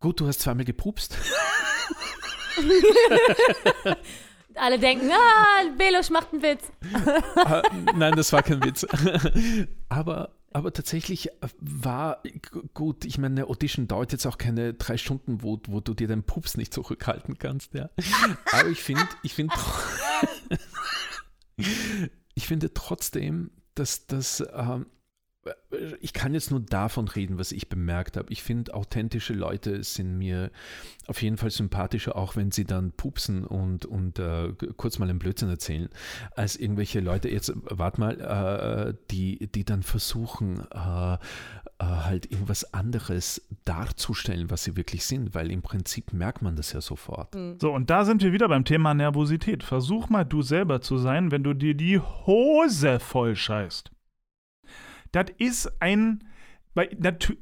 Gut, 0.00 0.20
du 0.20 0.26
hast 0.26 0.40
zweimal 0.40 0.64
gepupst. 0.66 1.16
Alle 4.54 4.78
denken, 4.78 5.10
ah, 5.10 5.62
Belusch 5.78 6.10
macht 6.10 6.32
einen 6.32 6.42
Witz. 6.42 6.70
Ah, 7.36 7.62
Nein, 7.96 8.14
das 8.16 8.32
war 8.32 8.42
kein 8.42 8.62
Witz. 8.62 8.86
aber, 9.88 10.36
aber 10.52 10.72
tatsächlich 10.74 11.30
war 11.58 12.20
g- 12.22 12.40
gut, 12.74 13.06
ich 13.06 13.16
meine, 13.16 13.40
eine 13.42 13.46
Audition 13.50 13.88
dauert 13.88 14.12
jetzt 14.12 14.26
auch 14.26 14.36
keine 14.36 14.74
drei 14.74 14.98
Stunden, 14.98 15.42
wo, 15.42 15.58
wo 15.68 15.80
du 15.80 15.94
dir 15.94 16.06
deinen 16.06 16.22
Pups 16.24 16.58
nicht 16.58 16.74
zurückhalten 16.74 17.38
kannst. 17.38 17.72
Ja. 17.72 17.88
Aber 18.52 18.68
ich 18.68 18.82
finde, 18.82 19.08
ich 19.22 19.32
finde, 19.32 19.54
ich 22.34 22.46
finde 22.46 22.72
trotzdem, 22.74 23.50
dass 23.74 24.06
das, 24.06 24.44
ähm, 24.54 24.86
ich 26.00 26.12
kann 26.12 26.34
jetzt 26.34 26.52
nur 26.52 26.60
davon 26.60 27.08
reden, 27.08 27.36
was 27.38 27.50
ich 27.50 27.68
bemerkt 27.68 28.16
habe. 28.16 28.32
Ich 28.32 28.42
finde, 28.42 28.74
authentische 28.74 29.32
Leute 29.34 29.82
sind 29.82 30.16
mir 30.16 30.52
auf 31.06 31.20
jeden 31.20 31.36
Fall 31.36 31.50
sympathischer, 31.50 32.14
auch 32.14 32.36
wenn 32.36 32.52
sie 32.52 32.64
dann 32.64 32.92
pupsen 32.92 33.44
und, 33.44 33.84
und 33.84 34.20
äh, 34.20 34.52
kurz 34.76 34.98
mal 34.98 35.10
einen 35.10 35.18
Blödsinn 35.18 35.48
erzählen, 35.48 35.88
als 36.36 36.56
irgendwelche 36.56 37.00
Leute, 37.00 37.28
jetzt 37.28 37.52
warte 37.56 38.00
mal, 38.00 38.20
äh, 38.20 38.94
die, 39.10 39.48
die 39.48 39.64
dann 39.64 39.82
versuchen, 39.82 40.64
äh, 40.70 41.14
äh, 41.14 41.18
halt 41.82 42.30
irgendwas 42.30 42.72
anderes 42.74 43.46
darzustellen, 43.64 44.50
was 44.50 44.64
sie 44.64 44.76
wirklich 44.76 45.04
sind, 45.04 45.34
weil 45.34 45.50
im 45.50 45.62
Prinzip 45.62 46.12
merkt 46.12 46.42
man 46.42 46.56
das 46.56 46.72
ja 46.72 46.80
sofort. 46.80 47.36
So, 47.60 47.72
und 47.72 47.90
da 47.90 48.04
sind 48.04 48.22
wir 48.22 48.32
wieder 48.32 48.48
beim 48.48 48.64
Thema 48.64 48.94
Nervosität. 48.94 49.62
Versuch 49.62 50.08
mal 50.08 50.24
du 50.24 50.42
selber 50.42 50.80
zu 50.80 50.98
sein, 50.98 51.30
wenn 51.30 51.42
du 51.42 51.54
dir 51.54 51.74
die 51.74 51.98
Hose 51.98 53.00
voll 53.00 53.36
scheißt. 53.36 53.90
Das 55.12 55.26
ist 55.38 55.70
ein 55.80 56.24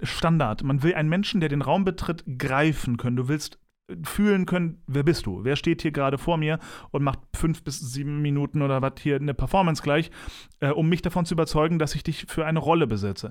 Standard. 0.03 0.63
Man 0.63 0.83
will 0.83 0.95
einen 0.95 1.09
Menschen, 1.09 1.41
der 1.41 1.49
den 1.49 1.63
Raum 1.63 1.85
betritt, 1.85 2.25
greifen 2.39 2.97
können. 2.97 3.17
Du 3.17 3.29
willst 3.29 3.59
äh, 3.89 3.97
fühlen 4.03 4.47
können, 4.47 4.83
wer 4.87 5.05
bist 5.05 5.27
du? 5.27 5.45
Wer 5.45 5.57
steht 5.57 5.83
hier 5.83 5.93
gerade 5.93 6.19
vor 6.19 6.37
mir 6.37 6.59
und 6.91 7.03
macht 7.03 7.21
fünf 7.35 7.63
bis 7.63 7.79
sieben 7.79 8.23
Minuten 8.23 8.61
oder 8.63 8.83
was 8.83 8.95
hier 9.01 9.17
eine 9.17 9.35
Performance 9.35 9.83
gleich, 9.83 10.11
äh, 10.59 10.71
um 10.71 10.89
mich 10.89 11.03
davon 11.03 11.27
zu 11.27 11.35
überzeugen, 11.35 11.79
dass 11.79 11.95
ich 11.95 12.03
dich 12.03 12.27
für 12.29 12.45
eine 12.45 12.59
Rolle 12.59 12.87
besetze. 12.89 13.31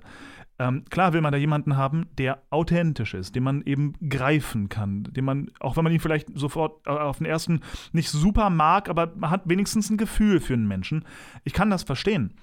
Ähm, 0.60 0.84
klar 0.90 1.14
will 1.14 1.22
man 1.22 1.32
da 1.32 1.38
jemanden 1.38 1.78
haben, 1.78 2.08
der 2.18 2.44
authentisch 2.50 3.14
ist, 3.14 3.34
den 3.34 3.44
man 3.44 3.62
eben 3.62 3.94
greifen 4.10 4.68
kann, 4.68 5.04
den 5.04 5.24
man, 5.24 5.50
auch 5.62 5.78
wenn 5.78 5.86
man 5.86 5.94
ihn 5.94 6.02
vielleicht 6.02 6.38
sofort 6.38 6.86
äh, 6.86 6.90
auf 6.90 7.20
den 7.20 7.26
ersten 7.26 7.62
nicht 7.94 8.10
super 8.10 8.50
mag, 8.50 8.90
aber 8.90 9.14
man 9.16 9.30
hat 9.30 9.44
wenigstens 9.46 9.90
ein 9.90 9.98
Gefühl 9.98 10.42
für 10.42 10.54
einen 10.54 10.68
Menschen. 10.68 11.06
Ich 11.46 11.54
kann 11.54 11.70
das 11.70 11.84
verstehen. 11.84 12.34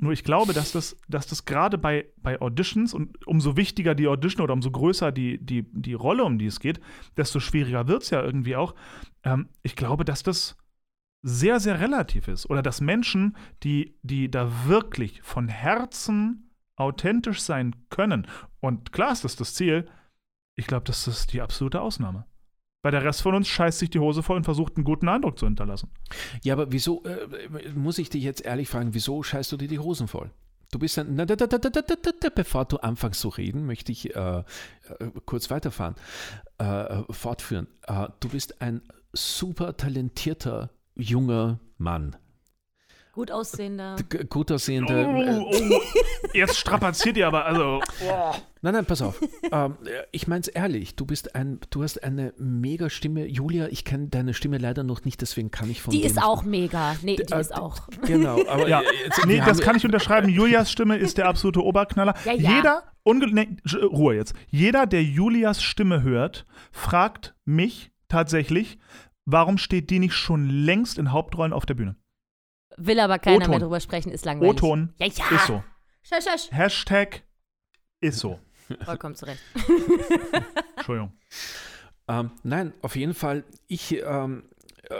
Nur 0.00 0.12
ich 0.12 0.24
glaube, 0.24 0.54
dass 0.54 0.72
das, 0.72 0.96
dass 1.08 1.26
das 1.26 1.44
gerade 1.44 1.76
bei, 1.76 2.06
bei 2.22 2.40
Auditions 2.40 2.94
und 2.94 3.26
umso 3.26 3.56
wichtiger 3.56 3.94
die 3.94 4.06
Audition 4.06 4.44
oder 4.44 4.54
umso 4.54 4.70
größer 4.70 5.12
die, 5.12 5.38
die, 5.44 5.66
die 5.72 5.94
Rolle, 5.94 6.24
um 6.24 6.38
die 6.38 6.46
es 6.46 6.60
geht, 6.60 6.80
desto 7.16 7.40
schwieriger 7.40 7.88
wird 7.88 8.04
es 8.04 8.10
ja 8.10 8.22
irgendwie 8.22 8.56
auch. 8.56 8.74
Ähm, 9.24 9.48
ich 9.62 9.76
glaube, 9.76 10.04
dass 10.04 10.22
das 10.22 10.56
sehr, 11.22 11.58
sehr 11.58 11.80
relativ 11.80 12.28
ist. 12.28 12.48
Oder 12.48 12.62
dass 12.62 12.80
Menschen, 12.80 13.36
die, 13.64 13.98
die 14.02 14.30
da 14.30 14.66
wirklich 14.66 15.20
von 15.22 15.48
Herzen 15.48 16.47
authentisch 16.78 17.40
sein 17.40 17.74
können, 17.90 18.26
und 18.60 18.92
klar 18.92 19.12
ist 19.12 19.24
das 19.24 19.36
das 19.36 19.54
Ziel, 19.54 19.88
ich 20.56 20.66
glaube, 20.66 20.84
das 20.84 21.06
ist 21.06 21.32
die 21.32 21.40
absolute 21.40 21.80
Ausnahme. 21.80 22.24
Weil 22.82 22.92
der 22.92 23.04
Rest 23.04 23.22
von 23.22 23.34
uns 23.34 23.48
scheißt 23.48 23.80
sich 23.80 23.90
die 23.90 23.98
Hose 23.98 24.22
voll 24.22 24.36
und 24.36 24.44
versucht, 24.44 24.76
einen 24.76 24.84
guten 24.84 25.08
Eindruck 25.08 25.38
zu 25.38 25.46
hinterlassen. 25.46 25.90
Ja, 26.44 26.54
aber 26.54 26.70
wieso, 26.70 27.04
äh, 27.04 27.70
muss 27.74 27.98
ich 27.98 28.08
dich 28.08 28.22
jetzt 28.22 28.44
ehrlich 28.44 28.68
fragen, 28.68 28.94
wieso 28.94 29.22
scheißt 29.22 29.50
du 29.50 29.56
dir 29.56 29.68
die 29.68 29.80
Hosen 29.80 30.06
voll? 30.06 30.30
Du 30.70 30.78
bist 30.78 30.98
ein, 30.98 31.14
na, 31.14 31.24
da, 31.24 31.34
da, 31.34 31.46
da, 31.46 31.58
da, 31.58 31.70
da, 31.70 31.80
da, 31.80 32.10
da, 32.20 32.28
bevor 32.28 32.66
du 32.66 32.76
anfängst 32.76 33.20
zu 33.20 33.30
reden, 33.30 33.66
möchte 33.66 33.90
ich 33.90 34.14
äh, 34.14 34.38
äh, 34.38 34.44
kurz 35.24 35.50
weiterfahren, 35.50 35.96
äh, 36.58 37.02
fortführen. 37.10 37.68
Äh, 37.86 38.08
du 38.20 38.28
bist 38.28 38.60
ein 38.60 38.82
super 39.12 39.76
talentierter 39.76 40.70
junger 40.94 41.58
Mann. 41.78 42.16
Gut 43.18 43.32
aussehender. 43.32 43.96
Gut 44.28 44.52
aussehender. 44.52 44.96
äh, 44.96 45.38
Oh, 45.40 45.50
oh, 45.52 45.80
jetzt 46.34 46.56
strapaziert 46.56 47.16
ihr 47.16 47.26
aber, 47.26 47.46
also. 47.46 47.80
Nein, 48.62 48.74
nein, 48.74 48.84
pass 48.86 49.02
auf. 49.02 49.20
ähm, 49.50 49.74
ich 50.12 50.28
meine 50.28 50.42
es 50.42 50.46
ehrlich. 50.46 50.94
Du 50.94 51.04
bist 51.04 51.34
ein, 51.34 51.58
du 51.70 51.82
hast 51.82 52.04
eine 52.04 52.32
mega 52.38 52.88
Stimme. 52.90 53.26
Julia, 53.26 53.66
ich 53.72 53.84
kenne 53.84 54.06
deine 54.06 54.34
Stimme 54.34 54.58
leider 54.58 54.84
noch 54.84 55.04
nicht, 55.04 55.20
deswegen 55.20 55.50
kann 55.50 55.68
ich 55.68 55.82
von 55.82 55.90
Die 55.90 56.00
dem 56.02 56.06
ist 56.06 56.22
auch 56.22 56.44
mega. 56.44 56.94
Nee, 57.02 57.16
die 57.16 57.32
äh, 57.32 57.40
ist 57.40 57.52
auch. 57.56 57.88
Genau, 58.06 58.38
aber 58.46 58.68
Ja, 58.68 58.82
jetzt, 59.04 59.26
nee, 59.26 59.42
das 59.44 59.58
kann 59.62 59.74
ich 59.74 59.84
unterschreiben. 59.84 60.28
Julias 60.28 60.70
Stimme 60.70 60.96
ist 60.96 61.18
der 61.18 61.26
absolute 61.26 61.60
Oberknaller. 61.64 62.14
Ja, 62.24 62.34
ja. 62.34 62.56
Jeder, 62.56 62.82
unge 63.02 63.26
nee, 63.32 63.48
Sch- 63.66 63.84
Ruhe 63.84 64.14
jetzt. 64.14 64.32
Jeder, 64.48 64.86
der 64.86 65.02
Julias 65.02 65.60
Stimme 65.60 66.04
hört, 66.04 66.46
fragt 66.70 67.34
mich 67.44 67.90
tatsächlich, 68.08 68.78
warum 69.24 69.58
steht 69.58 69.90
die 69.90 69.98
nicht 69.98 70.14
schon 70.14 70.48
längst 70.48 70.98
in 70.98 71.10
Hauptrollen 71.10 71.52
auf 71.52 71.66
der 71.66 71.74
Bühne? 71.74 71.96
Will 72.78 73.00
aber 73.00 73.18
keiner 73.18 73.48
mehr 73.48 73.58
drüber 73.58 73.80
sprechen, 73.80 74.12
ist 74.12 74.24
langweilig. 74.24 74.54
O-Ton 74.54 74.94
Ja, 74.98 75.06
ja. 75.06 75.36
ist 75.36 75.46
so. 75.46 75.62
Schösch, 76.02 76.24
schösch. 76.24 76.50
Hashtag 76.52 77.22
ist 78.00 78.18
so. 78.18 78.38
Vollkommen 78.84 79.14
zurecht. 79.14 79.40
Entschuldigung. 80.76 81.12
Ähm, 82.08 82.30
nein, 82.42 82.72
auf 82.82 82.96
jeden 82.96 83.14
Fall, 83.14 83.44
ich, 83.66 83.92
ähm, 84.02 84.48
äh, 84.57 84.57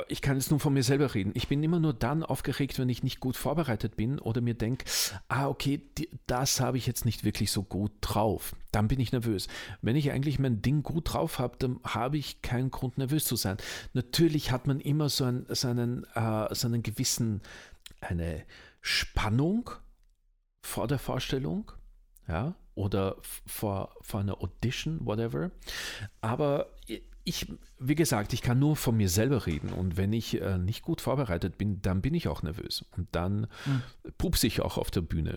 ich 0.08 0.20
kann 0.20 0.36
jetzt 0.36 0.50
nur 0.50 0.60
von 0.60 0.74
mir 0.74 0.82
selber 0.82 1.14
reden. 1.14 1.32
Ich 1.34 1.48
bin 1.48 1.62
immer 1.62 1.80
nur 1.80 1.94
dann 1.94 2.22
aufgeregt, 2.22 2.78
wenn 2.78 2.88
ich 2.88 3.02
nicht 3.02 3.20
gut 3.20 3.36
vorbereitet 3.36 3.96
bin 3.96 4.18
oder 4.18 4.40
mir 4.40 4.54
denke, 4.54 4.84
ah, 5.28 5.48
okay, 5.48 5.80
die, 5.96 6.08
das 6.26 6.60
habe 6.60 6.78
ich 6.78 6.86
jetzt 6.86 7.04
nicht 7.04 7.24
wirklich 7.24 7.50
so 7.50 7.62
gut 7.62 7.92
drauf. 8.00 8.54
Dann 8.70 8.88
bin 8.88 9.00
ich 9.00 9.12
nervös. 9.12 9.48
Wenn 9.80 9.96
ich 9.96 10.10
eigentlich 10.10 10.38
mein 10.38 10.62
Ding 10.62 10.82
gut 10.82 11.12
drauf 11.12 11.38
habe, 11.38 11.56
dann 11.58 11.80
habe 11.84 12.18
ich 12.18 12.42
keinen 12.42 12.70
Grund, 12.70 12.98
nervös 12.98 13.24
zu 13.24 13.36
sein. 13.36 13.56
Natürlich 13.94 14.50
hat 14.50 14.66
man 14.66 14.80
immer 14.80 15.08
so 15.08 15.24
einen, 15.24 15.46
so 15.48 15.68
einen, 15.68 16.04
äh, 16.14 16.54
so 16.54 16.66
einen 16.66 16.82
gewissen, 16.82 17.40
eine 18.00 18.44
Spannung 18.80 19.70
vor 20.62 20.86
der 20.86 20.98
Vorstellung, 20.98 21.72
ja, 22.28 22.54
oder 22.74 23.16
vor, 23.46 23.94
vor 24.02 24.20
einer 24.20 24.40
Audition, 24.42 25.04
whatever. 25.04 25.50
Aber 26.20 26.70
ich, 27.28 27.46
wie 27.78 27.94
gesagt, 27.94 28.32
ich 28.32 28.40
kann 28.40 28.58
nur 28.58 28.74
von 28.74 28.96
mir 28.96 29.10
selber 29.10 29.46
reden 29.46 29.72
und 29.72 29.96
wenn 29.96 30.12
ich 30.12 30.40
äh, 30.40 30.56
nicht 30.56 30.82
gut 30.82 31.00
vorbereitet 31.02 31.58
bin, 31.58 31.82
dann 31.82 32.00
bin 32.00 32.14
ich 32.14 32.26
auch 32.26 32.42
nervös 32.42 32.84
und 32.96 33.08
dann 33.12 33.48
hm. 33.64 33.82
pupse 34.16 34.46
ich 34.46 34.62
auch 34.62 34.78
auf 34.78 34.90
der 34.90 35.02
Bühne. 35.02 35.36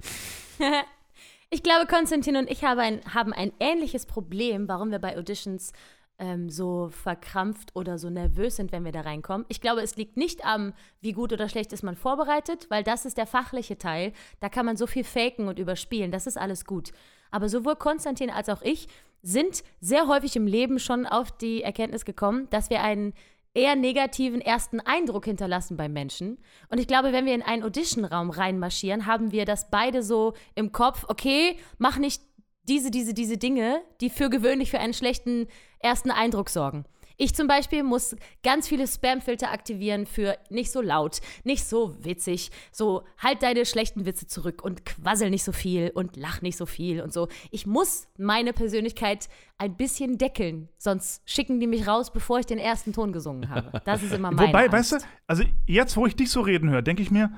ich 1.50 1.64
glaube, 1.64 1.88
Konstantin 1.88 2.38
und 2.38 2.50
ich 2.50 2.64
haben 2.64 2.80
ein, 2.80 3.02
haben 3.14 3.34
ein 3.34 3.52
ähnliches 3.60 4.06
Problem, 4.06 4.70
warum 4.70 4.92
wir 4.92 5.00
bei 5.00 5.18
Auditions 5.18 5.74
ähm, 6.18 6.50
so 6.50 6.90
verkrampft 6.90 7.76
oder 7.76 7.98
so 7.98 8.10
nervös 8.10 8.56
sind, 8.56 8.72
wenn 8.72 8.86
wir 8.86 8.94
da 8.94 9.02
reinkommen. 9.02 9.46
Ich 9.50 9.60
glaube, 9.60 9.82
es 9.82 9.98
liegt 9.98 10.16
nicht 10.16 10.46
am, 10.46 10.74
wie 11.02 11.12
gut 11.12 11.34
oder 11.34 11.50
schlecht 11.50 11.74
ist 11.74 11.84
man 11.84 11.98
vorbereitet, 11.98 12.68
weil 12.70 12.84
das 12.84 13.06
ist 13.06 13.18
der 13.18 13.28
fachliche 13.28 13.78
Teil. 13.78 14.14
Da 14.40 14.48
kann 14.48 14.66
man 14.66 14.78
so 14.78 14.88
viel 14.88 15.04
faken 15.04 15.50
und 15.50 15.60
überspielen. 15.60 16.12
Das 16.12 16.26
ist 16.26 16.38
alles 16.38 16.64
gut. 16.64 16.94
Aber 17.32 17.50
sowohl 17.50 17.76
Konstantin 17.76 18.30
als 18.30 18.50
auch 18.50 18.62
ich 18.62 18.88
sind 19.24 19.64
sehr 19.80 20.08
häufig 20.08 20.36
im 20.36 20.48
Leben 20.48 20.80
schon 20.80 21.06
auf 21.06 21.32
die 21.32 21.64
Erkenntnis 21.64 22.06
gekommen, 22.06 22.48
dass 22.50 22.70
wir 22.70 22.82
einen 22.82 23.14
eher 23.54 23.76
negativen 23.76 24.42
ersten 24.42 24.80
Eindruck 24.80 25.26
hinterlassen 25.26 25.78
beim 25.78 25.94
Menschen. 25.94 26.38
Und 26.70 26.80
ich 26.80 26.88
glaube, 26.88 27.12
wenn 27.12 27.26
wir 27.26 27.36
in 27.36 27.42
einen 27.42 27.64
Auditionraum 27.64 28.30
reinmarschieren, 28.30 29.06
haben 29.06 29.32
wir 29.32 29.46
das 29.46 29.70
beide 29.70 30.04
so 30.04 30.34
im 30.56 30.72
Kopf, 30.72 31.06
okay, 31.08 31.58
mach 31.78 31.98
nicht 31.98 32.22
diese, 32.64 32.92
diese, 32.92 33.14
diese 33.14 33.38
Dinge, 33.38 33.82
die 34.00 34.10
für 34.10 34.30
gewöhnlich 34.30 34.72
für 34.72 34.80
einen 34.80 34.94
schlechten 34.94 35.48
ersten 35.80 36.12
Eindruck 36.12 36.50
sorgen. 36.50 36.86
Ich 37.22 37.36
zum 37.36 37.46
Beispiel 37.46 37.84
muss 37.84 38.16
ganz 38.42 38.68
viele 38.68 38.88
Spamfilter 38.88 39.52
aktivieren 39.52 40.08
für 40.08 40.40
nicht 40.50 40.72
so 40.72 40.82
laut, 40.82 41.20
nicht 41.44 41.64
so 41.66 41.96
witzig, 42.04 42.50
so 42.72 43.04
halt 43.20 43.44
deine 43.44 43.68
schlechten 43.68 44.08
Witze 44.08 44.26
zurück 44.26 44.64
und 44.64 44.88
quassel 44.88 45.30
nicht 45.30 45.44
so 45.44 45.52
viel 45.52 45.92
und 45.94 46.18
lach 46.18 46.42
nicht 46.42 46.58
so 46.58 46.66
viel 46.66 47.00
und 47.00 47.14
so. 47.14 47.28
Ich 47.52 47.68
muss 47.68 48.08
meine 48.18 48.54
Persönlichkeit 48.54 49.30
ein 49.60 49.78
bisschen 49.78 50.18
deckeln, 50.18 50.68
sonst 50.80 51.22
schicken 51.30 51.60
die 51.60 51.68
mich 51.68 51.88
raus, 51.88 52.12
bevor 52.12 52.40
ich 52.40 52.48
den 52.48 52.58
ersten 52.58 52.92
Ton 52.92 53.14
gesungen 53.14 53.50
habe. 53.50 53.84
Das 53.86 54.02
ist 54.02 54.14
immer 54.14 54.32
meine 54.32 54.48
Wobei, 54.48 54.64
Angst. 54.64 54.74
weißt 54.74 54.92
du, 54.94 55.08
also 55.28 55.44
jetzt, 55.68 55.96
wo 55.98 56.08
ich 56.08 56.16
dich 56.16 56.32
so 56.32 56.42
reden 56.42 56.72
höre, 56.72 56.82
denke 56.82 57.04
ich 57.04 57.12
mir, 57.12 57.32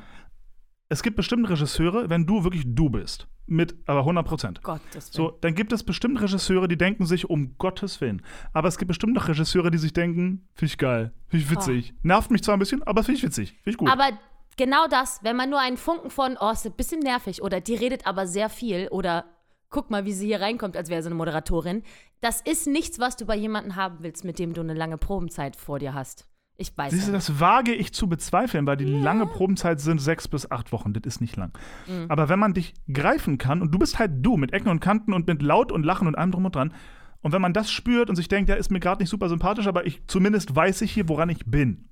es 0.93 1.01
gibt 1.01 1.15
bestimmte 1.15 1.49
Regisseure, 1.49 2.09
wenn 2.09 2.25
du 2.27 2.43
wirklich 2.43 2.63
du 2.67 2.89
bist 2.89 3.27
mit 3.47 3.75
aber 3.87 3.99
100 3.99 4.25
Prozent. 4.25 4.61
So, 4.93 5.31
dann 5.41 5.55
gibt 5.55 5.73
es 5.73 5.83
bestimmt 5.83 6.21
Regisseure, 6.21 6.67
die 6.67 6.77
denken 6.77 7.05
sich, 7.05 7.29
um 7.29 7.57
Gottes 7.57 7.99
Willen. 7.99 8.21
Aber 8.53 8.67
es 8.67 8.77
gibt 8.77 8.87
bestimmt 8.87 9.13
noch 9.13 9.27
Regisseure, 9.27 9.71
die 9.71 9.79
sich 9.79 9.91
denken, 9.91 10.47
finde 10.53 10.71
ich 10.71 10.77
geil, 10.77 11.11
finde 11.27 11.45
ich 11.45 11.51
witzig. 11.51 11.93
Oh. 11.95 11.99
Nervt 12.03 12.29
mich 12.31 12.43
zwar 12.43 12.55
ein 12.55 12.59
bisschen, 12.59 12.83
aber 12.83 13.03
finde 13.03 13.17
ich 13.17 13.23
witzig, 13.23 13.49
finde 13.63 13.69
ich 13.71 13.77
gut. 13.77 13.89
Aber 13.89 14.11
genau 14.55 14.87
das, 14.87 15.19
wenn 15.23 15.35
man 15.35 15.49
nur 15.49 15.59
einen 15.59 15.77
Funken 15.77 16.11
von, 16.11 16.37
oh, 16.39 16.51
ist 16.51 16.65
ein 16.65 16.73
bisschen 16.73 16.99
nervig 16.99 17.41
oder 17.41 17.59
die 17.59 17.75
redet 17.75 18.05
aber 18.05 18.27
sehr 18.27 18.49
viel 18.49 18.87
oder 18.89 19.25
guck 19.71 19.89
mal, 19.89 20.05
wie 20.05 20.13
sie 20.13 20.27
hier 20.27 20.41
reinkommt, 20.41 20.77
als 20.77 20.89
wäre 20.89 21.01
sie 21.01 21.07
eine 21.07 21.15
Moderatorin. 21.15 21.81
Das 22.21 22.39
ist 22.39 22.67
nichts, 22.67 22.99
was 22.99 23.17
du 23.17 23.25
bei 23.25 23.35
jemandem 23.35 23.75
haben 23.75 23.97
willst, 24.01 24.23
mit 24.23 24.37
dem 24.37 24.53
du 24.53 24.61
eine 24.61 24.75
lange 24.75 24.99
Probenzeit 24.99 25.55
vor 25.55 25.79
dir 25.79 25.95
hast. 25.95 26.27
Ich 26.57 26.77
weiß 26.77 26.91
Siehst 26.91 27.07
du, 27.07 27.11
das 27.11 27.39
wage 27.39 27.73
ich 27.73 27.93
zu 27.93 28.07
bezweifeln, 28.07 28.67
weil 28.67 28.77
die 28.77 28.85
ja. 28.85 28.99
lange 29.01 29.25
Probenzeit 29.25 29.79
sind 29.79 29.99
sechs 29.99 30.27
bis 30.27 30.49
acht 30.51 30.71
Wochen. 30.71 30.93
Das 30.93 31.01
ist 31.03 31.19
nicht 31.19 31.35
lang. 31.35 31.51
Mhm. 31.87 32.05
Aber 32.09 32.29
wenn 32.29 32.37
man 32.39 32.53
dich 32.53 32.73
greifen 32.91 33.37
kann 33.39 33.61
und 33.61 33.71
du 33.71 33.79
bist 33.79 33.97
halt 33.97 34.11
du 34.17 34.37
mit 34.37 34.53
Ecken 34.53 34.69
und 34.69 34.79
Kanten 34.79 35.13
und 35.13 35.27
mit 35.27 35.41
Laut 35.41 35.71
und 35.71 35.83
Lachen 35.83 36.07
und 36.07 36.15
allem 36.15 36.31
drum 36.31 36.45
und 36.45 36.55
dran. 36.55 36.73
Und 37.21 37.31
wenn 37.31 37.41
man 37.41 37.53
das 37.53 37.71
spürt 37.71 38.09
und 38.09 38.15
sich 38.17 38.27
denkt, 38.27 38.49
ja, 38.49 38.55
ist 38.55 38.69
mir 38.69 38.79
gerade 38.79 39.01
nicht 39.01 39.09
super 39.09 39.29
sympathisch, 39.29 39.65
aber 39.65 39.85
ich 39.87 40.05
zumindest 40.07 40.55
weiß 40.55 40.81
ich 40.81 40.91
hier, 40.91 41.09
woran 41.09 41.29
ich 41.29 41.45
bin. 41.45 41.89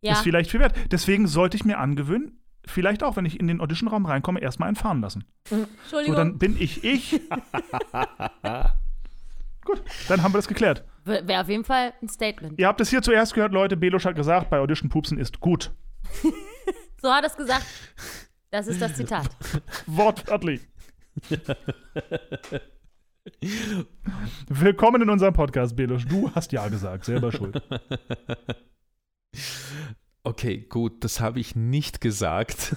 Ja. 0.00 0.12
Ist 0.12 0.20
vielleicht 0.20 0.50
viel 0.50 0.60
wert. 0.60 0.74
Deswegen 0.90 1.26
sollte 1.26 1.56
ich 1.56 1.64
mir 1.64 1.78
angewöhnen, 1.78 2.40
vielleicht 2.66 3.02
auch, 3.02 3.16
wenn 3.16 3.24
ich 3.24 3.40
in 3.40 3.48
den 3.48 3.60
Auditionraum 3.60 4.06
reinkomme, 4.06 4.40
erstmal 4.40 4.68
einen 4.68 4.76
fahren 4.76 5.00
lassen. 5.00 5.24
Entschuldigung. 5.50 6.14
So, 6.14 6.18
dann 6.18 6.38
bin 6.38 6.56
ich 6.58 6.84
ich. 6.84 7.12
Gut, 9.64 9.82
dann 10.08 10.22
haben 10.22 10.32
wir 10.32 10.38
das 10.38 10.48
geklärt. 10.48 10.84
Wäre 11.04 11.42
auf 11.42 11.48
jeden 11.48 11.64
Fall 11.64 11.92
ein 12.02 12.08
Statement. 12.08 12.58
Ihr 12.58 12.66
habt 12.66 12.80
es 12.80 12.88
hier 12.88 13.02
zuerst 13.02 13.34
gehört, 13.34 13.52
Leute. 13.52 13.76
Belusch 13.76 14.06
hat 14.06 14.16
gesagt, 14.16 14.48
bei 14.48 14.58
Audition 14.58 14.88
Pupsen 14.88 15.18
ist 15.18 15.38
gut. 15.40 15.70
so 17.02 17.12
hat 17.12 17.24
er 17.24 17.30
es 17.30 17.36
gesagt. 17.36 17.66
Das 18.50 18.66
ist 18.66 18.80
das 18.80 18.94
Zitat. 18.94 19.28
Wortwörtlich. 19.86 20.62
Willkommen 24.48 25.02
in 25.02 25.10
unserem 25.10 25.34
Podcast, 25.34 25.76
Belusch. 25.76 26.06
Du 26.06 26.30
hast 26.34 26.52
ja 26.52 26.66
gesagt, 26.68 27.04
selber 27.04 27.32
schuld. 27.32 27.60
Okay, 30.26 30.56
gut, 30.70 31.04
das 31.04 31.20
habe 31.20 31.38
ich 31.38 31.54
nicht 31.54 32.00
gesagt. 32.00 32.74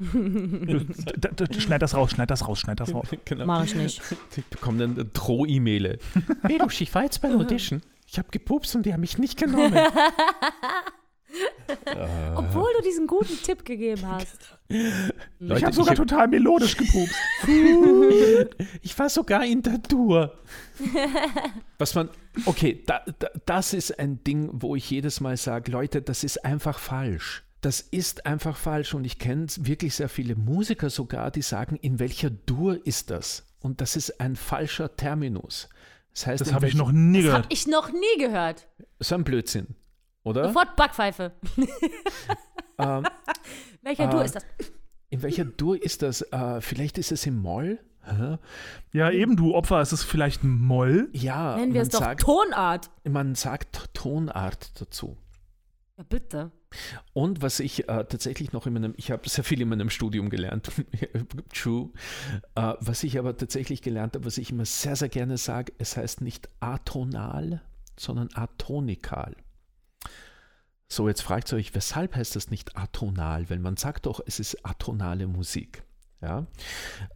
schneid 1.58 1.82
das 1.82 1.94
raus, 1.94 2.12
schneid 2.12 2.30
das 2.30 2.46
raus, 2.46 2.60
schneid 2.60 2.78
das 2.80 2.94
raus. 2.94 3.08
Genau. 3.24 3.46
Mach 3.46 3.64
ich 3.64 3.74
nicht. 3.74 4.00
Ich 4.36 4.44
bekomme 4.46 4.78
dann 4.78 5.10
Droh-E-Mail. 5.12 5.98
Melusch, 6.42 6.80
ich 6.80 6.94
war 6.94 7.02
jetzt 7.02 7.20
bei 7.20 7.28
der 7.28 7.38
Audition. 7.38 7.82
Ich 8.06 8.18
habe 8.18 8.28
gepupst 8.30 8.74
und 8.76 8.86
die 8.86 8.92
haben 8.92 9.00
mich 9.00 9.18
nicht 9.18 9.38
genommen. 9.38 9.74
Obwohl 12.36 12.68
du 12.78 12.82
diesen 12.82 13.06
guten 13.06 13.36
Tipp 13.42 13.64
gegeben 13.64 14.02
hast. 14.06 14.56
Leute, 15.38 15.58
ich 15.58 15.64
habe 15.64 15.74
sogar 15.74 15.92
ich 15.92 15.98
hab 15.98 16.08
total 16.08 16.28
melodisch 16.28 16.76
gepupst. 16.76 17.14
ich 18.82 18.98
war 18.98 19.08
sogar 19.08 19.44
in 19.44 19.62
der 19.62 19.82
Tour. 19.82 20.38
Was 21.78 21.94
man, 21.94 22.08
okay, 22.46 22.82
da, 22.86 23.02
da, 23.18 23.28
das 23.46 23.74
ist 23.74 23.98
ein 23.98 24.22
Ding, 24.24 24.48
wo 24.52 24.76
ich 24.76 24.90
jedes 24.90 25.20
Mal 25.20 25.36
sage, 25.36 25.70
Leute, 25.70 26.02
das 26.02 26.24
ist 26.24 26.44
einfach 26.44 26.78
falsch. 26.78 27.44
Das 27.60 27.80
ist 27.80 28.24
einfach 28.24 28.56
falsch 28.56 28.94
und 28.94 29.04
ich 29.04 29.18
kenne 29.18 29.46
wirklich 29.58 29.94
sehr 29.94 30.08
viele 30.08 30.36
Musiker 30.36 30.90
sogar, 30.90 31.30
die 31.30 31.42
sagen, 31.42 31.76
in 31.76 31.98
welcher 31.98 32.30
Dur 32.30 32.84
ist 32.86 33.10
das? 33.10 33.46
Und 33.60 33.80
das 33.80 33.96
ist 33.96 34.20
ein 34.20 34.36
falscher 34.36 34.94
Terminus. 34.96 35.68
Das 36.12 36.26
heißt, 36.26 36.40
das 36.40 36.52
habe 36.52 36.68
ich 36.68 36.74
noch 36.74 36.92
nie 36.92 37.22
gehört. 37.22 37.34
Das 37.36 37.44
habe 37.44 37.54
ich 37.54 37.66
noch 37.66 37.92
nie 37.92 38.18
gehört. 38.18 38.68
So 39.00 39.14
ein 39.16 39.24
Blödsinn, 39.24 39.74
oder? 40.22 40.44
Sofort 40.44 40.76
Backpfeife. 40.76 41.32
ähm, 42.78 43.06
welcher 43.82 44.04
äh, 44.04 44.10
Dur 44.10 44.24
ist 44.24 44.36
das? 44.36 44.46
In 45.10 45.22
welcher 45.22 45.44
Dur 45.44 45.82
ist 45.82 46.02
das? 46.02 46.22
Äh, 46.22 46.60
vielleicht 46.60 46.98
ist 46.98 47.12
es 47.12 47.26
im 47.26 47.38
Moll? 47.40 47.80
Ja, 48.92 49.10
eben, 49.10 49.36
du 49.36 49.54
Opfer, 49.54 49.82
ist 49.82 49.92
es 49.92 50.02
vielleicht 50.02 50.42
ein 50.42 50.50
Moll? 50.50 51.10
Ja. 51.12 51.56
Nennen 51.56 51.74
wir 51.74 51.82
es 51.82 51.90
doch 51.90 52.00
sagt, 52.00 52.22
Tonart. 52.22 52.90
Man 53.04 53.34
sagt 53.34 53.94
Tonart 53.94 54.80
dazu. 54.80 55.18
Ja, 55.98 56.04
bitte. 56.08 56.52
Und 57.12 57.42
was 57.42 57.58
ich 57.58 57.88
äh, 57.88 58.04
tatsächlich 58.04 58.52
noch 58.52 58.68
in 58.68 58.72
meinem, 58.72 58.94
ich 58.96 59.10
habe 59.10 59.28
sehr 59.28 59.42
viel 59.42 59.60
in 59.60 59.68
meinem 59.68 59.90
Studium 59.90 60.30
gelernt, 60.30 60.70
true. 61.52 61.90
Äh, 62.54 62.74
was 62.78 63.02
ich 63.02 63.18
aber 63.18 63.36
tatsächlich 63.36 63.82
gelernt 63.82 64.14
habe, 64.14 64.24
was 64.24 64.38
ich 64.38 64.52
immer 64.52 64.64
sehr, 64.64 64.94
sehr 64.94 65.08
gerne 65.08 65.38
sage, 65.38 65.72
es 65.78 65.96
heißt 65.96 66.20
nicht 66.20 66.48
atonal, 66.60 67.62
sondern 67.98 68.28
atonikal. 68.32 69.34
So, 70.86 71.08
jetzt 71.08 71.22
fragt 71.22 71.52
ihr 71.52 71.56
euch, 71.56 71.74
weshalb 71.74 72.14
heißt 72.14 72.36
das 72.36 72.48
nicht 72.48 72.76
atonal? 72.76 73.50
Weil 73.50 73.58
man 73.58 73.76
sagt 73.76 74.06
doch, 74.06 74.20
es 74.24 74.38
ist 74.38 74.64
atonale 74.64 75.26
Musik. 75.26 75.82
Ja, 76.20 76.46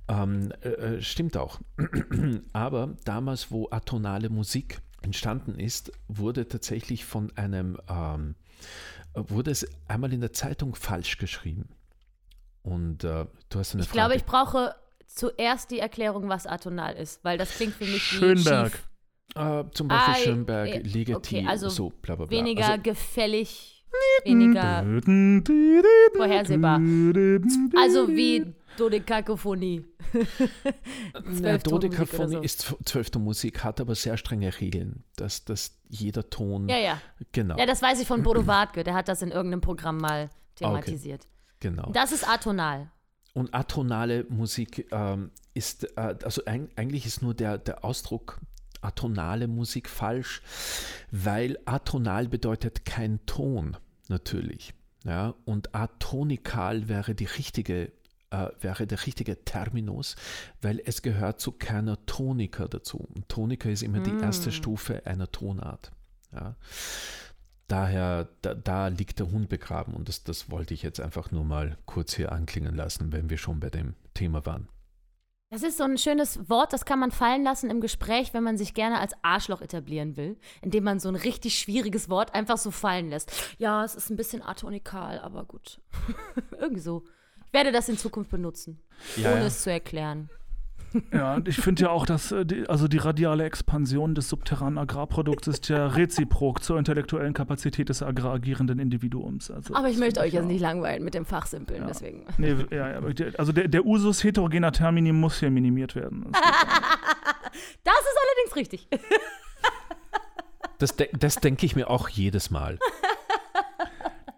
ähm, 0.09 0.52
äh, 0.60 0.68
äh 0.68 1.02
stimmt 1.02 1.36
auch. 1.36 1.60
aber 2.52 2.96
damals, 3.04 3.52
wo 3.52 3.68
atonale 3.70 4.28
Musik 4.28 4.82
entstanden 5.02 5.54
ist, 5.54 5.92
wurde 6.09 6.48
tatsächlich 6.48 7.04
von 7.04 7.36
einem 7.36 7.78
ähm, 7.88 8.34
wurde 9.14 9.51
es 9.51 9.66
einmal 9.89 10.12
in 10.12 10.20
der 10.20 10.32
Zeitung 10.32 10.74
falsch 10.74 11.18
geschrieben. 11.18 11.68
Und 12.62 13.05
äh, 13.05 13.26
du 13.48 13.59
hast 13.59 13.74
eine 13.74 13.82
ich 13.82 13.89
Frage. 13.89 13.89
Ich 13.89 13.93
glaube, 13.93 14.14
ich 14.16 14.24
brauche 14.24 14.74
zuerst 15.06 15.70
die 15.70 15.78
Erklärung, 15.78 16.28
was 16.28 16.47
atonal 16.47 16.94
ist, 16.94 17.24
weil 17.24 17.39
das 17.39 17.51
klingt 17.51 17.74
für 17.74 17.84
mich 17.84 18.02
Schönberg. 18.02 18.72
wie 18.72 18.93
Äh, 19.34 19.64
zum 19.72 19.89
Beispiel 19.89 20.14
ah, 20.14 20.16
Schönberg, 20.16 20.68
äh, 20.68 20.78
Ligeti, 20.80 21.39
okay, 21.39 21.47
also 21.48 21.68
so 21.68 21.90
bla 21.90 22.16
bla 22.16 22.26
bla. 22.26 22.36
Weniger 22.36 22.68
also, 22.68 22.82
gefällig, 22.82 23.86
weniger 24.24 24.84
vorhersehbar. 26.14 26.80
Also 27.76 28.09
wie 28.09 28.55
Dodekakophonie. 28.76 29.84
ja, 31.42 31.58
Dodekaphonie 31.64 32.32
so. 32.32 32.40
ist 32.40 32.74
zwölfte 32.84 33.18
Musik, 33.18 33.64
hat 33.64 33.80
aber 33.80 33.94
sehr 33.94 34.16
strenge 34.16 34.60
Regeln, 34.60 35.04
dass, 35.16 35.44
dass 35.44 35.78
jeder 35.88 36.28
Ton. 36.30 36.68
Ja, 36.68 36.78
ja. 36.78 37.00
Genau. 37.32 37.56
Ja, 37.56 37.66
das 37.66 37.82
weiß 37.82 38.00
ich 38.00 38.06
von 38.06 38.22
Bodo 38.22 38.46
Wartke, 38.46 38.84
der 38.84 38.94
hat 38.94 39.08
das 39.08 39.22
in 39.22 39.30
irgendeinem 39.30 39.60
Programm 39.60 39.98
mal 39.98 40.30
thematisiert. 40.56 41.22
Okay. 41.22 41.68
Genau. 41.68 41.90
Das 41.92 42.12
ist 42.12 42.28
atonal. 42.28 42.90
Und 43.34 43.54
atonale 43.54 44.26
Musik 44.28 44.88
ähm, 44.90 45.30
ist, 45.54 45.84
äh, 45.96 46.16
also 46.22 46.44
ein, 46.44 46.68
eigentlich 46.76 47.06
ist 47.06 47.22
nur 47.22 47.34
der, 47.34 47.58
der 47.58 47.84
Ausdruck 47.84 48.40
atonale 48.82 49.48
Musik 49.48 49.88
falsch, 49.88 50.42
weil 51.10 51.58
atonal 51.64 52.28
bedeutet 52.28 52.84
kein 52.84 53.24
Ton 53.26 53.76
natürlich. 54.08 54.74
Ja, 55.04 55.34
und 55.44 55.74
atonikal 55.74 56.88
wäre 56.88 57.14
die 57.14 57.24
richtige 57.24 57.90
äh, 58.32 58.50
wäre 58.60 58.86
der 58.86 59.06
richtige 59.06 59.44
Terminus, 59.44 60.16
weil 60.62 60.80
es 60.84 61.02
gehört 61.02 61.40
zu 61.40 61.52
keiner 61.52 62.04
Tonika 62.06 62.66
dazu. 62.66 63.06
Und 63.14 63.28
Tonika 63.28 63.68
ist 63.68 63.82
immer 63.82 64.00
die 64.00 64.18
erste 64.20 64.48
Mm. 64.48 64.52
Stufe 64.52 65.06
einer 65.06 65.30
Tonart. 65.30 65.92
Ja. 66.32 66.56
Daher, 67.68 68.28
da, 68.42 68.54
da 68.54 68.88
liegt 68.88 69.18
der 69.18 69.30
Hund 69.30 69.48
begraben 69.48 69.94
und 69.94 70.09
das, 70.09 70.24
das 70.24 70.50
wollte 70.50 70.74
ich 70.74 70.82
jetzt 70.82 71.00
einfach 71.00 71.30
nur 71.30 71.44
mal 71.44 71.78
kurz 71.86 72.14
hier 72.14 72.32
anklingen 72.32 72.74
lassen, 72.74 73.12
wenn 73.12 73.30
wir 73.30 73.38
schon 73.38 73.60
bei 73.60 73.70
dem 73.70 73.94
Thema 74.14 74.44
waren. 74.46 74.68
Das 75.50 75.62
ist 75.62 75.76
so 75.76 75.84
ein 75.84 75.98
schönes 75.98 76.48
Wort, 76.48 76.72
das 76.72 76.86
kann 76.86 76.98
man 76.98 77.10
fallen 77.10 77.44
lassen 77.44 77.68
im 77.68 77.82
Gespräch, 77.82 78.32
wenn 78.32 78.42
man 78.42 78.56
sich 78.56 78.72
gerne 78.72 78.98
als 78.98 79.12
Arschloch 79.20 79.60
etablieren 79.60 80.16
will, 80.16 80.38
indem 80.62 80.84
man 80.84 80.98
so 80.98 81.10
ein 81.10 81.14
richtig 81.14 81.59
schwieriges 81.59 82.09
Wort 82.09 82.34
einfach 82.34 82.56
so 82.56 82.70
fallen 82.70 83.10
lässt. 83.10 83.30
Ja, 83.59 83.84
es 83.84 83.94
ist 83.94 84.09
ein 84.09 84.16
bisschen 84.16 84.42
atonikal, 84.42 85.18
aber 85.18 85.44
gut. 85.44 85.78
Irgendwie 86.59 86.80
so. 86.80 87.04
Ich 87.54 87.58
werde 87.58 87.70
das 87.70 87.86
in 87.90 87.98
Zukunft 87.98 88.30
benutzen, 88.30 88.80
Ja, 89.16 89.30
ohne 89.32 89.40
ja. 89.42 89.46
es 89.46 89.60
zu 89.62 89.70
erklären. 89.70 90.30
Ja, 91.12 91.34
und 91.34 91.48
ich 91.48 91.56
finde 91.56 91.82
ja 91.82 91.90
auch, 91.90 92.06
dass 92.06 92.32
äh, 92.32 92.46
die, 92.46 92.66
also 92.66 92.88
die 92.88 92.96
radiale 92.96 93.44
Expansion 93.44 94.14
des 94.14 94.30
subterranen 94.30 94.78
Agrarprodukts 94.78 95.48
ist 95.48 95.68
ja 95.68 95.86
reziprok 95.98 96.62
zur 96.62 96.78
intellektuellen 96.78 97.34
Kapazität 97.34 97.90
des 97.90 98.02
agraragierenden 98.02 98.78
Individuums. 98.78 99.50
Also, 99.50 99.74
Aber 99.74 99.90
ich 99.90 99.98
möchte 99.98 100.20
euch 100.20 100.32
jetzt 100.32 100.44
auch- 100.44 100.48
nicht 100.48 100.62
langweilen 100.62 101.04
mit 101.04 101.12
dem 101.12 101.26
Fachsimpeln, 101.26 101.82
Ja. 101.82 101.88
deswegen. 101.88 102.24
Nee, 102.38 102.56
ja, 102.70 102.90
ja, 102.92 103.00
also 103.36 103.52
der, 103.52 103.68
der 103.68 103.84
Usus 103.84 104.24
heterogener 104.24 104.72
Termini 104.72 105.12
muss 105.12 105.38
hier 105.40 105.50
minimiert 105.50 105.94
werden. 105.94 106.28
Das 106.32 106.40
Das 107.84 107.94
ist 108.00 108.18
allerdings 108.22 108.56
richtig. 108.56 108.88
Das, 110.78 110.96
de 110.96 111.10
das 111.18 111.36
denke 111.36 111.66
ich 111.66 111.76
mir 111.76 111.90
auch 111.90 112.08
jedes 112.08 112.50
Mal. 112.50 112.78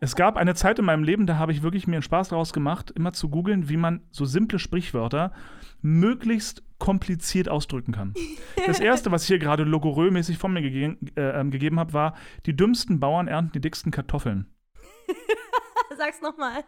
Es 0.04 0.16
gab 0.16 0.36
eine 0.36 0.54
Zeit 0.54 0.78
in 0.78 0.84
meinem 0.84 1.02
Leben, 1.02 1.26
da 1.26 1.38
habe 1.38 1.50
ich 1.50 1.62
wirklich 1.62 1.86
mir 1.86 1.94
einen 1.94 2.02
Spaß 2.02 2.28
daraus 2.28 2.52
gemacht, 2.52 2.90
immer 2.90 3.14
zu 3.14 3.30
googeln, 3.30 3.70
wie 3.70 3.78
man 3.78 4.02
so 4.10 4.26
simple 4.26 4.58
Sprichwörter 4.58 5.32
möglichst 5.80 6.62
kompliziert 6.76 7.48
ausdrücken 7.48 7.92
kann. 7.92 8.12
Das 8.66 8.80
erste, 8.80 9.10
was 9.10 9.22
ich 9.22 9.28
hier 9.28 9.38
gerade 9.38 9.64
logorömäßig 9.64 10.36
von 10.36 10.52
mir 10.52 10.60
gege 10.60 10.98
äh, 11.16 11.40
ähm, 11.40 11.50
gegeben 11.50 11.80
habe, 11.80 11.94
war: 11.94 12.16
Die 12.44 12.54
dümmsten 12.54 13.00
Bauern 13.00 13.28
ernten 13.28 13.52
die 13.52 13.60
dicksten 13.62 13.92
Kartoffeln. 13.92 14.46
Sag's 15.96 16.20
nochmal. 16.20 16.64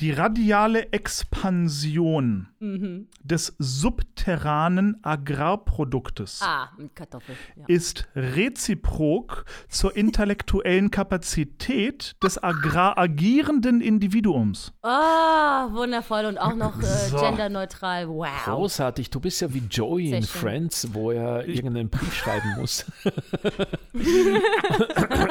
Die 0.00 0.12
radiale 0.12 0.92
Expansion 0.92 2.48
Mhm. 2.58 3.08
des 3.22 3.54
subterranen 3.58 4.98
Agrarproduktes 5.02 6.40
Ah. 6.42 6.70
Ja. 6.78 7.64
ist 7.66 8.08
reziprok 8.14 9.44
zur 9.68 9.96
intellektuellen 10.02 10.90
Kapazität 10.90 12.14
des 12.22 12.42
agraragierenden 12.42 13.80
Individuums. 13.80 14.72
Ah, 14.82 15.68
wundervoll 15.72 16.26
und 16.26 16.38
auch 16.38 16.54
noch 16.54 16.78
äh, 16.80 16.84
So. 16.84 17.18
genderneutral. 17.18 18.08
Wow. 18.08 18.28
Großartig, 18.44 19.10
du 19.10 19.20
bist 19.20 19.40
ja 19.40 19.52
wie 19.54 19.62
Joey 19.70 20.08
Sehr 20.08 20.18
in 20.18 20.24
schön. 20.24 20.40
Friends, 20.40 20.88
wo 20.92 21.10
er 21.10 21.46
irgendeinen 21.46 21.88
Brief 21.88 22.12
schreiben 22.14 22.54
muss. 22.58 22.84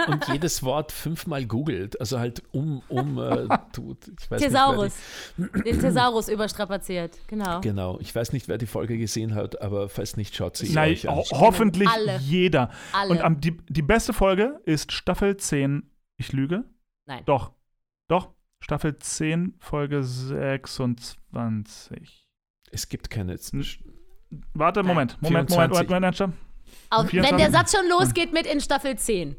und 0.07 0.27
jedes 0.31 0.63
Wort 0.63 0.91
fünfmal 0.91 1.45
googelt, 1.45 1.99
also 1.99 2.19
halt 2.19 2.41
um, 2.51 2.81
um 2.87 3.17
äh, 3.19 3.47
tut. 3.73 3.97
Ich 4.19 4.31
weiß 4.31 4.41
nicht, 4.41 4.51
Thesaurus. 4.55 4.93
Den 5.37 5.79
Thesaurus 5.79 6.27
überstrapaziert. 6.29 7.17
Genau. 7.27 7.61
Genau, 7.61 7.99
ich 7.99 8.15
weiß 8.15 8.33
nicht, 8.33 8.47
wer 8.47 8.57
die 8.57 8.65
Folge 8.65 8.97
gesehen 8.97 9.35
hat, 9.35 9.61
aber 9.61 9.89
falls 9.89 10.17
nicht, 10.17 10.35
schaut 10.35 10.57
sie 10.57 10.73
Nein, 10.73 10.93
euch 10.93 11.07
an. 11.09 11.15
ho 11.15 11.23
hoffentlich 11.31 11.89
Alle. 11.89 12.17
jeder. 12.19 12.71
Alle. 12.93 13.11
Und 13.11 13.21
am, 13.21 13.39
die, 13.39 13.57
die 13.69 13.81
beste 13.81 14.13
Folge 14.13 14.59
ist 14.65 14.91
Staffel 14.91 15.37
10. 15.37 15.89
Ich 16.17 16.31
lüge? 16.31 16.63
Nein. 17.05 17.23
Doch. 17.25 17.51
Doch. 18.07 18.29
Staffel 18.59 18.97
10, 18.97 19.55
Folge 19.59 20.03
26. 20.03 22.27
Es 22.71 22.89
gibt 22.89 23.11
keine. 23.11 23.37
Warte, 24.53 24.83
Moment. 24.83 25.17
Moment, 25.21 25.49
Moment, 25.51 25.51
24. 25.51 25.89
Moment, 25.89 25.89
Moment, 25.89 26.19
Moment. 26.19 26.35
Auf, 26.89 27.03
wenn 27.03 27.09
24. 27.23 27.37
der 27.37 27.51
Satz 27.51 27.77
schon 27.77 27.87
losgeht 27.89 28.33
mit 28.33 28.45
in 28.45 28.59
Staffel 28.59 28.97
10, 28.97 29.35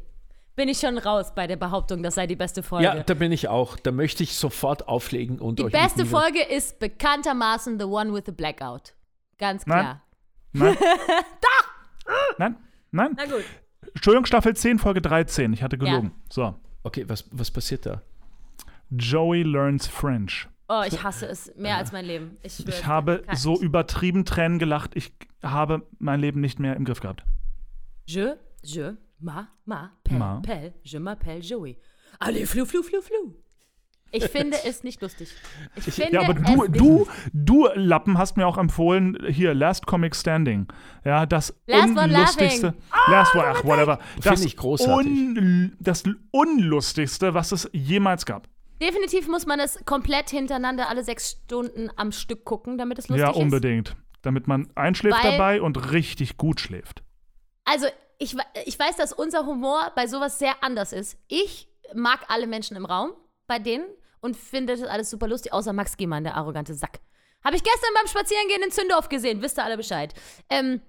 bin 0.57 0.67
ich 0.67 0.79
schon 0.79 0.97
raus 0.97 1.33
bei 1.33 1.47
der 1.47 1.55
Behauptung, 1.55 2.03
das 2.03 2.15
sei 2.15 2.27
die 2.27 2.35
beste 2.35 2.61
Folge. 2.63 2.83
Ja, 2.85 3.01
da 3.03 3.13
bin 3.13 3.31
ich 3.31 3.47
auch. 3.47 3.77
Da 3.77 3.91
möchte 3.91 4.23
ich 4.23 4.35
sofort 4.35 4.87
auflegen 4.89 5.39
und 5.39 5.59
die 5.59 5.63
euch 5.65 5.71
beste 5.71 5.99
mit 6.03 6.11
mir- 6.11 6.19
Folge 6.19 6.41
ist 6.43 6.79
bekanntermaßen 6.79 7.79
The 7.79 7.85
One 7.85 8.13
with 8.13 8.23
the 8.25 8.31
Blackout. 8.33 8.93
Ganz 9.37 9.65
Nein. 9.65 9.79
klar. 9.79 10.01
Nein. 10.53 10.77
Nein, 12.37 12.55
nein. 12.91 13.13
Na 13.17 13.25
gut. 13.25 13.43
Entschuldigung, 13.93 14.25
Staffel 14.25 14.55
10, 14.55 14.79
Folge 14.79 15.01
13. 15.01 15.53
Ich 15.53 15.61
hatte 15.63 15.77
gelogen. 15.77 16.11
So. 16.29 16.55
Okay, 16.83 17.05
was, 17.07 17.25
was 17.31 17.51
passiert 17.51 17.85
da? 17.85 18.01
Joey 18.89 19.43
learns 19.43 19.87
French. 19.87 20.47
Oh, 20.69 20.83
ich 20.87 21.03
hasse 21.03 21.27
es 21.27 21.53
mehr 21.55 21.77
als 21.77 21.91
mein 21.91 22.05
Leben. 22.05 22.37
Ich, 22.43 22.65
Ich 22.67 22.85
habe 22.85 23.23
so 23.35 23.59
übertrieben 23.59 24.25
Tränen 24.25 24.59
gelacht. 24.59 24.91
Ich 24.95 25.13
habe 25.43 25.85
mein 25.99 26.19
Leben 26.19 26.41
nicht 26.41 26.59
mehr 26.59 26.75
im 26.75 26.85
Griff 26.85 26.99
gehabt. 27.01 27.23
Je, 28.05 28.33
je, 28.63 28.93
ma, 29.19 29.47
ma, 29.65 29.91
pel, 30.03 30.17
Ma. 30.17 30.41
pel, 30.41 30.73
je 30.83 30.97
m'appelle 30.99 31.41
Joey. 31.41 31.77
Allez, 32.19 32.45
flu, 32.45 32.65
flu, 32.65 32.83
flu, 32.83 33.01
flu. 33.01 33.33
Ich 34.11 34.23
finde 34.29 34.55
es 34.65 34.83
nicht 34.83 35.01
lustig. 35.01 35.29
Ich 35.75 35.83
finde 35.93 36.13
Ja, 36.13 36.21
aber 36.21 36.33
du, 36.33 36.67
du, 36.69 37.07
du 37.33 37.67
Lappen 37.75 38.17
hast 38.17 38.37
mir 38.37 38.47
auch 38.47 38.57
empfohlen, 38.57 39.17
hier, 39.27 39.53
Last 39.53 39.85
Comic 39.85 40.15
Standing. 40.15 40.67
Ja, 41.03 41.25
das 41.25 41.53
Last 41.67 41.89
one 41.89 42.01
unlustigste. 42.03 42.73
Last 43.07 43.35
one, 43.35 43.43
ach, 43.47 43.65
whatever. 43.65 43.99
Das, 44.23 44.35
Finde 44.35 44.47
ich 44.47 44.55
großartig. 44.55 45.07
un, 45.07 45.75
das 45.81 46.03
unlustigste, 46.31 47.33
was 47.33 47.51
es 47.51 47.69
jemals 47.73 48.25
gab. 48.25 48.47
Definitiv 48.81 49.27
muss 49.27 49.45
man 49.45 49.59
es 49.59 49.77
komplett 49.85 50.29
hintereinander 50.29 50.87
alle 50.87 51.03
sechs 51.03 51.31
Stunden 51.31 51.89
am 51.97 52.11
Stück 52.13 52.45
gucken, 52.45 52.77
damit 52.77 52.99
es 52.99 53.09
lustig 53.09 53.25
ja, 53.25 53.31
ist. 53.31 53.37
unbedingt. 53.37 53.95
Damit 54.21 54.47
man 54.47 54.69
einschläft 54.75 55.21
Weil- 55.23 55.31
dabei 55.31 55.61
und 55.61 55.91
richtig 55.91 56.37
gut 56.37 56.61
schläft. 56.61 57.03
Also, 57.65 57.87
ich, 58.17 58.35
we- 58.35 58.43
ich 58.65 58.77
weiß, 58.77 58.95
dass 58.97 59.13
unser 59.13 59.45
Humor 59.45 59.91
bei 59.95 60.07
sowas 60.07 60.39
sehr 60.39 60.63
anders 60.63 60.93
ist. 60.93 61.17
Ich 61.27 61.67
mag 61.93 62.25
alle 62.29 62.47
Menschen 62.47 62.77
im 62.77 62.85
Raum 62.85 63.13
bei 63.47 63.59
denen 63.59 63.85
und 64.21 64.35
finde 64.35 64.75
das 64.75 64.87
alles 64.87 65.09
super 65.09 65.27
lustig, 65.27 65.53
außer 65.53 65.73
Max 65.73 65.97
Gehmann, 65.97 66.23
der 66.23 66.35
arrogante 66.35 66.73
Sack. 66.73 66.99
Habe 67.43 67.55
ich 67.55 67.63
gestern 67.63 67.93
beim 67.95 68.07
Spazierengehen 68.07 68.63
in 68.63 68.71
Zündorf 68.71 69.09
gesehen, 69.09 69.41
wisst 69.41 69.57
ihr 69.59 69.63
alle 69.63 69.77
Bescheid. 69.77 70.13
Ähm, 70.49 70.81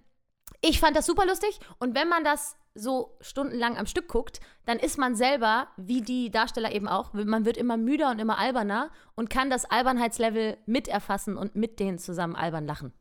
ich 0.61 0.81
fand 0.81 0.97
das 0.97 1.07
super 1.07 1.27
lustig 1.27 1.61
und 1.79 1.95
wenn 1.95 2.09
man 2.09 2.25
das 2.25 2.57
so 2.75 3.17
stundenlang 3.21 3.77
am 3.77 3.87
Stück 3.87 4.09
guckt, 4.09 4.41
dann 4.65 4.79
ist 4.79 4.99
man 4.99 5.15
selber, 5.15 5.69
wie 5.77 6.01
die 6.01 6.31
Darsteller 6.31 6.73
eben 6.73 6.89
auch, 6.89 7.13
man 7.13 7.45
wird 7.45 7.57
immer 7.57 7.77
müder 7.77 8.11
und 8.11 8.19
immer 8.19 8.39
alberner 8.39 8.91
und 9.15 9.31
kann 9.31 9.51
das 9.51 9.65
Albernheitslevel 9.65 10.57
miterfassen 10.67 11.37
und 11.37 11.55
mit 11.57 11.81
denen 11.81 11.99
zusammen 11.99 12.37
albern 12.37 12.67
lachen. 12.67 12.93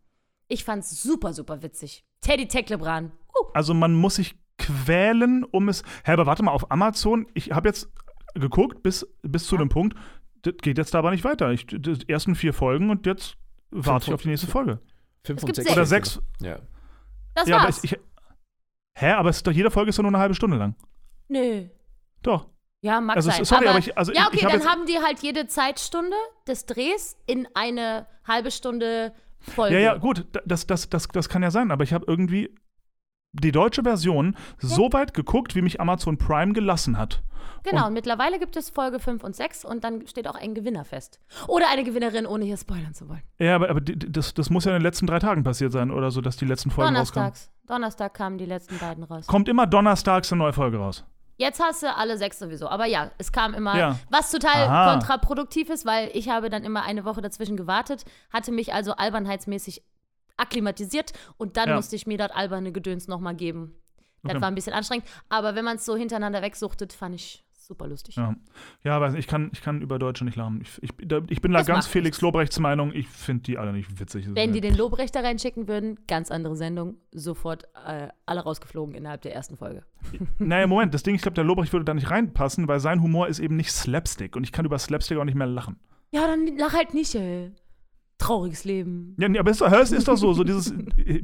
Ich 0.47 0.63
fand's 0.63 1.01
super, 1.01 1.33
super 1.33 1.61
witzig. 1.61 2.05
Teddy 2.21 2.47
Teklebran. 2.47 3.11
Also 3.53 3.73
man 3.73 3.93
muss 3.93 4.15
sich 4.15 4.35
quälen, 4.57 5.43
um 5.43 5.69
es. 5.69 5.83
Hä, 6.03 6.11
aber 6.13 6.25
warte 6.25 6.43
mal, 6.43 6.51
auf 6.51 6.71
Amazon, 6.71 7.27
ich 7.33 7.51
habe 7.51 7.69
jetzt 7.69 7.89
geguckt 8.33 8.83
bis, 8.83 9.07
bis 9.23 9.45
zu 9.47 9.57
dem 9.57 9.69
Punkt, 9.69 9.97
das 10.43 10.55
geht 10.61 10.77
jetzt 10.77 10.93
da 10.93 10.99
aber 10.99 11.11
nicht 11.11 11.23
weiter. 11.23 11.51
Ich, 11.51 11.65
die 11.67 11.97
ersten 12.09 12.35
vier 12.35 12.53
Folgen 12.53 12.89
und 12.89 13.05
jetzt 13.05 13.35
warte 13.71 14.07
ich 14.07 14.13
auf 14.13 14.21
die 14.21 14.29
nächste 14.29 14.47
Folge. 14.47 14.79
Fünf 15.23 15.41
gibt 15.45 15.57
und 15.57 15.63
sechs. 15.63 15.71
Oder 15.71 15.85
sechs. 15.85 16.21
Ja. 16.41 16.59
das 17.33 17.47
Ja, 17.47 17.57
aber 17.57 17.65
war's. 17.65 17.83
ich, 17.83 17.93
ich, 17.93 17.99
hä, 18.95 19.11
aber 19.11 19.29
es 19.29 19.37
ist 19.37 19.47
doch, 19.47 19.51
jede 19.51 19.71
Folge 19.71 19.89
ist 19.89 19.97
doch 19.99 20.03
nur 20.03 20.11
eine 20.11 20.19
halbe 20.19 20.35
Stunde 20.35 20.57
lang. 20.57 20.75
Nö. 21.27 21.65
Doch. 22.21 22.47
Ja, 22.81 23.01
mag 23.01 23.15
Also, 23.17 23.31
sein. 23.31 23.43
sorry, 23.43 23.67
aber 23.67 23.79
ich- 23.79 23.97
also 23.97 24.13
ja, 24.13 24.21
ich- 24.21 24.27
okay, 24.27 24.37
ich 24.37 24.45
hab 24.45 24.51
dann 24.53 24.65
haben 24.67 24.85
die 24.85 24.99
halt 24.99 25.19
jede 25.19 25.47
Zeitstunde 25.47 26.15
des 26.47 26.65
Drehs 26.67 27.17
in 27.25 27.47
eine 27.55 28.05
halbe 28.25 28.51
Stunde 28.51 29.13
Folge. 29.39 29.75
Ja, 29.75 29.81
ja, 29.81 29.97
gut, 29.97 30.25
da- 30.31 30.41
das, 30.45 30.67
das, 30.67 30.89
das, 30.89 31.07
das 31.07 31.27
kann 31.29 31.41
ja 31.43 31.51
sein, 31.51 31.71
aber 31.71 31.83
ich 31.83 31.91
habe 31.93 32.05
irgendwie 32.07 32.53
die 33.33 33.51
deutsche 33.51 33.83
Version 33.83 34.35
so 34.57 34.91
weit 34.93 35.13
geguckt, 35.13 35.55
wie 35.55 35.61
mich 35.61 35.79
Amazon 35.79 36.17
Prime 36.17 36.53
gelassen 36.53 36.97
hat. 36.97 37.21
Genau, 37.63 37.81
Und- 37.83 37.87
und 37.89 37.93
mittlerweile 37.93 38.39
gibt 38.39 38.55
es 38.55 38.69
Folge 38.69 38.99
5 38.99 39.23
und 39.23 39.35
6 39.35 39.65
und 39.65 39.83
dann 39.83 40.07
steht 40.07 40.27
auch 40.27 40.35
ein 40.35 40.53
Gewinner 40.53 40.85
fest. 40.85 41.19
Oder 41.47 41.69
eine 41.69 41.83
Gewinnerin, 41.83 42.25
ohne 42.25 42.45
hier 42.45 42.57
spoilern 42.57 42.93
zu 42.93 43.09
wollen. 43.09 43.23
Ja, 43.39 43.55
aber, 43.55 43.69
aber 43.69 43.81
die- 43.81 43.97
das, 44.11 44.33
das 44.33 44.49
muss 44.49 44.65
ja 44.65 44.71
in 44.71 44.77
den 44.77 44.83
letzten 44.83 45.05
drei 45.07 45.19
Tagen 45.19 45.43
passiert 45.43 45.71
sein 45.71 45.91
oder 45.91 46.11
so, 46.11 46.21
dass 46.21 46.37
die 46.37 46.45
letzten 46.45 46.71
Folgen 46.71 46.95
rauskamen. 46.95 47.27
Donnerstags. 47.31 47.51
Donnerstag 47.67 48.13
kamen 48.13 48.37
die 48.37 48.45
letzten 48.45 48.77
beiden 48.79 49.03
raus. 49.03 49.27
Kommt 49.27 49.49
immer 49.49 49.67
donnerstags 49.67 50.31
eine 50.31 50.39
neue 50.39 50.53
Folge 50.53 50.77
raus. 50.77 51.03
Jetzt 51.39 51.61
hast 51.61 51.83
du 51.83 51.93
alle 51.95 52.17
sechs 52.17 52.39
sowieso. 52.39 52.67
Aber 52.67 52.85
ja, 52.85 53.11
es 53.19 53.31
kam 53.31 53.53
immer, 53.53 53.77
Ja. 53.77 53.99
was 54.09 54.31
total 54.31 54.63
Aha. 54.67 54.91
kontraproduktiv 54.93 55.69
ist, 55.69 55.85
weil 55.85 56.09
ich 56.13 56.29
habe 56.29 56.49
dann 56.49 56.63
immer 56.63 56.83
eine 56.83 57.05
Woche 57.05 57.21
dazwischen 57.21 57.57
gewartet, 57.57 58.05
hatte 58.31 58.51
mich 58.51 58.73
also 58.73 58.93
albernheitsmäßig 58.93 59.83
akklimatisiert 60.37 61.13
und 61.37 61.57
dann 61.57 61.69
Ja. 61.69 61.75
musste 61.75 61.95
ich 61.95 62.07
mir 62.07 62.17
das 62.17 62.31
alberne 62.31 62.71
Gedöns 62.71 63.07
nochmal 63.07 63.35
geben. 63.35 63.73
Das 64.23 64.31
Okay. 64.33 64.41
war 64.41 64.47
ein 64.49 64.55
bisschen 64.55 64.73
anstrengend. 64.73 65.05
Aber 65.29 65.55
wenn 65.55 65.65
man 65.65 65.75
es 65.77 65.85
so 65.85 65.95
hintereinander 65.95 66.41
wegsuchtet, 66.41 66.91
fand 66.93 67.15
ich 67.15 67.43
super 67.53 67.87
lustig. 67.87 68.15
Ja, 68.15 68.33
ja 68.83 68.99
weiß 69.01 69.11
nicht, 69.13 69.19
ich 69.25 69.27
kann, 69.27 69.49
ich 69.51 69.61
kann 69.61 69.81
über 69.81 69.99
Deutsche 69.99 70.23
nicht 70.23 70.37
lachen. 70.37 70.61
Ich, 70.61 70.81
ich, 70.81 70.89
da- 71.05 71.21
ich 71.29 71.41
bin 71.41 71.51
da 71.51 71.59
Das 71.59 71.67
ganz 71.67 71.85
Felix. 71.85 72.21
Lobrechts 72.21 72.59
Meinung. 72.59 72.93
Ich 72.93 73.07
finde 73.09 73.43
die 73.43 73.57
alle 73.57 73.73
nicht 73.73 73.99
witzig. 73.99 74.25
Wenn 74.29 74.53
die 74.53 74.61
den 74.61 74.75
Lobrechter 74.75 75.21
reinschicken 75.23 75.67
würden, 75.67 75.99
ganz 76.07 76.31
andere 76.31 76.55
Sendung, 76.55 76.95
sofort 77.11 77.65
äh, 77.85 78.07
alle 78.25 78.39
rausgeflogen 78.41 78.95
innerhalb 78.95 79.21
der 79.21 79.35
ersten 79.35 79.57
Folge. 79.57 79.83
Naja, 80.39 80.65
Moment, 80.65 80.93
das 80.93 81.03
Ding, 81.03 81.15
ich 81.15 81.21
glaube, 81.21 81.35
der 81.35 81.43
Lobrecht 81.43 81.73
würde 81.73 81.83
da 81.85 81.93
nicht 81.93 82.09
reinpassen, 82.09 82.67
weil 82.69 82.79
sein 82.79 83.01
Humor 83.01 83.27
ist 83.27 83.39
eben 83.39 83.57
nicht 83.57 83.71
Slapstick 83.71 84.35
und 84.37 84.43
ich 84.45 84.51
kann 84.53 84.63
über 84.65 84.79
Slapstick 84.79 85.17
auch 85.17 85.25
nicht 85.25 85.35
mehr 85.35 85.47
lachen. 85.47 85.77
Ja, 86.11 86.25
dann 86.25 86.47
lach 86.57 86.71
halt 86.73 86.93
nicht, 86.93 87.13
ey. 87.15 87.51
Trauriges 88.17 88.63
Leben. 88.63 89.15
Ja, 89.19 89.29
nee, 89.29 89.37
aber 89.37 89.51
ist 89.51 89.61
es 89.61 89.91
ist 89.91 90.07
doch 90.07 90.17
so, 90.17 90.33
so 90.33 90.43
dieses 90.43 90.71
äh, 90.97 91.21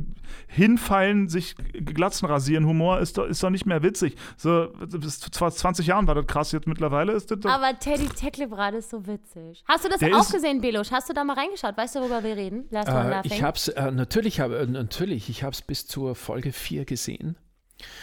Hinfallen, 0.48 1.28
sich 1.28 1.56
Glatzen 1.74 2.28
rasieren, 2.28 2.68
Humor 2.68 3.00
ist 3.00 3.18
doch, 3.18 3.26
ist 3.26 3.42
doch 3.42 3.50
nicht 3.50 3.66
mehr 3.66 3.82
witzig. 3.82 4.16
So, 4.38 4.68
bis 4.90 5.20
vor 5.34 5.52
20 5.52 5.88
Jahren 5.88 6.06
war 6.08 6.14
das 6.14 6.28
krass, 6.28 6.52
jetzt 6.52 6.68
mittlerweile 6.68 7.14
ist 7.14 7.32
das 7.32 7.40
doch. 7.40 7.50
Aber 7.50 7.78
Teddy 7.80 8.08
Tecklebrad 8.08 8.76
ist 8.76 8.92
so 8.92 9.08
witzig. 9.08 9.64
Hast 9.68 9.86
du 9.86 9.90
das 9.90 10.00
Der 10.00 10.16
auch 10.16 10.22
ist- 10.22 10.34
gesehen, 10.34 10.62
Belusch? 10.62 10.92
Hast 10.92 11.10
du 11.10 11.14
da 11.14 11.24
mal 11.24 11.34
reingeschaut? 11.36 11.76
Weißt 11.76 11.96
du, 11.96 12.00
worüber 12.02 12.24
wir 12.24 12.36
reden? 12.38 12.66
Last 12.70 12.88
Äh, 12.90 13.22
ich 13.26 13.42
habe 13.42 13.58
es, 13.58 13.70
äh, 13.70 13.92
natürlich, 13.92 14.40
hab, 14.40 14.52
äh, 14.52 14.68
natürlich, 14.68 15.30
ich 15.30 15.44
habe 15.44 15.54
es 15.54 15.62
bis 15.64 15.88
zur 15.88 16.14
Folge 16.16 16.52
4 16.52 16.86
gesehen. 16.86 17.36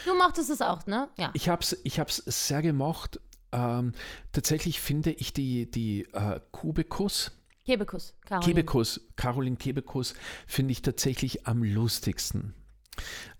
du 0.04 0.14
mochtest 0.16 0.50
es 0.50 0.60
auch, 0.62 0.86
ne? 0.86 1.08
Ja. 1.16 1.30
Ich 1.34 1.48
habe 1.48 1.62
es 1.62 1.78
ich 1.84 2.00
hab's 2.00 2.16
sehr 2.26 2.60
gemocht. 2.60 3.20
Ähm, 3.52 3.92
tatsächlich 4.32 4.80
finde 4.80 5.10
ich 5.12 5.32
die, 5.32 5.70
die 5.70 6.02
äh, 6.12 6.40
Kubikus, 6.52 7.32
Kebekus, 7.70 8.14
Caroline. 8.26 8.52
Kebekus, 8.54 9.00
Caroline 9.16 9.56
Kebekus, 9.56 10.14
finde 10.46 10.72
ich 10.72 10.82
tatsächlich 10.82 11.46
am 11.46 11.62
lustigsten. 11.62 12.54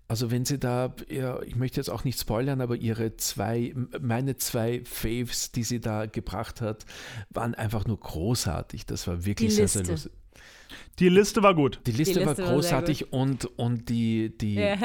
Also 0.07 0.29
wenn 0.29 0.43
sie 0.43 0.59
da, 0.59 0.93
ja, 1.09 1.41
ich 1.41 1.55
möchte 1.55 1.79
jetzt 1.79 1.89
auch 1.89 2.03
nicht 2.03 2.19
spoilern, 2.19 2.59
aber 2.59 2.75
ihre 2.75 3.15
zwei, 3.15 3.73
meine 4.01 4.35
zwei 4.35 4.81
Faves, 4.83 5.51
die 5.53 5.63
sie 5.63 5.79
da 5.79 6.05
gebracht 6.05 6.59
hat, 6.59 6.85
waren 7.29 7.55
einfach 7.55 7.85
nur 7.85 7.97
großartig. 7.99 8.85
Das 8.85 9.07
war 9.07 9.23
wirklich 9.25 9.49
Die 9.51 9.55
sehr, 9.55 9.67
sehr 9.69 9.85
lustig. 9.85 10.11
Die 10.99 11.09
Liste 11.09 11.41
war 11.43 11.55
gut. 11.55 11.79
Die 11.85 11.91
Liste, 11.91 12.19
Liste 12.19 12.25
war 12.25 12.37
war 12.37 12.53
großartig 12.53 13.13
und, 13.13 13.45
und 13.57 13.87
die, 13.89 14.37
die 14.37 14.55
Ja. 14.55 14.75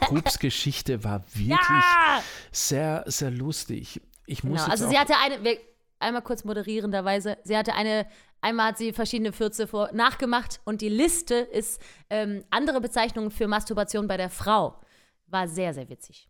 Pups-Geschichte 0.00 1.02
war 1.04 1.24
wirklich 1.34 1.58
Ja! 1.58 2.22
sehr, 2.52 3.04
sehr 3.06 3.30
lustig. 3.30 4.00
Ich 4.26 4.44
muss 4.44 4.60
Genau, 4.60 4.70
also 4.70 4.88
sie 4.88 4.98
hatte 4.98 5.14
eine, 5.16 5.42
wir, 5.42 5.56
einmal 6.00 6.22
kurz 6.22 6.44
moderierenderweise, 6.44 7.38
sie 7.44 7.56
hatte 7.56 7.74
eine, 7.74 8.06
einmal 8.40 8.68
hat 8.68 8.78
sie 8.78 8.92
verschiedene 8.92 9.32
Fürze 9.32 9.66
vor, 9.66 9.90
nachgemacht 9.92 10.60
und 10.64 10.80
die 10.80 10.88
Liste 10.88 11.34
ist 11.34 11.80
ähm, 12.10 12.44
andere 12.50 12.80
Bezeichnungen 12.80 13.30
für 13.30 13.48
Masturbation 13.48 14.06
bei 14.06 14.16
der 14.16 14.30
Frau. 14.30 14.80
War 15.26 15.48
sehr, 15.48 15.74
sehr 15.74 15.88
witzig. 15.88 16.28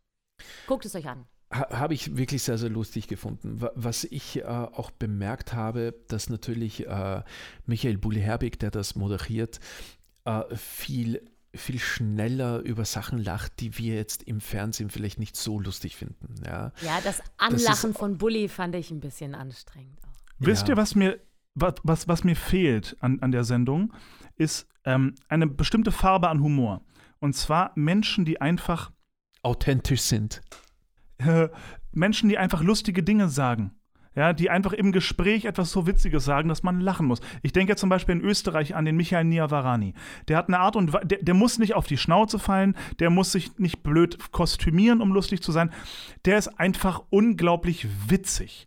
Guckt 0.66 0.84
es 0.84 0.94
euch 0.94 1.08
an. 1.08 1.26
ha- 1.52 1.68
habe 1.70 1.94
ich 1.94 2.16
wirklich 2.16 2.42
sehr, 2.42 2.58
sehr 2.58 2.70
lustig 2.70 3.08
gefunden. 3.08 3.60
Wa- 3.60 3.72
Was 3.74 4.04
ich 4.04 4.38
äh, 4.38 4.42
auch 4.44 4.90
bemerkt 4.90 5.52
habe, 5.52 5.94
dass 6.08 6.28
natürlich 6.30 6.86
äh, 6.86 7.22
Michael 7.66 7.98
Bulli-Herbig, 7.98 8.58
der 8.58 8.70
das 8.70 8.94
moderiert, 8.96 9.60
äh, 10.24 10.42
viel, 10.56 11.24
viel 11.60 11.78
schneller 11.78 12.60
über 12.60 12.84
Sachen 12.84 13.18
lacht, 13.18 13.60
die 13.60 13.76
wir 13.78 13.94
jetzt 13.96 14.22
im 14.24 14.40
Fernsehen 14.40 14.90
vielleicht 14.90 15.18
nicht 15.18 15.36
so 15.36 15.58
lustig 15.60 15.96
finden. 15.96 16.34
Ja, 16.44 16.72
Ja, 16.82 17.00
das 17.02 17.18
ist- 17.18 17.22
Anlachen 17.36 17.94
von 17.94 18.18
Bully 18.18 18.48
fand 18.48 18.74
ich 18.74 18.90
ein 18.90 19.00
bisschen 19.00 19.34
anstrengend. 19.34 19.98
Auch. 20.04 20.08
Wisst 20.38 20.68
Ja. 20.68 20.74
ihr, 20.74 20.76
was 20.76 20.94
mir, 20.94 21.20
was, 21.54 21.74
was, 21.82 22.08
was 22.08 22.24
mir 22.24 22.36
fehlt 22.36 22.96
an, 23.00 23.20
an 23.20 23.32
der 23.32 23.44
Sendung, 23.44 23.92
ist 24.36 24.66
ähm, 24.84 25.14
eine 25.28 25.46
bestimmte 25.46 25.92
Farbe 25.92 26.28
an 26.28 26.40
Humor. 26.42 26.82
Und 27.20 27.34
zwar 27.34 27.72
Menschen, 27.74 28.24
die 28.24 28.40
einfach 28.40 28.90
authentisch 29.42 30.02
sind. 30.02 30.40
äh, 31.18 31.48
Menschen, 31.92 32.28
die 32.28 32.38
einfach 32.38 32.62
lustige 32.62 33.02
Dinge 33.02 33.28
sagen. 33.28 33.72
Ja, 34.14 34.32
die 34.32 34.50
einfach 34.50 34.72
im 34.72 34.90
Gespräch 34.90 35.44
etwas 35.44 35.70
so 35.70 35.86
Witziges 35.86 36.24
sagen, 36.24 36.48
dass 36.48 36.62
man 36.64 36.80
lachen 36.80 37.06
muss. 37.06 37.20
Ich 37.42 37.52
denke 37.52 37.72
jetzt 37.72 37.80
zum 37.80 37.88
Beispiel 37.90 38.16
in 38.16 38.20
Österreich 38.20 38.74
an 38.74 38.84
den 38.84 38.96
Michael 38.96 39.24
Niavarani. 39.24 39.94
Der 40.26 40.36
hat 40.36 40.48
eine 40.48 40.58
Art 40.58 40.74
und 40.74 40.92
der, 41.04 41.18
der 41.22 41.34
muss 41.34 41.58
nicht 41.58 41.74
auf 41.74 41.86
die 41.86 41.98
Schnauze 41.98 42.38
fallen, 42.38 42.74
der 42.98 43.10
muss 43.10 43.30
sich 43.32 43.58
nicht 43.58 43.82
blöd 43.84 44.18
kostümieren, 44.32 45.00
um 45.02 45.12
lustig 45.12 45.42
zu 45.42 45.52
sein. 45.52 45.70
Der 46.24 46.36
ist 46.38 46.48
einfach 46.58 47.02
unglaublich 47.10 47.86
witzig. 48.08 48.66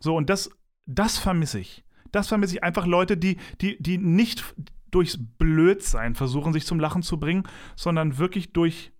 So, 0.00 0.16
und 0.16 0.28
das, 0.28 0.50
das 0.86 1.16
vermisse 1.16 1.60
ich. 1.60 1.84
Das 2.12 2.28
vermisse 2.28 2.56
ich 2.56 2.62
einfach 2.62 2.86
Leute, 2.86 3.16
die, 3.16 3.38
die, 3.60 3.80
die 3.80 3.96
nicht 3.96 4.54
durchs 4.90 5.18
Blödsein 5.38 6.14
versuchen, 6.14 6.52
sich 6.52 6.66
zum 6.66 6.80
Lachen 6.80 7.02
zu 7.02 7.18
bringen, 7.18 7.44
sondern 7.76 8.18
wirklich 8.18 8.52
durch 8.52 8.92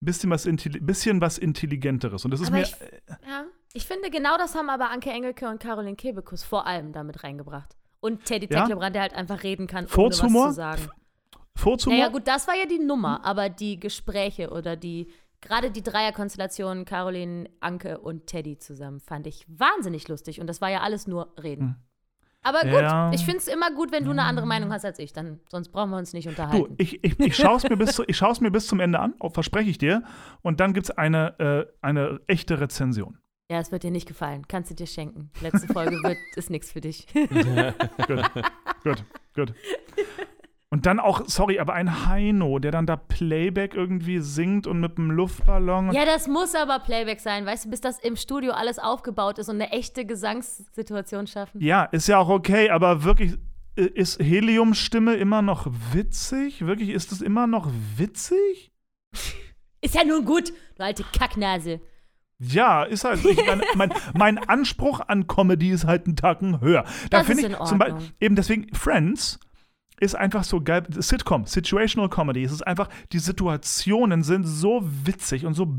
bisschen 0.00 0.30
was, 0.30 0.46
Intelli- 0.46 0.80
bisschen 0.84 1.20
was 1.20 1.38
Intelligenteres. 1.38 2.24
Und 2.24 2.30
das 2.30 2.40
ist 2.40 2.48
Aber 2.48 2.56
mir. 2.56 2.62
ich, 2.62 2.74
ja, 3.26 3.44
ich 3.74 3.86
finde, 3.86 4.08
genau 4.10 4.36
das 4.38 4.54
haben 4.54 4.70
aber 4.70 4.90
Anke 4.90 5.10
Engelke 5.10 5.48
und 5.48 5.60
Caroline 5.60 5.96
Kebekus 5.96 6.42
vor 6.42 6.66
allem 6.66 6.92
damit 6.92 7.22
reingebracht. 7.22 7.76
Und 8.00 8.24
Teddy 8.24 8.48
Ja? 8.50 8.60
Tecklebrand, 8.60 8.94
der 8.94 9.02
halt 9.02 9.14
einfach 9.14 9.42
reden 9.42 9.66
kann, 9.66 9.84
ohne 9.84 9.88
was 9.88 9.94
Furzhumor? 9.94 10.48
zu 10.48 10.54
sagen. 10.54 10.88
Furzhumor? 11.56 11.98
Naja, 11.98 12.10
gut, 12.10 12.26
das 12.26 12.48
war 12.48 12.54
ja 12.56 12.66
die 12.66 12.78
Nummer, 12.78 13.24
aber 13.24 13.48
die 13.48 13.78
Gespräche 13.78 14.50
oder 14.50 14.76
die, 14.76 15.08
gerade 15.40 15.70
die 15.70 15.82
Dreierkonstellation 15.82 16.84
Caroline, 16.84 17.48
Anke 17.60 17.98
und 17.98 18.26
Teddy 18.26 18.58
zusammen 18.58 19.00
fand 19.00 19.26
ich 19.26 19.44
wahnsinnig 19.48 20.08
lustig 20.08 20.40
und 20.40 20.46
das 20.46 20.60
war 20.60 20.70
ja 20.70 20.80
alles 20.80 21.06
nur 21.06 21.32
Reden. 21.42 21.76
Aber 22.42 22.60
gut, 22.60 22.72
Ja. 22.82 23.10
ich 23.12 23.24
finde 23.24 23.38
es 23.38 23.48
immer 23.48 23.70
gut, 23.70 23.90
wenn 23.90 24.04
du 24.04 24.10
eine 24.10 24.24
andere 24.24 24.46
Meinung 24.46 24.70
hast 24.70 24.84
als 24.84 24.98
ich, 24.98 25.14
dann 25.14 25.40
sonst 25.48 25.70
brauchen 25.70 25.90
wir 25.90 25.96
uns 25.96 26.12
nicht 26.12 26.26
Du, 26.26 26.30
unterhalten. 26.30 26.74
ich, 26.76 27.02
ich, 27.02 27.18
ich 27.18 27.36
schaue 27.36 27.56
es 27.56 27.62
mir, 27.68 27.76
bis 27.78 27.94
zu- 27.94 28.04
ich 28.06 28.16
schau's 28.18 28.40
mir 28.42 28.50
bis 28.50 28.66
zum 28.66 28.80
Ende 28.80 28.98
an, 29.00 29.14
oh, 29.20 29.30
verspreche 29.30 29.70
ich 29.70 29.78
dir. 29.78 30.02
Und 30.42 30.60
dann 30.60 30.74
gibt 30.74 30.86
es 30.86 30.90
eine, 30.90 31.38
äh, 31.38 31.72
eine 31.80 32.20
echte 32.26 32.60
Rezension. 32.60 33.18
Ja, 33.50 33.60
es 33.60 33.70
wird 33.72 33.82
dir 33.82 33.90
nicht 33.90 34.08
gefallen. 34.08 34.46
Kannst 34.48 34.70
du 34.70 34.74
dir 34.74 34.86
schenken. 34.86 35.30
Letzte 35.40 35.72
Folge 35.72 35.96
wird, 36.02 36.16
ist 36.36 36.50
nichts 36.50 36.72
für 36.72 36.80
dich. 36.80 37.06
Gut, 37.12 38.24
gut, 38.84 39.04
gut. 39.34 39.54
Und 40.70 40.86
dann 40.86 40.98
auch, 40.98 41.22
sorry, 41.28 41.60
aber 41.60 41.74
ein 41.74 42.08
Heino, 42.08 42.58
der 42.58 42.72
dann 42.72 42.84
da 42.84 42.96
Playback 42.96 43.74
irgendwie 43.74 44.18
singt 44.18 44.66
und 44.66 44.80
mit 44.80 44.98
einem 44.98 45.12
Luftballon. 45.12 45.92
Ja, 45.92 46.04
das 46.04 46.26
muss 46.26 46.54
aber 46.56 46.80
Playback 46.80 47.20
sein, 47.20 47.46
weißt 47.46 47.66
du, 47.66 47.70
bis 47.70 47.80
das 47.80 48.00
im 48.00 48.16
Studio 48.16 48.52
alles 48.52 48.80
aufgebaut 48.80 49.38
ist 49.38 49.48
und 49.48 49.54
eine 49.54 49.70
echte 49.70 50.04
Gesangssituation 50.04 51.28
schaffen. 51.28 51.60
Ja, 51.60 51.84
ist 51.84 52.08
ja 52.08 52.18
auch 52.18 52.28
okay, 52.28 52.70
aber 52.70 53.04
wirklich, 53.04 53.34
ist 53.76 54.20
Heliumstimme 54.20 55.14
immer 55.14 55.42
noch 55.42 55.68
witzig? 55.92 56.66
Wirklich, 56.66 56.88
ist 56.88 57.12
es 57.12 57.22
immer 57.22 57.46
noch 57.46 57.70
witzig? 57.96 58.72
Ist 59.80 59.94
ja 59.94 60.02
nun 60.02 60.24
gut, 60.24 60.50
du 60.76 60.82
alte 60.82 61.04
Kacknase. 61.12 61.78
Ja, 62.48 62.82
ist 62.84 63.04
halt. 63.04 63.24
Meine, 63.24 63.62
mein, 63.74 63.92
mein 64.14 64.38
Anspruch 64.38 65.00
an 65.06 65.26
Comedy 65.26 65.70
ist 65.70 65.86
halt 65.86 66.06
einen 66.06 66.16
Tacken 66.16 66.60
höher. 66.60 66.84
Da 67.10 67.24
finde 67.24 67.48
ich 67.48 67.58
zum 67.64 67.78
Beispiel, 67.78 68.12
eben 68.20 68.36
deswegen, 68.36 68.74
Friends 68.74 69.38
ist 70.00 70.14
einfach 70.14 70.44
so 70.44 70.60
geil. 70.60 70.84
Sitcom, 70.90 71.46
Situational 71.46 72.08
Comedy. 72.08 72.42
Es 72.42 72.52
ist 72.52 72.66
einfach, 72.66 72.88
die 73.12 73.18
Situationen 73.18 74.22
sind 74.22 74.44
so 74.44 74.82
witzig 74.82 75.46
und 75.46 75.54
so, 75.54 75.74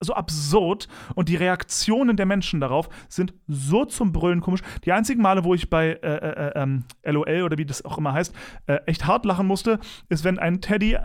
so 0.00 0.14
absurd 0.14 0.88
und 1.14 1.28
die 1.28 1.36
Reaktionen 1.36 2.16
der 2.16 2.26
Menschen 2.26 2.60
darauf 2.60 2.88
sind 3.08 3.34
so 3.48 3.84
zum 3.84 4.12
Brüllen 4.12 4.40
komisch. 4.40 4.60
Die 4.84 4.92
einzigen 4.92 5.22
Male, 5.22 5.44
wo 5.44 5.54
ich 5.54 5.70
bei 5.70 5.88
äh, 5.90 6.16
äh, 6.16 6.52
ähm, 6.54 6.84
LOL 7.04 7.42
oder 7.42 7.58
wie 7.58 7.66
das 7.66 7.84
auch 7.84 7.98
immer 7.98 8.12
heißt, 8.12 8.34
äh, 8.66 8.78
echt 8.86 9.06
hart 9.06 9.24
lachen 9.24 9.46
musste, 9.46 9.80
ist, 10.08 10.24
wenn 10.24 10.38
ein 10.38 10.60
Teddy, 10.60 10.98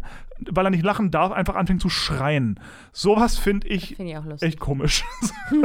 weil 0.52 0.68
er 0.68 0.70
nicht 0.70 0.84
lachen 0.84 1.10
darf, 1.10 1.32
einfach 1.32 1.56
anfängt 1.56 1.82
zu 1.82 1.90
schreien. 1.90 2.60
Sowas 2.92 3.38
finde 3.38 3.68
ich 3.68 3.96
Finde 3.96 4.24
ich 4.36 4.44
echt 4.44 4.60
komisch. 4.60 5.04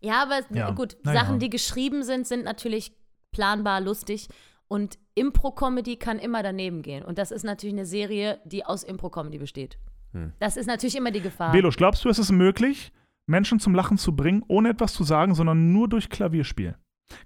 Ja, 0.00 0.22
aber 0.22 0.42
Ja, 0.50 0.70
gut, 0.70 0.96
na 1.02 1.12
ja. 1.12 1.20
Sachen, 1.20 1.40
die 1.40 1.50
geschrieben 1.50 2.04
sind, 2.04 2.24
sind 2.24 2.44
natürlich 2.44 2.92
planbar 3.32 3.80
lustig. 3.80 4.28
Und 4.68 4.98
Impro-Comedy 5.16 5.96
kann 5.96 6.18
immer 6.18 6.42
daneben 6.42 6.82
gehen. 6.82 7.04
Und 7.04 7.18
das 7.18 7.30
ist 7.30 7.42
natürlich 7.42 7.74
eine 7.74 7.86
Serie, 7.86 8.40
die 8.44 8.64
aus 8.64 8.84
Impro-Comedy 8.84 9.38
besteht. 9.38 9.78
Hm. 10.12 10.32
Das 10.38 10.56
ist 10.56 10.66
natürlich 10.66 10.96
immer 10.96 11.10
die 11.10 11.20
Gefahr. 11.20 11.52
Velos, 11.52 11.76
glaubst 11.76 12.04
du, 12.04 12.08
es 12.08 12.18
ist 12.18 12.32
möglich, 12.32 12.92
Menschen 13.26 13.60
zum 13.60 13.74
Lachen 13.74 13.98
zu 13.98 14.16
bringen, 14.16 14.42
ohne 14.48 14.70
etwas 14.70 14.94
zu 14.94 15.04
sagen, 15.04 15.34
sondern 15.34 15.72
nur 15.72 15.88
durch 15.88 16.08
Klavierspiel? 16.08 16.76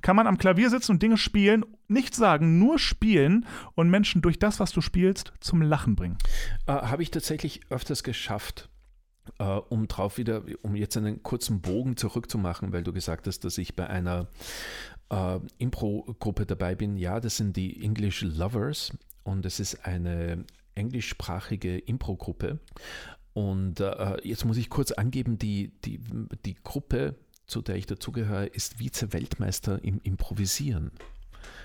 Kann 0.01 0.17
man 0.17 0.27
am 0.27 0.39
Klavier 0.39 0.71
sitzen 0.71 0.93
und 0.93 1.03
Dinge 1.03 1.17
spielen, 1.17 1.65
nichts 1.89 2.17
sagen, 2.17 2.59
nur 2.59 2.79
spielen 2.79 3.47
und 3.75 3.91
Menschen 3.91 4.23
durch 4.23 4.39
das, 4.39 4.61
was 4.61 4.73
du 4.73 4.81
spielst, 4.81 5.33
zum 5.41 5.63
Lachen 5.63 5.97
bringen? 5.97 6.19
Äh, 6.67 6.73
Habe 6.73 7.03
ich 7.03 7.11
tatsächlich 7.11 7.61
öfters 7.71 8.03
geschafft, 8.03 8.69
äh, 9.39 9.45
um 9.45 9.89
drauf 9.89 10.19
wieder, 10.19 10.43
um 10.63 10.77
jetzt 10.77 10.97
einen 10.97 11.23
kurzen 11.23 11.61
Bogen 11.61 11.97
zurückzumachen, 11.97 12.73
weil 12.73 12.85
du 12.85 12.93
gesagt 12.93 13.27
hast, 13.27 13.41
dass 13.41 13.59
ich 13.59 13.75
bei 13.75 13.89
einer 13.89 14.29
äh, 15.11 15.41
Impro-Gruppe 15.59 16.47
dabei 16.47 16.75
bin. 16.75 16.97
Ja, 16.97 17.21
das 17.21 17.37
sind 17.37 17.57
die 17.57 17.83
English 17.83 18.23
Lovers 18.23 18.97
und 19.25 19.45
es 19.47 19.61
ist 19.61 19.87
eine 19.87 20.45
englischsprachige 20.75 21.79
Impro-Gruppe. 21.79 22.59
Und 23.33 23.81
äh, 23.81 24.17
jetzt 24.27 24.45
muss 24.45 24.57
ich 24.57 24.69
kurz 24.69 24.93
angeben, 24.93 25.39
die, 25.39 25.73
die, 25.85 26.01
die 26.45 26.55
Gruppe, 26.63 27.17
zu 27.47 27.63
der 27.63 27.77
ich 27.77 27.87
dazugehöre, 27.87 28.47
ist 28.47 28.79
Vize-Weltmeister 28.79 29.83
im 29.83 30.01
Improvisieren. 30.03 30.91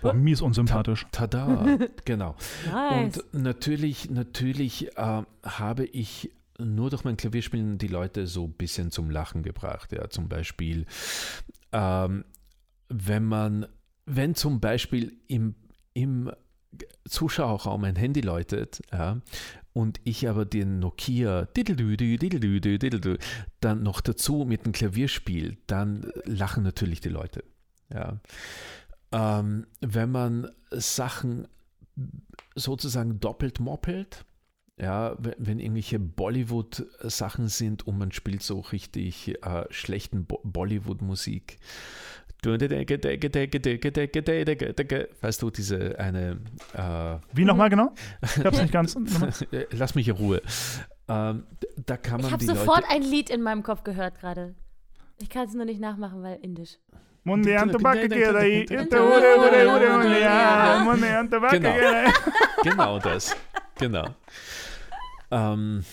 Boah, 0.01 0.13
mies 0.13 0.41
unsympathisch. 0.41 1.05
Tada, 1.11 1.77
genau. 2.05 2.35
Nice. 2.71 3.17
Und 3.17 3.43
natürlich, 3.43 4.09
natürlich 4.09 4.97
äh, 4.97 5.23
habe 5.43 5.85
ich 5.85 6.31
nur 6.59 6.89
durch 6.89 7.03
mein 7.03 7.17
Klavierspielen 7.17 7.77
die 7.77 7.87
Leute 7.87 8.27
so 8.27 8.45
ein 8.45 8.53
bisschen 8.53 8.91
zum 8.91 9.09
Lachen 9.09 9.43
gebracht. 9.43 9.91
Ja, 9.91 10.09
zum 10.09 10.27
Beispiel, 10.27 10.85
ähm, 11.71 12.25
wenn 12.89 13.25
man, 13.25 13.67
wenn 14.05 14.35
zum 14.35 14.59
Beispiel 14.59 15.17
im, 15.27 15.55
im 15.93 16.31
Zuschauerraum 17.07 17.83
ein 17.83 17.95
Handy 17.95 18.21
läutet, 18.21 18.81
ja, 18.91 19.21
und 19.73 19.99
ich 20.03 20.27
aber 20.27 20.45
den 20.45 20.79
Nokia 20.79 21.47
dann 23.59 23.83
noch 23.83 24.01
dazu 24.01 24.45
mit 24.47 24.65
dem 24.65 24.71
Klavier 24.71 25.07
spiele, 25.07 25.57
dann 25.67 26.11
lachen 26.25 26.63
natürlich 26.63 26.99
die 26.99 27.09
Leute. 27.09 27.43
Ja. 27.93 28.19
Ähm, 29.11 29.67
wenn 29.79 30.11
man 30.11 30.49
Sachen 30.71 31.47
sozusagen 32.55 33.19
doppelt 33.19 33.59
moppelt, 33.59 34.25
ja, 34.79 35.15
wenn, 35.17 35.35
wenn 35.37 35.59
irgendwelche 35.59 35.99
Bollywood-Sachen 35.99 37.47
sind 37.47 37.87
und 37.87 37.97
man 37.97 38.11
spielt 38.11 38.43
so 38.43 38.59
richtig 38.59 39.35
äh, 39.43 39.65
schlechten 39.69 40.25
Bo 40.25 40.39
Bollywood-Musik. 40.43 41.57
Weißt 45.21 45.41
du, 45.41 45.49
diese 45.49 45.97
eine. 45.97 46.39
Äh, 46.73 47.17
Wie 47.33 47.45
nochmal 47.45 47.69
genau? 47.69 47.93
Ich 48.21 48.45
hab's 48.45 48.61
nicht 48.61 48.71
ganz. 48.71 48.95
Lass 49.71 49.95
mich 49.95 50.07
in 50.07 50.15
Ruhe. 50.15 50.41
Ähm, 51.07 51.43
da 51.85 51.97
kann 51.97 52.21
man 52.21 52.27
ich 52.27 52.33
habe 52.33 52.43
sofort 52.43 52.83
ein 52.89 53.01
Lied 53.01 53.29
in 53.31 53.41
meinem 53.41 53.63
Kopf 53.63 53.83
gehört 53.83 54.19
gerade. 54.19 54.53
Ich 55.19 55.29
kann 55.29 55.47
es 55.47 55.55
nur 55.55 55.65
nicht 55.65 55.79
nachmachen, 55.79 56.21
weil 56.21 56.37
indisch. 56.41 56.77
Genau. 61.51 61.73
genau 62.63 62.99
das. 62.99 63.35
Genau. 63.79 64.05
Ähm, 65.31 65.83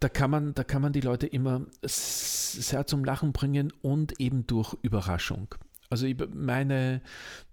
da 0.00 0.08
kann, 0.08 0.30
man, 0.30 0.54
da 0.54 0.64
kann 0.64 0.82
man 0.82 0.92
die 0.92 1.00
Leute 1.00 1.26
immer 1.26 1.66
sehr 1.82 2.86
zum 2.86 3.04
Lachen 3.04 3.32
bringen 3.32 3.72
und 3.82 4.20
eben 4.20 4.46
durch 4.46 4.74
Überraschung. 4.82 5.54
Also 5.90 6.06
meine, 6.32 7.02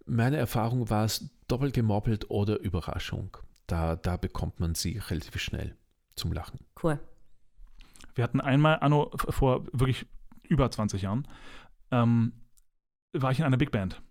meine 0.05 0.37
Erfahrung 0.37 0.89
war 0.89 1.05
es 1.05 1.29
doppelt 1.47 1.73
gemoppelt 1.73 2.29
oder 2.29 2.59
Überraschung. 2.59 3.35
Da, 3.65 3.95
da 3.95 4.17
bekommt 4.17 4.59
man 4.59 4.75
sie 4.75 4.97
relativ 5.09 5.41
schnell 5.41 5.75
zum 6.15 6.31
Lachen. 6.31 6.59
Cool. 6.81 6.99
Wir 8.15 8.23
hatten 8.23 8.39
einmal, 8.39 8.79
Anno, 8.79 9.11
vor 9.13 9.65
wirklich 9.73 10.05
über 10.43 10.69
20 10.71 11.01
Jahren, 11.01 11.27
ähm, 11.91 12.33
war 13.13 13.31
ich 13.31 13.39
in 13.39 13.45
einer 13.45 13.57
Big 13.57 13.71
Band 13.71 14.01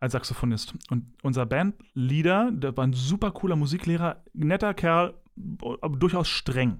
als 0.00 0.12
Saxophonist. 0.12 0.74
Und 0.90 1.14
unser 1.22 1.46
Bandleader, 1.46 2.50
der 2.52 2.76
war 2.76 2.86
ein 2.86 2.92
super 2.92 3.30
cooler 3.30 3.56
Musiklehrer, 3.56 4.22
netter 4.32 4.74
Kerl, 4.74 5.14
durchaus 5.36 6.28
streng. 6.28 6.78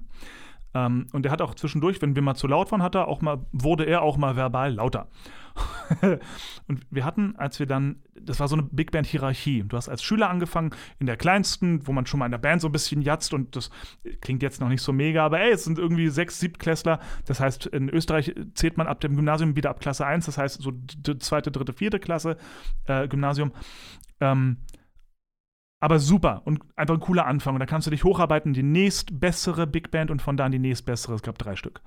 Ähm, 0.74 1.06
und 1.12 1.22
der 1.22 1.32
hat 1.32 1.40
auch 1.40 1.54
zwischendurch, 1.54 2.02
wenn 2.02 2.16
wir 2.16 2.22
mal 2.22 2.34
zu 2.34 2.48
laut 2.48 2.70
waren, 2.72 2.82
hat 2.82 2.96
er 2.96 3.08
auch 3.08 3.20
mal, 3.22 3.46
wurde 3.52 3.84
er 3.84 4.02
auch 4.02 4.16
mal 4.16 4.36
verbal 4.36 4.74
lauter. 4.74 5.08
und 6.66 6.84
wir 6.90 7.04
hatten, 7.04 7.36
als 7.36 7.60
wir 7.60 7.66
dann, 7.66 8.02
das 8.20 8.40
war 8.40 8.48
so 8.48 8.56
eine 8.56 8.64
Big 8.64 8.90
Band 8.90 9.06
Hierarchie. 9.06 9.62
Du 9.62 9.76
hast 9.76 9.88
als 9.88 10.02
Schüler 10.02 10.28
angefangen 10.28 10.74
in 10.98 11.06
der 11.06 11.16
kleinsten, 11.16 11.86
wo 11.86 11.92
man 11.92 12.06
schon 12.06 12.18
mal 12.18 12.26
in 12.26 12.32
der 12.32 12.38
Band 12.38 12.60
so 12.60 12.68
ein 12.68 12.72
bisschen 12.72 13.02
jatzt 13.02 13.32
und 13.32 13.54
das 13.54 13.70
klingt 14.20 14.42
jetzt 14.42 14.60
noch 14.60 14.68
nicht 14.68 14.82
so 14.82 14.92
mega, 14.92 15.24
aber 15.24 15.40
ey, 15.40 15.52
es 15.52 15.62
sind 15.62 15.78
irgendwie 15.78 16.08
sechs 16.08 16.40
Siebtklässler. 16.40 16.98
Das 17.24 17.38
heißt, 17.38 17.66
in 17.66 17.88
Österreich 17.88 18.34
zählt 18.54 18.76
man 18.76 18.88
ab 18.88 19.00
dem 19.00 19.14
Gymnasium 19.14 19.54
wieder 19.54 19.70
ab 19.70 19.78
Klasse 19.78 20.04
1, 20.04 20.26
das 20.26 20.38
heißt 20.38 20.60
so 20.60 20.72
zweite, 21.20 21.52
dritte, 21.52 21.72
vierte 21.72 22.00
Klasse 22.00 22.36
äh, 22.86 23.06
Gymnasium. 23.06 23.52
Ähm, 24.20 24.56
aber 25.84 25.98
super 25.98 26.40
und 26.46 26.62
einfach 26.76 26.94
ein 26.94 27.00
cooler 27.00 27.26
Anfang. 27.26 27.52
Und 27.52 27.60
da 27.60 27.66
kannst 27.66 27.86
du 27.86 27.90
dich 27.90 28.04
hocharbeiten, 28.04 28.54
die 28.54 28.62
nächstbessere 28.62 29.66
Big 29.66 29.90
Band 29.90 30.10
und 30.10 30.22
von 30.22 30.38
da 30.38 30.46
an 30.46 30.52
die 30.52 30.58
nächstbessere. 30.58 31.14
Es 31.14 31.22
gab 31.22 31.36
drei 31.36 31.56
Stück. 31.56 31.82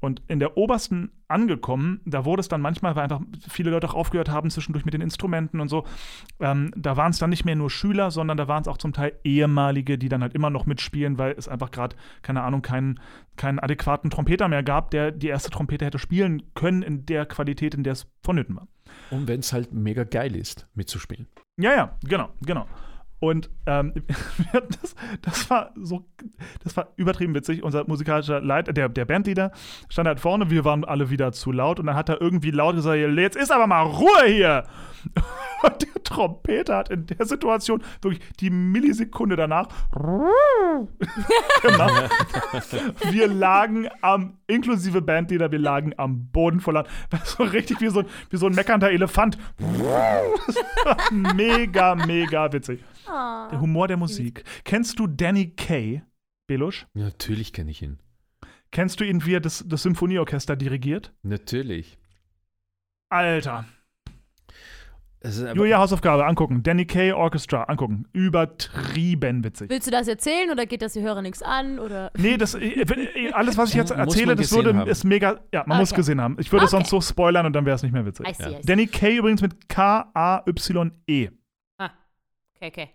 Und 0.00 0.22
in 0.26 0.38
der 0.38 0.56
obersten 0.56 1.10
angekommen, 1.28 2.00
da 2.06 2.24
wurde 2.24 2.40
es 2.40 2.48
dann 2.48 2.62
manchmal, 2.62 2.96
weil 2.96 3.02
einfach 3.02 3.20
viele 3.46 3.70
Leute 3.70 3.90
auch 3.90 3.94
aufgehört 3.94 4.30
haben 4.30 4.48
zwischendurch 4.48 4.86
mit 4.86 4.94
den 4.94 5.02
Instrumenten 5.02 5.60
und 5.60 5.68
so, 5.68 5.84
ähm, 6.40 6.70
da 6.76 6.96
waren 6.96 7.10
es 7.10 7.18
dann 7.18 7.28
nicht 7.28 7.44
mehr 7.44 7.56
nur 7.56 7.68
Schüler, 7.68 8.10
sondern 8.10 8.38
da 8.38 8.48
waren 8.48 8.62
es 8.62 8.68
auch 8.68 8.78
zum 8.78 8.94
Teil 8.94 9.12
ehemalige, 9.22 9.98
die 9.98 10.08
dann 10.08 10.22
halt 10.22 10.32
immer 10.32 10.48
noch 10.48 10.64
mitspielen, 10.64 11.18
weil 11.18 11.34
es 11.36 11.46
einfach 11.46 11.70
gerade, 11.70 11.94
keine 12.22 12.42
Ahnung, 12.42 12.62
keinen, 12.62 13.00
keinen 13.36 13.58
adäquaten 13.58 14.08
Trompeter 14.08 14.48
mehr 14.48 14.62
gab, 14.62 14.90
der 14.92 15.12
die 15.12 15.28
erste 15.28 15.50
Trompete 15.50 15.84
hätte 15.84 15.98
spielen 15.98 16.54
können 16.54 16.80
in 16.80 17.04
der 17.04 17.26
Qualität, 17.26 17.74
in 17.74 17.84
der 17.84 17.92
es 17.92 18.06
vonnöten 18.22 18.56
war. 18.56 18.66
Und 19.10 19.28
wenn 19.28 19.40
es 19.40 19.52
halt 19.52 19.74
mega 19.74 20.04
geil 20.04 20.36
ist, 20.36 20.66
mitzuspielen. 20.74 21.26
Ja, 21.58 21.74
ja, 21.74 21.98
genau, 22.02 22.30
genau. 22.40 22.66
Und 23.18 23.48
ähm, 23.66 23.94
das, 24.52 24.94
das, 25.22 25.50
war 25.50 25.70
so, 25.74 26.04
das 26.62 26.76
war 26.76 26.88
übertrieben 26.96 27.34
witzig. 27.34 27.62
Unser 27.62 27.86
musikalischer 27.86 28.40
Leiter, 28.40 28.72
der, 28.72 28.88
der 28.88 29.06
Bandleader, 29.06 29.52
stand 29.88 30.06
halt 30.06 30.20
vorne, 30.20 30.50
wir 30.50 30.64
waren 30.64 30.84
alle 30.84 31.08
wieder 31.08 31.32
zu 31.32 31.50
laut 31.50 31.80
und 31.80 31.86
dann 31.86 31.96
hat 31.96 32.08
er 32.08 32.20
irgendwie 32.20 32.50
laut 32.50 32.76
gesagt, 32.76 32.98
jetzt 32.98 33.36
ist 33.36 33.50
aber 33.50 33.66
mal 33.66 33.82
Ruhe 33.82 34.26
hier. 34.26 34.64
Und 35.62 35.82
der 35.82 36.02
Trompeter 36.02 36.76
hat 36.76 36.90
in 36.90 37.06
der 37.06 37.24
Situation 37.24 37.82
wirklich 38.02 38.22
die 38.40 38.50
Millisekunde 38.50 39.36
danach 39.36 39.68
gemacht. 41.62 42.10
Wir 43.10 43.28
lagen 43.28 43.88
am, 44.02 44.36
inklusive 44.46 45.00
Bandleader, 45.00 45.50
wir 45.50 45.58
lagen 45.58 45.94
am 45.96 46.26
Boden 46.26 46.60
voller, 46.60 46.84
so 47.24 47.44
richtig 47.44 47.80
wie 47.80 47.88
so, 47.88 48.04
wie 48.30 48.36
so 48.36 48.46
ein 48.46 48.54
meckernder 48.54 48.90
Elefant. 48.90 49.38
mega, 51.10 51.94
mega 51.94 52.52
witzig. 52.52 52.84
Oh. 53.08 53.48
Der 53.50 53.60
Humor 53.60 53.88
der 53.88 53.96
Musik. 53.96 54.44
Kennst 54.64 54.98
du 54.98 55.06
Danny 55.06 55.50
Kay, 55.50 56.02
Belusch? 56.46 56.86
Natürlich 56.94 57.52
kenne 57.52 57.70
ich 57.70 57.82
ihn. 57.82 57.98
Kennst 58.70 59.00
du 59.00 59.04
ihn, 59.04 59.24
wie 59.24 59.34
er 59.34 59.40
das, 59.40 59.64
das 59.66 59.82
Symphonieorchester 59.82 60.56
dirigiert? 60.56 61.12
Natürlich. 61.22 61.98
Alter. 63.08 63.64
Julia, 65.54 65.78
Hausaufgabe, 65.78 66.26
angucken. 66.26 66.62
Danny 66.62 66.84
Kay 66.84 67.12
Orchestra, 67.12 67.64
angucken. 67.64 68.06
Übertrieben 68.12 69.42
witzig. 69.42 69.70
Willst 69.70 69.86
du 69.86 69.90
das 69.90 70.06
erzählen 70.06 70.50
oder 70.50 70.66
geht 70.66 70.82
das 70.82 70.92
die 70.92 71.00
Hörer 71.00 71.22
nichts 71.22 71.42
an? 71.42 71.78
Oder? 71.78 72.12
Nee, 72.16 72.36
das, 72.36 72.54
äh, 72.54 72.82
äh, 72.82 73.32
alles, 73.32 73.56
was 73.56 73.70
ich 73.70 73.76
jetzt 73.76 73.90
erzähle, 73.92 74.36
das 74.36 74.52
würde, 74.52 74.88
ist 74.88 75.04
mega. 75.04 75.40
Ja, 75.52 75.60
man 75.60 75.72
okay. 75.72 75.78
muss 75.80 75.94
gesehen 75.94 76.20
haben. 76.20 76.36
Ich 76.38 76.52
würde 76.52 76.64
okay. 76.64 76.70
sonst 76.70 76.90
so 76.90 77.00
spoilern 77.00 77.46
und 77.46 77.54
dann 77.54 77.64
wäre 77.64 77.74
es 77.76 77.82
nicht 77.82 77.92
mehr 77.92 78.06
witzig. 78.06 78.28
I 78.28 78.34
see, 78.34 78.42
ja. 78.42 78.50
I 78.50 78.54
see. 78.56 78.66
Danny 78.66 78.86
Kay 78.86 79.16
übrigens 79.16 79.42
mit 79.42 79.68
K-A-Y-E. 79.68 81.30
Ah, 81.78 81.90
okay, 82.54 82.68
okay. 82.68 82.90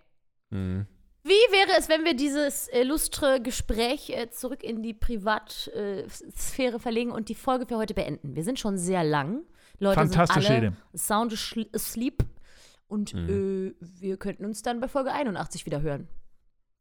Mhm. 0.51 0.85
Wie 1.23 1.29
wäre 1.29 1.77
es, 1.77 1.87
wenn 1.87 2.03
wir 2.03 2.15
dieses 2.15 2.67
illustre 2.73 3.41
Gespräch 3.41 4.09
äh, 4.09 4.29
zurück 4.31 4.63
in 4.63 4.81
die 4.81 4.93
Privatsphäre 4.93 6.79
verlegen 6.79 7.11
und 7.11 7.29
die 7.29 7.35
Folge 7.35 7.67
für 7.67 7.77
heute 7.77 7.93
beenden? 7.93 8.35
Wir 8.35 8.43
sind 8.43 8.59
schon 8.59 8.77
sehr 8.77 9.03
lang. 9.03 9.43
Leute 9.77 9.99
Fantastische 9.99 10.47
sind 10.47 10.55
alle 10.55 10.67
Idee. 10.67 10.97
Sound 10.97 11.33
asleep. 11.73 12.23
Und 12.87 13.13
mhm. 13.13 13.75
äh, 13.79 13.85
wir 14.01 14.17
könnten 14.17 14.45
uns 14.45 14.63
dann 14.63 14.79
bei 14.79 14.87
Folge 14.87 15.11
81 15.11 15.65
wieder 15.65 15.81
hören. 15.81 16.07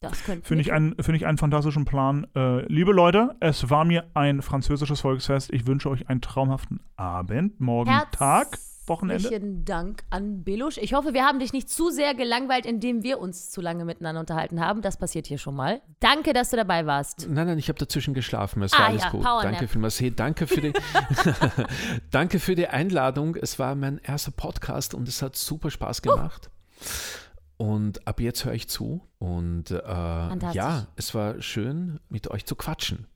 Das 0.01 0.25
könnten 0.25 0.45
Finde 0.45 0.63
ich, 0.63 0.73
einen, 0.73 0.97
find 1.03 1.17
ich 1.17 1.27
einen 1.27 1.37
fantastischen 1.37 1.85
Plan. 1.85 2.27
Äh, 2.35 2.65
liebe 2.73 2.93
Leute, 2.93 3.37
es 3.41 3.69
war 3.69 3.85
mir 3.85 4.11
ein 4.15 4.41
französisches 4.41 5.03
Volksfest. 5.03 5.53
Ich 5.53 5.67
wünsche 5.67 5.91
euch 5.91 6.09
einen 6.09 6.23
traumhaften 6.23 6.81
Abend, 6.97 7.61
morgen 7.61 7.91
Herz 7.91 8.11
Tag. 8.13 8.59
Wochenende. 8.87 9.23
Herzlichen 9.23 9.65
Dank 9.65 10.03
an 10.11 10.45
Belusch. 10.45 10.79
Ich 10.79 10.95
hoffe, 10.95 11.15
wir 11.15 11.25
haben 11.25 11.39
dich 11.39 11.53
nicht 11.53 11.69
zu 11.69 11.91
sehr 11.91 12.15
gelangweilt, 12.15 12.67
indem 12.67 13.03
wir 13.03 13.19
uns 13.19 13.51
zu 13.51 13.61
lange 13.61 13.85
miteinander 13.85 14.21
unterhalten 14.21 14.61
haben. 14.61 14.83
Das 14.83 14.97
passiert 14.97 15.27
hier 15.27 15.39
schon 15.39 15.55
mal. 15.55 15.81
Danke, 16.01 16.33
dass 16.33 16.51
du 16.51 16.57
dabei 16.57 16.87
warst. 16.87 17.29
Nein, 17.29 17.47
nein, 17.47 17.59
ich 17.59 17.69
habe 17.69 17.79
dazwischen 17.79 18.15
geschlafen. 18.15 18.63
Es 18.63 18.73
war 18.73 18.81
ah, 18.81 18.87
alles 18.87 19.03
ja, 19.05 19.11
gut. 19.11 19.25
Danke 19.25 19.69
vielmals. 19.69 20.01
Hey, 20.01 20.11
danke 20.15 20.47
für 20.47 20.61
die, 20.61 20.73
danke 22.11 22.41
für 22.41 22.55
die 22.55 22.67
Einladung. 22.67 23.37
Es 23.37 23.59
war 23.59 23.75
mein 23.75 23.99
erster 23.99 24.33
Podcast 24.33 24.95
und 24.95 25.09
es 25.09 25.23
hat 25.23 25.37
super 25.37 25.71
Spaß 25.71 26.03
gemacht. 26.03 26.51
Uh. 26.51 27.65
Und 27.65 28.07
ab 28.07 28.21
jetzt 28.21 28.47
höre 28.47 28.55
ich 28.55 28.69
zu. 28.69 29.07
Und 29.19 29.71
äh, 29.71 29.77
ja, 29.77 30.87
es 30.97 31.15
war 31.15 31.43
schön, 31.43 32.01
mit 32.09 32.31
euch 32.31 32.47
zu 32.47 32.57
quatschen. 32.57 33.07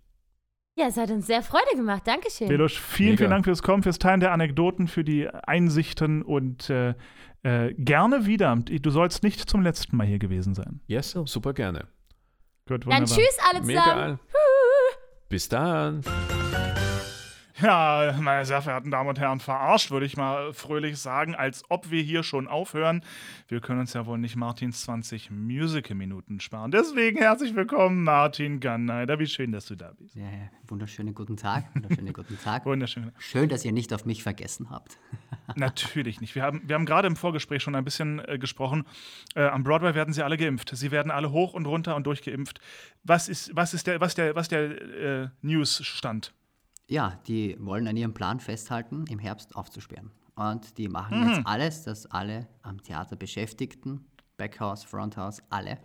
Ja, 0.76 0.86
es 0.88 0.96
hat 0.96 1.10
uns 1.10 1.26
sehr 1.26 1.42
Freude 1.42 1.76
gemacht. 1.76 2.02
Dankeschön. 2.04 2.48
Belusch, 2.48 2.80
vielen, 2.80 3.10
Mega. 3.10 3.18
vielen 3.18 3.30
Dank 3.30 3.44
fürs 3.44 3.62
Kommen, 3.62 3.82
fürs 3.82 3.98
Teilen 3.98 4.20
der 4.20 4.32
Anekdoten, 4.32 4.88
für 4.88 5.04
die 5.04 5.28
Einsichten 5.28 6.22
und 6.22 6.68
äh, 6.68 6.94
äh, 7.44 7.72
gerne 7.74 8.26
wieder. 8.26 8.56
Du 8.56 8.90
sollst 8.90 9.22
nicht 9.22 9.48
zum 9.48 9.62
letzten 9.62 9.96
Mal 9.96 10.06
hier 10.06 10.18
gewesen 10.18 10.54
sein. 10.54 10.80
Yes, 10.86 11.12
so. 11.12 11.26
super 11.26 11.52
gerne. 11.52 11.86
Gut, 12.66 12.86
Dann 12.86 13.04
tschüss 13.04 13.38
alle 13.50 13.62
zusammen. 13.62 13.66
Mega. 13.66 14.18
Bis 15.28 15.48
dann. 15.48 16.00
Ja, 17.62 18.16
meine 18.20 18.44
sehr 18.44 18.62
verehrten 18.62 18.90
Damen 18.90 19.08
und 19.08 19.20
Herren, 19.20 19.38
verarscht, 19.38 19.92
würde 19.92 20.06
ich 20.06 20.16
mal 20.16 20.52
fröhlich 20.52 20.98
sagen, 20.98 21.36
als 21.36 21.62
ob 21.68 21.88
wir 21.88 22.02
hier 22.02 22.24
schon 22.24 22.48
aufhören. 22.48 23.04
Wir 23.46 23.60
können 23.60 23.78
uns 23.78 23.92
ja 23.92 24.06
wohl 24.06 24.18
nicht 24.18 24.34
Martins 24.34 24.82
20 24.82 25.30
Musical-Minuten 25.30 26.40
sparen. 26.40 26.72
Deswegen 26.72 27.18
herzlich 27.18 27.54
willkommen, 27.54 28.02
Martin 28.02 28.58
Ganneider. 28.58 29.20
Wie 29.20 29.28
schön, 29.28 29.52
dass 29.52 29.66
du 29.66 29.76
da 29.76 29.92
bist. 29.92 30.16
Ja, 30.16 30.24
wunderschönen 30.66 31.14
guten 31.14 31.36
Tag. 31.36 31.72
Wunderschönen 31.74 32.12
guten 32.12 32.36
Tag. 32.40 32.66
Wunderschön. 32.66 33.12
Schön, 33.18 33.48
dass 33.48 33.64
ihr 33.64 33.72
nicht 33.72 33.92
auf 33.92 34.04
mich 34.04 34.24
vergessen 34.24 34.70
habt. 34.70 34.98
Natürlich 35.54 36.20
nicht. 36.20 36.34
Wir 36.34 36.42
haben, 36.42 36.62
wir 36.66 36.74
haben 36.74 36.86
gerade 36.86 37.06
im 37.06 37.14
Vorgespräch 37.14 37.62
schon 37.62 37.76
ein 37.76 37.84
bisschen 37.84 38.18
äh, 38.26 38.36
gesprochen. 38.36 38.84
Äh, 39.36 39.44
am 39.44 39.62
Broadway 39.62 39.94
werden 39.94 40.12
sie 40.12 40.24
alle 40.24 40.36
geimpft. 40.36 40.72
Sie 40.74 40.90
werden 40.90 41.12
alle 41.12 41.30
hoch 41.30 41.54
und 41.54 41.66
runter 41.66 41.94
und 41.94 42.04
durchgeimpft. 42.04 42.58
Was 43.04 43.28
ist, 43.28 43.54
was 43.54 43.74
ist 43.74 43.86
der, 43.86 44.00
was 44.00 44.16
der, 44.16 44.34
was 44.34 44.48
der 44.48 45.22
äh, 45.22 45.28
News-Stand? 45.42 46.32
Ja, 46.86 47.18
die 47.26 47.56
wollen 47.58 47.88
an 47.88 47.96
ihrem 47.96 48.14
Plan 48.14 48.40
festhalten, 48.40 49.04
im 49.08 49.18
Herbst 49.18 49.56
aufzusperren. 49.56 50.10
Und 50.34 50.76
die 50.78 50.88
machen 50.88 51.28
jetzt 51.28 51.46
alles, 51.46 51.84
dass 51.84 52.06
alle 52.06 52.48
am 52.62 52.82
Theater 52.82 53.16
Beschäftigten, 53.16 54.04
Backhouse, 54.36 54.84
Fronthouse, 54.84 55.42
alle, 55.48 55.78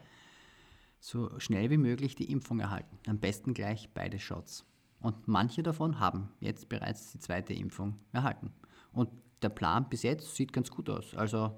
so 0.99 1.39
schnell 1.39 1.69
wie 1.69 1.77
möglich 1.77 2.15
die 2.15 2.31
Impfung 2.31 2.59
erhalten. 2.59 2.97
Am 3.07 3.19
besten 3.19 3.53
gleich 3.53 3.89
beide 3.93 4.19
Shots. 4.19 4.65
Und 4.99 5.27
manche 5.27 5.63
davon 5.63 5.99
haben 5.99 6.30
jetzt 6.41 6.67
bereits 6.67 7.11
die 7.11 7.19
zweite 7.19 7.53
Impfung 7.53 7.99
erhalten. 8.11 8.51
Und 8.91 9.09
der 9.41 9.49
Plan 9.49 9.88
bis 9.88 10.03
jetzt 10.03 10.35
sieht 10.35 10.51
ganz 10.51 10.69
gut 10.69 10.89
aus. 10.89 11.15
Also 11.15 11.57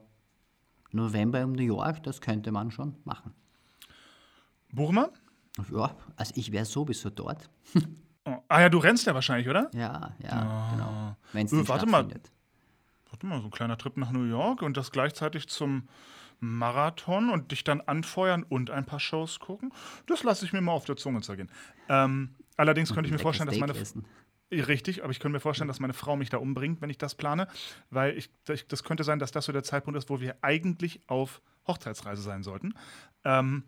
November 0.92 1.42
in 1.42 1.54
New 1.54 1.64
York, 1.64 2.04
das 2.04 2.22
könnte 2.22 2.52
man 2.52 2.70
schon 2.70 2.98
machen. 3.04 3.34
Buchmann? 4.72 5.10
Ja, 5.72 5.96
also 6.16 6.34
ich 6.36 6.52
wäre 6.52 6.66
sowieso 6.66 7.10
dort. 7.10 7.50
Oh. 8.26 8.38
Ah 8.48 8.62
ja, 8.62 8.70
du 8.70 8.78
rennst 8.78 9.06
ja 9.08 9.14
wahrscheinlich, 9.14 9.48
oder? 9.48 9.70
Ja, 9.74 10.14
ja, 10.20 10.70
genau. 10.72 11.18
Wenn 11.34 11.46
es 11.46 11.54
Äh, 11.54 11.68
warte 11.68 11.86
mal. 11.86 12.08
Warte 13.10 13.26
mal, 13.26 13.40
so 13.42 13.48
ein 13.48 13.52
kleiner 13.52 13.78
Trip 13.78 13.98
nach 13.98 14.12
New 14.12 14.24
York 14.24 14.62
und 14.62 14.78
das 14.78 14.92
gleichzeitig 14.92 15.48
zum 15.48 15.88
Marathon 16.40 17.30
und 17.30 17.52
dich 17.52 17.64
dann 17.64 17.82
anfeuern 17.82 18.44
und 18.44 18.72
ein 18.72 18.86
paar 18.86 19.00
Shows 19.00 19.40
gucken. 19.40 19.72
Das 20.08 20.24
lasse 20.24 20.46
ich 20.46 20.54
mir 20.54 20.62
mal 20.62 20.72
auf 20.72 20.86
der 20.86 20.98
Zunge 20.98 21.22
zergehen. 21.22 21.50
Ähm, 21.90 22.36
allerdings 22.58 22.94
könnte 22.94 23.08
ich 23.08 23.12
mir 23.12 23.20
vorstellen, 23.20 23.48
dass 23.48 23.56
Steak 23.56 23.68
meine 23.68 23.80
essen. 23.80 24.06
Richtig, 24.52 25.04
aber 25.04 25.12
ich 25.12 25.20
könnte 25.20 25.34
mir 25.34 25.40
vorstellen, 25.40 25.70
dass 25.70 25.80
meine 25.80 25.94
Frau 25.94 26.18
mich 26.18 26.30
da 26.30 26.38
umbringt, 26.38 26.82
wenn 26.82 26.90
ich 26.90 26.98
das 26.98 27.16
plane, 27.16 27.48
weil 27.90 28.18
ich, 28.18 28.30
ich, 28.50 28.68
das 28.68 28.84
könnte 28.84 29.04
sein, 29.06 29.18
dass 29.20 29.32
das 29.32 29.46
so 29.46 29.54
der 29.54 29.64
Zeitpunkt 29.64 29.98
ist, 29.98 30.10
wo 30.10 30.20
wir 30.20 30.36
eigentlich 30.42 31.00
auf 31.08 31.42
Hochzeitsreise 31.68 32.22
sein 32.22 32.44
sollten. 32.44 32.74
Ähm, 33.24 33.64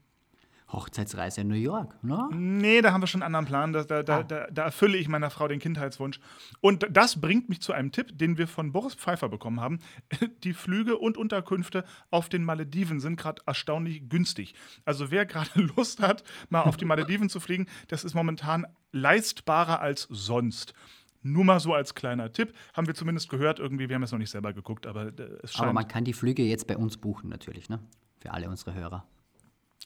Hochzeitsreise 0.73 1.41
in 1.41 1.47
New 1.47 1.55
York, 1.55 2.03
ne? 2.03 2.27
nee, 2.33 2.81
da 2.81 2.91
haben 2.91 3.01
wir 3.01 3.07
schon 3.07 3.21
einen 3.21 3.35
anderen 3.35 3.45
Plan. 3.45 3.73
Da, 3.73 3.83
da, 4.03 4.17
Ah. 4.19 4.23
da, 4.23 4.47
da 4.51 4.63
erfülle 4.63 4.97
ich 4.97 5.07
meiner 5.07 5.29
Frau 5.29 5.47
den 5.47 5.59
Kindheitswunsch. 5.59 6.19
Und 6.61 6.85
das 6.89 7.21
bringt 7.21 7.47
mich 7.49 7.61
zu 7.61 7.71
einem 7.73 7.91
Tipp, 7.91 8.17
den 8.17 8.37
wir 8.37 8.47
von 8.47 8.71
Boris 8.71 8.95
Pfeiffer 8.95 9.29
bekommen 9.29 9.61
haben. 9.61 9.79
Die 10.43 10.53
Flüge 10.53 10.97
und 10.97 11.17
Unterkünfte 11.17 11.83
auf 12.09 12.27
den 12.29 12.43
Malediven 12.43 12.99
sind 12.99 13.17
gerade 13.19 13.41
erstaunlich 13.45 14.09
günstig. 14.09 14.55
Also 14.85 15.11
wer 15.11 15.25
gerade 15.25 15.49
Lust 15.75 16.01
hat, 16.01 16.23
mal 16.49 16.63
auf 16.63 16.75
die 16.77 16.85
Malediven 16.85 17.29
zu 17.29 17.39
fliegen, 17.39 17.67
das 17.87 18.03
ist 18.03 18.13
momentan 18.13 18.65
leistbarer 18.91 19.79
als 19.81 20.07
sonst. 20.09 20.73
Nur 21.21 21.45
mal 21.45 21.59
so 21.59 21.73
als 21.73 21.95
kleiner 21.95 22.31
Tipp. 22.33 22.53
Haben 22.73 22.87
wir 22.87 22.95
zumindest 22.95 23.29
gehört, 23.29 23.59
irgendwie, 23.59 23.87
wir 23.87 23.95
haben 23.95 24.03
es 24.03 24.11
noch 24.11 24.19
nicht 24.19 24.29
selber 24.31 24.51
geguckt, 24.53 24.85
aber 24.87 25.07
äh, 25.07 25.37
es 25.43 25.53
scheint. 25.53 25.63
Aber 25.63 25.73
man 25.73 25.87
kann 25.87 26.03
die 26.03 26.13
Flüge 26.13 26.43
jetzt 26.43 26.67
bei 26.67 26.75
uns 26.75 26.97
buchen, 26.97 27.29
natürlich, 27.29 27.69
ne? 27.69 27.79
Für 28.19 28.31
alle 28.31 28.49
unsere 28.49 28.73
Hörer. 28.73 29.05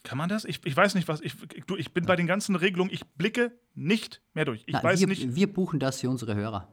Kann 0.02 0.18
man 0.18 0.28
das? 0.28 0.44
Ich, 0.44 0.60
ich 0.64 0.76
weiß 0.76 0.94
nicht, 0.94 1.08
was. 1.08 1.20
Ich, 1.20 1.34
du, 1.66 1.76
ich 1.76 1.92
bin 1.92 2.06
bei 2.06 2.16
den 2.16 2.26
ganzen 2.26 2.56
Regelungen, 2.56 2.92
ich 2.92 3.04
blicke 3.06 3.52
nicht 3.74 4.20
mehr 4.34 4.44
durch. 4.44 4.62
Ich 4.66 4.74
Na, 4.74 4.82
weiß 4.82 5.00
wir, 5.00 5.06
nicht. 5.06 5.34
wir 5.34 5.52
buchen 5.52 5.78
das 5.80 6.00
für 6.00 6.10
unsere 6.10 6.34
Hörer. 6.34 6.68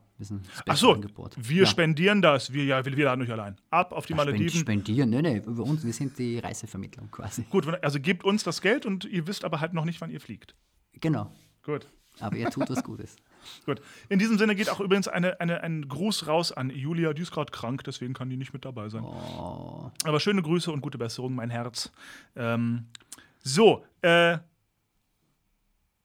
Ach 0.68 0.78
so, 0.78 0.96
wir 1.36 1.64
ja. 1.64 1.66
spendieren 1.66 2.22
das. 2.22 2.54
Wir, 2.54 2.64
ja, 2.64 2.86
wir, 2.86 2.96
wir 2.96 3.06
laden 3.06 3.22
euch 3.22 3.32
allein. 3.32 3.58
Ab 3.70 3.92
auf 3.92 4.06
die 4.06 4.14
Spend- 4.14 4.28
Malediven. 4.28 4.60
Spendieren, 4.62 5.10
nee, 5.10 5.22
nee, 5.22 5.38
über 5.46 5.64
uns, 5.64 5.84
wir 5.84 5.92
sind 5.92 6.18
die 6.18 6.40
Reisevermittlung 6.40 7.12
quasi. 7.12 7.44
Gut, 7.50 7.68
also 7.84 8.00
gebt 8.00 8.24
uns 8.24 8.44
das 8.44 8.62
Geld 8.62 8.86
und 8.86 9.04
ihr 9.04 9.28
wisst 9.28 9.44
aber 9.44 9.60
halt 9.60 9.74
noch 9.74 9.84
nicht, 9.84 10.00
wann 10.00 10.10
ihr 10.10 10.22
fliegt. 10.22 10.56
Genau. 11.02 11.32
Gut. 11.64 11.88
Aber 12.22 12.38
ihr 12.38 12.50
tut 12.50 12.70
was 12.70 12.82
Gutes. 12.82 13.18
Gut. 13.66 13.82
In 14.10 14.18
diesem 14.20 14.38
Sinne 14.38 14.56
geht 14.56 14.70
auch 14.70 14.80
übrigens 14.80 15.08
eine, 15.08 15.40
eine, 15.42 15.62
ein 15.62 15.88
Gruß 15.88 16.28
raus 16.28 16.52
an 16.52 16.70
Julia. 16.70 17.14
Die 17.14 17.22
ist 17.22 17.32
gerade 17.32 17.52
krank, 17.52 17.84
deswegen 17.84 18.14
kann 18.14 18.30
die 18.30 18.38
nicht 18.38 18.54
mit 18.54 18.64
dabei 18.66 18.90
sein. 18.90 19.04
Oh, 19.04 19.92
Aber 20.04 20.20
schöne 20.20 20.42
Grüße 20.42 20.72
und 20.72 20.82
gute 20.82 20.98
Besserung, 20.98 21.36
mein 21.36 21.50
Herz. 21.50 21.92
Ähm, 22.36 22.86
so, 23.46 23.86
äh, 24.02 24.38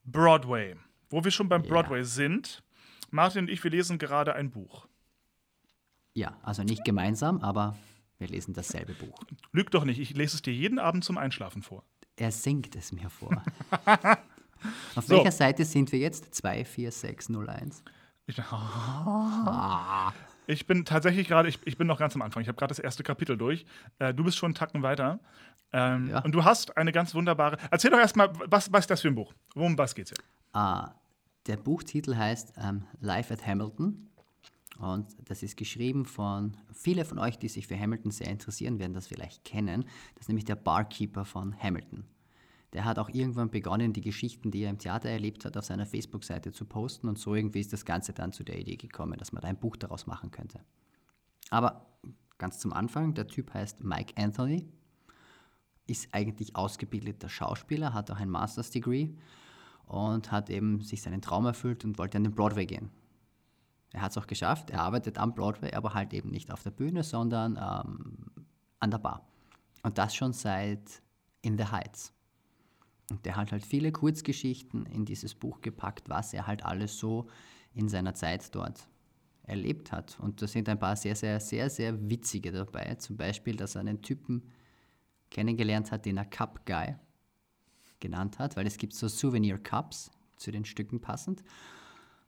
Broadway. 0.05 0.75
Wo 1.09 1.23
wir 1.23 1.31
schon 1.31 1.49
beim 1.49 1.63
Ja. 1.63 1.69
Broadway 1.69 2.03
sind. 2.03 2.63
Martin 3.09 3.45
und 3.45 3.49
ich, 3.49 3.63
wir 3.63 3.71
lesen 3.71 3.97
gerade 3.97 4.33
ein 4.35 4.51
Buch. 4.51 4.87
ja, 6.13 6.37
also 6.43 6.63
nicht 6.63 6.83
gemeinsam, 6.85 7.39
aber 7.41 7.75
wir 8.19 8.27
lesen 8.27 8.53
dasselbe 8.53 8.93
Buch. 8.93 9.17
Lüg 9.53 9.71
doch 9.71 9.85
nicht, 9.85 9.99
ich 9.99 10.15
lese 10.15 10.35
es 10.35 10.41
dir 10.41 10.53
jeden 10.53 10.77
Abend 10.79 11.03
zum 11.03 11.17
Einschlafen 11.17 11.61
vor. 11.63 11.83
Er 12.17 12.31
singt 12.31 12.75
es 12.75 12.91
mir 12.91 13.09
vor. 13.09 13.41
Auf 14.95 15.05
So. 15.05 15.15
welcher 15.15 15.31
Seite 15.31 15.65
sind 15.65 15.91
wir 15.91 15.99
jetzt? 15.99 16.35
24601. 16.35 17.83
Ich, 18.27 18.37
ich 20.47 20.67
bin 20.67 20.85
tatsächlich 20.85 21.27
gerade, 21.27 21.49
ich, 21.49 21.59
ich 21.65 21.77
bin 21.77 21.87
noch 21.87 21.97
ganz 21.97 22.15
am 22.15 22.21
Anfang. 22.21 22.41
Ich 22.43 22.47
habe 22.49 22.57
gerade 22.57 22.69
das 22.71 22.79
erste 22.79 23.03
Kapitel 23.03 23.37
durch. 23.37 23.65
Äh, 23.99 24.13
du 24.13 24.23
bist 24.23 24.37
schon 24.37 24.47
einen 24.49 24.55
Tacken 24.55 24.83
weiter. 24.83 25.19
Ähm, 25.73 26.09
Ja. 26.09 26.19
Und 26.19 26.33
du 26.33 26.43
hast 26.43 26.75
eine 26.77 26.91
ganz 26.91 27.13
wunderbare. 27.15 27.57
Erzähl 27.69 27.91
doch 27.91 27.99
erstmal, 27.99 28.31
was, 28.47 28.71
was 28.71 28.81
ist 28.81 28.89
das 28.89 29.01
für 29.01 29.07
ein 29.07 29.15
Buch? 29.15 29.33
Worum 29.55 29.77
was 29.77 29.95
geht's 29.95 30.11
hier? 30.11 30.23
Ah, 30.53 30.93
der 31.47 31.57
Buchtitel 31.57 32.15
heißt 32.15 32.53
ähm, 32.57 32.85
Life 32.99 33.33
at 33.33 33.45
Hamilton. 33.45 34.09
Und 34.79 35.07
das 35.29 35.43
ist 35.43 35.57
geschrieben 35.57 36.05
von, 36.05 36.57
viele 36.73 37.05
von 37.05 37.19
euch, 37.19 37.37
die 37.37 37.47
sich 37.49 37.67
für 37.67 37.79
Hamilton 37.79 38.11
sehr 38.11 38.27
interessieren, 38.27 38.79
werden 38.79 38.93
das 38.93 39.07
vielleicht 39.07 39.43
kennen. 39.45 39.83
Das 40.15 40.23
ist 40.23 40.27
nämlich 40.29 40.45
der 40.45 40.55
Barkeeper 40.55 41.23
von 41.23 41.55
Hamilton. 41.57 42.05
Der 42.73 42.85
hat 42.85 42.97
auch 42.97 43.09
irgendwann 43.09 43.51
begonnen, 43.51 43.93
die 43.93 44.01
Geschichten, 44.01 44.49
die 44.49 44.63
er 44.63 44.69
im 44.69 44.79
Theater 44.79 45.09
erlebt 45.09 45.45
hat, 45.45 45.57
auf 45.57 45.65
seiner 45.65 45.85
Facebook-Seite 45.85 46.51
zu 46.51 46.65
posten. 46.65 47.09
Und 47.09 47.19
so 47.19 47.35
irgendwie 47.35 47.59
ist 47.59 47.73
das 47.73 47.85
Ganze 47.85 48.13
dann 48.13 48.31
zu 48.31 48.43
der 48.43 48.57
Idee 48.57 48.77
gekommen, 48.77 49.17
dass 49.17 49.33
man 49.33 49.41
da 49.41 49.49
ein 49.49 49.59
Buch 49.59 49.75
daraus 49.75 50.07
machen 50.07 50.31
könnte. 50.31 50.61
Aber 51.49 51.85
ganz 52.37 52.59
zum 52.59 52.71
Anfang, 52.73 53.13
der 53.13 53.27
Typ 53.27 53.53
heißt 53.53 53.83
Mike 53.83 54.13
Anthony, 54.15 54.67
ist 55.91 56.13
eigentlich 56.13 56.55
ausgebildeter 56.55 57.29
Schauspieler, 57.29 57.93
hat 57.93 58.09
auch 58.11 58.17
ein 58.17 58.29
Master's 58.29 58.71
Degree 58.71 59.09
und 59.85 60.31
hat 60.31 60.49
eben 60.49 60.81
sich 60.81 61.01
seinen 61.01 61.21
Traum 61.21 61.45
erfüllt 61.45 61.83
und 61.85 61.97
wollte 61.99 62.17
an 62.17 62.23
den 62.23 62.33
Broadway 62.33 62.65
gehen. 62.65 62.89
Er 63.93 64.01
hat 64.01 64.11
es 64.11 64.17
auch 64.17 64.27
geschafft, 64.27 64.69
er 64.69 64.81
arbeitet 64.81 65.17
am 65.17 65.35
Broadway, 65.35 65.73
aber 65.73 65.93
halt 65.93 66.13
eben 66.13 66.29
nicht 66.29 66.51
auf 66.51 66.63
der 66.63 66.71
Bühne, 66.71 67.03
sondern 67.03 67.57
ähm, 67.57 68.45
an 68.79 68.89
der 68.91 68.99
Bar. 68.99 69.27
Und 69.83 69.97
das 69.97 70.15
schon 70.15 70.33
seit 70.33 71.01
In 71.41 71.57
the 71.57 71.65
Heights. 71.65 72.13
Und 73.09 73.25
der 73.25 73.35
hat 73.35 73.51
halt 73.51 73.65
viele 73.65 73.91
Kurzgeschichten 73.91 74.85
in 74.85 75.03
dieses 75.03 75.35
Buch 75.35 75.59
gepackt, 75.59 76.07
was 76.07 76.33
er 76.33 76.47
halt 76.47 76.63
alles 76.63 76.97
so 76.97 77.27
in 77.73 77.89
seiner 77.89 78.13
Zeit 78.13 78.55
dort 78.55 78.87
erlebt 79.43 79.91
hat. 79.91 80.17
Und 80.21 80.41
da 80.41 80.47
sind 80.47 80.69
ein 80.69 80.79
paar 80.79 80.95
sehr, 80.95 81.15
sehr, 81.15 81.41
sehr, 81.41 81.69
sehr 81.69 82.09
witzige 82.09 82.53
dabei. 82.53 82.95
Zum 82.95 83.17
Beispiel, 83.17 83.57
dass 83.57 83.75
er 83.75 83.81
einen 83.81 84.01
Typen 84.01 84.43
kennengelernt 85.31 85.91
hat, 85.91 86.05
den 86.05 86.17
er 86.17 86.25
Cup 86.25 86.65
Guy 86.65 86.95
genannt 87.99 88.37
hat, 88.37 88.55
weil 88.55 88.67
es 88.67 88.77
gibt 88.77 88.93
so 88.93 89.07
Souvenir 89.07 89.57
Cups 89.57 90.11
zu 90.35 90.51
den 90.51 90.65
Stücken 90.65 91.01
passend. 91.01 91.43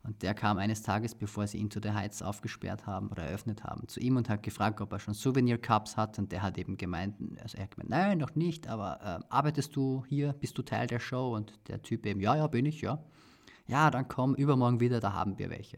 Und 0.04 0.22
der 0.22 0.34
kam 0.34 0.58
eines 0.58 0.82
Tages, 0.82 1.16
bevor 1.16 1.48
sie 1.48 1.60
Into 1.60 1.80
the 1.82 1.92
Heights 1.92 2.22
aufgesperrt 2.22 2.86
haben 2.86 3.08
oder 3.08 3.24
eröffnet 3.24 3.64
haben, 3.64 3.88
zu 3.88 4.02
ihm 4.02 4.18
und 4.18 4.28
hat 4.28 4.44
gefragt, 4.44 4.82
ob 4.82 4.92
er 4.92 5.00
schon 5.00 5.14
Souvenir 5.14 5.58
Cups 5.58 5.96
hat. 5.96 6.20
Und 6.20 6.34
der 6.34 6.42
hat 6.42 6.58
eben 6.58 6.76
gemeint, 6.76 7.16
also 7.42 7.58
er 7.58 7.64
hat 7.64 7.72
gemeint, 7.72 7.90
nein, 7.90 8.18
noch 8.18 8.36
nicht, 8.36 8.68
aber 8.68 9.00
äh, 9.02 9.26
arbeitest 9.30 9.74
du 9.76 10.04
hier, 10.10 10.34
bist 10.34 10.58
du 10.58 10.62
Teil 10.62 10.88
der 10.88 11.00
Show? 11.00 11.34
Und 11.34 11.54
der 11.70 11.82
Typ 11.82 12.06
eben, 12.06 12.20
ja, 12.20 12.36
ja, 12.36 12.48
bin 12.48 12.66
ich, 12.66 12.82
ja. 12.82 13.02
Ja, 13.66 13.90
dann 13.92 14.10
komm 14.10 14.36
übermorgen 14.36 14.82
wieder, 14.82 15.00
da 15.00 15.14
haben 15.14 15.40
wir 15.40 15.50
welche. 15.50 15.78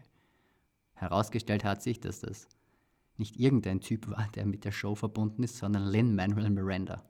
Herausgestellt 0.96 1.64
hat 1.64 1.84
sich, 1.84 2.00
dass 2.00 2.22
das 2.22 2.48
nicht 3.18 3.40
irgendein 3.40 3.80
Typ 3.80 4.10
war, 4.10 4.28
der 4.34 4.48
mit 4.48 4.66
der 4.66 4.72
Show 4.72 4.96
verbunden 4.96 5.44
ist, 5.44 5.58
sondern 5.58 5.86
Lin-Manuel 5.86 6.50
Miranda. 6.50 7.04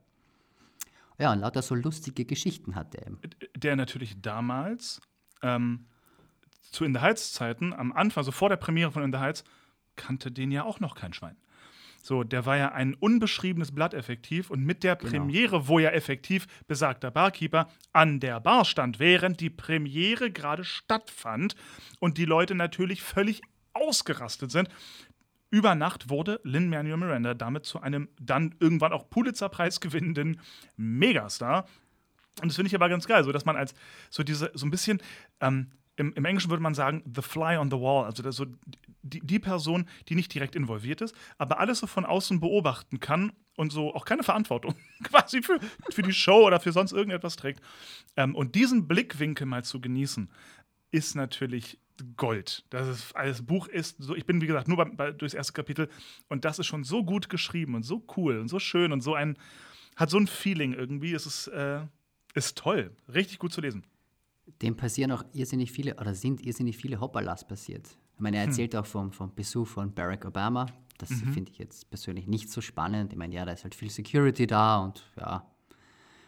Ja, 1.18 1.32
und 1.32 1.40
lauter 1.40 1.62
so 1.62 1.74
lustige 1.74 2.24
Geschichten 2.24 2.74
hat 2.74 2.94
er 2.94 3.06
eben. 3.06 3.20
Der 3.56 3.76
natürlich 3.76 4.20
damals 4.20 5.00
ähm, 5.42 5.86
zu 6.70 6.84
In 6.84 6.94
the 6.94 7.00
Heights 7.00 7.32
Zeiten, 7.32 7.72
am 7.72 7.92
Anfang, 7.92 8.24
so 8.24 8.32
vor 8.32 8.48
der 8.48 8.56
Premiere 8.56 8.92
von 8.92 9.02
In 9.02 9.12
the 9.12 9.18
Heights, 9.18 9.44
kannte 9.96 10.30
den 10.30 10.50
ja 10.50 10.64
auch 10.64 10.80
noch 10.80 10.94
kein 10.94 11.12
Schwein. 11.12 11.36
So, 12.02 12.22
der 12.22 12.46
war 12.46 12.56
ja 12.56 12.70
ein 12.70 12.94
unbeschriebenes 12.94 13.72
Blatt 13.72 13.92
effektiv 13.92 14.50
und 14.50 14.62
mit 14.62 14.84
der 14.84 14.94
Premiere, 14.94 15.66
wo 15.66 15.80
ja 15.80 15.90
effektiv 15.90 16.46
besagter 16.68 17.10
Barkeeper 17.10 17.68
an 17.92 18.20
der 18.20 18.38
Bar 18.38 18.64
stand, 18.64 19.00
während 19.00 19.40
die 19.40 19.50
Premiere 19.50 20.30
gerade 20.30 20.62
stattfand 20.62 21.56
und 21.98 22.16
die 22.16 22.24
Leute 22.24 22.54
natürlich 22.54 23.02
völlig 23.02 23.42
ausgerastet 23.72 24.52
sind. 24.52 24.68
Über 25.56 25.74
Nacht 25.74 26.10
wurde 26.10 26.38
Lin-Manuel 26.42 26.98
Miranda 26.98 27.32
damit 27.32 27.64
zu 27.64 27.80
einem 27.80 28.10
dann 28.20 28.54
irgendwann 28.60 28.92
auch 28.92 29.08
Pulitzer-Preis 29.08 29.80
gewinnenden 29.80 30.38
Megastar. 30.76 31.66
Und 32.42 32.48
das 32.48 32.56
finde 32.56 32.68
ich 32.68 32.74
aber 32.74 32.90
ganz 32.90 33.06
geil, 33.06 33.24
so 33.24 33.32
dass 33.32 33.46
man 33.46 33.56
als 33.56 33.74
so 34.10 34.22
diese, 34.22 34.50
so 34.52 34.66
ein 34.66 34.70
bisschen, 34.70 35.00
ähm, 35.40 35.70
im, 35.96 36.12
im 36.12 36.26
Englischen 36.26 36.50
würde 36.50 36.62
man 36.62 36.74
sagen, 36.74 37.02
the 37.06 37.22
fly 37.22 37.56
on 37.56 37.70
the 37.70 37.78
wall, 37.78 38.04
also 38.04 38.22
das 38.22 38.36
so 38.36 38.44
die, 39.00 39.20
die 39.20 39.38
Person, 39.38 39.88
die 40.10 40.14
nicht 40.14 40.34
direkt 40.34 40.56
involviert 40.56 41.00
ist, 41.00 41.16
aber 41.38 41.58
alles 41.58 41.78
so 41.78 41.86
von 41.86 42.04
außen 42.04 42.38
beobachten 42.38 43.00
kann 43.00 43.32
und 43.56 43.72
so 43.72 43.94
auch 43.94 44.04
keine 44.04 44.24
Verantwortung 44.24 44.74
quasi 45.04 45.40
für, 45.40 45.58
für 45.88 46.02
die 46.02 46.12
Show 46.12 46.46
oder 46.46 46.60
für 46.60 46.72
sonst 46.72 46.92
irgendetwas 46.92 47.36
trägt. 47.36 47.62
Ähm, 48.14 48.34
und 48.34 48.56
diesen 48.56 48.86
Blickwinkel 48.86 49.46
mal 49.46 49.64
zu 49.64 49.80
genießen, 49.80 50.30
ist 50.90 51.14
natürlich 51.14 51.78
Gold. 52.16 52.64
Das 52.70 52.88
ist, 52.88 53.14
das 53.14 53.42
Buch 53.42 53.68
ist 53.68 53.96
so, 53.98 54.14
ich 54.14 54.26
bin 54.26 54.40
wie 54.40 54.46
gesagt 54.46 54.68
nur 54.68 54.76
bei, 54.76 54.84
bei, 54.84 55.12
durchs 55.12 55.34
erste 55.34 55.52
Kapitel 55.52 55.88
und 56.28 56.44
das 56.44 56.58
ist 56.58 56.66
schon 56.66 56.84
so 56.84 57.04
gut 57.04 57.28
geschrieben 57.28 57.74
und 57.74 57.82
so 57.84 58.04
cool 58.16 58.38
und 58.38 58.48
so 58.48 58.58
schön 58.58 58.92
und 58.92 59.00
so 59.02 59.14
ein, 59.14 59.36
hat 59.96 60.10
so 60.10 60.18
ein 60.18 60.26
Feeling 60.26 60.72
irgendwie. 60.74 61.14
Es 61.14 61.26
ist, 61.26 61.48
äh, 61.48 61.80
ist 62.34 62.58
toll, 62.58 62.94
richtig 63.12 63.38
gut 63.38 63.52
zu 63.52 63.60
lesen. 63.60 63.84
Dem 64.62 64.76
passieren 64.76 65.10
auch 65.12 65.24
irrsinnig 65.32 65.72
viele, 65.72 65.94
oder 65.96 66.14
sind 66.14 66.40
irrsinnig 66.44 66.76
viele 66.76 67.00
Hoppalas 67.00 67.46
passiert. 67.46 67.86
Ich 68.14 68.20
meine, 68.20 68.36
er 68.36 68.44
Hm. 68.44 68.50
erzählt 68.50 68.76
auch 68.76 68.86
vom, 68.86 69.10
vom 69.12 69.34
Besuch 69.34 69.66
von 69.66 69.92
Barack 69.92 70.24
Obama. 70.24 70.66
Das 70.98 71.10
Mhm. 71.10 71.32
finde 71.32 71.52
ich 71.52 71.58
jetzt 71.58 71.90
persönlich 71.90 72.26
nicht 72.26 72.48
so 72.50 72.60
spannend. 72.60 73.12
Ich 73.12 73.18
meine, 73.18 73.34
ja, 73.34 73.44
da 73.44 73.52
ist 73.52 73.64
halt 73.64 73.74
viel 73.74 73.90
Security 73.90 74.46
da 74.46 74.78
und 74.78 75.02
ja. 75.18 75.46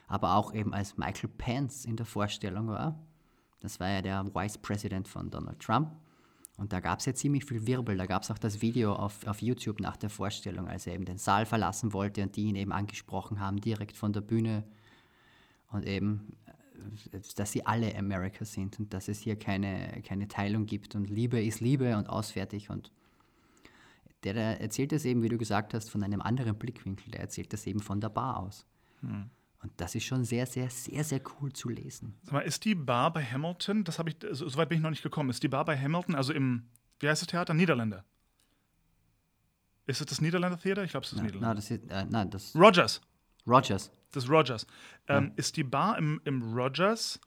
Aber 0.06 0.34
auch 0.34 0.54
eben 0.54 0.72
als 0.74 0.96
Michael 0.96 1.30
Pence 1.36 1.84
in 1.84 1.96
der 1.96 2.06
Vorstellung 2.06 2.68
war. 2.68 2.98
Das 3.60 3.80
war 3.80 3.88
ja 3.88 4.02
der 4.02 4.24
Vice 4.34 4.58
President 4.58 5.08
von 5.08 5.30
Donald 5.30 5.60
Trump. 5.60 5.90
Und 6.56 6.72
da 6.72 6.80
gab 6.80 6.98
es 6.98 7.06
ja 7.06 7.14
ziemlich 7.14 7.44
viel 7.44 7.66
Wirbel. 7.66 7.96
Da 7.96 8.06
gab 8.06 8.22
es 8.22 8.30
auch 8.30 8.38
das 8.38 8.60
Video 8.60 8.92
auf, 8.92 9.24
auf 9.26 9.40
YouTube 9.40 9.80
nach 9.80 9.96
der 9.96 10.10
Vorstellung, 10.10 10.68
als 10.68 10.86
er 10.86 10.94
eben 10.94 11.04
den 11.04 11.18
Saal 11.18 11.46
verlassen 11.46 11.92
wollte 11.92 12.22
und 12.22 12.34
die 12.34 12.46
ihn 12.46 12.56
eben 12.56 12.72
angesprochen 12.72 13.38
haben, 13.38 13.60
direkt 13.60 13.96
von 13.96 14.12
der 14.12 14.22
Bühne. 14.22 14.64
Und 15.70 15.86
eben, 15.86 16.36
äh, 17.12 17.20
dass 17.36 17.52
sie 17.52 17.64
alle 17.64 17.96
America 17.96 18.44
sind 18.44 18.80
und 18.80 18.92
dass 18.92 19.06
es 19.06 19.20
hier 19.20 19.38
keine, 19.38 20.02
keine 20.02 20.26
Teilung 20.26 20.66
gibt 20.66 20.96
und 20.96 21.08
Liebe 21.08 21.40
ist 21.40 21.60
Liebe 21.60 21.96
und 21.96 22.08
ausfertig. 22.08 22.70
Und 22.70 22.90
der, 24.24 24.34
der 24.34 24.60
erzählt 24.60 24.90
das 24.90 25.04
eben, 25.04 25.22
wie 25.22 25.28
du 25.28 25.38
gesagt 25.38 25.74
hast, 25.74 25.90
von 25.90 26.02
einem 26.02 26.20
anderen 26.20 26.56
Blickwinkel. 26.56 27.12
Der 27.12 27.20
erzählt 27.20 27.52
das 27.52 27.68
eben 27.68 27.80
von 27.80 28.00
der 28.00 28.08
Bar 28.08 28.38
aus. 28.38 28.66
Und 29.60 29.72
das 29.76 29.94
ist 29.94 30.04
schon 30.04 30.24
sehr, 30.24 30.46
sehr, 30.46 30.70
sehr, 30.70 31.02
sehr 31.02 31.20
cool 31.40 31.52
zu 31.52 31.68
lesen. 31.68 32.14
Sag 32.22 32.32
mal, 32.32 32.40
ist 32.40 32.64
die 32.64 32.74
Bar 32.76 33.12
bei 33.12 33.24
Hamilton, 33.24 33.82
das 33.84 33.98
habe 33.98 34.10
ich, 34.10 34.16
so, 34.30 34.48
so 34.48 34.56
weit 34.56 34.68
bin 34.68 34.78
ich 34.78 34.82
noch 34.82 34.90
nicht 34.90 35.02
gekommen, 35.02 35.30
ist 35.30 35.42
die 35.42 35.48
Bar 35.48 35.64
bei 35.64 35.76
Hamilton, 35.76 36.14
also 36.14 36.32
im, 36.32 36.68
wie 37.00 37.08
heißt 37.08 37.22
das 37.22 37.28
Theater? 37.28 37.54
Niederländer. 37.54 38.04
Ist 39.86 40.00
es 40.00 40.06
das 40.06 40.20
Niederländer 40.20 40.58
Theater? 40.58 40.84
Ich 40.84 40.90
glaube, 40.92 41.04
es 41.04 41.12
ist 41.12 41.16
das 41.16 41.22
Na, 41.22 41.26
Niederländer. 41.26 41.54
das 41.56 41.70
ist, 41.70 41.90
äh, 41.90 42.04
nein, 42.08 42.30
das 42.30 42.54
Rogers. 42.54 43.00
Rogers. 43.46 43.90
Das 44.12 44.28
Rogers. 44.28 44.66
Ähm, 45.08 45.32
Ist 45.36 45.56
die 45.56 45.64
Bar 45.64 45.98
im, 45.98 46.20
im 46.24 46.54
Rogers 46.54 47.20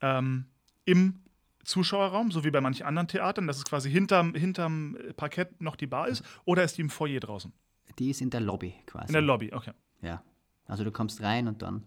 ähm, 0.00 0.46
im 0.84 1.20
Zuschauerraum, 1.64 2.30
so 2.30 2.44
wie 2.44 2.50
bei 2.50 2.60
manchen 2.60 2.86
anderen 2.86 3.08
Theatern, 3.08 3.46
dass 3.46 3.56
es 3.56 3.64
quasi 3.64 3.90
hinterm, 3.90 4.34
hinterm 4.34 4.96
Parkett 5.16 5.60
noch 5.60 5.74
die 5.76 5.86
Bar 5.86 6.08
ist, 6.08 6.24
oder 6.44 6.62
ist 6.64 6.76
die 6.76 6.82
im 6.82 6.90
Foyer 6.90 7.18
draußen? 7.20 7.52
Die 7.98 8.10
ist 8.10 8.20
in 8.20 8.30
der 8.30 8.40
Lobby 8.40 8.74
quasi. 8.86 9.08
In 9.08 9.12
der 9.14 9.22
Lobby, 9.22 9.52
okay. 9.52 9.72
Ja. 10.02 10.22
Also 10.66 10.84
du 10.84 10.90
kommst 10.90 11.22
rein 11.22 11.48
und 11.48 11.62
dann. 11.62 11.84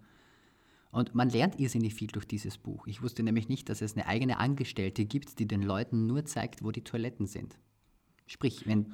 Und 0.91 1.14
man 1.14 1.30
lernt 1.30 1.60
irrsinnig 1.60 1.93
viel 1.93 2.07
durch 2.07 2.26
dieses 2.26 2.57
Buch. 2.57 2.88
Ich 2.88 3.01
wusste 3.03 3.22
nämlich 3.22 3.47
nicht, 3.47 3.69
dass 3.69 3.81
es 3.81 3.95
eine 3.95 4.07
eigene 4.07 4.39
Angestellte 4.39 5.06
gibt, 5.06 5.38
die 5.39 5.47
den 5.47 5.61
Leuten 5.61 6.07
nur 6.07 6.26
zeigt, 6.26 6.64
wo 6.64 6.72
die 6.72 6.84
Toiletten 6.84 7.27
sind. 7.27 7.60
Sprich, 8.26 8.65
wenn 8.65 8.93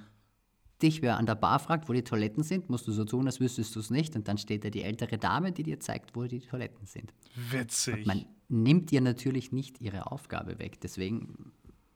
dich 0.82 1.02
wer 1.02 1.18
an 1.18 1.26
der 1.26 1.36
Bar 1.36 1.60
fragt, 1.60 1.88
wo 1.88 1.94
die 1.94 2.04
Toiletten 2.04 2.44
sind, 2.44 2.70
musst 2.70 2.88
du 2.88 2.92
so 2.92 3.06
tun, 3.06 3.28
als 3.28 3.40
wüsstest 3.40 3.76
du 3.76 3.80
es 3.80 3.90
nicht. 3.90 4.16
Und 4.16 4.28
dann 4.28 4.38
steht 4.38 4.66
da 4.66 4.70
die 4.70 4.84
ältere 4.84 5.18
Dame, 5.18 5.52
die 5.54 5.64
dir 5.64 5.80
zeigt, 5.80 6.16
wo 6.16 6.24
die 6.26 6.42
Toiletten 6.42 6.86
sind. 6.86 7.14
Witzig. 7.36 8.06
Man 8.06 8.26
nimmt 8.50 8.92
ihr 8.92 9.02
natürlich 9.02 9.52
nicht 9.52 9.80
ihre 9.80 10.12
Aufgabe 10.12 10.60
weg. 10.60 10.82
Deswegen 10.82 11.54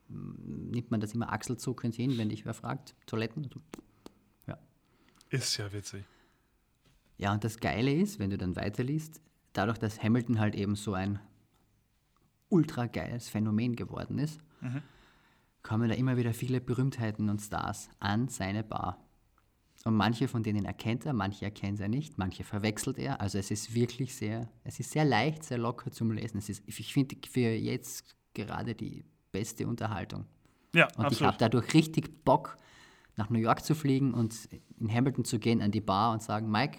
mm, 0.08 0.70
nimmt 0.70 0.90
man 0.90 1.00
das 1.00 1.14
immer 1.14 1.32
achselzuckend 1.32 1.94
hin, 1.94 2.16
wenn 2.16 2.30
dich 2.30 2.46
wer 2.46 2.54
fragt, 2.54 2.94
Toiletten. 3.06 3.50
Ja. 4.46 4.58
Ist 5.28 5.58
ja 5.58 5.70
witzig. 5.72 6.04
Ja, 7.20 7.34
und 7.34 7.44
das 7.44 7.60
Geile 7.60 7.92
ist, 7.92 8.18
wenn 8.18 8.30
du 8.30 8.38
dann 8.38 8.56
weiterliest, 8.56 9.20
dadurch, 9.52 9.76
dass 9.76 10.02
Hamilton 10.02 10.40
halt 10.40 10.54
eben 10.54 10.74
so 10.74 10.94
ein 10.94 11.18
ultra 12.48 12.86
geiles 12.86 13.28
Phänomen 13.28 13.76
geworden 13.76 14.18
ist, 14.18 14.40
kommen 15.62 15.90
da 15.90 15.94
immer 15.94 16.16
wieder 16.16 16.32
viele 16.32 16.62
Berühmtheiten 16.62 17.28
und 17.28 17.40
Stars 17.40 17.90
an 17.98 18.28
seine 18.28 18.64
Bar. 18.64 19.04
Und 19.84 19.96
manche 19.96 20.28
von 20.28 20.42
denen 20.42 20.64
erkennt 20.64 21.04
er, 21.04 21.12
manche 21.12 21.44
erkennt 21.44 21.78
er 21.80 21.88
nicht, 21.88 22.16
manche 22.16 22.42
verwechselt 22.42 22.98
er. 22.98 23.20
Also 23.20 23.36
es 23.36 23.50
ist 23.50 23.74
wirklich 23.74 24.14
sehr, 24.14 24.48
es 24.64 24.80
ist 24.80 24.90
sehr 24.90 25.04
leicht, 25.04 25.44
sehr 25.44 25.58
locker 25.58 25.90
zum 25.90 26.12
Lesen. 26.12 26.38
Es 26.38 26.48
ist, 26.48 26.62
ich 26.66 26.92
finde 26.92 27.16
für 27.28 27.50
jetzt 27.50 28.16
gerade 28.32 28.74
die 28.74 29.04
beste 29.30 29.66
Unterhaltung. 29.66 30.24
Ja, 30.74 30.86
Und 30.96 31.00
ich 31.00 31.04
absolut. 31.04 31.26
habe 31.32 31.36
dadurch 31.38 31.74
richtig 31.74 32.24
Bock, 32.24 32.56
nach 33.16 33.28
New 33.28 33.38
York 33.38 33.62
zu 33.62 33.74
fliegen 33.74 34.14
und 34.14 34.48
in 34.78 34.90
Hamilton 34.90 35.26
zu 35.26 35.38
gehen 35.38 35.60
an 35.60 35.70
die 35.70 35.82
Bar 35.82 36.14
und 36.14 36.22
sagen, 36.22 36.50
Mike, 36.50 36.78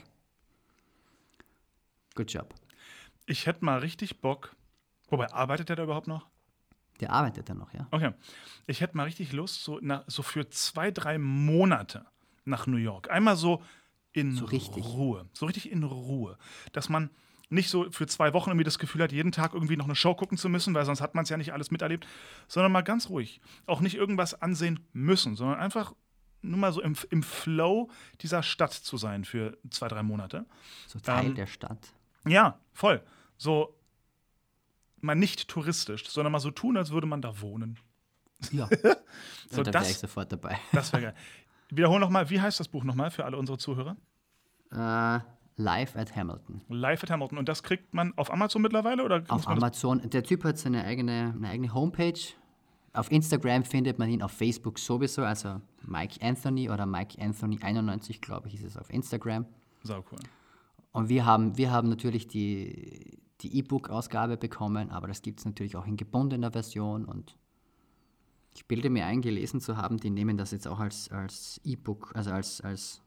good 2.16 2.32
job. 2.32 2.54
Ich 3.26 3.46
hätte 3.46 3.64
mal 3.64 3.80
richtig 3.80 4.22
Bock. 4.22 4.56
Wobei, 5.10 5.32
arbeitet 5.32 5.70
der 5.70 5.76
da 5.76 5.84
überhaupt 5.84 6.08
noch? 6.08 6.28
Der 7.00 7.12
arbeitet 7.12 7.50
dann 7.50 7.58
noch, 7.58 7.74
ja. 7.74 7.88
Okay. 7.92 8.14
Ich 8.68 8.82
hätte 8.82 8.96
mal 8.96 9.04
richtig 9.04 9.34
Lust, 9.34 9.64
so, 9.64 9.80
na, 9.82 10.04
so 10.08 10.22
für 10.24 10.50
zwei, 10.50 10.92
drei 10.92 11.18
Monate 11.18 12.06
nach 12.46 12.68
New 12.68 12.78
York. 12.78 13.10
Einmal 13.10 13.36
so 13.36 13.64
in 14.14 14.36
So. 14.36 14.46
Ruhe. 14.46 15.30
So 15.34 15.46
richtig 15.46 15.72
in 15.72 15.84
Ruhe. 15.84 16.38
Dass 16.74 16.90
man 16.90 17.10
nicht 17.50 17.70
so 17.70 17.90
für 17.92 18.08
zwei 18.08 18.34
Wochen 18.34 18.50
irgendwie 18.50 18.64
das 18.64 18.80
Gefühl 18.80 19.02
hat, 19.02 19.12
jeden 19.12 19.32
Tag 19.32 19.54
irgendwie 19.54 19.76
noch 19.76 19.86
eine 19.86 19.96
Show 19.96 20.16
gucken 20.16 20.38
zu 20.38 20.48
müssen, 20.48 20.74
weil 20.74 20.86
sonst 20.86 21.02
hat 21.02 21.16
man 21.16 21.24
es 21.24 21.30
ja 21.30 21.38
nicht 21.38 21.54
alles 21.54 21.72
miterlebt, 21.72 22.08
sondern 22.48 22.72
mal 22.72 22.82
ganz 22.82 23.10
ruhig. 23.10 23.42
Auch 23.66 23.82
nicht 23.82 23.96
irgendwas 23.96 24.42
ansehen 24.42 24.80
müssen, 24.94 25.36
sondern 25.36 25.60
einfach 25.60 25.94
nur 26.42 26.60
mal 26.60 26.72
so 26.72 26.82
im, 26.82 26.96
im 27.10 27.24
Flow 27.24 27.90
dieser 28.22 28.42
Stadt 28.42 28.74
zu 28.74 28.98
sein 28.98 29.26
für 29.26 29.58
zwei, 29.70 29.88
drei 29.88 30.02
Monate. 30.02 30.46
So 30.88 31.00
Teil 31.00 31.28
Ähm, 31.28 31.36
der 31.36 31.48
Stadt. 31.48 31.94
Ja, 32.28 32.60
voll. 32.74 33.02
So 33.38 33.76
mal 35.00 35.16
nicht 35.16 35.48
touristisch, 35.48 36.08
sondern 36.10 36.32
mal 36.32 36.40
so 36.40 36.52
tun, 36.52 36.78
als 36.78 36.92
würde 36.92 37.08
man 37.08 37.22
da 37.22 37.42
wohnen. 37.42 37.80
Ja. 38.52 38.68
So, 39.50 39.58
und 39.60 39.68
da 39.68 39.74
wäre 39.74 39.84
das- 39.84 39.92
ich 39.92 39.98
sofort 39.98 40.32
dabei. 40.32 40.58
Das 40.72 40.94
wäre 40.94 41.02
geil. 41.02 41.16
Wiederhol 41.70 42.00
nochmal, 42.00 42.30
wie 42.30 42.40
heißt 42.40 42.58
das 42.62 42.70
Buch 42.70 42.86
nochmal 42.86 43.12
für 43.12 43.26
alle 43.26 43.36
unsere 43.38 43.58
Zuhörer? 43.58 43.98
Äh, 44.72 45.20
live 45.58 45.96
at 45.98 46.16
Hamilton. 46.16 46.62
Live 46.70 47.04
at 47.04 47.10
Hamilton. 47.12 47.38
Und 47.38 47.50
das 47.50 47.62
kriegt 47.64 47.94
man 47.94 48.14
auf 48.18 48.32
Amazon 48.32 48.62
mittlerweile? 48.62 49.04
Oder 49.04 49.24
Auf 49.28 49.48
Amazon. 49.50 50.10
Der 50.10 50.24
Typ 50.24 50.46
hat 50.46 50.58
seine 50.58 50.86
eigene, 50.86 51.34
eine 51.36 51.50
eigene 51.50 51.74
Homepage. 51.74 52.20
Auf 52.94 53.12
Instagram 53.12 53.66
findet 53.66 54.00
man 54.00 54.10
ihn, 54.10 54.22
auf 54.22 54.32
Facebook 54.32 54.80
sowieso. 54.80 55.24
Also 55.24 55.60
Mike 55.86 56.26
Anthony 56.26 56.70
oder 56.70 56.86
Mike 56.86 57.22
Anthony 57.22 57.60
91, 57.62 58.22
glaube 58.22 58.48
ich, 58.48 58.56
ist 58.56 58.64
es 58.64 58.78
auf 58.78 58.90
Instagram. 58.90 59.46
Sau 59.84 60.04
cool. 60.12 60.20
Und 60.92 61.10
wir 61.10 61.26
haben, 61.26 61.58
wir 61.58 61.72
haben 61.72 61.90
natürlich 61.90 62.28
die, 62.28 63.22
die 63.42 63.58
E-Book-Ausgabe 63.58 64.38
bekommen, 64.38 64.92
aber 64.92 65.08
das 65.08 65.22
gibt 65.22 65.40
es 65.40 65.46
natürlich 65.46 65.76
auch 65.76 65.86
in 65.86 65.98
gebundener 65.98 66.52
Version. 66.52 67.06
Und 67.06 67.38
ich 68.54 68.68
bilde 68.68 68.90
mir 68.90 69.06
ein, 69.06 69.22
gelesen 69.22 69.62
zu 69.62 69.78
haben, 69.78 69.98
die 69.98 70.10
nehmen 70.10 70.38
das 70.38 70.52
jetzt 70.52 70.68
auch 70.68 70.80
als, 70.80 71.10
als 71.12 71.62
E-Book, 71.64 72.12
also 72.14 72.32
als, 72.32 72.62
als, 72.62 73.02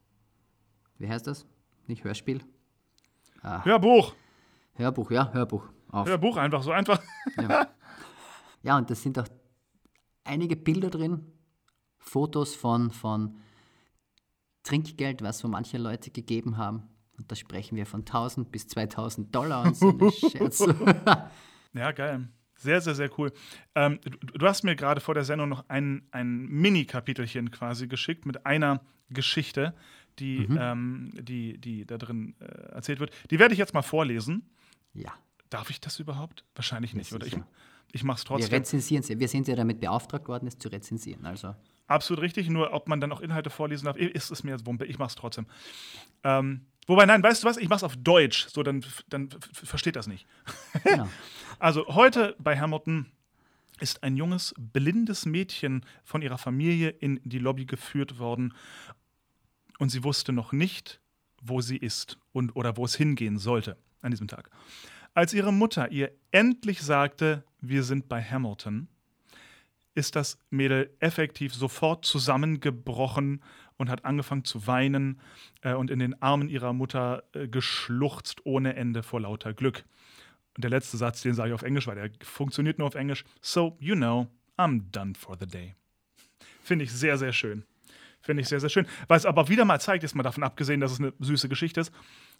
wie 0.99 1.09
heißt 1.09 1.27
das? 1.27 1.47
Nicht 1.87 2.05
Hörspiel? 2.05 2.43
Hörbuch. 3.43 4.15
Hörbuch, 4.75 5.11
ja, 5.11 5.33
Hörbuch. 5.33 5.69
Auf. 5.91 6.09
Hörbuch 6.09 6.37
einfach 6.39 6.63
so 6.63 6.73
einfach. 6.73 7.01
Ja, 8.63 8.79
und 8.79 8.89
da 8.89 8.95
sind 8.95 9.19
auch 9.19 9.29
einige 10.25 10.57
Bilder 10.57 10.89
drin, 10.89 11.31
Fotos 11.99 12.55
von, 12.55 12.91
von 12.91 13.37
Trinkgeld, 14.63 15.21
was 15.23 15.39
so 15.39 15.49
manche 15.49 15.77
Leute 15.77 16.11
gegeben 16.11 16.57
haben. 16.57 16.89
Und 17.19 17.31
da 17.31 17.37
sprechen 17.37 17.77
wir 17.77 17.87
von 17.87 18.01
1000 18.01 18.51
bis 18.51 18.67
2000 18.69 19.35
Dollar 19.35 19.65
und 19.65 19.77
so 19.77 19.91
eine 19.91 20.11
Scherze. 20.31 20.75
Ja, 21.77 21.91
geil. 21.91 22.29
Sehr, 22.57 22.81
sehr, 22.81 22.95
sehr 22.95 23.11
cool. 23.19 23.33
Ähm, 23.75 23.99
du, 24.05 24.11
du 24.39 24.47
hast 24.47 24.63
mir 24.63 24.77
gerade 24.77 25.01
vor 25.01 25.15
der 25.15 25.25
Sendung 25.25 25.49
noch 25.49 25.65
ein, 25.69 26.07
ein 26.13 26.47
Mini-Kapitelchen 26.47 27.51
quasi 27.51 27.89
geschickt 27.89 28.27
mit 28.27 28.47
einer 28.47 28.81
Geschichte, 29.11 29.75
die, 30.21 30.47
ähm, 30.57 31.11
die, 31.15 31.59
die 31.59 31.85
da 31.85 31.99
drin 31.99 32.37
äh, 32.39 32.45
erzählt 32.45 33.01
wird. 33.01 33.11
Die 33.33 33.41
werde 33.41 33.55
ich 33.55 33.59
jetzt 33.59 33.75
mal 33.75 33.83
vorlesen. 33.83 34.49
ja, 34.93 35.13
Darf 35.51 35.71
ich 35.71 35.81
das 35.81 35.99
überhaupt? 35.99 36.45
Wahrscheinlich 36.55 36.95
nicht, 36.95 37.13
oder? 37.13 37.27
Ich, 37.27 37.37
ich 37.93 38.05
mache 38.05 38.19
es 38.19 38.23
wir 38.25 38.29
trotzdem. 38.29 38.55
rezensieren 38.55 39.03
sie. 39.03 39.19
Wir 39.19 39.29
sind 39.29 39.47
ja 39.49 39.57
damit 39.57 39.81
beauftragt 39.81 40.29
worden, 40.29 40.47
es 40.47 40.57
zu 40.59 40.69
rezensieren. 40.69 41.27
Also, 41.27 41.55
Absolut 41.87 42.23
richtig, 42.23 42.49
nur 42.49 42.73
ob 42.73 42.89
man 42.89 43.01
dann 43.01 43.13
auch 43.13 43.21
Inhalte 43.21 43.51
vorlesen 43.51 43.85
darf, 43.85 43.97
ist 43.97 44.31
es 44.31 44.43
mir 44.43 44.53
jetzt 44.53 44.67
Wumpe. 44.67 44.87
Ich 44.87 44.99
mache 44.99 45.09
es 45.09 45.15
trotzdem. 45.17 45.47
Ähm, 46.23 46.63
wobei, 46.87 47.07
nein, 47.07 47.23
weißt 47.23 47.43
du 47.43 47.49
was? 47.49 47.57
Ich 47.57 47.69
mache 47.69 47.79
es 47.79 47.85
auf 47.85 47.97
Deutsch, 47.97 48.47
so 48.49 48.63
dann, 48.63 48.85
dann 49.09 49.29
versteht 49.53 49.97
das 49.97 50.07
nicht. 50.07 50.27
genau. 50.83 51.09
Also 51.61 51.87
heute 51.87 52.35
bei 52.41 52.59
Hamilton 52.59 53.07
ist 53.79 54.03
ein 54.03 54.17
junges, 54.17 54.55
blindes 54.59 55.25
Mädchen 55.25 55.87
von 56.03 56.21
ihrer 56.21 56.37
Familie 56.37 56.91
in 56.91 57.21
die 57.25 57.39
Lobby 57.39 57.65
geführt 57.65 58.19
worden 58.19 58.55
und 59.79 59.91
sie 59.91 60.05
wusste 60.05 60.33
noch 60.33 60.53
nicht, 60.53 61.01
wo 61.41 61.61
sie 61.61 61.77
ist 61.77 62.19
und 62.33 62.57
oder 62.57 62.77
wo 62.77 62.85
es 62.85 62.97
hingehen 62.97 63.39
sollte 63.39 63.77
an 64.01 64.11
diesem 64.11 64.29
Tag. 64.29 64.51
Als 65.15 65.33
ihre 65.33 65.53
Mutter 65.53 65.91
ihr 65.93 66.11
endlich 66.33 66.83
sagte, 66.83 67.45
wir 67.61 67.85
sind 67.85 68.09
bei 68.09 68.23
Hamilton, 68.23 68.89
ist 69.95 70.17
das 70.17 70.39
Mädel 70.51 70.91
effektiv 70.99 71.55
sofort 71.55 72.05
zusammengebrochen 72.05 73.43
und 73.77 73.91
hat 73.91 74.05
angefangen 74.05 74.45
zu 74.45 74.67
weinen 74.67 75.21
äh, 75.63 75.75
und 75.75 75.91
in 75.91 75.99
den 75.99 76.21
Armen 76.23 76.49
ihrer 76.49 76.73
Mutter 76.73 77.25
äh, 77.33 77.49
geschluchzt 77.49 78.45
ohne 78.45 78.77
Ende 78.77 79.03
vor 79.03 79.21
lauter 79.21 79.53
Glück. 79.53 79.85
Und 80.57 80.63
der 80.63 80.71
letzte 80.71 80.97
Satz, 80.97 81.23
den 81.23 81.35
sage 81.35 81.51
ich 81.51 81.55
auf 81.55 81.63
Englisch, 81.63 81.87
weil 81.87 81.97
der 81.97 82.11
funktioniert 82.23 82.79
nur 82.79 82.87
auf 82.87 82.95
Englisch. 82.95 83.25
So, 83.41 83.77
you 83.81 83.95
know, 83.95 84.29
I'm 84.57 84.91
done 84.93 85.15
for 85.15 85.37
the 85.39 85.47
day. 85.47 85.75
Finde 86.63 86.85
ich 86.85 86.93
sehr, 86.93 87.19
sehr 87.19 87.33
schön. 87.33 87.65
Finde 88.21 88.43
ich 88.43 88.49
sehr, 88.49 88.61
sehr 88.61 88.71
schön. 88.71 88.87
Weil 89.09 89.19
es 89.19 89.27
aber 89.27 89.49
wieder 89.49 89.65
mal 89.65 89.81
zeigt, 89.81 90.03
jetzt 90.03 90.15
mal 90.15 90.23
davon 90.23 90.45
abgesehen, 90.45 90.81
dass 90.81 90.93
es 90.93 91.01
eine 91.01 91.13
süße 91.19 91.49
Geschichte 91.49 91.81
ist, 91.81 91.93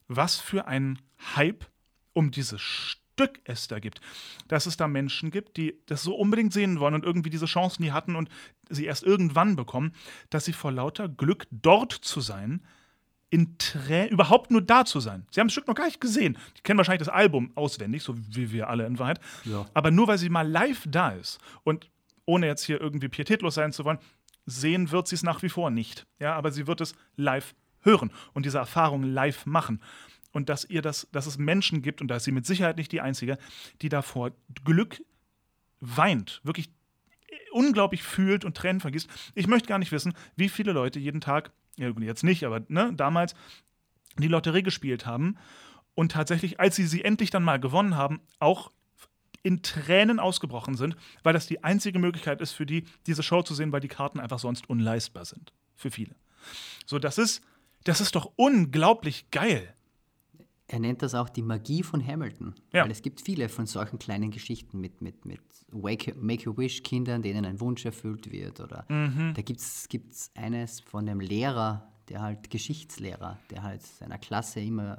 was 0.09 0.41
für 0.41 0.67
ein 0.67 0.99
Hype 1.37 1.67
um 2.13 2.31
dieses 2.31 2.63
Stück 3.15 3.41
es 3.45 3.69
da 3.69 3.79
gibt. 3.79 4.01
Dass 4.49 4.67
es 4.67 4.77
da 4.77 4.89
Menschen 4.89 5.31
gibt, 5.31 5.57
die 5.57 5.79
das 5.87 6.03
so 6.03 6.15
unbedingt 6.15 6.53
sehen 6.53 6.81
wollen 6.81 6.95
und 6.95 7.05
irgendwie 7.05 7.31
diese 7.31 7.47
Chancen 7.47 7.83
nie 7.85 7.93
hatten 7.93 8.17
und 8.17 8.29
sie 8.69 8.87
erst 8.87 9.05
irgendwann 9.05 9.57
bekommen, 9.57 9.93
dass 10.31 10.45
sie 10.45 10.53
vor 10.53 10.73
lauter 10.73 11.09
Glück 11.09 11.47
dort 11.51 11.93
zu 11.93 12.21
sein, 12.21 12.63
in 13.31 13.59
Trä 13.59 14.07
überhaupt 14.09 14.51
nur 14.51 14.63
da 14.63 14.85
zu 14.85 15.01
sein. 15.01 15.27
Sie 15.31 15.41
haben 15.41 15.49
das 15.49 15.55
Stück 15.55 15.67
noch 15.67 15.75
gar 15.75 15.87
nicht 15.87 16.01
gesehen. 16.01 16.39
Die 16.57 16.63
kennen 16.63 16.79
wahrscheinlich 16.79 17.07
das 17.07 17.15
Album 17.15 17.51
auswendig, 17.57 18.03
so 18.03 18.15
wie 18.17 18.53
wir 18.53 18.69
alle 18.69 18.87
in 18.87 18.99
Wahrheit. 18.99 19.19
Ja. 19.45 19.67
Aber 19.75 19.91
nur 19.91 20.07
weil 20.07 20.19
sie 20.19 20.29
mal 20.29 20.49
live 20.49 20.85
da 20.89 21.11
ist 21.11 21.39
und 21.65 21.91
ohne 22.27 22.47
jetzt 22.47 22.65
hier 22.65 22.81
irgendwie 22.81 23.09
pietätlos 23.09 23.55
sein 23.55 23.73
zu 23.73 23.85
wollen, 23.85 23.99
sehen 24.47 24.91
wird 24.91 25.09
sie 25.09 25.17
es 25.17 25.23
nach 25.23 25.43
wie 25.43 25.49
vor 25.49 25.71
nicht. 25.71 26.07
Ja, 26.21 26.35
aber 26.35 26.53
sie 26.53 26.67
wird 26.67 26.81
es 26.81 26.95
live 27.17 27.55
hören 27.81 28.13
und 28.33 28.47
diese 28.47 28.59
Erfahrung 28.59 29.03
live 29.03 29.47
machen. 29.47 29.81
Und 30.35 30.49
dass 30.49 30.65
ihr 30.65 30.83
das, 30.83 31.07
dass 31.13 31.27
es 31.27 31.39
Menschen 31.39 31.81
gibt, 31.81 32.01
und 32.01 32.09
da 32.09 32.17
ist 32.17 32.25
sie 32.25 32.33
mit 32.33 32.45
Sicherheit 32.45 32.77
nicht 32.77 32.91
die 32.91 33.01
Einzige, 33.01 33.39
die 33.81 33.89
davor 33.89 34.33
Glück 34.65 35.01
weint, 35.81 36.41
wirklich 36.43 36.71
unglaublich 37.53 38.03
fühlt 38.03 38.45
und 38.45 38.57
Tränen 38.57 38.81
vergisst. 38.81 39.09
Ich 39.37 39.47
möchte 39.47 39.69
gar 39.69 39.79
nicht 39.79 39.93
wissen, 39.93 40.13
wie 40.35 40.49
viele 40.49 40.73
Leute 40.73 40.99
jeden 40.99 41.21
Tag, 41.21 41.53
jetzt 41.77 42.25
nicht, 42.25 42.43
aber 42.45 42.63
ne, 42.67 42.93
damals 42.95 43.37
die 44.19 44.27
Lotterie 44.27 44.65
gespielt 44.65 45.07
haben 45.07 45.37
und 45.95 46.11
tatsächlich, 46.13 46.59
als 46.59 46.75
sie 46.75 46.87
sie 46.87 47.05
endlich 47.05 47.31
dann 47.31 47.45
mal 47.45 47.61
gewonnen 47.61 47.97
haben, 47.97 48.21
auch 48.41 48.73
in 49.45 49.63
Tränen 49.63 50.19
ausgebrochen 50.19 50.75
sind, 50.75 50.97
weil 51.23 51.33
das 51.33 51.47
die 51.47 51.63
einzige 51.63 52.01
Möglichkeit 52.01 52.41
ist 52.41 52.53
für 52.53 52.67
die, 52.67 52.87
diese 53.07 53.23
Show 53.23 53.43
zu 53.43 53.55
sehen, 53.55 53.71
weil 53.71 53.81
die 53.81 53.89
Karten 53.89 54.19
einfach 54.19 54.41
sonst 54.41 54.69
unleistbar 54.69 55.27
sind. 55.27 55.53
Für 55.77 55.93
viele. 55.93 56.17
So, 56.87 56.99
das 56.99 57.19
ist, 57.19 57.41
das 57.85 58.01
ist 58.01 58.17
doch 58.17 58.33
unglaublich 58.35 59.31
geil. 59.31 59.75
Er 60.67 60.81
nennt 60.81 61.03
das 61.03 61.15
auch 61.15 61.29
die 61.29 61.43
Magie 61.43 61.83
von 61.83 62.05
Hamilton. 62.05 62.55
Ja. 62.73 62.85
Weil 62.85 62.91
es 62.91 63.03
gibt 63.03 63.21
viele 63.21 63.49
von 63.49 63.67
solchen 63.67 63.99
kleinen 63.99 64.31
Geschichten 64.31 64.81
mit, 64.81 65.03
mit, 65.03 65.25
mit 65.27 65.41
Make-A-Wish-Kindern, 65.73 67.23
denen 67.23 67.45
ein 67.45 67.61
Wunsch 67.61 67.85
erfüllt 67.85 68.33
wird. 68.33 68.61
Oder 68.61 68.87
da 68.89 69.43
gibt 69.43 69.61
es 69.61 70.31
eines 70.35 70.81
von 70.81 71.07
dem 71.07 71.21
Lehrer, 71.21 71.93
der 72.09 72.23
halt 72.23 72.51
Geschichtslehrer, 72.51 73.39
der 73.51 73.63
halt 73.63 73.83
seiner 73.83 74.19
Klasse 74.19 74.61
immer 74.61 74.99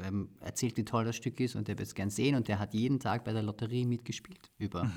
äh, 0.00 0.06
ähm, 0.06 0.28
erzählt, 0.40 0.76
wie 0.76 0.84
toll 0.84 1.04
das 1.04 1.16
Stück 1.16 1.38
ist 1.40 1.54
und 1.56 1.68
der 1.68 1.78
wird 1.78 1.88
es 1.88 1.94
gern 1.94 2.10
sehen 2.10 2.34
und 2.34 2.48
der 2.48 2.58
hat 2.58 2.74
jeden 2.74 3.00
Tag 3.00 3.24
bei 3.24 3.32
der 3.32 3.42
Lotterie 3.42 3.86
mitgespielt. 3.86 4.50
Über, 4.58 4.90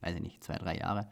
weiß 0.00 0.16
ich 0.16 0.22
nicht, 0.22 0.44
zwei, 0.44 0.56
drei 0.56 0.78
Jahre. 0.78 1.08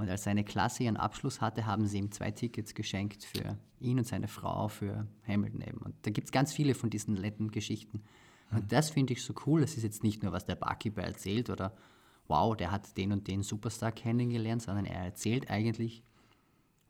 Und 0.00 0.08
als 0.08 0.24
seine 0.24 0.44
Klasse 0.44 0.84
ihren 0.84 0.96
Abschluss 0.96 1.42
hatte, 1.42 1.66
haben 1.66 1.86
sie 1.86 1.98
ihm 1.98 2.10
zwei 2.10 2.30
Tickets 2.30 2.74
geschenkt 2.74 3.22
für 3.22 3.58
ihn 3.80 3.98
und 3.98 4.06
seine 4.06 4.28
Frau 4.28 4.68
für 4.68 5.06
Hamilton 5.28 5.60
eben. 5.60 5.78
Und 5.78 5.94
da 6.02 6.10
gibt 6.10 6.28
es 6.28 6.32
ganz 6.32 6.54
viele 6.54 6.74
von 6.74 6.88
diesen 6.88 7.14
netten 7.14 7.50
Geschichten. 7.50 8.02
Und 8.50 8.72
das 8.72 8.88
finde 8.88 9.12
ich 9.12 9.22
so 9.22 9.34
cool. 9.44 9.60
Das 9.60 9.76
ist 9.76 9.82
jetzt 9.82 10.02
nicht 10.02 10.22
nur, 10.22 10.32
was 10.32 10.46
der 10.46 10.54
Barkeeper 10.54 11.02
erzählt 11.02 11.50
oder 11.50 11.76
wow, 12.28 12.56
der 12.56 12.70
hat 12.70 12.96
den 12.96 13.12
und 13.12 13.28
den 13.28 13.42
Superstar 13.42 13.92
kennengelernt, 13.92 14.62
sondern 14.62 14.86
er 14.86 15.04
erzählt 15.04 15.50
eigentlich, 15.50 16.02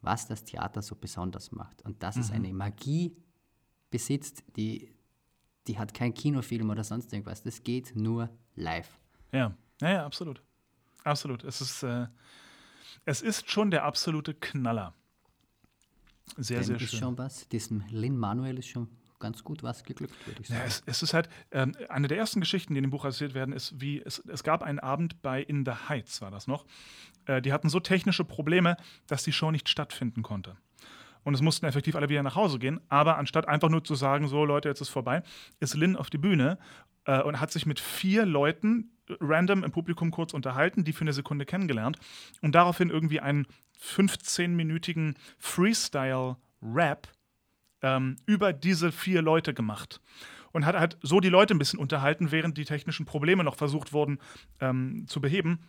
was 0.02 0.28
das 0.28 0.44
Theater 0.44 0.80
so 0.80 0.94
besonders 0.94 1.50
macht. 1.50 1.82
Und 1.82 2.04
dass 2.04 2.16
es 2.16 2.30
eine 2.30 2.52
Magie 2.52 3.16
besitzt, 3.90 4.44
die, 4.54 4.94
die 5.66 5.80
hat 5.80 5.94
kein 5.94 6.14
Kinofilm 6.14 6.70
oder 6.70 6.84
sonst 6.84 7.12
irgendwas. 7.12 7.42
Das 7.42 7.64
geht 7.64 7.96
nur 7.96 8.30
live. 8.54 9.00
Ja, 9.32 9.56
ja, 9.80 9.90
ja 9.90 10.06
absolut. 10.06 10.44
Absolut. 11.02 11.42
Es 11.42 11.60
ist, 11.60 11.82
äh, 11.82 12.06
es 13.04 13.22
ist 13.22 13.50
schon 13.50 13.70
der 13.70 13.84
absolute 13.84 14.34
Knaller. 14.34 14.94
Sehr, 16.36 16.58
Dem 16.58 16.64
sehr 16.64 16.76
ist 16.76 16.90
schön. 16.90 16.98
schon 17.00 17.18
was. 17.18 17.48
Diesem 17.48 17.82
Lin 17.90 18.16
Manuel 18.16 18.58
ist 18.58 18.68
schon 18.68 18.88
ganz 19.18 19.44
gut 19.44 19.62
was 19.62 19.84
geglückt, 19.84 20.14
würde 20.26 20.40
ich 20.40 20.48
sagen. 20.48 20.60
Ja, 20.60 20.66
es, 20.66 20.82
es 20.86 21.02
ist 21.02 21.14
halt, 21.14 21.28
ähm, 21.50 21.74
eine 21.88 22.08
der 22.08 22.16
ersten 22.18 22.40
Geschichten, 22.40 22.74
die 22.74 22.78
in 22.78 22.84
dem 22.84 22.90
Buch 22.90 23.04
erzählt 23.04 23.34
werden, 23.34 23.52
ist, 23.52 23.80
wie 23.80 24.00
es, 24.00 24.18
es 24.26 24.42
gab 24.42 24.62
einen 24.62 24.78
Abend 24.78 25.20
bei 25.22 25.42
In 25.42 25.64
the 25.64 25.72
Heights, 25.88 26.20
war 26.22 26.30
das 26.30 26.46
noch. 26.46 26.64
Äh, 27.26 27.42
die 27.42 27.52
hatten 27.52 27.68
so 27.68 27.80
technische 27.80 28.24
Probleme, 28.24 28.76
dass 29.06 29.22
die 29.22 29.32
Show 29.32 29.50
nicht 29.50 29.68
stattfinden 29.68 30.22
konnte. 30.22 30.56
Und 31.22 31.34
es 31.34 31.42
mussten 31.42 31.66
effektiv 31.66 31.96
alle 31.96 32.08
wieder 32.08 32.22
nach 32.22 32.34
Hause 32.34 32.58
gehen. 32.58 32.80
Aber 32.88 33.18
anstatt 33.18 33.46
einfach 33.46 33.68
nur 33.68 33.84
zu 33.84 33.94
sagen, 33.94 34.26
so 34.26 34.44
Leute, 34.44 34.70
jetzt 34.70 34.80
ist 34.80 34.88
vorbei, 34.88 35.22
ist 35.60 35.74
Lynn 35.74 35.96
auf 35.96 36.08
die 36.08 36.18
Bühne 36.18 36.58
äh, 37.04 37.20
und 37.22 37.40
hat 37.40 37.52
sich 37.52 37.66
mit 37.66 37.78
vier 37.78 38.24
Leuten 38.24 38.90
random 39.20 39.64
im 39.64 39.72
Publikum 39.72 40.10
kurz 40.10 40.34
unterhalten, 40.34 40.84
die 40.84 40.92
für 40.92 41.02
eine 41.02 41.12
Sekunde 41.12 41.46
kennengelernt 41.46 41.98
und 42.40 42.54
daraufhin 42.54 42.90
irgendwie 42.90 43.20
einen 43.20 43.46
15-minütigen 43.82 45.14
Freestyle-Rap 45.38 47.08
ähm, 47.82 48.16
über 48.26 48.52
diese 48.52 48.92
vier 48.92 49.22
Leute 49.22 49.54
gemacht. 49.54 50.00
Und 50.52 50.66
hat 50.66 50.76
halt 50.76 50.98
so 51.00 51.20
die 51.20 51.28
Leute 51.28 51.54
ein 51.54 51.58
bisschen 51.58 51.78
unterhalten, 51.78 52.32
während 52.32 52.58
die 52.58 52.64
technischen 52.64 53.06
Probleme 53.06 53.44
noch 53.44 53.54
versucht 53.54 53.92
wurden 53.92 54.18
ähm, 54.60 55.04
zu 55.06 55.20
beheben. 55.20 55.60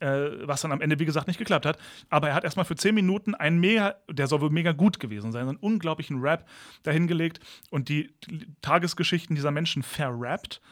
Äh, 0.00 0.48
was 0.48 0.62
dann 0.62 0.72
am 0.72 0.80
Ende, 0.80 0.98
wie 0.98 1.04
gesagt, 1.04 1.26
nicht 1.26 1.36
geklappt 1.36 1.66
hat. 1.66 1.76
Aber 2.08 2.30
er 2.30 2.34
hat 2.34 2.44
erstmal 2.44 2.64
für 2.64 2.74
zehn 2.74 2.94
Minuten 2.94 3.34
einen 3.34 3.60
mega, 3.60 3.96
der 4.08 4.28
soll 4.28 4.40
wohl 4.40 4.48
mega 4.48 4.72
gut 4.72 4.98
gewesen 4.98 5.30
sein, 5.30 5.46
einen 5.46 5.58
unglaublichen 5.58 6.20
Rap 6.20 6.48
dahingelegt 6.84 7.40
und 7.68 7.90
die 7.90 8.14
Tagesgeschichten 8.62 9.36
dieser 9.36 9.50
Menschen 9.50 9.82
verrappt. 9.82 10.62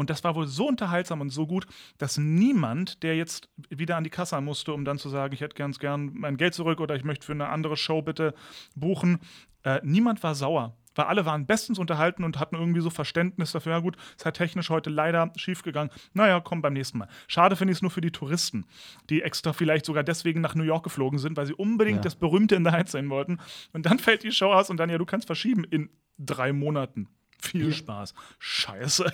Und 0.00 0.08
das 0.08 0.24
war 0.24 0.34
wohl 0.34 0.46
so 0.46 0.66
unterhaltsam 0.66 1.20
und 1.20 1.28
so 1.28 1.46
gut, 1.46 1.66
dass 1.98 2.16
niemand, 2.16 3.02
der 3.02 3.16
jetzt 3.16 3.50
wieder 3.68 3.98
an 3.98 4.04
die 4.04 4.08
Kasse 4.08 4.40
musste, 4.40 4.72
um 4.72 4.86
dann 4.86 4.96
zu 4.96 5.10
sagen, 5.10 5.34
ich 5.34 5.42
hätte 5.42 5.56
ganz 5.56 5.78
gern 5.78 6.12
mein 6.14 6.38
Geld 6.38 6.54
zurück 6.54 6.80
oder 6.80 6.96
ich 6.96 7.04
möchte 7.04 7.26
für 7.26 7.32
eine 7.32 7.50
andere 7.50 7.76
Show 7.76 8.00
bitte 8.00 8.32
buchen, 8.74 9.18
äh, 9.62 9.78
niemand 9.84 10.22
war 10.22 10.34
sauer. 10.34 10.74
Weil 10.94 11.04
alle 11.04 11.26
waren 11.26 11.46
bestens 11.46 11.78
unterhalten 11.78 12.24
und 12.24 12.38
hatten 12.40 12.56
irgendwie 12.56 12.80
so 12.80 12.88
Verständnis 12.88 13.52
dafür. 13.52 13.72
Ja, 13.72 13.78
gut, 13.80 13.96
ist 14.16 14.24
halt 14.24 14.36
technisch 14.36 14.70
heute 14.70 14.88
leider 14.88 15.30
schiefgegangen. 15.36 15.92
Naja, 16.14 16.40
komm 16.40 16.62
beim 16.62 16.72
nächsten 16.72 16.96
Mal. 16.96 17.08
Schade 17.28 17.54
finde 17.54 17.72
ich 17.72 17.78
es 17.78 17.82
nur 17.82 17.90
für 17.90 18.00
die 18.00 18.10
Touristen, 18.10 18.64
die 19.10 19.20
extra 19.20 19.52
vielleicht 19.52 19.84
sogar 19.84 20.02
deswegen 20.02 20.40
nach 20.40 20.54
New 20.54 20.64
York 20.64 20.82
geflogen 20.82 21.18
sind, 21.18 21.36
weil 21.36 21.46
sie 21.46 21.54
unbedingt 21.54 21.98
Ja. 21.98 22.02
das 22.04 22.16
berühmte 22.16 22.54
in 22.56 22.64
der 22.64 22.72
Heiz 22.72 22.92
sehen 22.92 23.10
wollten. 23.10 23.38
Und 23.74 23.84
dann 23.84 23.98
fällt 23.98 24.22
die 24.22 24.32
Show 24.32 24.50
aus 24.50 24.70
und 24.70 24.78
dann, 24.78 24.88
ja, 24.88 24.96
du 24.96 25.04
kannst 25.04 25.26
verschieben 25.26 25.62
in 25.64 25.90
drei 26.18 26.54
Monaten. 26.54 27.08
Viel 27.42 27.72
Spaß. 27.72 28.14
Scheiße. 28.38 29.12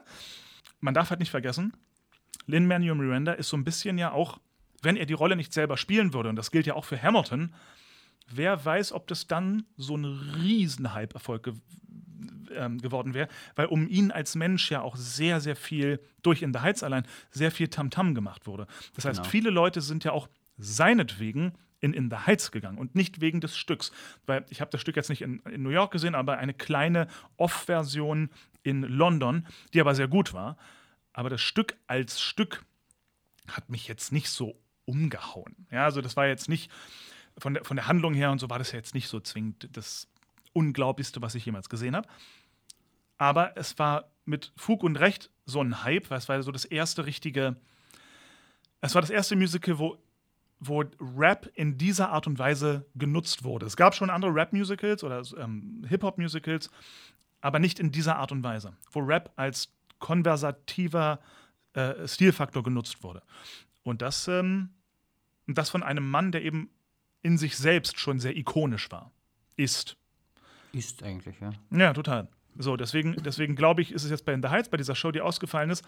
Man 0.80 0.94
darf 0.94 1.10
halt 1.10 1.20
nicht 1.20 1.30
vergessen, 1.30 1.72
Lin-Manuel 2.46 2.94
Miranda 2.94 3.32
ist 3.32 3.48
so 3.48 3.56
ein 3.56 3.64
bisschen 3.64 3.98
ja 3.98 4.12
auch, 4.12 4.38
wenn 4.82 4.96
er 4.96 5.06
die 5.06 5.14
Rolle 5.14 5.36
nicht 5.36 5.52
selber 5.52 5.76
spielen 5.76 6.12
würde, 6.12 6.28
und 6.28 6.36
das 6.36 6.50
gilt 6.50 6.66
ja 6.66 6.74
auch 6.74 6.84
für 6.84 7.00
Hamilton, 7.02 7.52
wer 8.30 8.64
weiß, 8.64 8.92
ob 8.92 9.06
das 9.08 9.26
dann 9.26 9.64
so 9.76 9.96
ein 9.96 10.04
Riesen-Hype-Erfolg 10.04 11.42
ge 11.44 11.54
ähm, 12.54 12.78
geworden 12.80 13.12
wäre, 13.14 13.28
weil 13.56 13.66
um 13.66 13.88
ihn 13.88 14.10
als 14.12 14.34
Mensch 14.36 14.70
ja 14.70 14.80
auch 14.80 14.96
sehr, 14.96 15.40
sehr 15.40 15.56
viel, 15.56 16.00
durch 16.22 16.42
In 16.42 16.52
the 16.54 16.60
Heights 16.60 16.82
allein, 16.82 17.04
sehr 17.30 17.50
viel 17.50 17.68
Tamtam 17.68 18.14
gemacht 18.14 18.46
wurde. 18.46 18.66
Das 18.94 19.04
heißt, 19.04 19.18
Genau. 19.20 19.28
viele 19.30 19.50
Leute 19.50 19.80
sind 19.80 20.04
ja 20.04 20.12
auch 20.12 20.28
seinetwegen 20.56 21.52
in 21.80 21.92
In 21.92 22.10
the 22.10 22.16
Heights 22.16 22.50
gegangen 22.50 22.78
und 22.78 22.94
nicht 22.94 23.20
wegen 23.20 23.40
des 23.40 23.56
Stücks. 23.56 23.92
Weil 24.26 24.44
ich 24.48 24.60
habe 24.60 24.70
das 24.70 24.80
Stück 24.80 24.96
jetzt 24.96 25.10
nicht 25.10 25.22
in, 25.22 25.40
in 25.40 25.62
New 25.62 25.70
York 25.70 25.92
gesehen, 25.92 26.14
aber 26.14 26.38
eine 26.38 26.54
kleine 26.54 27.08
Off-Version 27.36 28.30
in 28.62 28.82
London, 28.82 29.46
die 29.74 29.80
aber 29.80 29.94
sehr 29.94 30.08
gut 30.08 30.32
war. 30.32 30.56
Aber 31.12 31.30
das 31.30 31.42
Stück 31.42 31.76
als 31.86 32.20
Stück 32.20 32.64
hat 33.48 33.68
mich 33.70 33.88
jetzt 33.88 34.12
nicht 34.12 34.28
so 34.28 34.58
umgehauen. 34.84 35.66
Ja, 35.70 35.84
also 35.84 36.00
das 36.00 36.16
war 36.16 36.26
jetzt 36.26 36.48
nicht, 36.48 36.70
von 37.38 37.54
der, 37.54 37.64
von 37.64 37.76
der 37.76 37.86
Handlung 37.86 38.14
her 38.14 38.30
und 38.30 38.38
so 38.38 38.48
war 38.48 38.58
das 38.58 38.72
ja 38.72 38.78
jetzt 38.78 38.94
nicht 38.94 39.08
so 39.08 39.20
zwingend 39.20 39.68
das 39.76 40.08
Unglaublichste, 40.52 41.20
was 41.20 41.34
ich 41.34 41.44
jemals 41.44 41.68
gesehen 41.68 41.94
habe. 41.94 42.08
Aber 43.18 43.56
es 43.56 43.78
war 43.78 44.10
mit 44.24 44.52
Fug 44.56 44.82
und 44.82 44.96
Recht 44.96 45.30
so 45.44 45.60
ein 45.60 45.84
Hype, 45.84 46.10
weil 46.10 46.18
es 46.18 46.28
war 46.28 46.42
so 46.42 46.52
das 46.52 46.64
erste 46.64 47.06
richtige, 47.06 47.56
es 48.80 48.94
war 48.94 49.02
das 49.02 49.10
erste 49.10 49.36
Musical, 49.36 49.78
wo, 49.78 49.98
wo 50.58 50.84
Rap 51.00 51.50
in 51.54 51.78
dieser 51.78 52.10
Art 52.10 52.26
und 52.26 52.38
Weise 52.38 52.86
genutzt 52.94 53.44
wurde. 53.44 53.66
Es 53.66 53.76
gab 53.76 53.94
schon 53.94 54.10
andere 54.10 54.34
Rap-Musicals 54.34 55.04
oder 55.04 55.22
ähm, 55.38 55.84
Hip-Hop-Musicals, 55.88 56.70
aber 57.40 57.58
nicht 57.58 57.78
in 57.78 57.92
dieser 57.92 58.16
Art 58.16 58.32
und 58.32 58.42
Weise, 58.42 58.76
wo 58.90 59.00
Rap 59.00 59.32
als 59.36 59.72
konversativer 59.98 61.20
äh, 61.74 62.06
Stilfaktor 62.08 62.62
genutzt 62.62 63.02
wurde. 63.02 63.22
Und 63.82 64.02
das, 64.02 64.28
ähm, 64.28 64.70
das 65.46 65.70
von 65.70 65.82
einem 65.82 66.08
Mann, 66.08 66.32
der 66.32 66.42
eben 66.42 66.70
in 67.22 67.38
sich 67.38 67.56
selbst 67.56 67.98
schon 67.98 68.18
sehr 68.18 68.36
ikonisch 68.36 68.90
war. 68.90 69.12
Ist. 69.56 69.96
Ist 70.72 71.02
eigentlich, 71.02 71.40
ja. 71.40 71.50
Ja, 71.70 71.92
total. 71.92 72.28
So, 72.58 72.76
deswegen, 72.76 73.16
deswegen 73.22 73.56
glaube 73.56 73.82
ich, 73.82 73.92
ist 73.92 74.04
es 74.04 74.10
jetzt 74.10 74.24
bei 74.24 74.32
In 74.32 74.42
the 74.42 74.48
Heights, 74.48 74.68
bei 74.68 74.76
dieser 74.76 74.94
Show, 74.94 75.10
die 75.10 75.20
ausgefallen 75.20 75.70
ist, 75.70 75.84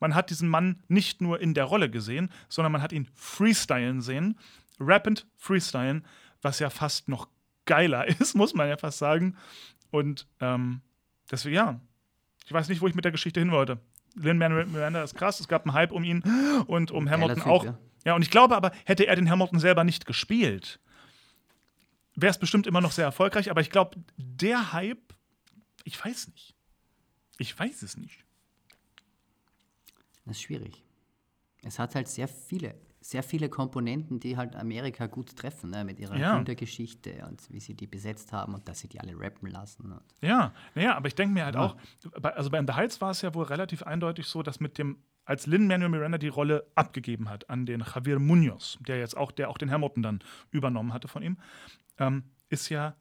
man 0.00 0.14
hat 0.14 0.30
diesen 0.30 0.48
Mann 0.48 0.82
nicht 0.88 1.20
nur 1.20 1.40
in 1.40 1.54
der 1.54 1.64
Rolle 1.64 1.90
gesehen, 1.90 2.30
sondern 2.48 2.72
man 2.72 2.82
hat 2.82 2.92
ihn 2.92 3.08
freestylen 3.14 4.00
sehen, 4.00 4.38
rappend 4.78 5.26
freestylen, 5.36 6.04
was 6.42 6.58
ja 6.58 6.70
fast 6.70 7.08
noch 7.08 7.28
geiler 7.66 8.06
ist, 8.20 8.34
muss 8.34 8.54
man 8.54 8.68
ja 8.68 8.76
fast 8.76 8.98
sagen. 8.98 9.36
Und 9.90 10.26
ähm, 10.40 10.80
deswegen, 11.30 11.56
ja, 11.56 11.80
ich 12.44 12.52
weiß 12.52 12.68
nicht, 12.68 12.80
wo 12.80 12.86
ich 12.86 12.94
mit 12.94 13.04
der 13.04 13.12
Geschichte 13.12 13.40
hin 13.40 13.52
wollte. 13.52 13.78
Lin-Manuel 14.16 14.66
Miranda 14.66 15.02
ist 15.02 15.14
krass, 15.14 15.40
es 15.40 15.48
gab 15.48 15.64
einen 15.64 15.74
Hype 15.74 15.92
um 15.92 16.02
ihn 16.02 16.22
und 16.66 16.90
um 16.90 17.08
Hamilton 17.08 17.36
Typ, 17.36 17.46
auch. 17.46 17.64
ja. 17.64 17.78
Ja, 18.04 18.14
und 18.14 18.22
ich 18.22 18.30
glaube 18.30 18.56
aber, 18.56 18.72
hätte 18.84 19.06
er 19.06 19.16
den 19.16 19.30
Hamilton 19.30 19.58
selber 19.58 19.84
nicht 19.84 20.06
gespielt, 20.06 20.80
wäre 22.14 22.30
es 22.30 22.38
bestimmt 22.38 22.66
immer 22.66 22.80
noch 22.80 22.92
sehr 22.92 23.04
erfolgreich. 23.04 23.50
Aber 23.50 23.60
ich 23.60 23.70
glaube, 23.70 23.96
der 24.16 24.72
Hype, 24.72 25.09
ich 25.90 26.04
weiß 26.04 26.28
nicht. 26.28 26.54
Ich 27.38 27.58
weiß 27.58 27.82
es 27.82 27.96
nicht. 27.96 28.24
Das 30.24 30.36
ist 30.36 30.42
schwierig. 30.42 30.84
Es 31.62 31.78
hat 31.80 31.94
halt 31.96 32.06
sehr 32.06 32.28
viele, 32.28 32.74
sehr 33.00 33.22
viele 33.24 33.48
Komponenten, 33.48 34.20
die 34.20 34.36
halt 34.36 34.54
Amerika 34.54 35.06
gut 35.06 35.34
treffen, 35.36 35.70
ne? 35.70 35.84
mit 35.84 35.98
ihrer 35.98 36.16
Ja. 36.16 36.36
Kindergeschichte 36.36 37.26
und 37.28 37.50
wie 37.50 37.58
sie 37.60 37.74
die 37.74 37.88
besetzt 37.88 38.32
haben 38.32 38.54
und 38.54 38.68
dass 38.68 38.78
sie 38.80 38.88
die 38.88 39.00
alle 39.00 39.18
rappen 39.18 39.50
lassen. 39.50 39.92
Ja, 40.20 40.54
naja, 40.76 40.94
aber 40.96 41.08
ich 41.08 41.14
denke 41.16 41.34
mir 41.34 41.44
halt 41.44 41.56
Ja. 41.56 41.62
auch, 41.62 41.76
also 42.22 42.50
bei 42.50 42.60
the 42.64 42.74
Heights 42.74 43.00
war 43.00 43.10
es 43.10 43.22
ja 43.22 43.34
wohl 43.34 43.44
relativ 43.46 43.82
eindeutig 43.82 44.26
so, 44.26 44.42
dass 44.44 44.60
mit 44.60 44.78
dem, 44.78 45.02
als 45.24 45.46
Lin-Manuel 45.46 45.90
Miranda 45.90 46.18
die 46.18 46.28
Rolle 46.28 46.70
abgegeben 46.76 47.28
hat 47.28 47.50
an 47.50 47.66
den 47.66 47.80
Javier 47.80 48.20
Munoz, 48.20 48.78
der 48.80 48.98
jetzt 49.00 49.16
auch, 49.16 49.32
der 49.32 49.48
auch 49.50 49.58
den 49.58 49.70
Hamilton 49.72 50.02
dann 50.04 50.20
übernommen 50.52 50.92
hatte 50.92 51.08
von 51.08 51.22
ihm, 51.22 51.36
ähm, 51.98 52.24
ist 52.48 52.68
ja, 52.68 52.94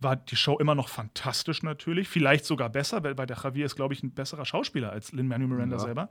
war 0.00 0.16
die 0.16 0.36
Show 0.36 0.58
immer 0.58 0.74
noch 0.74 0.88
fantastisch 0.88 1.62
natürlich, 1.62 2.08
vielleicht 2.08 2.44
sogar 2.44 2.68
besser, 2.70 3.02
weil, 3.04 3.16
weil 3.18 3.26
der 3.26 3.36
Javier 3.36 3.66
ist, 3.66 3.76
glaube 3.76 3.94
ich, 3.94 4.02
ein 4.02 4.12
besserer 4.12 4.44
Schauspieler 4.44 4.90
als 4.90 5.12
Lin-Manuel 5.12 5.48
Miranda 5.48 5.76
Ja. 5.76 5.80
selber. 5.82 6.08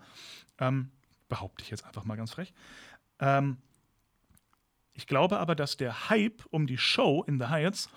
Ähm, 0.59 0.91
behaupte 1.27 1.63
ich 1.63 1.69
jetzt 1.69 1.85
einfach 1.85 2.03
mal 2.05 2.15
ganz 2.15 2.31
frech. 2.31 2.53
Ähm, 3.19 3.57
ich 4.93 5.07
glaube 5.07 5.39
aber, 5.39 5.55
dass 5.55 5.77
der 5.77 6.09
Hype 6.09 6.43
um 6.49 6.67
die 6.67 6.77
Show 6.77 7.23
in 7.27 7.39
The 7.39 7.47
Heights 7.47 7.89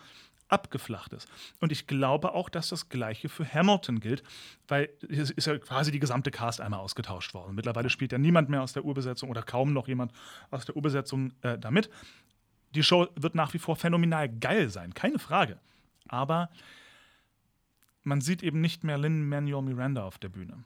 abgeflacht 0.48 1.14
ist. 1.14 1.26
Und 1.60 1.72
ich 1.72 1.86
glaube 1.86 2.34
auch, 2.34 2.48
dass 2.50 2.68
das 2.68 2.90
Gleiche 2.90 3.28
für 3.30 3.44
Hamilton 3.50 4.00
gilt, 4.00 4.22
weil 4.68 4.90
es 5.08 5.30
ist 5.30 5.46
ja 5.46 5.56
quasi 5.58 5.90
die 5.90 5.98
gesamte 5.98 6.30
Cast 6.30 6.60
einmal 6.60 6.80
ausgetauscht 6.80 7.32
worden. 7.32 7.54
Mittlerweile 7.54 7.88
spielt 7.88 8.12
ja 8.12 8.18
niemand 8.18 8.50
mehr 8.50 8.62
aus 8.62 8.74
der 8.74 8.84
Urbesetzung 8.84 9.30
oder 9.30 9.42
kaum 9.42 9.72
noch 9.72 9.88
jemand 9.88 10.12
aus 10.50 10.66
der 10.66 10.76
Urbesetzung 10.76 11.32
äh, 11.40 11.58
damit. 11.58 11.88
Die 12.74 12.82
Show 12.82 13.08
wird 13.16 13.34
nach 13.34 13.54
wie 13.54 13.58
vor 13.58 13.76
phänomenal 13.76 14.28
geil 14.28 14.68
sein, 14.68 14.92
keine 14.92 15.18
Frage. 15.18 15.58
Aber 16.08 16.50
man 18.02 18.20
sieht 18.20 18.42
eben 18.42 18.60
nicht 18.60 18.84
mehr 18.84 18.98
Lin 18.98 19.28
Manuel 19.28 19.62
Miranda 19.62 20.04
auf 20.04 20.18
der 20.18 20.28
Bühne. 20.28 20.64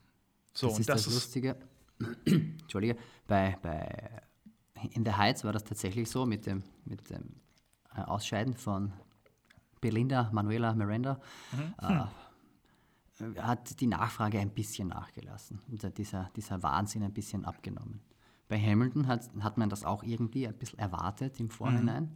So, 0.53 0.69
das 0.69 0.79
ist 0.81 0.89
das 0.89 1.05
das, 1.05 1.15
Lustige. 1.15 1.57
Entschuldige, 2.25 2.97
bei, 3.27 3.59
bei 3.63 4.23
In 4.93 5.05
the 5.05 5.13
Heights 5.13 5.45
war 5.45 5.53
das 5.53 5.65
tatsächlich 5.65 6.11
so 6.11 6.27
mit 6.27 6.47
dem, 6.47 6.63
mit 6.85 7.11
dem 7.11 7.37
äh, 7.95 8.01
Ausscheiden 8.01 8.55
von 8.55 8.93
Belinda 9.81 10.31
Manuela 10.33 10.75
Miranda. 10.75 11.21
Äh, 11.81 12.05
hat 13.39 13.81
die 13.81 13.87
Nachfrage 13.87 14.39
ein 14.39 14.51
bisschen 14.51 14.89
nachgelassen 14.89 15.61
dieser, 15.67 16.31
dieser 16.37 16.63
Wahnsinn 16.63 17.03
ein 17.03 17.15
bisschen 17.15 17.47
abgenommen. 17.47 18.01
Bei 18.49 18.61
Hamilton 18.61 19.07
hat, 19.07 19.31
hat 19.41 19.57
man 19.57 19.71
das 19.71 19.85
auch 19.85 20.03
irgendwie 20.03 20.47
ein 20.47 20.55
bisschen 20.55 20.79
erwartet 20.79 21.41
im 21.41 21.51
Vorhinein. 21.51 22.15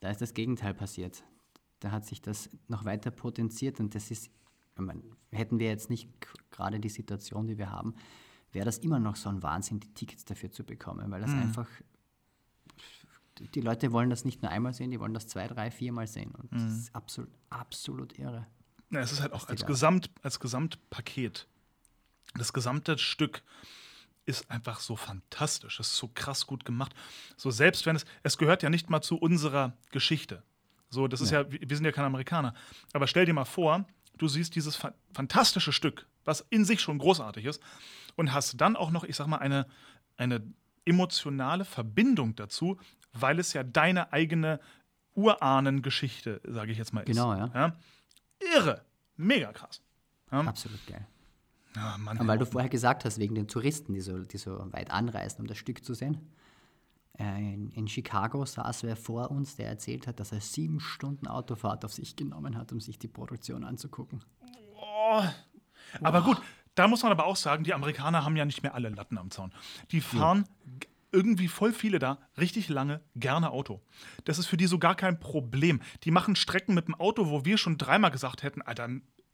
Da 0.00 0.10
ist 0.10 0.20
das 0.20 0.32
Gegenteil 0.32 0.72
passiert. 0.72 1.24
Da 1.84 1.90
hat 1.90 2.06
sich 2.06 2.22
das 2.22 2.48
noch 2.66 2.86
weiter 2.86 3.10
potenziert 3.10 3.78
und 3.78 3.94
das 3.94 4.10
ist, 4.10 4.26
ich 4.74 4.80
meine, 4.80 5.02
hätten 5.30 5.58
wir 5.58 5.68
jetzt 5.68 5.90
nicht 5.90 6.08
gerade 6.50 6.80
die 6.80 6.88
Situation, 6.88 7.46
die 7.46 7.58
wir 7.58 7.70
haben, 7.70 7.94
wäre 8.52 8.64
das 8.64 8.78
immer 8.78 8.98
noch 8.98 9.16
so 9.16 9.28
ein 9.28 9.42
Wahnsinn, 9.42 9.80
die 9.80 9.92
Tickets 9.92 10.24
dafür 10.24 10.50
zu 10.50 10.64
bekommen, 10.64 11.10
weil 11.10 11.20
das 11.20 11.30
einfach, 11.30 11.68
die 13.54 13.60
Leute 13.60 13.92
wollen 13.92 14.08
das 14.10 14.24
nicht 14.24 14.40
nur 14.42 14.50
einmal 14.50 14.72
sehen, 14.72 14.90
die 14.90 14.98
wollen 15.00 15.12
das 15.12 15.26
zwei, 15.26 15.46
drei, 15.46 15.70
viermal 15.70 16.06
sehen 16.06 16.30
und 16.34 16.50
das 16.52 16.62
ist 16.72 16.94
absolut, 16.94 17.30
absolut 17.50 18.18
irre. 18.18 18.46
Ja, 18.90 19.00
es 19.00 19.12
ist 19.12 19.20
halt 19.20 19.32
auch 19.34 19.48
als, 19.48 19.60
da- 19.60 19.66
Gesamt, 19.66 20.10
als 20.22 20.40
Gesamtpaket. 20.40 21.46
Das 22.34 22.52
gesamte 22.52 22.96
Stück 22.96 23.42
ist 24.24 24.50
einfach 24.50 24.80
so 24.80 24.96
fantastisch. 24.96 25.80
Es 25.80 25.88
ist 25.88 25.96
so 25.96 26.08
krass 26.14 26.46
gut 26.46 26.64
gemacht. 26.64 26.94
So 27.36 27.50
selbst 27.50 27.84
wenn 27.86 27.96
es, 27.96 28.06
es 28.22 28.38
gehört 28.38 28.62
ja 28.62 28.70
nicht 28.70 28.88
mal 28.88 29.02
zu 29.02 29.16
unserer 29.18 29.76
Geschichte. 29.90 30.42
So, 30.94 31.08
das 31.08 31.20
ist 31.20 31.30
ja, 31.30 31.50
wir 31.50 31.60
wir 31.60 31.76
sind 31.76 31.84
ja 31.84 31.92
keine 31.92 32.06
Amerikaner. 32.06 32.54
Aber 32.92 33.06
stell 33.06 33.26
dir 33.26 33.34
mal 33.34 33.44
vor, 33.44 33.84
du 34.16 34.28
siehst 34.28 34.54
dieses 34.54 34.76
fa 34.76 34.94
fantastische 35.12 35.72
Stück, 35.72 36.06
was 36.24 36.46
in 36.50 36.64
sich 36.64 36.80
schon 36.80 36.98
großartig 36.98 37.44
ist, 37.44 37.62
und 38.16 38.32
hast 38.32 38.60
dann 38.60 38.76
auch 38.76 38.90
noch, 38.90 39.04
ich 39.04 39.16
sag 39.16 39.26
mal, 39.26 39.38
eine, 39.38 39.66
eine 40.16 40.42
emotionale 40.84 41.64
Verbindung 41.64 42.34
dazu, 42.36 42.78
weil 43.12 43.38
es 43.38 43.52
ja 43.52 43.62
deine 43.62 44.12
eigene 44.12 44.60
Urahnengeschichte, 45.14 46.40
sage 46.46 46.72
ich 46.72 46.78
jetzt 46.78 46.92
mal, 46.92 47.00
ist. 47.00 47.06
Genau, 47.06 47.34
ja. 47.34 47.76
Irre. 48.56 48.82
Mega 49.16 49.52
krass. 49.52 49.80
Absolut 50.30 50.84
geil. 50.86 51.06
Ah, 51.76 51.98
Mann, 51.98 52.18
weil 52.26 52.38
du 52.38 52.46
vorher 52.46 52.70
gesagt 52.70 53.04
hast, 53.04 53.18
wegen 53.18 53.34
den 53.34 53.48
Touristen, 53.48 53.94
die 53.94 54.00
so, 54.00 54.18
die 54.18 54.38
so 54.38 54.72
weit 54.72 54.90
anreisen, 54.90 55.40
um 55.40 55.46
das 55.46 55.58
Stück 55.58 55.84
zu 55.84 55.94
sehen. 55.94 56.18
Äh, 57.18 57.54
In, 57.54 57.70
in 57.70 57.86
Chicago 57.88 58.44
saß 58.44 58.82
wer 58.82 58.96
vor 58.96 59.30
uns, 59.30 59.56
der 59.56 59.68
erzählt 59.68 60.06
hat, 60.06 60.18
dass 60.18 60.32
er 60.32 60.40
sieben 60.40 60.80
Stunden 60.80 61.26
Autofahrt 61.28 61.84
auf 61.84 61.92
sich 61.92 62.16
genommen 62.16 62.56
hat, 62.56 62.72
um 62.72 62.80
sich 62.80 62.98
die 62.98 63.08
Produktion 63.08 63.64
anzugucken. 63.64 64.24
Aber 66.02 66.22
gut, 66.22 66.40
da 66.74 66.88
muss 66.88 67.02
man 67.02 67.12
aber 67.12 67.26
auch 67.26 67.36
sagen, 67.36 67.62
die 67.64 67.74
Amerikaner 67.74 68.24
haben 68.24 68.36
ja 68.36 68.44
nicht 68.44 68.62
mehr 68.62 68.74
alle 68.74 68.88
Latten 68.88 69.18
am 69.18 69.30
Zaun. 69.30 69.52
Die 69.92 70.00
fahren 70.00 70.44
g- 70.80 70.88
irgendwie 71.12 71.46
voll 71.46 71.72
viele 71.72 72.00
da 72.00 72.18
richtig 72.36 72.68
lange 72.68 73.00
gerne 73.14 73.50
Auto. 73.50 73.80
Das 74.24 74.38
ist 74.40 74.46
für 74.46 74.56
die 74.56 74.66
so 74.66 74.80
gar 74.80 74.96
kein 74.96 75.20
Problem. 75.20 75.80
Die 76.02 76.10
machen 76.10 76.34
Strecken 76.34 76.74
mit 76.74 76.88
dem 76.88 76.96
Auto, 76.96 77.30
wo 77.30 77.44
wir 77.44 77.58
schon 77.58 77.78
dreimal 77.78 78.10
gesagt 78.10 78.42
hätten, 78.42 78.62
Alter, 78.62 78.88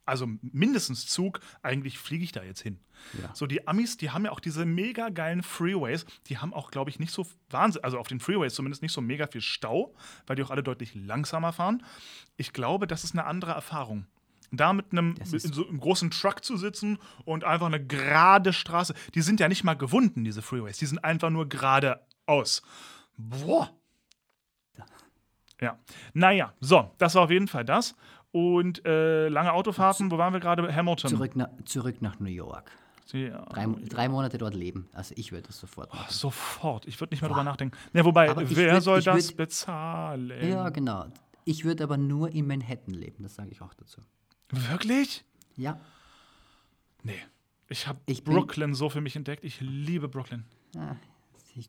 also 0.07 0.27
mindestens 0.43 1.07
Zug, 1.07 1.41
eigentlich 1.63 1.99
fliege 1.99 2.25
ich 2.25 2.33
da 2.33 2.43
jetzt 2.43 2.61
hin. 2.63 2.81
Ja. 3.23 3.35
So, 3.35 3.47
die 3.47 3.67
Amis, 3.69 3.97
die 3.97 4.11
haben 4.11 4.25
ja 4.25 4.33
auch 4.33 4.41
diese 4.41 4.65
mega 4.67 5.09
geilen 5.09 5.43
Freeways. 5.43 6.05
Die 6.27 6.39
haben 6.39 6.53
auch, 6.53 6.71
glaube 6.71 6.91
ich, 6.91 6.99
nicht 6.99 7.13
so 7.13 7.27
Wahnsinn, 7.49 7.85
also 7.85 7.99
auf 7.99 8.09
den 8.09 8.21
Freeways 8.21 8.55
zumindest 8.55 8.83
nicht 8.83 8.93
so 8.93 9.01
mega 9.01 9.27
viel 9.27 9.41
Stau, 9.41 9.95
weil 10.27 10.37
die 10.37 10.43
auch 10.43 10.51
alle 10.51 10.63
deutlich 10.63 10.95
langsamer 10.95 11.53
fahren. 11.53 11.85
Ich 12.37 12.53
glaube, 12.53 12.87
das 12.87 13.05
ist 13.05 13.13
eine 13.13 13.25
andere 13.25 13.53
Erfahrung. 13.53 14.07
Da 14.53 14.73
mit 14.73 14.91
einem 14.91 15.15
ist- 15.31 15.55
so 15.55 15.69
einem 15.69 15.79
großen 15.79 16.11
Truck 16.11 16.45
zu 16.45 16.57
sitzen 16.57 16.99
und 17.25 17.45
einfach 17.45 17.67
eine 17.67 17.85
gerade 17.85 18.53
Straße. 18.53 18.95
Die 19.15 19.23
sind 19.23 19.39
ja 19.39 19.49
nicht 19.49 19.63
mal 19.63 19.75
gewunden, 19.75 20.25
diese 20.25 20.43
Freeways. 20.43 20.79
Die 20.79 20.87
sind 20.87 21.05
einfach 21.05 21.31
nur 21.31 21.49
geradeaus. 21.49 22.63
Boah. 23.17 23.71
Ja. 25.61 25.79
Naja, 26.15 26.55
so, 26.61 26.91
das 26.99 27.15
war 27.15 27.25
auf 27.25 27.31
jeden 27.31 27.47
Fall 27.47 27.65
das. 27.67 27.95
Und 28.33 28.85
äh, 28.87 29.29
lange 29.29 29.53
Autofahrten, 29.53 30.11
wo 30.11 30.19
waren 30.19 30.33
wir 30.33 30.41
gerade? 30.41 30.75
Hamilton. 30.75 31.11
Zurück, 31.11 31.33
na, 31.35 31.51
zurück 31.65 32.01
nach 32.01 32.21
New 32.21 32.29
York. 32.31 32.71
Ja. 33.13 33.45
Drei, 33.47 33.67
drei 33.89 34.09
Monate 34.09 34.39
dort 34.39 34.55
leben. 34.55 34.89
Also 34.93 35.15
ich 35.17 35.33
würde 35.33 35.49
das 35.49 35.59
sofort 35.59 35.93
machen. 35.93 36.07
Sofort. 36.13 36.87
Ich 36.87 37.01
würde 37.01 37.13
nicht 37.13 37.23
mehr 37.23 37.29
drüber 37.29 37.43
nachdenken. 37.43 37.77
Ja, 37.93 38.05
wobei, 38.05 38.31
Aber 38.31 38.49
wer 38.49 38.77
würd- 38.77 38.81
soll 38.83 39.03
das 39.03 39.33
würd- 39.33 39.37
bezahlen? 39.37 40.33
Ja, 40.49 40.69
genau. 40.69 41.07
Ich 41.45 41.65
würde 41.65 41.83
aber 41.83 41.97
nur 41.97 42.31
in 42.31 42.47
Manhattan 42.47 42.95
leben, 42.95 43.25
das 43.25 43.35
sage 43.35 43.51
ich 43.51 43.61
auch 43.63 43.75
dazu. 43.75 44.01
Wirklich? 44.51 45.25
Ja, 45.57 45.81
Nee. 47.03 47.19
Ich 47.69 47.87
habe 47.89 47.99
Brooklyn 48.25 48.75
so 48.75 48.91
für 48.91 49.01
mich 49.01 49.17
entdeckt. 49.17 49.43
Ich 49.45 49.61
liebe 49.61 50.07
Brooklyn. 50.09 50.45
ich, 51.57 51.69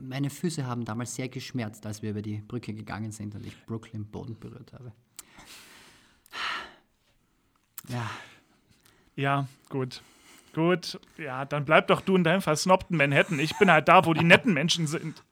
meine 0.00 0.28
Füße 0.28 0.66
haben 0.66 0.84
damals 0.84 1.14
sehr 1.14 1.28
geschmerzt, 1.28 1.86
als 1.86 2.02
wir 2.02 2.10
über 2.10 2.20
die 2.22 2.38
Brücke 2.38 2.74
gegangen 2.74 3.12
sind 3.12 3.34
und 3.34 3.46
ich 3.46 3.54
Brooklyn 3.66 4.04
Boden 4.06 4.38
berührt 4.38 4.72
habe. 4.72 4.92
Ja, 7.88 8.10
Ja, 9.16 9.48
gut. 9.68 10.02
Gut. 10.54 10.98
Ja, 11.18 11.44
dann 11.44 11.64
bleib 11.64 11.86
doch 11.88 12.00
du 12.00 12.16
in 12.16 12.24
deinem 12.24 12.40
versnobten 12.40 12.96
Manhattan. 12.96 13.38
Ich 13.38 13.56
bin 13.58 13.70
halt 13.70 13.88
da, 13.88 14.04
wo 14.06 14.14
die 14.14 14.24
netten 14.32 14.54
Menschen 14.54 14.86
sind. 14.86 15.22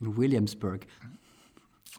in 0.00 0.16
Williamsburg. 0.16 0.86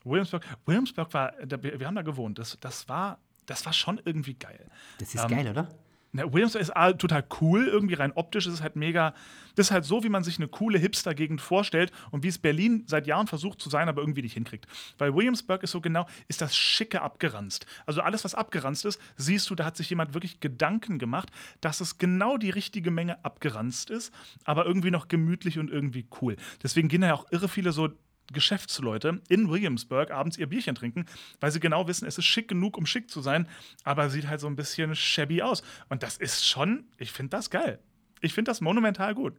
Williamsburg, 0.04 0.46
Williamsburg 0.66 1.14
war, 1.14 1.34
wir 1.40 1.88
haben 1.88 1.96
da 1.96 2.02
gewohnt. 2.04 2.40
Das, 2.40 2.58
das, 2.62 2.88
war, 2.88 3.18
das 3.46 3.66
war 3.66 3.74
schon 3.74 4.00
irgendwie 4.06 4.36
geil. 4.36 4.66
Das 5.00 5.14
ist 5.14 5.24
Ähm, 5.24 5.30
geil, 5.30 5.48
oder? 5.50 5.70
Na, 6.12 6.32
Williamsburg 6.34 6.62
ist 6.64 6.74
total 7.00 7.24
cool, 7.40 7.68
irgendwie 7.68 7.94
rein 7.94 8.12
optisch 8.14 8.48
ist 8.48 8.54
es 8.54 8.62
halt 8.62 8.76
mega. 8.76 9.14
Das 9.56 9.68
ist 9.68 9.72
halt 9.72 9.86
so, 9.86 10.04
wie 10.04 10.10
man 10.10 10.24
sich 10.24 10.38
eine 10.38 10.48
coole 10.48 10.80
Hipster-Gegend 10.80 11.40
vorstellt 11.40 11.92
und 12.10 12.24
wie 12.24 12.30
es 12.30 12.40
Berlin 12.40 12.84
seit 12.88 13.06
Jahren 13.06 13.28
versucht 13.28 13.62
zu 13.62 13.70
sein, 13.70 13.90
aber 13.90 14.02
irgendwie 14.02 14.24
nicht 14.24 14.34
hinkriegt. 14.34 14.66
Weil 14.98 15.14
Williamsburg 15.14 15.62
ist 15.64 15.72
so 15.72 15.82
genau, 15.82 16.08
ist 16.28 16.42
das 16.42 16.56
Schicke 16.56 17.02
abgeranzt. 17.02 17.68
Also 17.86 18.02
alles, 18.02 18.24
was 18.24 18.34
abgeranzt 18.34 18.86
ist, 18.86 19.00
siehst 19.18 19.50
du, 19.50 19.56
da 19.56 19.66
hat 19.66 19.78
sich 19.78 19.90
jemand 19.90 20.14
wirklich 20.14 20.40
Gedanken 20.40 20.98
gemacht, 20.98 21.30
dass 21.62 21.82
es 21.82 21.98
genau 21.98 22.38
die 22.38 22.50
richtige 22.50 22.90
Menge 22.90 23.24
abgeranzt 23.24 23.92
ist, 23.92 24.12
aber 24.46 24.66
irgendwie 24.66 24.92
noch 24.92 25.10
gemütlich 25.10 25.60
und 25.60 25.70
irgendwie 25.70 26.08
cool. 26.22 26.38
Deswegen 26.64 26.88
gehen 26.88 27.02
da 27.02 27.08
ja 27.08 27.14
auch 27.14 27.32
irre 27.32 27.50
viele 27.50 27.72
so 27.72 27.90
Geschäftsleute 28.34 29.22
in 29.30 29.50
Williamsburg 29.50 30.12
abends 30.12 30.38
ihr 30.38 30.48
Bierchen 30.48 30.76
trinken, 30.76 31.06
weil 31.40 31.52
sie 31.52 31.60
genau 31.60 31.88
wissen, 31.88 32.08
es 32.08 32.18
ist 32.18 32.26
schick 32.26 32.48
genug, 32.48 32.78
um 32.78 32.86
schick 32.86 33.10
zu 33.10 33.22
sein, 33.22 33.48
aber 33.84 34.10
sieht 34.10 34.28
halt 34.28 34.40
so 34.40 34.48
ein 34.48 34.56
bisschen 34.56 34.96
shabby 34.96 35.42
aus. 35.42 35.64
Und 35.90 36.04
das 36.04 36.18
ist 36.18 36.46
schon, 36.46 36.86
ich 36.98 37.12
finde 37.12 37.32
das 37.32 37.50
geil. 37.50 37.80
Ich 38.22 38.34
finde 38.34 38.50
das 38.50 38.62
monumental 38.62 39.16
gut. 39.16 39.34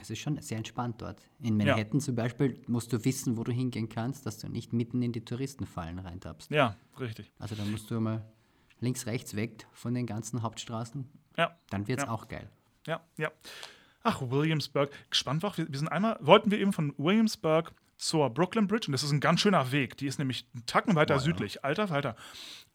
Es 0.00 0.08
ist 0.08 0.20
schon 0.20 0.40
sehr 0.40 0.56
entspannt 0.56 1.02
dort. 1.02 1.20
In 1.42 1.58
Manhattan 1.58 2.00
zum 2.00 2.14
Beispiel 2.14 2.58
musst 2.66 2.92
du 2.92 3.04
wissen, 3.04 3.36
wo 3.36 3.44
du 3.44 3.52
hingehen 3.52 3.88
kannst, 3.90 4.24
dass 4.24 4.38
du 4.38 4.48
nicht 4.48 4.72
mitten 4.72 5.02
in 5.02 5.12
die 5.12 5.24
Touristenfallen 5.24 5.98
reintappst. 5.98 6.50
Ja, 6.50 6.76
richtig. 6.98 7.30
Also 7.38 7.54
da 7.54 7.64
musst 7.66 7.90
du 7.90 8.00
mal 8.00 8.24
links, 8.80 9.06
rechts 9.06 9.36
weg 9.36 9.66
von 9.72 9.92
den 9.94 10.06
ganzen 10.06 10.40
Hauptstraßen. 10.42 11.08
Ja. 11.36 11.56
Dann 11.70 11.86
wird 11.88 11.98
es 12.00 12.06
Ja. 12.06 12.10
auch 12.10 12.26
geil. 12.28 12.48
Ja, 12.86 13.00
ja. 13.18 13.30
Ach, 14.02 14.20
Williamsburg. 14.22 14.90
Gespannt 15.10 15.42
war, 15.42 15.56
wir, 15.56 15.68
wir 15.70 15.78
sind 15.78 15.88
einmal, 15.88 16.16
wollten 16.20 16.50
wir 16.50 16.58
eben 16.58 16.72
von 16.72 16.94
Williamsburg 16.96 17.72
zur 18.02 18.30
Brooklyn 18.30 18.66
Bridge 18.66 18.88
und 18.88 18.92
das 18.92 19.04
ist 19.04 19.12
ein 19.12 19.20
ganz 19.20 19.40
schöner 19.40 19.70
Weg. 19.70 19.96
Die 19.96 20.06
ist 20.06 20.18
nämlich 20.18 20.46
einen 20.54 20.66
Tacken 20.66 20.96
weiter 20.96 21.20
südlich. 21.20 21.64
Alter 21.64 21.86
Falter. 21.88 22.16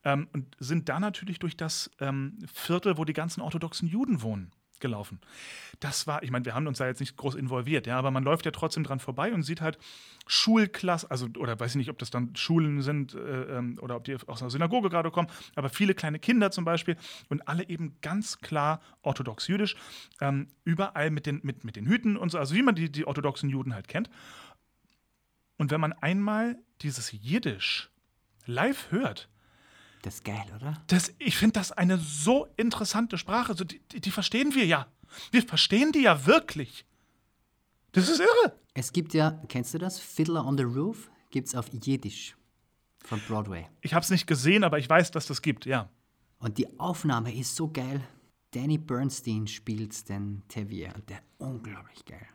Ähm, 0.05 0.29
und 0.31 0.55
sind 0.57 0.87
da 0.87 1.01
natürlich 1.01 1.37
durch 1.39 1.57
das 1.57 1.91
ähm, 1.99 2.37
Viertel, 2.51 2.97
wo 2.97 3.03
die 3.03 3.13
ganzen 3.13 3.41
orthodoxen 3.41 3.89
Juden 3.89 4.21
wohnen, 4.21 4.53
gelaufen. 4.79 5.19
Das 5.81 6.07
war, 6.07 6.23
ich 6.23 6.31
meine, 6.31 6.45
wir 6.45 6.55
haben 6.55 6.65
uns 6.65 6.77
da 6.77 6.87
jetzt 6.87 7.01
nicht 7.01 7.17
groß 7.17 7.35
involviert, 7.35 7.87
ja, 7.87 7.97
aber 7.97 8.09
man 8.09 8.23
läuft 8.23 8.45
ja 8.45 8.51
trotzdem 8.51 8.83
dran 8.83 8.99
vorbei 8.99 9.33
und 9.33 9.43
sieht 9.43 9.59
halt 9.59 9.77
Schulklassen, 10.27 11.11
also, 11.11 11.27
oder 11.37 11.59
weiß 11.59 11.71
ich 11.71 11.77
nicht, 11.77 11.89
ob 11.89 11.97
das 11.97 12.09
dann 12.09 12.35
Schulen 12.35 12.81
sind 12.81 13.13
äh, 13.13 13.57
ähm, 13.57 13.77
oder 13.81 13.95
ob 13.95 14.05
die 14.05 14.15
aus 14.27 14.41
einer 14.41 14.51
Synagoge 14.51 14.89
gerade 14.89 15.11
kommen, 15.11 15.27
aber 15.55 15.69
viele 15.69 15.93
kleine 15.93 16.19
Kinder 16.19 16.51
zum 16.51 16.63
Beispiel 16.63 16.95
und 17.27 17.47
alle 17.47 17.67
eben 17.67 17.97
ganz 18.01 18.39
klar 18.39 18.81
orthodox-jüdisch, 19.01 19.75
ähm, 20.21 20.47
überall 20.63 21.09
mit 21.11 21.25
den, 21.25 21.41
mit, 21.43 21.63
mit 21.65 21.75
den 21.75 21.85
Hüten 21.85 22.15
und 22.15 22.31
so, 22.31 22.37
also 22.37 22.55
wie 22.55 22.61
man 22.61 22.75
die, 22.75 22.91
die 22.91 23.05
orthodoxen 23.05 23.49
Juden 23.49 23.73
halt 23.73 23.87
kennt. 23.87 24.09
Und 25.57 25.71
wenn 25.71 25.81
man 25.81 25.93
einmal 25.93 26.57
dieses 26.81 27.11
Jiddisch 27.11 27.89
live 28.45 28.91
hört, 28.91 29.29
Das 30.03 30.15
ist 30.15 30.25
geil, 30.25 30.45
oder? 30.55 30.81
das, 30.87 31.13
ich 31.17 31.37
finde 31.37 31.53
das 31.53 31.71
eine 31.71 31.97
so 31.97 32.47
interessante 32.57 33.17
Sprache. 33.17 33.55
So, 33.55 33.63
die, 33.63 33.79
die, 33.91 34.01
die 34.01 34.11
verstehen 34.11 34.53
wir 34.53 34.65
ja. 34.65 34.87
Wir 35.31 35.41
verstehen 35.43 35.91
die 35.91 36.03
ja 36.03 36.25
wirklich. 36.25 36.85
Das 37.93 38.09
ist 38.09 38.19
irre. 38.19 38.59
Es 38.73 38.91
gibt 38.93 39.13
ja, 39.13 39.41
kennst 39.47 39.73
du 39.73 39.79
das? 39.79 39.99
Fiddler 39.99 40.45
on 40.45 40.57
the 40.57 40.63
Roof 40.63 41.09
gibt 41.31 41.47
es 41.47 41.55
auf 41.55 41.67
Jiddisch 41.73 42.35
von 43.03 43.19
Broadway. 43.27 43.65
Ich 43.81 43.93
habe 43.93 44.03
es 44.03 44.09
nicht 44.11 44.27
gesehen, 44.27 44.63
aber 44.63 44.77
ich 44.77 44.89
weiß, 44.89 45.11
dass 45.11 45.25
das 45.25 45.41
gibt, 45.41 45.65
ja. 45.65 45.89
Und 46.39 46.57
die 46.59 46.79
Aufnahme 46.79 47.33
ist 47.33 47.55
so 47.55 47.69
geil. 47.71 48.01
Danny 48.51 48.77
Bernstein 48.77 49.47
spielt 49.47 50.07
den 50.09 50.43
Tevier 50.47 50.93
und 50.95 51.09
der 51.09 51.21
unglaublich 51.39 52.05
geil. 52.05 52.27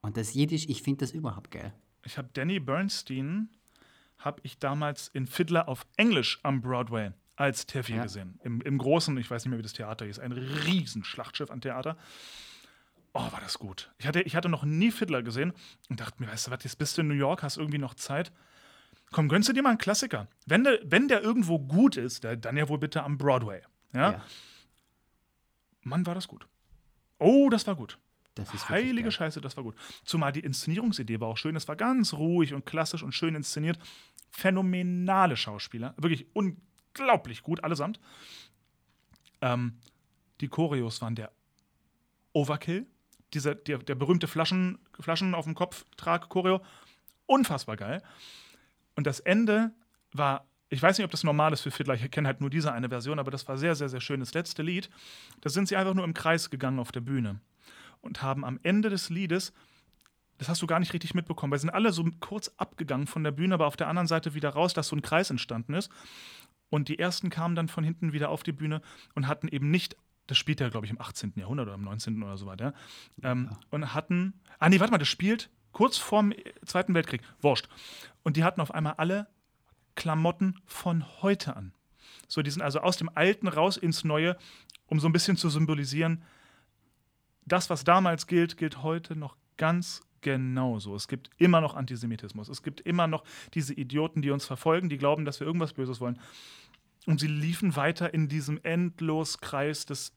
Und 0.00 0.16
das 0.16 0.34
Jiddisch, 0.34 0.66
ich 0.68 0.82
finde 0.82 1.04
das 1.04 1.10
überhaupt 1.12 1.50
geil. 1.50 1.74
Ich 2.04 2.18
habe 2.18 2.28
Danny 2.32 2.60
Bernstein, 2.60 3.48
habe 4.18 4.40
ich 4.44 4.58
damals 4.58 5.08
in 5.08 5.26
Fiddler 5.26 5.68
auf 5.68 5.86
Englisch 5.96 6.38
am 6.42 6.60
Broadway 6.60 7.12
als 7.36 7.66
Teffi 7.66 7.94
Ja. 7.96 8.02
gesehen. 8.02 8.38
Im, 8.44 8.60
Im 8.60 8.78
großen, 8.78 9.16
ich 9.18 9.30
weiß 9.30 9.44
nicht 9.44 9.50
mehr, 9.50 9.58
wie 9.58 9.62
das 9.62 9.72
Theater 9.72 10.04
hieß, 10.06 10.18
ein 10.18 10.32
riesen 10.32 11.04
Schlachtschiff 11.04 11.50
an 11.50 11.60
Theater. 11.60 11.96
Oh, 13.12 13.32
war 13.32 13.40
das 13.40 13.58
gut. 13.58 13.90
Ich 13.98 14.06
hatte, 14.06 14.20
ich 14.22 14.36
hatte 14.36 14.48
noch 14.48 14.62
nie 14.62 14.90
Fiddler 14.92 15.22
gesehen 15.22 15.52
und 15.88 16.00
dachte 16.00 16.22
mir, 16.22 16.28
weißt 16.30 16.46
du 16.46 16.50
was, 16.52 16.62
jetzt 16.64 16.76
bist 16.78 16.96
du 16.96 17.00
in 17.02 17.08
New 17.08 17.14
York, 17.14 17.42
hast 17.42 17.56
irgendwie 17.56 17.78
noch 17.78 17.94
Zeit. 17.94 18.30
Komm, 19.10 19.28
gönnst 19.28 19.48
du 19.48 19.52
dir 19.52 19.62
mal 19.62 19.70
einen 19.70 19.78
Klassiker. 19.78 20.28
Wenn 20.46 20.62
der, 20.64 20.78
wenn 20.84 21.08
der 21.08 21.20
irgendwo 21.22 21.58
gut 21.58 21.96
ist, 21.96 22.22
der- 22.24 22.36
dann 22.36 22.56
ja 22.56 22.68
wohl 22.68 22.78
bitte 22.78 23.02
am 23.02 23.18
Broadway. 23.18 23.62
Ja? 23.92 24.12
Ja, 24.12 24.24
Mann, 25.82 26.06
war 26.06 26.14
das 26.14 26.28
gut. 26.28 26.46
Oh, 27.18 27.48
das 27.50 27.66
war 27.66 27.74
gut. 27.74 27.98
Das 28.34 28.54
ist 28.54 28.68
Heilige 28.68 29.04
geil. 29.04 29.12
Scheiße, 29.12 29.40
das 29.40 29.56
war 29.56 29.64
gut. 29.64 29.74
Zumal 30.04 30.32
die 30.32 30.40
Inszenierungsidee 30.40 31.20
war 31.20 31.28
auch 31.28 31.36
schön. 31.36 31.56
Es 31.56 31.68
war 31.68 31.76
ganz 31.76 32.14
ruhig 32.14 32.54
und 32.54 32.64
klassisch 32.64 33.02
und 33.02 33.12
schön 33.12 33.34
inszeniert. 33.34 33.78
Phänomenale 34.30 35.36
Schauspieler. 35.36 35.94
Wirklich 35.96 36.26
unglaublich 36.34 37.42
gut, 37.42 37.64
allesamt. 37.64 38.00
Ähm, 39.40 39.78
die 40.40 40.48
Choreos 40.48 41.02
waren 41.02 41.14
der 41.14 41.32
Overkill. 42.32 42.86
Dieser, 43.34 43.54
der, 43.54 43.78
der 43.78 43.94
berühmte 43.94 44.26
Flaschen, 44.26 44.78
Flaschen 44.98 45.34
auf 45.34 45.44
dem 45.44 45.54
Kopf 45.54 45.84
trag 45.96 46.28
Choreo. 46.28 46.60
Unfassbar 47.26 47.76
geil. 47.76 48.02
Und 48.96 49.06
das 49.06 49.20
Ende 49.20 49.72
war, 50.12 50.46
ich 50.68 50.82
weiß 50.82 50.98
nicht, 50.98 51.04
ob 51.04 51.10
das 51.10 51.24
normal 51.24 51.52
ist 51.52 51.60
für 51.60 51.70
Fiddler, 51.70 51.94
ich 51.94 52.10
kenne 52.10 52.26
halt 52.26 52.40
nur 52.40 52.50
diese 52.50 52.72
eine 52.72 52.88
Version, 52.88 53.18
aber 53.18 53.30
das 53.30 53.46
war 53.48 53.56
sehr, 53.56 53.74
sehr, 53.74 53.88
sehr 53.88 54.00
schön. 54.00 54.20
Das 54.20 54.34
letzte 54.34 54.62
Lied, 54.62 54.90
da 55.40 55.48
sind 55.48 55.68
sie 55.68 55.76
einfach 55.76 55.94
nur 55.94 56.04
im 56.04 56.14
Kreis 56.14 56.50
gegangen 56.50 56.80
auf 56.80 56.90
der 56.90 57.00
Bühne 57.00 57.40
und 58.00 58.22
haben 58.22 58.44
am 58.44 58.58
Ende 58.62 58.90
des 58.90 59.10
Liedes, 59.10 59.52
das 60.38 60.48
hast 60.48 60.62
du 60.62 60.66
gar 60.66 60.80
nicht 60.80 60.94
richtig 60.94 61.14
mitbekommen, 61.14 61.50
weil 61.50 61.58
sie 61.58 61.66
sind 61.66 61.74
alle 61.74 61.92
so 61.92 62.04
kurz 62.20 62.50
abgegangen 62.56 63.06
von 63.06 63.22
der 63.22 63.30
Bühne, 63.30 63.54
aber 63.54 63.66
auf 63.66 63.76
der 63.76 63.88
anderen 63.88 64.06
Seite 64.06 64.34
wieder 64.34 64.50
raus, 64.50 64.72
dass 64.72 64.88
so 64.88 64.96
ein 64.96 65.02
Kreis 65.02 65.30
entstanden 65.30 65.74
ist. 65.74 65.90
Und 66.70 66.88
die 66.88 66.98
ersten 66.98 67.30
kamen 67.30 67.54
dann 67.54 67.68
von 67.68 67.84
hinten 67.84 68.12
wieder 68.12 68.30
auf 68.30 68.42
die 68.42 68.52
Bühne 68.52 68.80
und 69.14 69.26
hatten 69.26 69.48
eben 69.48 69.70
nicht, 69.70 69.96
das 70.26 70.38
spielt 70.38 70.60
ja, 70.60 70.68
glaube 70.68 70.86
ich, 70.86 70.92
im 70.92 71.00
18. 71.00 71.34
Jahrhundert 71.36 71.66
oder 71.66 71.74
im 71.74 71.82
19. 71.82 72.22
oder 72.22 72.36
so 72.38 72.46
weiter, 72.46 72.72
ähm, 73.22 73.50
und 73.70 73.92
hatten, 73.92 74.40
ah 74.58 74.68
nee, 74.68 74.80
warte 74.80 74.92
mal, 74.92 74.98
das 74.98 75.08
spielt 75.08 75.50
kurz 75.72 75.98
vorm 75.98 76.32
Zweiten 76.64 76.94
Weltkrieg, 76.94 77.22
wurscht. 77.40 77.68
Und 78.22 78.36
die 78.36 78.44
hatten 78.44 78.60
auf 78.60 78.72
einmal 78.72 78.94
alle 78.94 79.28
Klamotten 79.94 80.58
von 80.64 81.04
heute 81.22 81.56
an. 81.56 81.74
So, 82.28 82.42
die 82.42 82.50
sind 82.50 82.62
also 82.62 82.80
aus 82.80 82.96
dem 82.96 83.10
Alten 83.14 83.48
raus 83.48 83.76
ins 83.76 84.04
Neue, 84.04 84.36
um 84.86 85.00
so 85.00 85.08
ein 85.08 85.12
bisschen 85.12 85.36
zu 85.36 85.50
symbolisieren, 85.50 86.22
das, 87.46 87.70
was 87.70 87.84
damals 87.84 88.26
gilt, 88.26 88.56
gilt 88.56 88.82
heute 88.82 89.16
noch 89.16 89.36
ganz 89.56 90.02
genauso. 90.20 90.94
Es 90.94 91.08
gibt 91.08 91.30
immer 91.38 91.60
noch 91.60 91.74
Antisemitismus. 91.74 92.48
Es 92.48 92.62
gibt 92.62 92.80
immer 92.80 93.06
noch 93.06 93.24
diese 93.54 93.74
Idioten, 93.74 94.22
die 94.22 94.30
uns 94.30 94.44
verfolgen, 94.44 94.88
die 94.88 94.98
glauben, 94.98 95.24
dass 95.24 95.40
wir 95.40 95.46
irgendwas 95.46 95.72
Böses 95.72 96.00
wollen. 96.00 96.18
Und 97.06 97.20
sie 97.20 97.28
liefen 97.28 97.76
weiter 97.76 98.12
in 98.12 98.28
diesem 98.28 98.60
Endloskreis 98.62 99.86
des 99.86 100.12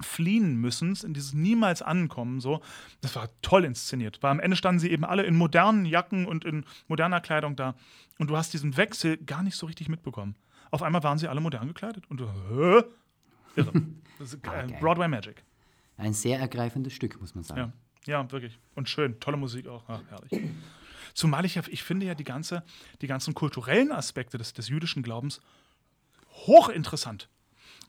Fliehen 0.00 0.56
müssens, 0.56 1.04
in 1.04 1.14
dieses 1.14 1.32
niemals 1.32 1.80
ankommen. 1.80 2.40
So. 2.40 2.60
Das 3.00 3.16
war 3.16 3.30
toll 3.40 3.64
inszeniert. 3.64 4.22
Weil 4.22 4.32
am 4.32 4.40
Ende 4.40 4.56
standen 4.56 4.80
sie 4.80 4.90
eben 4.90 5.04
alle 5.04 5.22
in 5.22 5.36
modernen 5.36 5.86
Jacken 5.86 6.26
und 6.26 6.44
in 6.44 6.64
moderner 6.88 7.20
Kleidung 7.20 7.56
da. 7.56 7.74
Und 8.18 8.28
du 8.28 8.36
hast 8.36 8.52
diesen 8.52 8.76
Wechsel 8.76 9.16
gar 9.16 9.42
nicht 9.42 9.56
so 9.56 9.66
richtig 9.66 9.88
mitbekommen. 9.88 10.36
Auf 10.70 10.82
einmal 10.82 11.02
waren 11.02 11.18
sie 11.18 11.28
alle 11.28 11.40
modern 11.40 11.68
gekleidet. 11.68 12.04
Und 12.10 12.18
du, 12.18 12.28
hä? 12.28 12.82
Irre. 13.56 13.72
Das 14.18 14.32
ist, 14.32 14.46
äh. 14.46 14.78
Broadway 14.80 15.08
Magic. 15.08 15.44
Ein 15.96 16.12
sehr 16.12 16.38
ergreifendes 16.38 16.92
Stück, 16.92 17.20
muss 17.20 17.34
man 17.34 17.44
sagen. 17.44 17.72
Ja, 18.06 18.20
ja, 18.20 18.32
wirklich. 18.32 18.58
Und 18.74 18.88
schön. 18.88 19.18
Tolle 19.20 19.36
Musik 19.36 19.66
auch. 19.66 19.84
Ach, 19.88 20.00
herrlich. 20.10 20.50
Zumal 21.14 21.44
ich 21.46 21.54
ja, 21.54 21.62
ich 21.68 21.82
finde 21.82 22.06
ja 22.06 22.14
die, 22.14 22.24
ganze, 22.24 22.62
die 23.00 23.06
ganzen 23.06 23.34
kulturellen 23.34 23.90
Aspekte 23.92 24.36
des, 24.36 24.52
des 24.52 24.68
jüdischen 24.68 25.02
Glaubens 25.02 25.40
hochinteressant. 26.30 27.28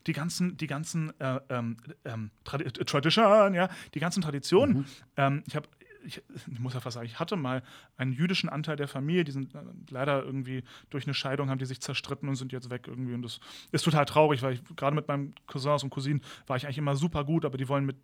Die 0.06 0.14
ganzen, 0.14 0.56
die 0.56 0.68
ganzen 0.68 1.20
äh, 1.20 1.42
ähm, 1.50 1.78
ähm, 2.06 2.32
äh, 2.54 2.72
Tradition, 2.72 3.54
ja, 3.54 3.70
die 3.94 4.00
ganzen 4.00 4.22
Traditionen. 4.22 4.86
Ähm, 5.18 5.44
ich 5.46 5.56
habe, 5.56 5.68
ich, 6.06 6.22
ich 6.52 6.60
muss 6.60 6.74
ja 6.74 6.80
fast 6.80 6.96
sagen, 6.96 7.06
ich 7.06 7.20
hatte 7.20 7.36
mal 7.36 7.64
einen 7.98 8.12
jüdischen 8.12 8.50
Anteil 8.50 8.76
der 8.76 8.88
Familie, 8.88 9.24
die 9.24 9.32
sind 9.32 9.54
äh, 9.56 9.60
leider 9.90 10.24
irgendwie 10.24 10.64
durch 10.90 11.06
eine 11.06 11.14
Scheidung 11.14 11.50
haben 11.50 11.60
die 11.60 11.66
sich 11.66 11.82
zerstritten 11.82 12.28
und 12.30 12.36
sind 12.36 12.52
jetzt 12.52 12.70
weg 12.70 12.88
irgendwie. 12.88 13.14
Und 13.14 13.22
das 13.24 13.40
ist 13.72 13.84
total 13.84 14.06
traurig, 14.06 14.42
weil 14.42 14.54
ich 14.54 14.62
gerade 14.76 14.96
mit 14.96 15.08
meinen 15.08 15.34
Cousins 15.48 15.84
und 15.84 15.90
Cousinen 15.90 16.22
war 16.46 16.58
ich 16.58 16.66
eigentlich 16.66 16.78
immer 16.78 16.96
super 16.96 17.24
gut, 17.24 17.46
aber 17.46 17.58
die 17.58 17.68
wollen 17.68 17.86
mit 17.86 17.98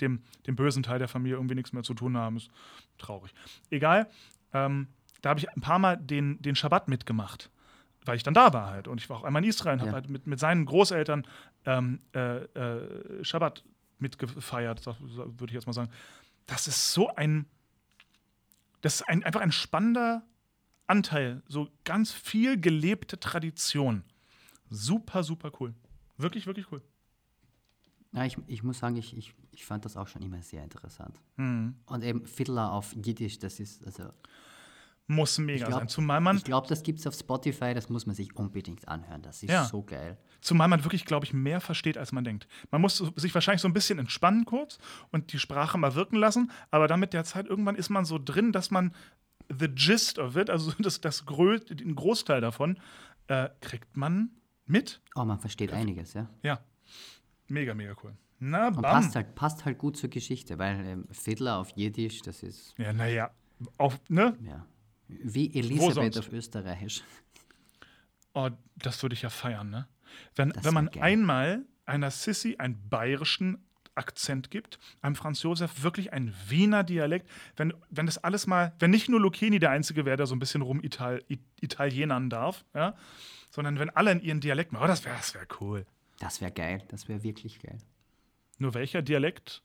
dem, 0.00 0.22
dem 0.46 0.56
bösen 0.56 0.82
Teil 0.82 0.98
der 0.98 1.08
Familie 1.08 1.36
irgendwie 1.36 1.54
nichts 1.54 1.72
mehr 1.72 1.82
zu 1.82 1.94
tun 1.94 2.16
haben. 2.16 2.36
Ist 2.36 2.50
traurig. 2.98 3.32
Egal. 3.70 4.08
Ähm, 4.52 4.88
da 5.22 5.30
habe 5.30 5.40
ich 5.40 5.48
ein 5.50 5.60
paar 5.62 5.78
Mal 5.78 5.96
den, 5.96 6.40
den 6.42 6.54
Schabbat 6.54 6.88
mitgemacht, 6.88 7.50
weil 8.04 8.16
ich 8.16 8.22
dann 8.22 8.34
da 8.34 8.52
war 8.52 8.70
halt. 8.70 8.88
Und 8.88 9.00
ich 9.00 9.08
war 9.08 9.16
auch 9.18 9.24
einmal 9.24 9.42
in 9.42 9.48
Israel 9.48 9.74
und 9.74 9.80
habe 9.80 9.88
Ja. 9.90 9.94
halt 9.94 10.08
mit, 10.10 10.26
mit 10.26 10.38
seinen 10.38 10.66
Großeltern 10.66 11.26
ähm, 11.64 12.00
äh, 12.14 12.44
äh, 12.44 13.24
Schabbat 13.24 13.64
mitgefeiert, 13.98 14.84
würde 14.86 15.46
ich 15.46 15.52
jetzt 15.54 15.66
mal 15.66 15.72
sagen. 15.72 15.90
Das 16.46 16.68
ist 16.68 16.92
so 16.92 17.14
ein, 17.14 17.46
das 18.80 18.96
ist 18.96 19.08
ein, 19.08 19.24
einfach 19.24 19.40
ein 19.40 19.52
spannender 19.52 20.24
Anteil, 20.86 21.42
so 21.48 21.68
ganz 21.84 22.12
viel 22.12 22.60
gelebte 22.60 23.18
Tradition. 23.18 24.04
Super, 24.70 25.22
super 25.24 25.50
cool. 25.60 25.74
Wirklich, 26.16 26.46
wirklich 26.46 26.70
cool. 26.72 26.82
Ja, 28.12 28.24
ich, 28.24 28.38
ich 28.46 28.62
muss 28.62 28.78
sagen, 28.78 28.96
ich, 28.96 29.16
ich, 29.16 29.34
ich 29.50 29.64
fand 29.64 29.84
das 29.84 29.96
auch 29.96 30.06
schon 30.06 30.22
immer 30.22 30.40
sehr 30.42 30.62
interessant. 30.62 31.20
Mhm. 31.36 31.76
Und 31.86 32.02
eben 32.04 32.26
Fiddler 32.26 32.72
auf 32.72 32.94
Jiddisch, 32.94 33.38
das 33.38 33.60
ist, 33.60 33.84
also, 33.84 34.04
Muss 35.08 35.38
mega 35.38 35.66
glaub- 35.66 35.80
sein. 35.80 35.88
Zumal 35.88 36.20
man, 36.20 36.36
ich 36.38 36.44
glaube, 36.44 36.66
das 36.68 36.82
gibt 36.82 37.00
es 37.00 37.06
auf 37.06 37.14
Spotify, 37.14 37.74
das 37.74 37.88
muss 37.88 38.06
man 38.06 38.14
sich 38.14 38.34
unbedingt 38.36 38.88
anhören. 38.88 39.22
Das 39.22 39.42
ist 39.42 39.50
Ja. 39.50 39.64
so 39.64 39.82
geil. 39.82 40.16
Zumal 40.40 40.68
man 40.68 40.84
wirklich, 40.84 41.04
glaube 41.04 41.26
ich, 41.26 41.32
mehr 41.32 41.60
versteht, 41.60 41.98
als 41.98 42.12
man 42.12 42.24
denkt. 42.24 42.46
Man 42.70 42.80
muss 42.80 42.98
sich 43.16 43.34
wahrscheinlich 43.34 43.62
so 43.62 43.68
ein 43.68 43.72
bisschen 43.74 43.98
entspannen 43.98 44.44
kurz 44.44 44.78
und 45.10 45.32
die 45.32 45.38
Sprache 45.38 45.78
mal 45.78 45.94
wirken 45.94 46.16
lassen, 46.16 46.50
aber 46.70 46.88
dann 46.88 47.00
mit 47.00 47.12
der 47.12 47.24
Zeit 47.24 47.46
irgendwann 47.46 47.76
ist 47.76 47.90
man 47.90 48.04
so 48.04 48.18
drin, 48.18 48.52
dass 48.52 48.70
man 48.70 48.94
the 49.48 49.68
gist 49.68 50.18
of 50.18 50.36
it, 50.36 50.50
also 50.50 50.72
das, 50.78 51.00
das 51.00 51.26
Grö 51.26 51.58
den 51.58 51.94
Großteil 51.94 52.40
davon, 52.40 52.78
äh, 53.28 53.48
kriegt 53.60 53.96
man 53.96 54.30
mit. 54.66 55.00
Oh, 55.14 55.24
man 55.24 55.38
versteht 55.38 55.72
einiges, 55.72 56.14
ja. 56.14 56.28
Ja. 56.42 56.60
Mega, 57.48 57.74
mega 57.74 57.94
cool. 58.02 58.16
Na, 58.38 58.68
Und 58.68 58.82
bam. 58.82 58.82
passt 58.82 59.16
halt, 59.16 59.34
passt 59.34 59.64
halt 59.64 59.78
gut 59.78 59.96
zur 59.96 60.10
Geschichte, 60.10 60.58
weil 60.58 60.84
ähm, 60.84 61.08
Fiddler 61.10 61.58
auf 61.58 61.70
Jiddisch, 61.76 62.22
das 62.22 62.42
ist, 62.42 62.74
Ja, 62.76 62.92
naja. 62.92 63.30
Auf, 63.78 63.98
ne? 64.08 64.36
ja. 64.42 64.66
Wie 65.08 65.54
Elisabeth 65.54 66.18
auf 66.18 66.32
Österreichisch. 66.32 67.02
Oh, 68.34 68.50
das 68.76 69.02
würde 69.02 69.14
ich 69.14 69.22
ja 69.22 69.30
feiern, 69.30 69.70
ne? 69.70 69.86
Wenn, 70.34 70.50
Das 70.50 70.64
wenn 70.64 70.74
man 70.74 70.90
geil. 70.90 71.02
einmal 71.02 71.64
einer 71.84 72.10
Sissy 72.10 72.56
einen 72.58 72.88
bayerischen 72.88 73.64
Akzent 73.94 74.50
gibt, 74.50 74.78
einem 75.00 75.16
Franz 75.16 75.42
Josef 75.42 75.82
wirklich 75.82 76.12
einen 76.12 76.34
Wiener 76.48 76.84
Dialekt, 76.84 77.28
wenn, 77.56 77.72
wenn 77.90 78.06
das 78.06 78.18
alles 78.18 78.46
mal, 78.46 78.74
wenn 78.78 78.90
nicht 78.90 79.08
nur 79.08 79.20
Lucchini 79.20 79.58
der 79.58 79.70
Einzige 79.70 80.04
wäre, 80.04 80.16
der 80.18 80.26
so 80.26 80.34
ein 80.34 80.38
bisschen 80.38 80.62
rum 80.62 80.82
Ital, 80.82 81.24
Italienern 81.60 82.28
darf, 82.28 82.64
ja, 82.74 82.94
sondern 83.50 83.78
wenn 83.78 83.90
alle 83.90 84.12
in 84.12 84.20
ihren 84.20 84.40
Dialekt 84.40 84.72
machen, 84.72 84.84
oh, 84.84 84.88
das 84.88 85.04
wäre 85.04 85.16
das 85.16 85.34
wär 85.34 85.46
cool. 85.60 85.86
Das 86.18 86.40
wäre 86.40 86.52
geil. 86.52 86.82
Das 86.88 87.08
wäre 87.08 87.22
wirklich 87.22 87.60
geil. 87.60 87.78
Nur 88.58 88.74
welcher 88.74 89.02
Dialekt, 89.02 89.62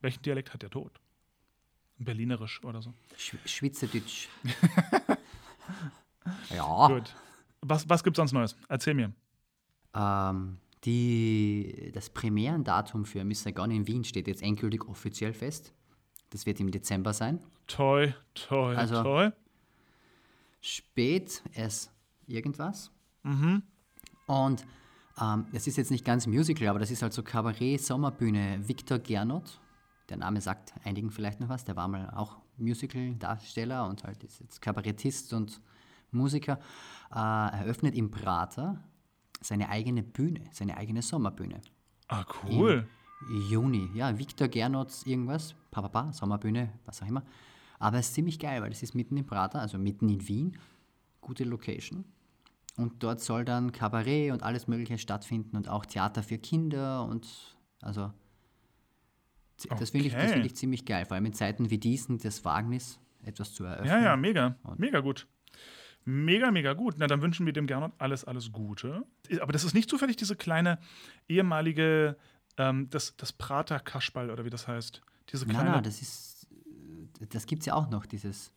welchen 0.00 0.22
Dialekt 0.22 0.54
hat 0.54 0.62
der 0.62 0.70
Tod? 0.70 1.00
Berlinerisch 1.98 2.62
oder 2.64 2.82
so. 2.82 2.92
Sch 3.16 3.34
Schweizerdeutsch. 3.46 4.28
ja. 6.50 6.86
Gut. 6.88 7.14
Was, 7.62 7.88
was 7.88 8.04
gibt's 8.04 8.18
sonst 8.18 8.32
Neues? 8.32 8.56
Erzähl 8.68 8.94
mir. 8.94 9.12
Ähm, 9.96 10.58
die, 10.84 11.90
das 11.94 12.10
Premierendatum 12.10 13.04
für 13.06 13.24
Miss 13.24 13.42
Saigon 13.42 13.70
in 13.70 13.86
Wien 13.86 14.04
steht 14.04 14.28
jetzt 14.28 14.42
endgültig 14.42 14.86
offiziell 14.86 15.32
fest. 15.32 15.72
Das 16.30 16.44
wird 16.46 16.60
im 16.60 16.70
Dezember 16.70 17.12
sein. 17.12 17.40
Toi, 17.66 18.12
toi, 18.34 18.74
Also- 18.76 19.02
toi. 19.02 19.30
Spät 20.60 21.42
es 21.54 21.90
irgendwas. 22.26 22.90
Mhm. 23.22 23.62
Und 24.26 24.64
ähm, 25.20 25.46
das 25.52 25.66
ist 25.66 25.76
jetzt 25.76 25.90
nicht 25.90 26.04
ganz 26.04 26.26
Musical, 26.26 26.68
aber 26.68 26.78
das 26.80 26.90
ist 26.90 27.02
halt 27.02 27.12
so 27.12 27.22
Kabarett, 27.22 27.80
Sommerbühne. 27.82 28.60
Viktor 28.68 28.98
Gernot, 28.98 29.60
der 30.08 30.16
Name 30.18 30.40
sagt 30.40 30.74
einigen 30.84 31.10
vielleicht 31.10 31.40
noch 31.40 31.48
was, 31.48 31.64
der 31.64 31.76
war 31.76 31.88
mal 31.88 32.10
auch 32.10 32.36
Musical-Darsteller 32.58 33.86
und 33.88 34.02
halt 34.04 34.22
ist 34.24 34.40
jetzt 34.40 34.60
Kabarettist 34.60 35.32
und 35.32 35.60
Musiker, 36.10 36.58
äh, 37.14 37.18
eröffnet 37.60 37.94
im 37.94 38.10
Prater 38.10 38.82
seine 39.40 39.68
eigene 39.68 40.02
Bühne, 40.02 40.40
seine 40.52 40.76
eigene 40.76 41.02
Sommerbühne. 41.02 41.60
Ah, 42.08 42.24
cool. 42.44 42.86
Juni, 43.48 43.90
ja, 43.94 44.18
Viktor 44.18 44.48
Gernots 44.48 45.06
irgendwas, 45.06 45.54
Papa, 45.70 46.12
Sommerbühne, 46.12 46.72
was 46.84 47.02
auch 47.02 47.06
immer. 47.06 47.22
Aber 47.78 47.98
es 47.98 48.08
ist 48.08 48.14
ziemlich 48.14 48.38
geil, 48.38 48.62
weil 48.62 48.72
es 48.72 48.82
ist 48.82 48.94
mitten 48.94 49.16
im 49.16 49.26
Prater, 49.26 49.60
also 49.60 49.78
mitten 49.78 50.08
in 50.08 50.26
Wien, 50.28 50.58
gute 51.20 51.44
Location. 51.44 52.04
Und 52.76 53.02
dort 53.02 53.20
soll 53.20 53.44
dann 53.44 53.72
Kabarett 53.72 54.32
und 54.32 54.42
alles 54.42 54.68
Mögliche 54.68 54.98
stattfinden 54.98 55.56
und 55.56 55.68
auch 55.68 55.86
Theater 55.86 56.22
für 56.22 56.38
Kinder 56.38 57.04
und 57.04 57.56
also 57.80 58.12
das 59.78 59.90
finde 59.90 60.08
ich, 60.08 60.12
das 60.12 60.24
Okay. 60.24 60.32
find 60.34 60.46
ich 60.46 60.56
ziemlich 60.56 60.84
geil, 60.84 61.06
vor 61.06 61.14
allem 61.14 61.24
in 61.24 61.32
Zeiten 61.32 61.70
wie 61.70 61.78
diesen 61.78 62.18
des 62.18 62.44
Wagnis 62.44 63.00
etwas 63.22 63.54
zu 63.54 63.64
eröffnen. 63.64 63.88
Ja, 63.88 64.00
ja, 64.00 64.16
mega. 64.16 64.56
Mega 64.76 65.00
gut. 65.00 65.26
Mega, 66.08 66.50
mega 66.52 66.72
gut. 66.72 66.94
Na, 66.98 67.06
dann 67.08 67.20
wünschen 67.20 67.44
wir 67.46 67.52
dem 67.52 67.66
Gernot 67.66 67.92
alles, 67.98 68.24
alles 68.24 68.52
Gute. 68.52 69.04
Aber 69.40 69.52
das 69.52 69.64
ist 69.64 69.74
nicht 69.74 69.90
zufällig 69.90 70.16
diese 70.16 70.36
kleine 70.36 70.78
ehemalige, 71.28 72.16
ähm, 72.56 72.88
das, 72.90 73.16
das 73.16 73.32
Prater 73.32 73.80
Kaschball 73.80 74.30
oder 74.30 74.44
wie 74.44 74.50
das 74.50 74.68
heißt. 74.68 75.02
Diese 75.32 75.46
kleine. 75.46 75.70
nein, 75.72 75.82
das 75.82 76.00
ist, 76.00 76.46
äh, 77.20 77.26
das 77.26 77.46
gibt 77.46 77.60
es 77.62 77.66
ja 77.66 77.74
auch 77.74 77.90
noch, 77.90 78.06
dieses 78.06 78.52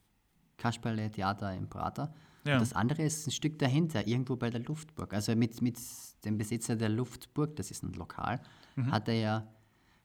Kasperle-Theater 0.58 1.54
im 1.56 1.68
Prater. 1.70 2.14
Ja. 2.46 2.54
Und 2.54 2.62
das 2.62 2.74
andere 2.74 3.02
ist 3.04 3.28
ein 3.28 3.32
Stück 3.32 3.58
dahinter, 3.60 4.08
irgendwo 4.08 4.36
bei 4.36 4.50
der 4.52 4.62
Luftburg. 4.62 5.14
Also 5.14 5.36
mit, 5.36 5.62
mit 5.62 5.78
dem 6.26 6.38
Besitzer 6.38 6.76
der 6.76 6.90
Luftburg, 6.90 7.56
das 7.56 7.72
ist 7.72 7.84
ein 7.84 7.94
Lokal, 7.94 8.40
Mhm. 8.76 8.92
hat 8.92 9.08
er 9.08 9.16
ja 9.16 9.48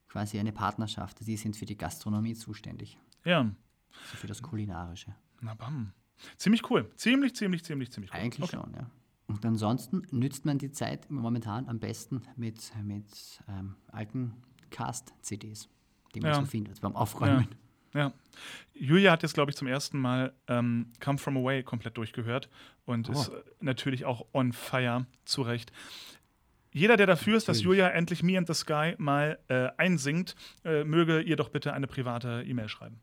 quasi 0.08 0.38
eine 0.38 0.52
Partnerschaft. 0.52 1.26
Die 1.26 1.36
sind 1.36 1.56
für 1.56 1.66
die 1.66 1.76
Gastronomie 1.76 2.34
zuständig, 2.34 2.98
ja. 3.24 3.40
also 3.40 4.16
für 4.16 4.26
das 4.26 4.42
Kulinarische. 4.42 5.14
Na 5.42 5.54
bam. 5.54 5.92
Ziemlich 6.36 6.68
cool. 6.70 6.90
Ziemlich, 6.96 7.34
ziemlich, 7.34 7.64
ziemlich, 7.64 7.90
ziemlich 7.92 8.12
cool. 8.12 8.20
Eigentlich 8.20 8.44
Okay. 8.54 8.56
schon, 8.62 8.72
ja. 8.74 8.90
Und 9.26 9.44
ansonsten 9.46 10.02
nützt 10.10 10.44
man 10.44 10.58
die 10.58 10.70
Zeit 10.70 11.10
momentan 11.10 11.68
am 11.68 11.78
besten 11.80 12.22
mit, 12.36 12.72
mit 12.84 13.06
ähm, 13.48 13.74
alten 13.90 14.34
Cast-CDs, 14.70 15.68
die 16.14 16.20
man 16.20 16.30
Ja. 16.30 16.40
so 16.40 16.46
findet 16.46 16.80
beim 16.80 16.94
Aufräumen. 16.94 17.48
Ja. 17.94 18.12
Julia 18.74 19.12
hat 19.12 19.22
jetzt, 19.22 19.34
glaube 19.34 19.50
ich, 19.50 19.56
zum 19.56 19.68
ersten 19.68 19.98
Mal 19.98 20.34
ähm, 20.48 20.92
Come 21.02 21.16
From 21.18 21.36
Away 21.36 21.62
komplett 21.62 21.96
durchgehört 21.96 22.50
und 22.86 23.08
ist 23.08 23.30
Oh. 23.30 23.36
äh, 23.36 23.42
natürlich 23.60 24.04
auch 24.04 24.26
on 24.32 24.52
fire, 24.52 25.06
zu 25.24 25.42
Recht. 25.42 25.70
Jeder, 26.72 26.96
der 26.96 27.06
dafür 27.06 27.36
ist, 27.36 27.48
dass 27.48 27.58
Natürlich. 27.58 27.78
Julia 27.78 27.88
endlich 27.90 28.22
Me 28.24 28.36
and 28.36 28.48
the 28.48 28.54
Sky 28.54 28.94
mal 28.98 29.38
äh, 29.46 29.68
einsingt, 29.76 30.34
äh, 30.64 30.82
möge 30.82 31.20
ihr 31.22 31.36
doch 31.36 31.50
bitte 31.50 31.72
eine 31.72 31.86
private 31.86 32.42
E-Mail 32.44 32.68
schreiben. 32.68 33.00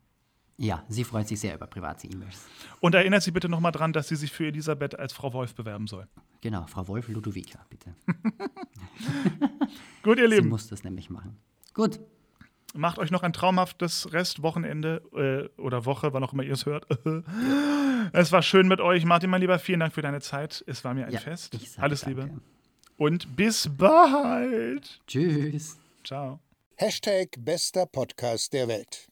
Ja, 0.56 0.84
sie 0.88 1.04
freut 1.04 1.28
sich 1.28 1.40
sehr 1.40 1.54
über 1.54 1.66
private 1.66 2.06
E-Mails. 2.06 2.46
Und 2.80 2.94
erinnert 2.94 3.22
sie 3.22 3.30
bitte 3.30 3.48
nochmal 3.48 3.72
dran, 3.72 3.92
dass 3.92 4.08
sie 4.08 4.16
sich 4.16 4.32
für 4.32 4.46
Elisabeth 4.46 4.98
als 4.98 5.12
Frau 5.12 5.32
Wolf 5.32 5.54
bewerben 5.54 5.86
soll. 5.86 6.06
Genau, 6.40 6.66
Frau 6.66 6.86
Wolf 6.88 7.08
Ludovica, 7.08 7.64
bitte. 7.68 7.94
Gut, 10.02 10.18
ihr 10.18 10.28
Sie 10.28 10.36
Lieben, 10.36 10.48
muss 10.48 10.68
das 10.68 10.84
nämlich 10.84 11.10
machen. 11.10 11.36
Gut, 11.74 12.00
macht 12.74 12.98
euch 12.98 13.10
noch 13.10 13.22
ein 13.22 13.32
traumhaftes 13.32 14.12
Restwochenende 14.12 15.50
äh, 15.56 15.60
oder 15.60 15.84
Woche, 15.84 16.12
wann 16.12 16.24
auch 16.24 16.32
immer 16.32 16.42
ihr 16.42 16.54
es 16.54 16.66
hört. 16.66 16.86
es 18.12 18.32
war 18.32 18.42
schön 18.42 18.68
mit 18.68 18.80
euch. 18.80 19.04
Martin, 19.04 19.30
mein 19.30 19.40
Lieber, 19.40 19.58
vielen 19.58 19.80
Dank 19.80 19.94
für 19.94 20.02
deine 20.02 20.20
Zeit. 20.20 20.62
Es 20.66 20.84
war 20.84 20.94
mir 20.94 21.06
ein 21.06 21.12
ja, 21.12 21.20
Fest. 21.20 21.56
Alles 21.78 22.02
danke. 22.02 22.22
Liebe. 22.22 22.40
Und 22.96 23.36
bis 23.36 23.68
bald. 23.68 25.00
Tschüss. 25.06 25.78
Ciao. 26.04 26.40
Hashtag 26.76 27.28
bester 27.38 27.86
Podcast 27.86 28.52
der 28.52 28.68
Welt. 28.68 29.11